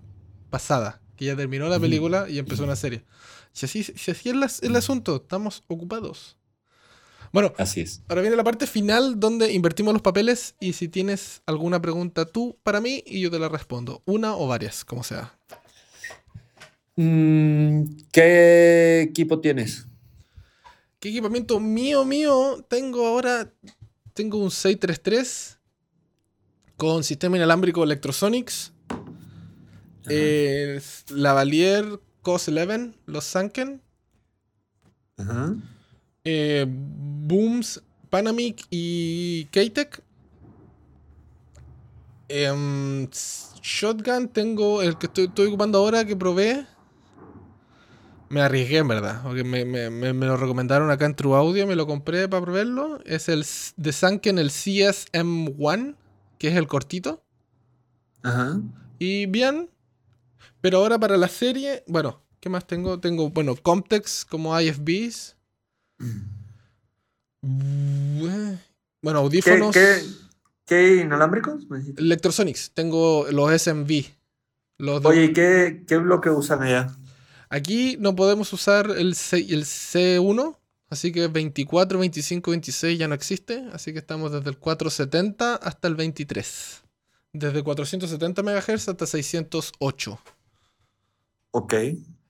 pasada. 0.49 1.01
Que 1.15 1.25
ya 1.25 1.35
terminó 1.35 1.67
la 1.67 1.79
película 1.79 2.29
y 2.29 2.37
empezó 2.39 2.63
una 2.63 2.75
serie. 2.77 3.03
Si 3.51 3.65
así, 3.65 3.83
si 3.83 4.11
así 4.11 4.29
es 4.29 4.35
la- 4.35 4.51
el 4.61 4.75
asunto, 4.75 5.17
estamos 5.17 5.63
ocupados. 5.67 6.37
Bueno, 7.33 7.53
Así 7.57 7.81
es. 7.81 8.01
ahora 8.07 8.21
viene 8.21 8.35
la 8.35 8.43
parte 8.43 8.65
final 8.65 9.19
donde 9.19 9.51
invertimos 9.53 9.93
los 9.93 10.01
papeles 10.01 10.55
y 10.59 10.73
si 10.73 10.87
tienes 10.87 11.41
alguna 11.45 11.79
pregunta 11.81 12.25
tú 12.25 12.57
para 12.63 12.79
mí 12.81 13.03
y 13.05 13.19
yo 13.21 13.29
te 13.29 13.37
la 13.37 13.49
respondo. 13.49 14.01
Una 14.05 14.35
o 14.35 14.47
varias, 14.47 14.83
como 14.85 15.03
sea. 15.03 15.37
Mm, 16.95 17.83
¿Qué 18.11 19.01
equipo 19.09 19.39
tienes? 19.39 19.87
¿Qué 20.99 21.09
equipamiento 21.09 21.59
mío, 21.59 22.03
mío? 22.03 22.65
Tengo 22.67 23.05
ahora, 23.07 23.53
tengo 24.13 24.37
un 24.39 24.51
633 24.51 25.58
con 26.79 27.03
sistema 27.03 27.35
inalámbrico 27.35 27.83
Electrosonics. 27.83 28.71
Eh, 30.09 30.81
Lavalier 31.09 31.99
COS 32.21 32.47
11, 32.47 32.93
los 33.05 33.25
Sanken. 33.25 33.81
Ajá. 35.17 35.53
eh, 36.23 36.65
Booms, 36.69 37.83
Panamic 38.09 38.65
y 38.69 39.45
K-Tech. 39.51 40.01
Em, 42.29 43.09
shotgun 43.61 44.29
tengo 44.29 44.81
el 44.81 44.97
que 44.97 45.07
estoy, 45.07 45.25
estoy 45.25 45.47
ocupando 45.47 45.79
ahora 45.79 46.05
que 46.05 46.15
probé. 46.15 46.65
Me 48.29 48.39
arriesgué 48.41 48.77
en 48.77 48.87
verdad, 48.87 49.21
porque 49.23 49.43
me, 49.43 49.65
me- 49.65 49.89
me- 49.89 50.13
me 50.13 50.25
lo 50.27 50.37
recomendaron 50.37 50.91
acá 50.91 51.05
en 51.05 51.15
True 51.15 51.35
Audio, 51.35 51.67
me 51.67 51.75
lo 51.75 51.87
compré 51.87 52.29
para 52.29 52.43
probarlo. 52.45 52.99
Es 53.03 53.27
el 53.27 53.43
de 53.75 53.91
Sanken, 53.91 54.37
el 54.39 54.49
CSM1, 54.51 55.95
que 56.39 56.47
es 56.47 56.55
el 56.55 56.65
cortito. 56.65 57.23
Ajá. 58.23 58.59
Y 58.97 59.27
bien. 59.27 59.69
Pero 60.61 60.79
ahora 60.79 60.97
para 60.97 61.15
la 61.17 61.27
serie, 61.27 61.83
bueno, 61.87 62.23
¿qué 62.39 62.49
más 62.49 62.65
tengo? 62.65 62.99
Tengo, 62.99 63.29
bueno, 63.29 63.55
Comtex 63.55 64.25
como 64.25 64.59
IFBs. 64.59 65.37
Bueno, 67.41 68.59
¿Qué, 69.01 69.09
audífonos. 69.09 69.73
qué, 69.73 70.01
qué 70.65 70.95
inalámbricos? 70.97 71.67
Electrosonics. 71.97 72.71
Tengo 72.73 73.27
los 73.31 73.61
SMV. 73.61 74.05
Los 74.79 75.05
Oye, 75.05 75.25
¿y 75.25 75.33
qué, 75.33 75.83
qué 75.87 75.97
bloque 75.97 76.29
usan 76.29 76.63
allá? 76.63 76.87
Aquí 77.49 77.97
no 77.99 78.15
podemos 78.15 78.51
usar 78.53 78.91
el, 78.91 79.15
C, 79.15 79.37
el 79.37 79.65
C1. 79.65 80.57
Así 80.89 81.11
que 81.11 81.27
24, 81.27 81.99
25, 81.99 82.51
26 82.51 82.97
ya 82.99 83.07
no 83.07 83.13
existe. 83.15 83.65
Así 83.73 83.93
que 83.93 83.99
estamos 83.99 84.31
desde 84.31 84.49
el 84.49 84.57
470 84.57 85.55
hasta 85.55 85.87
el 85.87 85.95
23. 85.95 86.81
Desde 87.33 87.61
470 87.63 88.41
MHz 88.41 88.89
hasta 88.89 89.05
608. 89.05 90.19
Ok. 91.51 91.73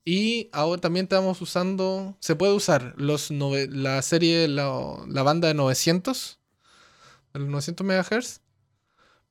Y 0.05 0.49
ahora 0.53 0.81
también 0.81 1.03
estamos 1.05 1.41
usando, 1.41 2.17
se 2.19 2.35
puede 2.35 2.53
usar 2.53 2.93
los 2.97 3.31
nove- 3.31 3.69
la 3.69 4.01
serie, 4.01 4.47
la, 4.47 4.95
la 5.07 5.23
banda 5.23 5.47
de 5.47 5.53
900, 5.53 6.39
de 7.33 7.39
los 7.41 7.49
900 7.49 7.85
MHz, 7.85 8.41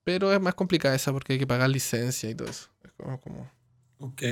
pero 0.05 0.33
es 0.33 0.41
más 0.41 0.55
complicada 0.55 0.95
esa 0.95 1.13
porque 1.13 1.33
hay 1.35 1.39
que 1.39 1.47
pagar 1.47 1.69
licencia 1.71 2.31
y 2.31 2.35
todo 2.35 2.49
eso. 2.49 2.69
Es 2.85 2.93
como, 2.93 3.21
como- 3.21 3.51
Ok. 3.99 4.23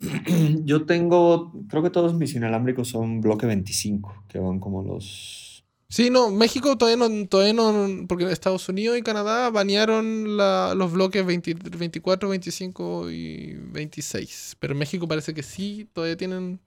Yo 0.64 0.86
tengo, 0.86 1.52
creo 1.68 1.82
que 1.82 1.90
todos 1.90 2.14
mis 2.14 2.34
inalámbricos 2.34 2.88
son 2.88 3.20
bloque 3.20 3.46
25, 3.46 4.24
que 4.28 4.38
van 4.38 4.60
como 4.60 4.82
los... 4.82 5.64
Sí, 5.88 6.10
no, 6.10 6.30
México 6.30 6.76
todavía 6.76 7.06
no, 7.08 7.28
todavía 7.28 7.52
no, 7.52 8.06
porque 8.08 8.30
Estados 8.32 8.68
Unidos 8.68 8.98
y 8.98 9.02
Canadá 9.02 9.50
banearon 9.50 10.36
la- 10.36 10.74
los 10.74 10.90
bloques 10.92 11.24
20 11.24 11.54
24, 11.54 12.28
25 12.28 13.10
y 13.10 13.54
26, 13.54 14.56
pero 14.58 14.72
en 14.72 14.78
México 14.80 15.06
parece 15.06 15.34
que 15.34 15.44
sí, 15.44 15.88
todavía 15.92 16.16
tienen, 16.16 16.58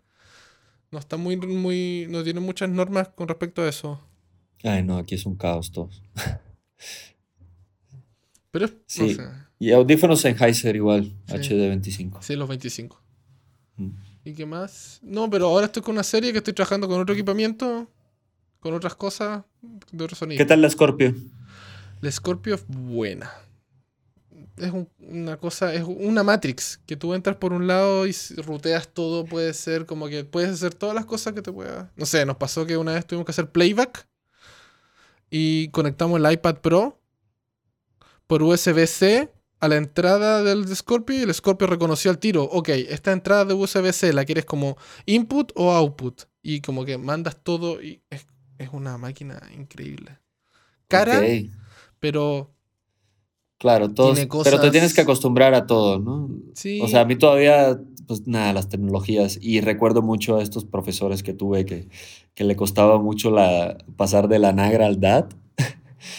no 0.91 0.99
está 0.99 1.17
muy, 1.17 1.35
muy, 1.35 2.07
no 2.09 2.23
tienen 2.23 2.43
muchas 2.43 2.69
normas 2.69 3.09
con 3.09 3.27
respecto 3.27 3.61
a 3.63 3.67
eso. 3.67 3.99
Ay, 4.63 4.81
no, 4.83 4.97
aquí 4.97 5.15
es 5.15 5.25
un 5.25 5.35
caos 5.35 5.71
todos. 5.71 6.01
Pero 8.51 8.67
no 8.67 8.73
Sí. 8.87 9.13
sé. 9.15 9.27
Y 9.59 9.71
audífonos 9.71 10.21
Sennheiser 10.21 10.75
igual, 10.75 11.11
Sí. 11.27 11.33
HD25. 11.33 12.21
Sí, 12.21 12.35
los 12.35 12.47
25. 12.47 13.01
¿Y 14.23 14.33
qué 14.33 14.45
más? 14.45 14.99
No, 15.03 15.29
pero 15.29 15.47
ahora 15.47 15.67
estoy 15.67 15.81
con 15.83 15.93
una 15.93 16.03
serie 16.03 16.31
que 16.31 16.39
estoy 16.39 16.53
trabajando 16.53 16.87
con 16.87 16.99
otro 16.99 17.13
equipamiento, 17.13 17.89
con 18.59 18.73
otras 18.73 18.95
cosas 18.95 19.43
de 19.91 20.03
otro 20.03 20.15
sonido. 20.15 20.37
¿Qué 20.37 20.45
tal 20.45 20.61
la 20.61 20.69
Scorpio? 20.69 21.15
La 22.01 22.11
Scorpio 22.11 22.55
es 22.55 22.65
buena. 22.67 23.31
Es 24.57 24.71
un- 24.71 24.89
una 24.99 25.37
cosa, 25.37 25.73
es 25.73 25.83
una 25.85 26.23
Matrix, 26.23 26.79
que 26.85 26.95
tú 26.97 27.13
entras 27.13 27.37
por 27.37 27.53
un 27.53 27.67
lado 27.67 28.07
y 28.07 28.15
ruteas 28.37 28.87
todo, 28.87 29.23
puede 29.25 29.53
ser 29.53 29.85
como 29.85 30.07
que 30.07 30.23
puedes 30.25 30.49
hacer 30.49 30.73
todas 30.73 30.95
las 30.95 31.05
cosas 31.05 31.33
que 31.33 31.41
te 31.43 31.51
puedas. 31.51 31.87
No 31.95 32.05
sé, 32.07 32.25
nos 32.25 32.37
pasó 32.37 32.65
que 32.65 32.75
una 32.75 32.93
vez 32.93 33.05
tuvimos 33.05 33.25
que 33.25 33.31
hacer 33.31 33.51
playback 33.51 34.07
y 35.29 35.69
conectamos 35.69 36.19
el 36.19 36.31
iPad 36.31 36.55
Pro 36.57 36.99
por 38.25 38.41
USB-C 38.41 39.31
a 39.59 39.67
la 39.67 39.75
entrada 39.77 40.43
del 40.43 40.67
Scorpio 40.75 41.17
y 41.17 41.21
el 41.23 41.34
Scorpio 41.34 41.67
reconoció 41.67 42.11
al 42.11 42.19
tiro, 42.19 42.43
ok, 42.43 42.69
esta 42.69 43.11
entrada 43.11 43.45
de 43.45 43.53
USB-C 43.53 44.13
la 44.13 44.25
quieres 44.25 44.45
como 44.45 44.77
input 45.05 45.51
o 45.55 45.71
output. 45.71 46.23
Y 46.41 46.61
como 46.61 46.85
que 46.85 46.97
mandas 46.97 47.38
todo 47.43 47.81
y 47.81 48.01
es, 48.09 48.25
es 48.57 48.69
una 48.71 48.97
máquina 48.97 49.41
increíble. 49.57 50.19
Cara, 50.88 51.21
pero 51.99 52.53
Claro, 53.59 53.89
todos, 53.91 54.13
Tiene 54.15 54.29
pero 54.43 54.59
te 54.61 54.69
tienes 54.69 54.91
cosas- 54.91 54.93
que 54.93 55.01
acostumbrar 55.01 55.55
a 55.55 55.65
todo, 55.65 55.97
¿no? 55.97 56.29
sí. 56.53 56.79
O 56.79 56.88
sea, 56.88 57.01
a 57.01 57.05
mí 57.05 57.15
todavía, 57.15 57.79
pues 58.07 58.27
nada, 58.27 58.53
las 58.53 58.69
tecnologías. 58.69 59.39
Y 59.41 59.61
recuerdo 59.61 60.03
mucho 60.03 60.38
a 60.38 60.43
estos 60.43 60.63
profesores 60.63 61.23
que 61.23 61.34
tuve 61.34 61.65
que, 61.65 61.89
que 62.35 62.43
le 62.43 62.55
costaba 62.55 62.99
mucho 63.01 63.31
la, 63.31 63.79
pasar 63.95 64.27
de 64.27 64.38
la 64.38 64.53
Nagra 64.53 64.85
al 64.85 64.99
DAT. 64.99 65.34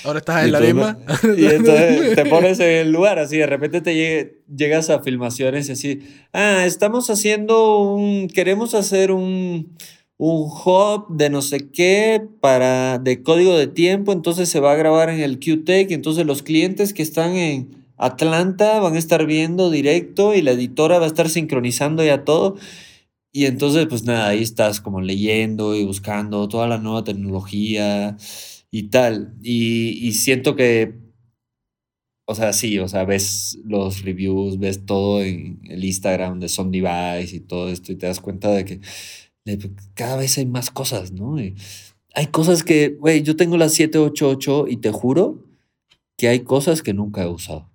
Ahora 0.04 0.18
estás 0.20 0.42
Y 0.42 0.46
en 0.46 0.52
la 0.52 0.58
entonces- 0.58 0.96
misma. 1.06 1.36
Y 1.38 1.46
entonces 1.54 2.14
te 2.16 2.24
pones 2.26 2.60
en 2.60 2.68
el 2.86 2.92
lugar, 2.92 3.18
así 3.18 3.36
de 3.38 3.46
repente 3.46 3.80
te 3.80 3.94
llegue- 3.94 4.42
llegas 4.54 4.90
a 4.90 5.00
filmaciones 5.02 5.68
y 5.68 5.72
así, 5.72 6.00
ah, 6.32 6.64
estamos 6.66 7.10
haciendo 7.10 7.80
un, 7.80 8.28
queremos 8.28 8.74
hacer 8.74 9.12
un, 9.12 9.76
un 10.16 10.50
hub 10.64 11.06
de 11.16 11.30
no 11.30 11.42
sé 11.42 11.70
qué 11.70 12.22
para, 12.40 12.98
de 12.98 13.22
código 13.22 13.56
de 13.56 13.66
tiempo, 13.68 14.12
entonces 14.12 14.48
se 14.48 14.60
va 14.60 14.72
a 14.72 14.76
grabar 14.76 15.10
en 15.10 15.20
el 15.20 15.38
QTech, 15.38 15.90
entonces 15.92 16.26
los 16.26 16.42
clientes 16.42 16.92
que 16.92 17.02
están 17.02 17.36
en 17.36 17.76
Atlanta 17.96 18.78
van 18.80 18.94
a 18.94 18.98
estar 18.98 19.26
viendo 19.26 19.70
directo 19.70 20.34
y 20.34 20.42
la 20.42 20.52
editora 20.52 20.98
va 20.98 21.04
a 21.04 21.08
estar 21.08 21.28
sincronizando 21.28 22.04
ya 22.04 22.24
todo. 22.24 22.56
Y 23.32 23.46
entonces, 23.46 23.86
pues 23.88 24.04
nada, 24.04 24.28
ahí 24.28 24.42
estás 24.42 24.80
como 24.80 25.00
leyendo 25.00 25.74
y 25.74 25.84
buscando 25.84 26.48
toda 26.48 26.66
la 26.66 26.78
nueva 26.78 27.04
tecnología 27.04 28.16
y 28.70 28.84
tal. 28.90 29.34
Y, 29.42 30.06
y 30.06 30.12
siento 30.12 30.56
que, 30.56 30.94
o 32.26 32.34
sea, 32.34 32.52
sí, 32.52 32.78
o 32.78 32.88
sea, 32.88 33.04
ves 33.04 33.58
los 33.64 34.02
reviews, 34.02 34.58
ves 34.58 34.84
todo 34.84 35.22
en 35.22 35.60
el 35.64 35.84
Instagram 35.84 36.40
de 36.40 36.48
Son 36.48 36.70
Device 36.70 37.36
y 37.36 37.40
todo 37.40 37.70
esto 37.70 37.92
y 37.92 37.96
te 37.96 38.06
das 38.06 38.20
cuenta 38.20 38.50
de 38.50 38.64
que 38.64 38.80
cada 39.94 40.16
vez 40.16 40.36
hay 40.38 40.46
más 40.46 40.70
cosas, 40.70 41.12
¿no? 41.12 41.36
Hay 42.14 42.26
cosas 42.26 42.64
que, 42.64 42.96
güey, 43.00 43.22
yo 43.22 43.36
tengo 43.36 43.56
la 43.56 43.68
788 43.68 44.66
y 44.68 44.76
te 44.78 44.90
juro 44.90 45.44
que 46.16 46.28
hay 46.28 46.40
cosas 46.40 46.82
que 46.82 46.92
nunca 46.92 47.22
he 47.22 47.26
usado. 47.26 47.70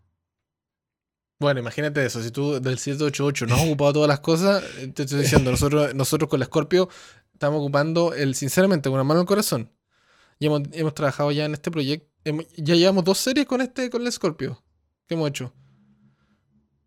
Bueno, 1.40 1.60
imagínate 1.60 2.06
eso. 2.06 2.22
Si 2.22 2.32
tú 2.32 2.62
del 2.62 2.78
788 2.78 3.48
no 3.48 3.56
has 3.56 3.66
ocupado 3.66 3.94
todas 3.94 4.08
las 4.08 4.20
cosas, 4.20 4.64
eh, 4.80 4.88
te 4.88 5.04
estoy 5.04 5.22
diciendo, 5.22 5.52
nosotros, 5.52 5.94
nosotros 5.96 6.30
con 6.30 6.40
la 6.40 6.46
Scorpio 6.46 6.90
estamos 7.34 7.60
ocupando 7.60 8.14
el, 8.14 8.36
sinceramente, 8.36 8.90
con 8.90 8.96
una 8.96 9.04
mano 9.04 9.22
el 9.22 9.28
corazón. 9.28 9.70
Y 10.40 10.46
hemos, 10.48 10.62
hemos 10.74 10.94
trabajado 10.94 11.32
ya 11.32 11.46
en 11.46 11.54
este 11.54 11.72
proyecto. 11.72 12.08
Ya 12.58 12.76
llevamos 12.76 13.04
dos 13.04 13.18
series 13.18 13.46
con 13.46 13.62
este, 13.62 13.90
con 13.90 14.06
el 14.06 14.12
Scorpio. 14.12 14.64
¿Qué 15.08 15.16
hemos 15.16 15.30
hecho? 15.30 15.54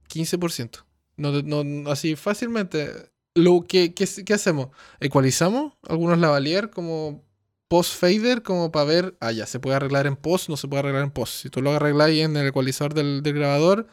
15%. 0.08 0.84
No, 1.16 1.90
así 1.90 2.16
fácilmente. 2.16 3.10
Lo 3.34 3.64
¿Qué 3.66 3.92
hacemos? 4.32 4.68
Ecualizamos 5.00 5.74
algunos 5.82 6.18
lavalier 6.18 6.70
como 6.70 7.22
post 7.68 7.94
fader, 7.98 8.42
como 8.42 8.70
para 8.72 8.84
ver, 8.86 9.16
ah, 9.20 9.32
ya, 9.32 9.44
se 9.46 9.58
puede 9.60 9.76
arreglar 9.76 10.06
en 10.06 10.16
post, 10.16 10.48
no 10.48 10.56
se 10.56 10.68
puede 10.68 10.80
arreglar 10.80 11.02
en 11.02 11.10
post. 11.10 11.42
Si 11.42 11.50
tú 11.50 11.60
lo 11.60 11.72
arreglas 11.72 12.06
ahí 12.08 12.20
en 12.20 12.36
el 12.36 12.46
ecualizador 12.46 12.94
del, 12.94 13.22
del 13.22 13.34
grabador, 13.34 13.88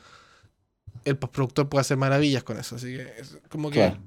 el 1.06 1.18
postproductor 1.18 1.68
puede 1.68 1.82
hacer 1.82 1.98
maravillas 1.98 2.44
con 2.44 2.58
eso. 2.58 2.76
Así 2.76 2.96
que 2.96 3.02
es 3.20 3.38
como 3.50 3.70
que 3.70 3.80
Claro. 3.80 4.00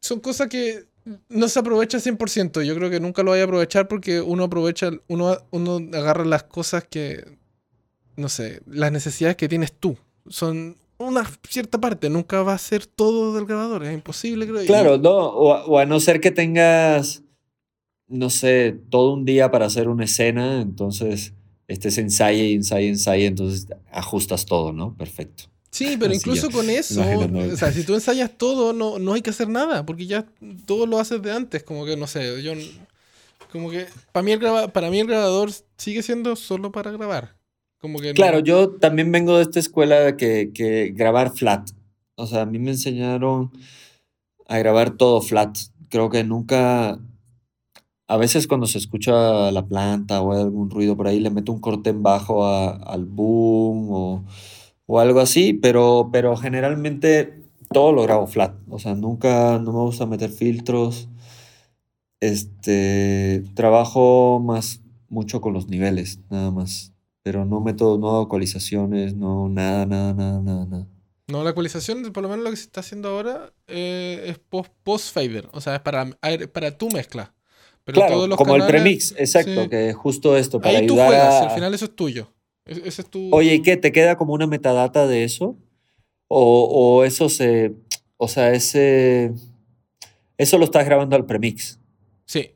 son 0.00 0.20
cosas 0.20 0.48
que 0.48 0.86
no 1.28 1.48
se 1.48 1.58
aprovecha 1.58 1.98
100%. 2.00 2.62
Yo 2.62 2.74
creo 2.74 2.90
que 2.90 3.00
nunca 3.00 3.22
lo 3.22 3.30
vaya 3.32 3.42
a 3.44 3.46
aprovechar 3.46 3.88
porque 3.88 4.20
uno 4.20 4.44
aprovecha, 4.44 4.90
uno, 5.08 5.36
uno 5.50 5.76
agarra 5.96 6.24
las 6.24 6.42
cosas 6.44 6.84
que, 6.84 7.24
no 8.16 8.28
sé, 8.28 8.60
las 8.66 8.90
necesidades 8.92 9.36
que 9.36 9.48
tienes 9.48 9.72
tú. 9.72 9.96
Son 10.28 10.76
una 10.98 11.24
cierta 11.48 11.78
parte, 11.78 12.08
nunca 12.10 12.42
va 12.42 12.54
a 12.54 12.58
ser 12.58 12.86
todo 12.86 13.34
del 13.34 13.44
grabador, 13.46 13.84
es 13.84 13.92
imposible, 13.94 14.46
creo. 14.46 14.64
Claro, 14.66 14.98
no, 14.98 15.10
o, 15.16 15.52
a- 15.54 15.64
o 15.66 15.78
a 15.78 15.84
no 15.86 16.00
ser 16.00 16.20
que 16.20 16.30
tengas, 16.30 17.22
no 18.08 18.30
sé, 18.30 18.78
todo 18.90 19.12
un 19.12 19.24
día 19.24 19.50
para 19.50 19.66
hacer 19.66 19.88
una 19.88 20.04
escena, 20.04 20.60
entonces 20.62 21.34
estés 21.68 21.98
ensaye 21.98 22.46
y 22.48 22.54
ensaye, 22.54 22.88
ensaye, 22.88 23.26
entonces 23.26 23.66
asjustas 23.92 24.46
todo, 24.46 24.72
¿no? 24.72 24.96
Perfecto. 24.96 25.44
Sí, 25.76 25.96
pero 25.98 26.12
Así 26.12 26.20
incluso 26.20 26.48
ya, 26.48 26.52
con 26.52 26.70
eso, 26.70 27.02
o 27.52 27.56
sea, 27.56 27.70
si 27.72 27.84
tú 27.84 27.94
ensayas 27.94 28.30
todo, 28.36 28.72
no, 28.72 28.98
no 28.98 29.12
hay 29.12 29.20
que 29.22 29.30
hacer 29.30 29.48
nada, 29.48 29.84
porque 29.84 30.06
ya 30.06 30.24
todo 30.64 30.86
lo 30.86 30.98
haces 30.98 31.20
de 31.20 31.32
antes, 31.32 31.62
como 31.62 31.84
que, 31.84 31.96
no 31.96 32.06
sé, 32.06 32.42
yo, 32.42 32.52
como 33.52 33.70
que, 33.70 33.86
para 34.12 34.22
mí 34.24 34.32
el, 34.32 34.38
graba- 34.38 34.68
para 34.68 34.90
mí 34.90 34.98
el 35.00 35.06
grabador 35.06 35.50
sigue 35.76 36.02
siendo 36.02 36.34
solo 36.36 36.72
para 36.72 36.90
grabar. 36.92 37.36
Como 37.78 37.98
que 37.98 38.08
no- 38.08 38.14
Claro, 38.14 38.38
yo 38.38 38.70
también 38.70 39.12
vengo 39.12 39.36
de 39.36 39.42
esta 39.42 39.60
escuela 39.60 40.16
que, 40.16 40.50
que 40.54 40.92
grabar 40.94 41.32
flat. 41.34 41.68
O 42.14 42.26
sea, 42.26 42.42
a 42.42 42.46
mí 42.46 42.58
me 42.58 42.70
enseñaron 42.70 43.50
a 44.48 44.58
grabar 44.58 44.96
todo 44.96 45.20
flat. 45.20 45.56
Creo 45.90 46.08
que 46.08 46.24
nunca, 46.24 46.98
a 48.08 48.16
veces 48.16 48.46
cuando 48.46 48.66
se 48.66 48.78
escucha 48.78 49.50
la 49.52 49.66
planta 49.66 50.22
o 50.22 50.32
hay 50.32 50.40
algún 50.40 50.70
ruido 50.70 50.96
por 50.96 51.06
ahí, 51.06 51.20
le 51.20 51.28
meto 51.30 51.52
un 51.52 51.60
corte 51.60 51.90
en 51.90 52.02
bajo 52.02 52.46
a- 52.46 52.76
al 52.76 53.04
boom 53.04 53.88
o, 53.90 54.24
o 54.86 55.00
algo 55.00 55.20
así, 55.20 55.52
pero, 55.52 56.08
pero 56.12 56.36
generalmente 56.36 57.42
todo 57.72 57.92
lo 57.92 58.02
grabo 58.02 58.26
flat. 58.26 58.54
O 58.70 58.78
sea, 58.78 58.94
nunca, 58.94 59.58
no 59.58 59.72
me 59.72 59.80
gusta 59.80 60.06
meter 60.06 60.30
filtros. 60.30 61.08
Este, 62.20 63.44
trabajo 63.54 64.40
más 64.40 64.80
mucho 65.08 65.40
con 65.40 65.52
los 65.52 65.68
niveles, 65.68 66.20
nada 66.30 66.50
más. 66.50 66.92
Pero 67.22 67.44
no 67.44 67.60
meto, 67.60 67.98
no 67.98 68.08
hago 68.10 68.22
ecualizaciones, 68.24 69.14
no, 69.16 69.48
nada, 69.48 69.84
nada, 69.86 70.14
nada, 70.14 70.40
nada, 70.40 70.66
nada. 70.66 70.86
No, 71.28 71.42
la 71.42 71.50
ecualización, 71.50 72.04
por 72.12 72.22
lo 72.22 72.28
menos 72.28 72.44
lo 72.44 72.50
que 72.50 72.56
se 72.56 72.62
está 72.62 72.80
haciendo 72.80 73.08
ahora, 73.08 73.52
eh, 73.66 74.22
es 74.26 74.38
post, 74.38 74.72
post 74.84 75.12
fader, 75.12 75.48
o 75.52 75.60
sea, 75.60 75.74
es 75.74 75.80
para, 75.80 76.06
para 76.52 76.78
tu 76.78 76.88
mezcla. 76.90 77.34
Pero 77.84 77.96
Claro, 77.96 78.14
todos 78.14 78.28
los 78.28 78.38
como 78.38 78.54
el 78.54 78.62
canales- 78.62 78.82
premix, 78.82 79.14
exacto, 79.18 79.64
sí. 79.64 79.68
que 79.68 79.92
justo 79.92 80.36
esto, 80.36 80.60
para 80.60 80.78
Ahí 80.78 80.86
tú 80.86 80.94
ayudar 80.94 81.08
juegas, 81.08 81.34
a... 81.34 81.42
al 81.48 81.50
final 81.50 81.74
eso 81.74 81.84
es 81.86 81.96
tuyo. 81.96 82.32
Ese 82.66 83.02
es 83.02 83.08
tu. 83.10 83.28
Oye, 83.34 83.54
¿y 83.54 83.62
qué? 83.62 83.76
¿Te 83.76 83.92
queda 83.92 84.16
como 84.16 84.32
una 84.34 84.46
metadata 84.46 85.06
de 85.06 85.24
eso? 85.24 85.56
O, 86.28 86.64
o 86.98 87.04
eso 87.04 87.28
se, 87.28 87.74
o 88.16 88.26
sea, 88.26 88.52
ese, 88.52 89.32
eso 90.38 90.58
lo 90.58 90.64
estás 90.64 90.84
grabando 90.84 91.14
al 91.14 91.24
premix 91.24 91.78
Sí. 92.24 92.50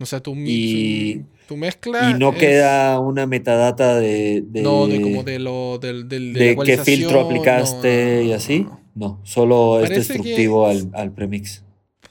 O 0.00 0.06
sea, 0.06 0.18
tu, 0.20 0.34
Y- 0.36 1.24
tu 1.46 1.56
mezcla. 1.56 2.10
y 2.10 2.14
no 2.18 2.30
es- 2.32 2.38
queda 2.38 2.98
una 2.98 3.26
metadata 3.26 3.94
de, 3.94 4.42
de, 4.44 4.62
No, 4.62 4.88
de 4.88 5.00
como 5.00 5.22
de 5.22 5.38
lo. 5.38 5.78
Del, 5.78 6.08
de 6.08 6.56
qué 6.64 6.78
filtro 6.78 7.20
aplicaste 7.20 8.16
no, 8.16 8.20
no, 8.24 8.28
y 8.28 8.32
así. 8.32 8.66
no. 8.96 9.20
Solo 9.22 9.80
es 9.80 9.88
que- 9.90 9.94
destructivo 9.96 10.66
al, 10.66 10.90
al 10.94 11.12
premix. 11.12 11.62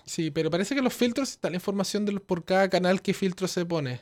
Sí, 0.06 0.32
pero 0.32 0.50
parece 0.50 0.76
que 0.76 0.82
los 0.82 0.94
filtros 0.94 1.32
está 1.32 1.50
la 1.50 1.56
información 1.58 2.06
de 2.06 2.14
los- 2.14 2.22
por 2.22 2.46
cada 2.46 2.70
canal 2.70 3.02
qué 3.02 3.14
filtro 3.14 3.50
se 3.50 3.66
pone. 3.66 4.00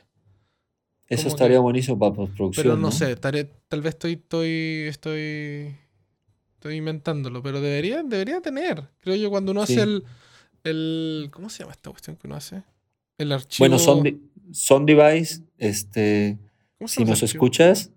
Eso 1.08 1.28
estaría 1.28 1.56
que- 1.56 1.60
buenísimo 1.62 1.98
para 1.98 2.12
postproducción. 2.14 2.64
Pero 2.64 2.76
no, 2.76 2.90
sé, 2.90 3.16
taré- 3.16 3.50
tal 3.68 3.80
vez 3.82 3.94
estoy, 3.94 4.12
estoy, 4.14 4.48
estoy, 4.88 5.74
estoy 6.54 6.76
inventándolo, 6.76 7.42
pero 7.42 7.60
debería, 7.60 8.02
debería 8.02 8.40
tener. 8.40 8.88
Creo 9.00 9.16
yo 9.16 9.28
cuando 9.30 9.52
uno 9.52 9.66
Sí. 9.66 9.74
hace 9.74 9.82
el, 9.82 10.04
el, 10.64 11.28
¿cómo 11.32 11.50
se 11.50 11.60
llama 11.60 11.72
esta 11.72 11.90
cuestión 11.90 12.16
que 12.16 12.26
uno 12.26 12.36
hace? 12.36 12.62
El 13.18 13.32
archivo. 13.32 13.56
Bueno, 13.58 13.78
son, 13.78 14.30
son 14.52 14.86
device, 14.86 15.42
este, 15.58 16.38
¿cómo 16.78 16.88
se 16.88 16.96
si 16.96 17.04
nos 17.04 17.22
archivo? 17.22 17.26
escuchas, 17.44 17.90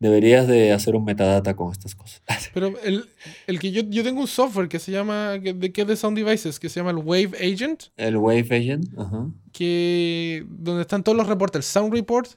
deberías 0.00 0.46
de 0.46 0.72
hacer 0.72 0.94
un 0.94 1.04
metadata 1.04 1.56
con 1.56 1.72
estas 1.72 1.94
cosas. 1.94 2.22
Pero 2.54 2.72
el, 2.84 3.08
el 3.46 3.58
que 3.58 3.70
yo, 3.72 3.82
yo 3.82 4.02
tengo 4.04 4.20
un 4.20 4.26
software 4.28 4.68
que 4.68 4.78
se 4.78 4.92
llama, 4.92 5.38
de, 5.38 5.72
que 5.72 5.82
es 5.82 5.86
de 5.88 5.96
Sound 5.96 6.16
Devices, 6.16 6.60
que 6.60 6.68
se 6.68 6.80
llama 6.80 6.90
el 6.90 6.98
Wave 6.98 7.32
Agent, 7.40 7.84
El 7.96 8.16
Wave 8.16 8.46
Agent, 8.50 8.86
ajá. 8.98 9.28
que 9.52 10.44
donde 10.48 10.82
están 10.82 11.02
todos 11.02 11.16
los 11.16 11.26
reportes, 11.26 11.58
el 11.58 11.62
Sound 11.64 11.92
Report 11.92 12.28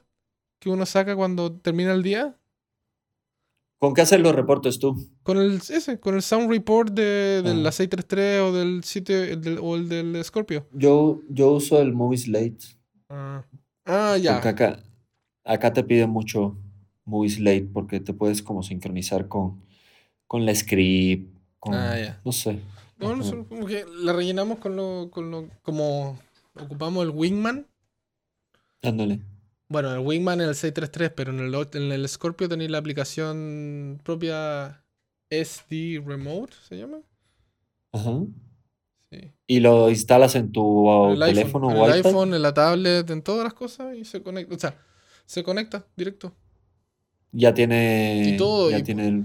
que 0.58 0.70
uno 0.70 0.86
saca 0.86 1.16
cuando 1.16 1.52
termina 1.52 1.92
el 1.92 2.02
día. 2.04 2.36
¿Con 3.78 3.94
qué 3.94 4.02
haces 4.02 4.20
los 4.20 4.32
reportes 4.32 4.78
tú? 4.78 5.08
Con 5.24 5.38
el, 5.38 5.56
ese, 5.56 5.98
con 5.98 6.14
el 6.14 6.22
Sound 6.22 6.48
Report 6.48 6.92
de, 6.92 7.42
del 7.42 7.66
Ah. 7.66 7.72
633 7.72 8.40
o 8.42 8.52
del 8.52 8.84
7 8.84 9.32
el 9.32 9.40
del- 9.40 9.58
o 9.60 9.74
el 9.74 9.88
del 9.88 10.22
Scorpio. 10.24 10.68
Yo, 10.72 11.20
yo 11.28 11.50
uso 11.50 11.80
el 11.82 11.92
Movie 11.92 12.18
Slate. 12.18 12.58
Ah, 13.08 13.44
Ah, 13.84 14.16
ya. 14.18 14.36
Acá, 14.38 14.78
acá 15.44 15.72
te 15.72 15.82
piden 15.82 16.10
mucho 16.10 16.56
Movie 17.04 17.30
Slate 17.30 17.68
porque 17.72 18.00
te 18.00 18.12
puedes 18.14 18.42
como 18.42 18.62
sincronizar 18.62 19.28
con, 19.28 19.60
con 20.26 20.46
la 20.46 20.54
script, 20.54 21.36
con, 21.58 21.74
Ah, 21.74 21.98
ya. 21.98 22.20
no 22.24 22.32
sé. 22.32 22.58
No, 22.98 23.16
nosotros 23.16 23.46
como 23.48 23.66
que 23.66 23.84
la 24.02 24.12
rellenamos 24.12 24.58
con 24.58 24.76
lo, 24.76 25.10
con 25.10 25.30
lo, 25.30 25.48
como 25.62 26.18
ocupamos 26.54 27.04
el 27.04 27.10
Wingman. 27.10 27.66
Ándale. 28.82 29.20
Bueno, 29.68 29.92
el 29.92 30.00
Wingman 30.00 30.40
en 30.40 30.48
el 30.48 30.54
633, 30.54 31.10
pero 31.16 31.32
en 31.32 31.40
el, 31.40 31.54
en 31.74 31.92
el 31.92 32.08
Scorpio 32.08 32.48
tenéis 32.48 32.70
la 32.70 32.78
aplicación 32.78 34.00
propia 34.04 34.84
SD 35.30 36.00
Remote, 36.04 36.52
¿se 36.68 36.76
llama? 36.78 36.98
Ajá. 37.92 38.20
Sí. 39.10 39.32
Y 39.46 39.60
lo 39.60 39.90
instalas 39.90 40.34
en 40.36 40.52
tu 40.52 40.88
En 41.06 41.12
el 41.22 41.34
teléfono 41.34 41.68
iPhone, 41.70 41.80
o 41.80 41.84
en 41.86 41.92
el 41.92 41.98
iPad. 41.98 42.06
iPhone, 42.10 42.34
en 42.34 42.42
la 42.42 42.54
tablet, 42.54 43.10
en 43.10 43.22
todas 43.22 43.44
las 43.44 43.54
cosas 43.54 43.96
y 43.96 44.04
se 44.04 44.22
conecta. 44.22 44.54
O 44.54 44.58
sea, 44.58 44.76
se 45.26 45.42
conecta 45.42 45.86
directo. 45.96 46.34
Ya 47.32 47.54
tiene. 47.54 48.34
Y 48.34 48.36
todo, 48.36 48.70
Ya 48.70 48.78
y- 48.78 48.82
tiene 48.82 49.08
el- 49.08 49.24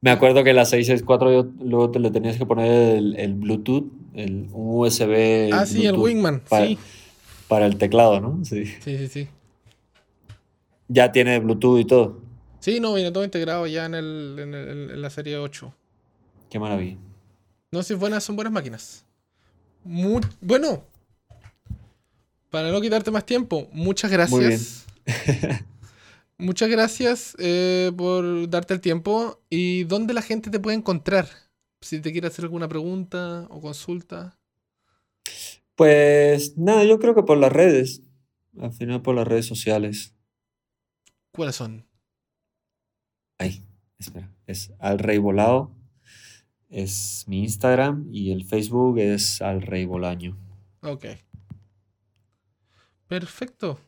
Me 0.00 0.10
acuerdo 0.10 0.44
que 0.44 0.52
la 0.52 0.64
664 0.66 1.32
yo, 1.32 1.50
luego 1.64 1.90
te 1.90 1.98
le 1.98 2.10
tenías 2.10 2.36
que 2.36 2.44
poner 2.46 2.96
el, 2.98 3.16
el 3.16 3.34
Bluetooth, 3.34 3.84
el, 4.14 4.48
un 4.52 4.78
USB. 4.78 5.50
ah, 5.52 5.64
sí, 5.66 5.86
el 5.86 5.96
Wingman. 5.96 6.42
Para, 6.48 6.66
Sí, 6.66 6.78
para 7.48 7.66
el 7.66 7.76
teclado, 7.78 8.20
¿no? 8.20 8.44
Sí. 8.44 8.66
sí, 8.66 8.98
sí, 8.98 9.08
sí. 9.08 9.28
Ya 10.88 11.10
tiene 11.12 11.38
Bluetooth 11.40 11.80
y 11.80 11.84
todo. 11.84 12.20
Sí, 12.60 12.78
no, 12.78 12.94
viene 12.94 13.10
todo 13.10 13.24
integrado 13.24 13.66
ya 13.66 13.86
en, 13.86 13.94
el, 13.94 14.36
en, 14.38 14.54
el- 14.54 14.90
en 14.90 15.00
la 15.02 15.10
serie 15.10 15.38
8. 15.38 15.72
Qué 16.50 16.58
maravilla. 16.58 16.98
No, 17.72 17.82
si 17.82 17.94
es 17.94 17.98
buenas, 17.98 18.22
son 18.22 18.36
buenas 18.36 18.52
máquinas. 18.52 19.04
Mu- 19.82 20.20
bueno, 20.40 20.84
para 22.50 22.70
no 22.70 22.80
quitarte 22.80 23.10
más 23.10 23.24
tiempo, 23.24 23.66
muchas 23.72 24.10
gracias. 24.10 24.86
muchas 26.38 26.68
gracias 26.68 27.36
eh, 27.38 27.92
por 27.96 28.48
darte 28.48 28.74
el 28.74 28.80
tiempo. 28.80 29.42
¿Y 29.50 29.84
dónde 29.84 30.14
la 30.14 30.22
gente 30.22 30.50
te 30.50 30.60
puede 30.60 30.76
encontrar? 30.76 31.28
Si 31.80 32.00
te 32.00 32.12
quiere 32.12 32.28
hacer 32.28 32.44
alguna 32.44 32.68
pregunta 32.68 33.46
o 33.50 33.60
consulta. 33.60 34.38
Pues 35.74 36.56
nada, 36.56 36.84
yo 36.84 36.98
creo 36.98 37.14
que 37.14 37.22
por 37.22 37.38
las 37.38 37.52
redes. 37.52 38.02
Al 38.58 38.72
final 38.72 39.02
por 39.02 39.14
las 39.14 39.28
redes 39.28 39.46
sociales. 39.46 40.14
¿Cuáles 41.32 41.56
son? 41.56 41.86
Ay, 43.38 43.62
espera. 43.98 44.34
Es 44.46 44.72
Al 44.78 44.98
Rey 44.98 45.18
Volado. 45.18 45.70
Es 46.70 47.24
mi 47.28 47.40
Instagram 47.40 48.08
y 48.10 48.32
el 48.32 48.44
Facebook 48.44 48.98
es 48.98 49.42
Al 49.42 49.62
Rey 49.62 49.84
Bolaño. 49.84 50.36
Ok. 50.82 51.04
Perfecto. 53.06 53.78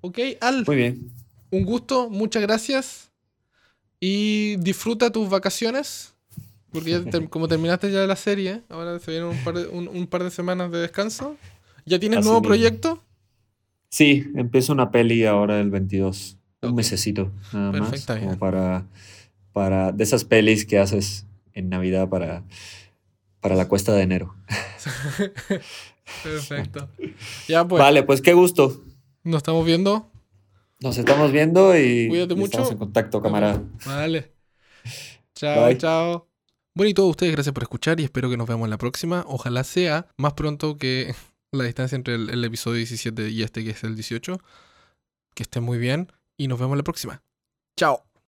Ok, 0.00 0.18
Al, 0.40 0.64
Muy 0.66 0.76
bien. 0.76 1.12
Un 1.50 1.64
gusto, 1.64 2.10
muchas 2.10 2.42
gracias. 2.42 3.10
Y 4.00 4.56
disfruta 4.56 5.10
tus 5.10 5.28
vacaciones. 5.28 6.14
Porque 6.70 6.90
ya 6.90 7.26
como 7.28 7.48
terminaste 7.48 7.90
ya 7.90 8.06
la 8.06 8.16
serie, 8.16 8.62
ahora 8.68 8.98
se 8.98 9.10
vienen 9.10 9.30
un 9.30 9.42
par 9.42 9.54
de, 9.54 9.66
un, 9.68 9.88
un 9.88 10.06
par 10.06 10.22
de 10.22 10.30
semanas 10.30 10.70
de 10.70 10.78
descanso. 10.78 11.36
¿Ya 11.86 11.98
tienes 11.98 12.18
Así 12.18 12.28
nuevo 12.28 12.42
proyecto? 12.42 13.02
Sí, 13.88 14.30
empiezo 14.34 14.74
una 14.74 14.90
peli 14.90 15.24
ahora 15.24 15.60
el 15.60 15.70
22. 15.70 16.36
Un 16.60 16.74
mesecito, 16.74 17.32
nada 17.52 17.72
más. 17.72 17.90
Perfecto, 17.90 18.18
Como 18.18 18.38
para, 18.38 18.86
para. 19.52 19.92
De 19.92 20.04
esas 20.04 20.24
pelis 20.24 20.66
que 20.66 20.78
haces 20.78 21.24
en 21.54 21.70
Navidad 21.70 22.08
para, 22.08 22.42
para 23.40 23.54
la 23.54 23.66
cuesta 23.68 23.94
de 23.94 24.02
enero. 24.02 24.34
Perfecto. 26.22 26.88
Ya 27.48 27.66
pues, 27.66 27.80
Vale, 27.80 28.02
pues 28.02 28.20
qué 28.20 28.34
gusto. 28.34 28.82
nos 29.24 29.38
estamos 29.38 29.64
viendo. 29.64 30.10
Nos 30.80 30.96
estamos 30.96 31.32
viendo 31.32 31.76
y, 31.76 32.08
Cuídate 32.08 32.34
y 32.34 32.36
mucho. 32.36 32.46
estamos 32.46 32.70
en 32.72 32.78
contacto, 32.78 33.20
camarada. 33.20 33.62
Vale. 33.84 34.32
Chao, 35.34 35.66
Bye. 35.66 35.78
chao. 35.78 36.28
Bueno, 36.74 36.90
y 36.90 36.94
todos 36.94 37.10
ustedes, 37.10 37.32
gracias 37.32 37.52
por 37.52 37.64
escuchar 37.64 37.98
y 37.98 38.04
espero 38.04 38.30
que 38.30 38.36
nos 38.36 38.46
veamos 38.46 38.66
en 38.66 38.70
la 38.70 38.78
próxima. 38.78 39.24
Ojalá 39.26 39.64
sea 39.64 40.06
más 40.16 40.34
pronto 40.34 40.76
que 40.78 41.14
la 41.52 41.64
distancia 41.64 41.96
entre 41.96 42.14
el, 42.14 42.30
el 42.30 42.44
episodio 42.44 42.76
17 42.76 43.28
y 43.30 43.42
este 43.42 43.64
que 43.64 43.70
es 43.70 43.82
el 43.84 43.94
18. 43.94 44.38
Que 45.34 45.42
estén 45.42 45.62
muy 45.64 45.78
bien 45.78 46.12
y 46.36 46.48
nos 46.48 46.58
vemos 46.58 46.74
en 46.74 46.78
la 46.78 46.84
próxima. 46.84 47.22
Chao. 47.76 48.07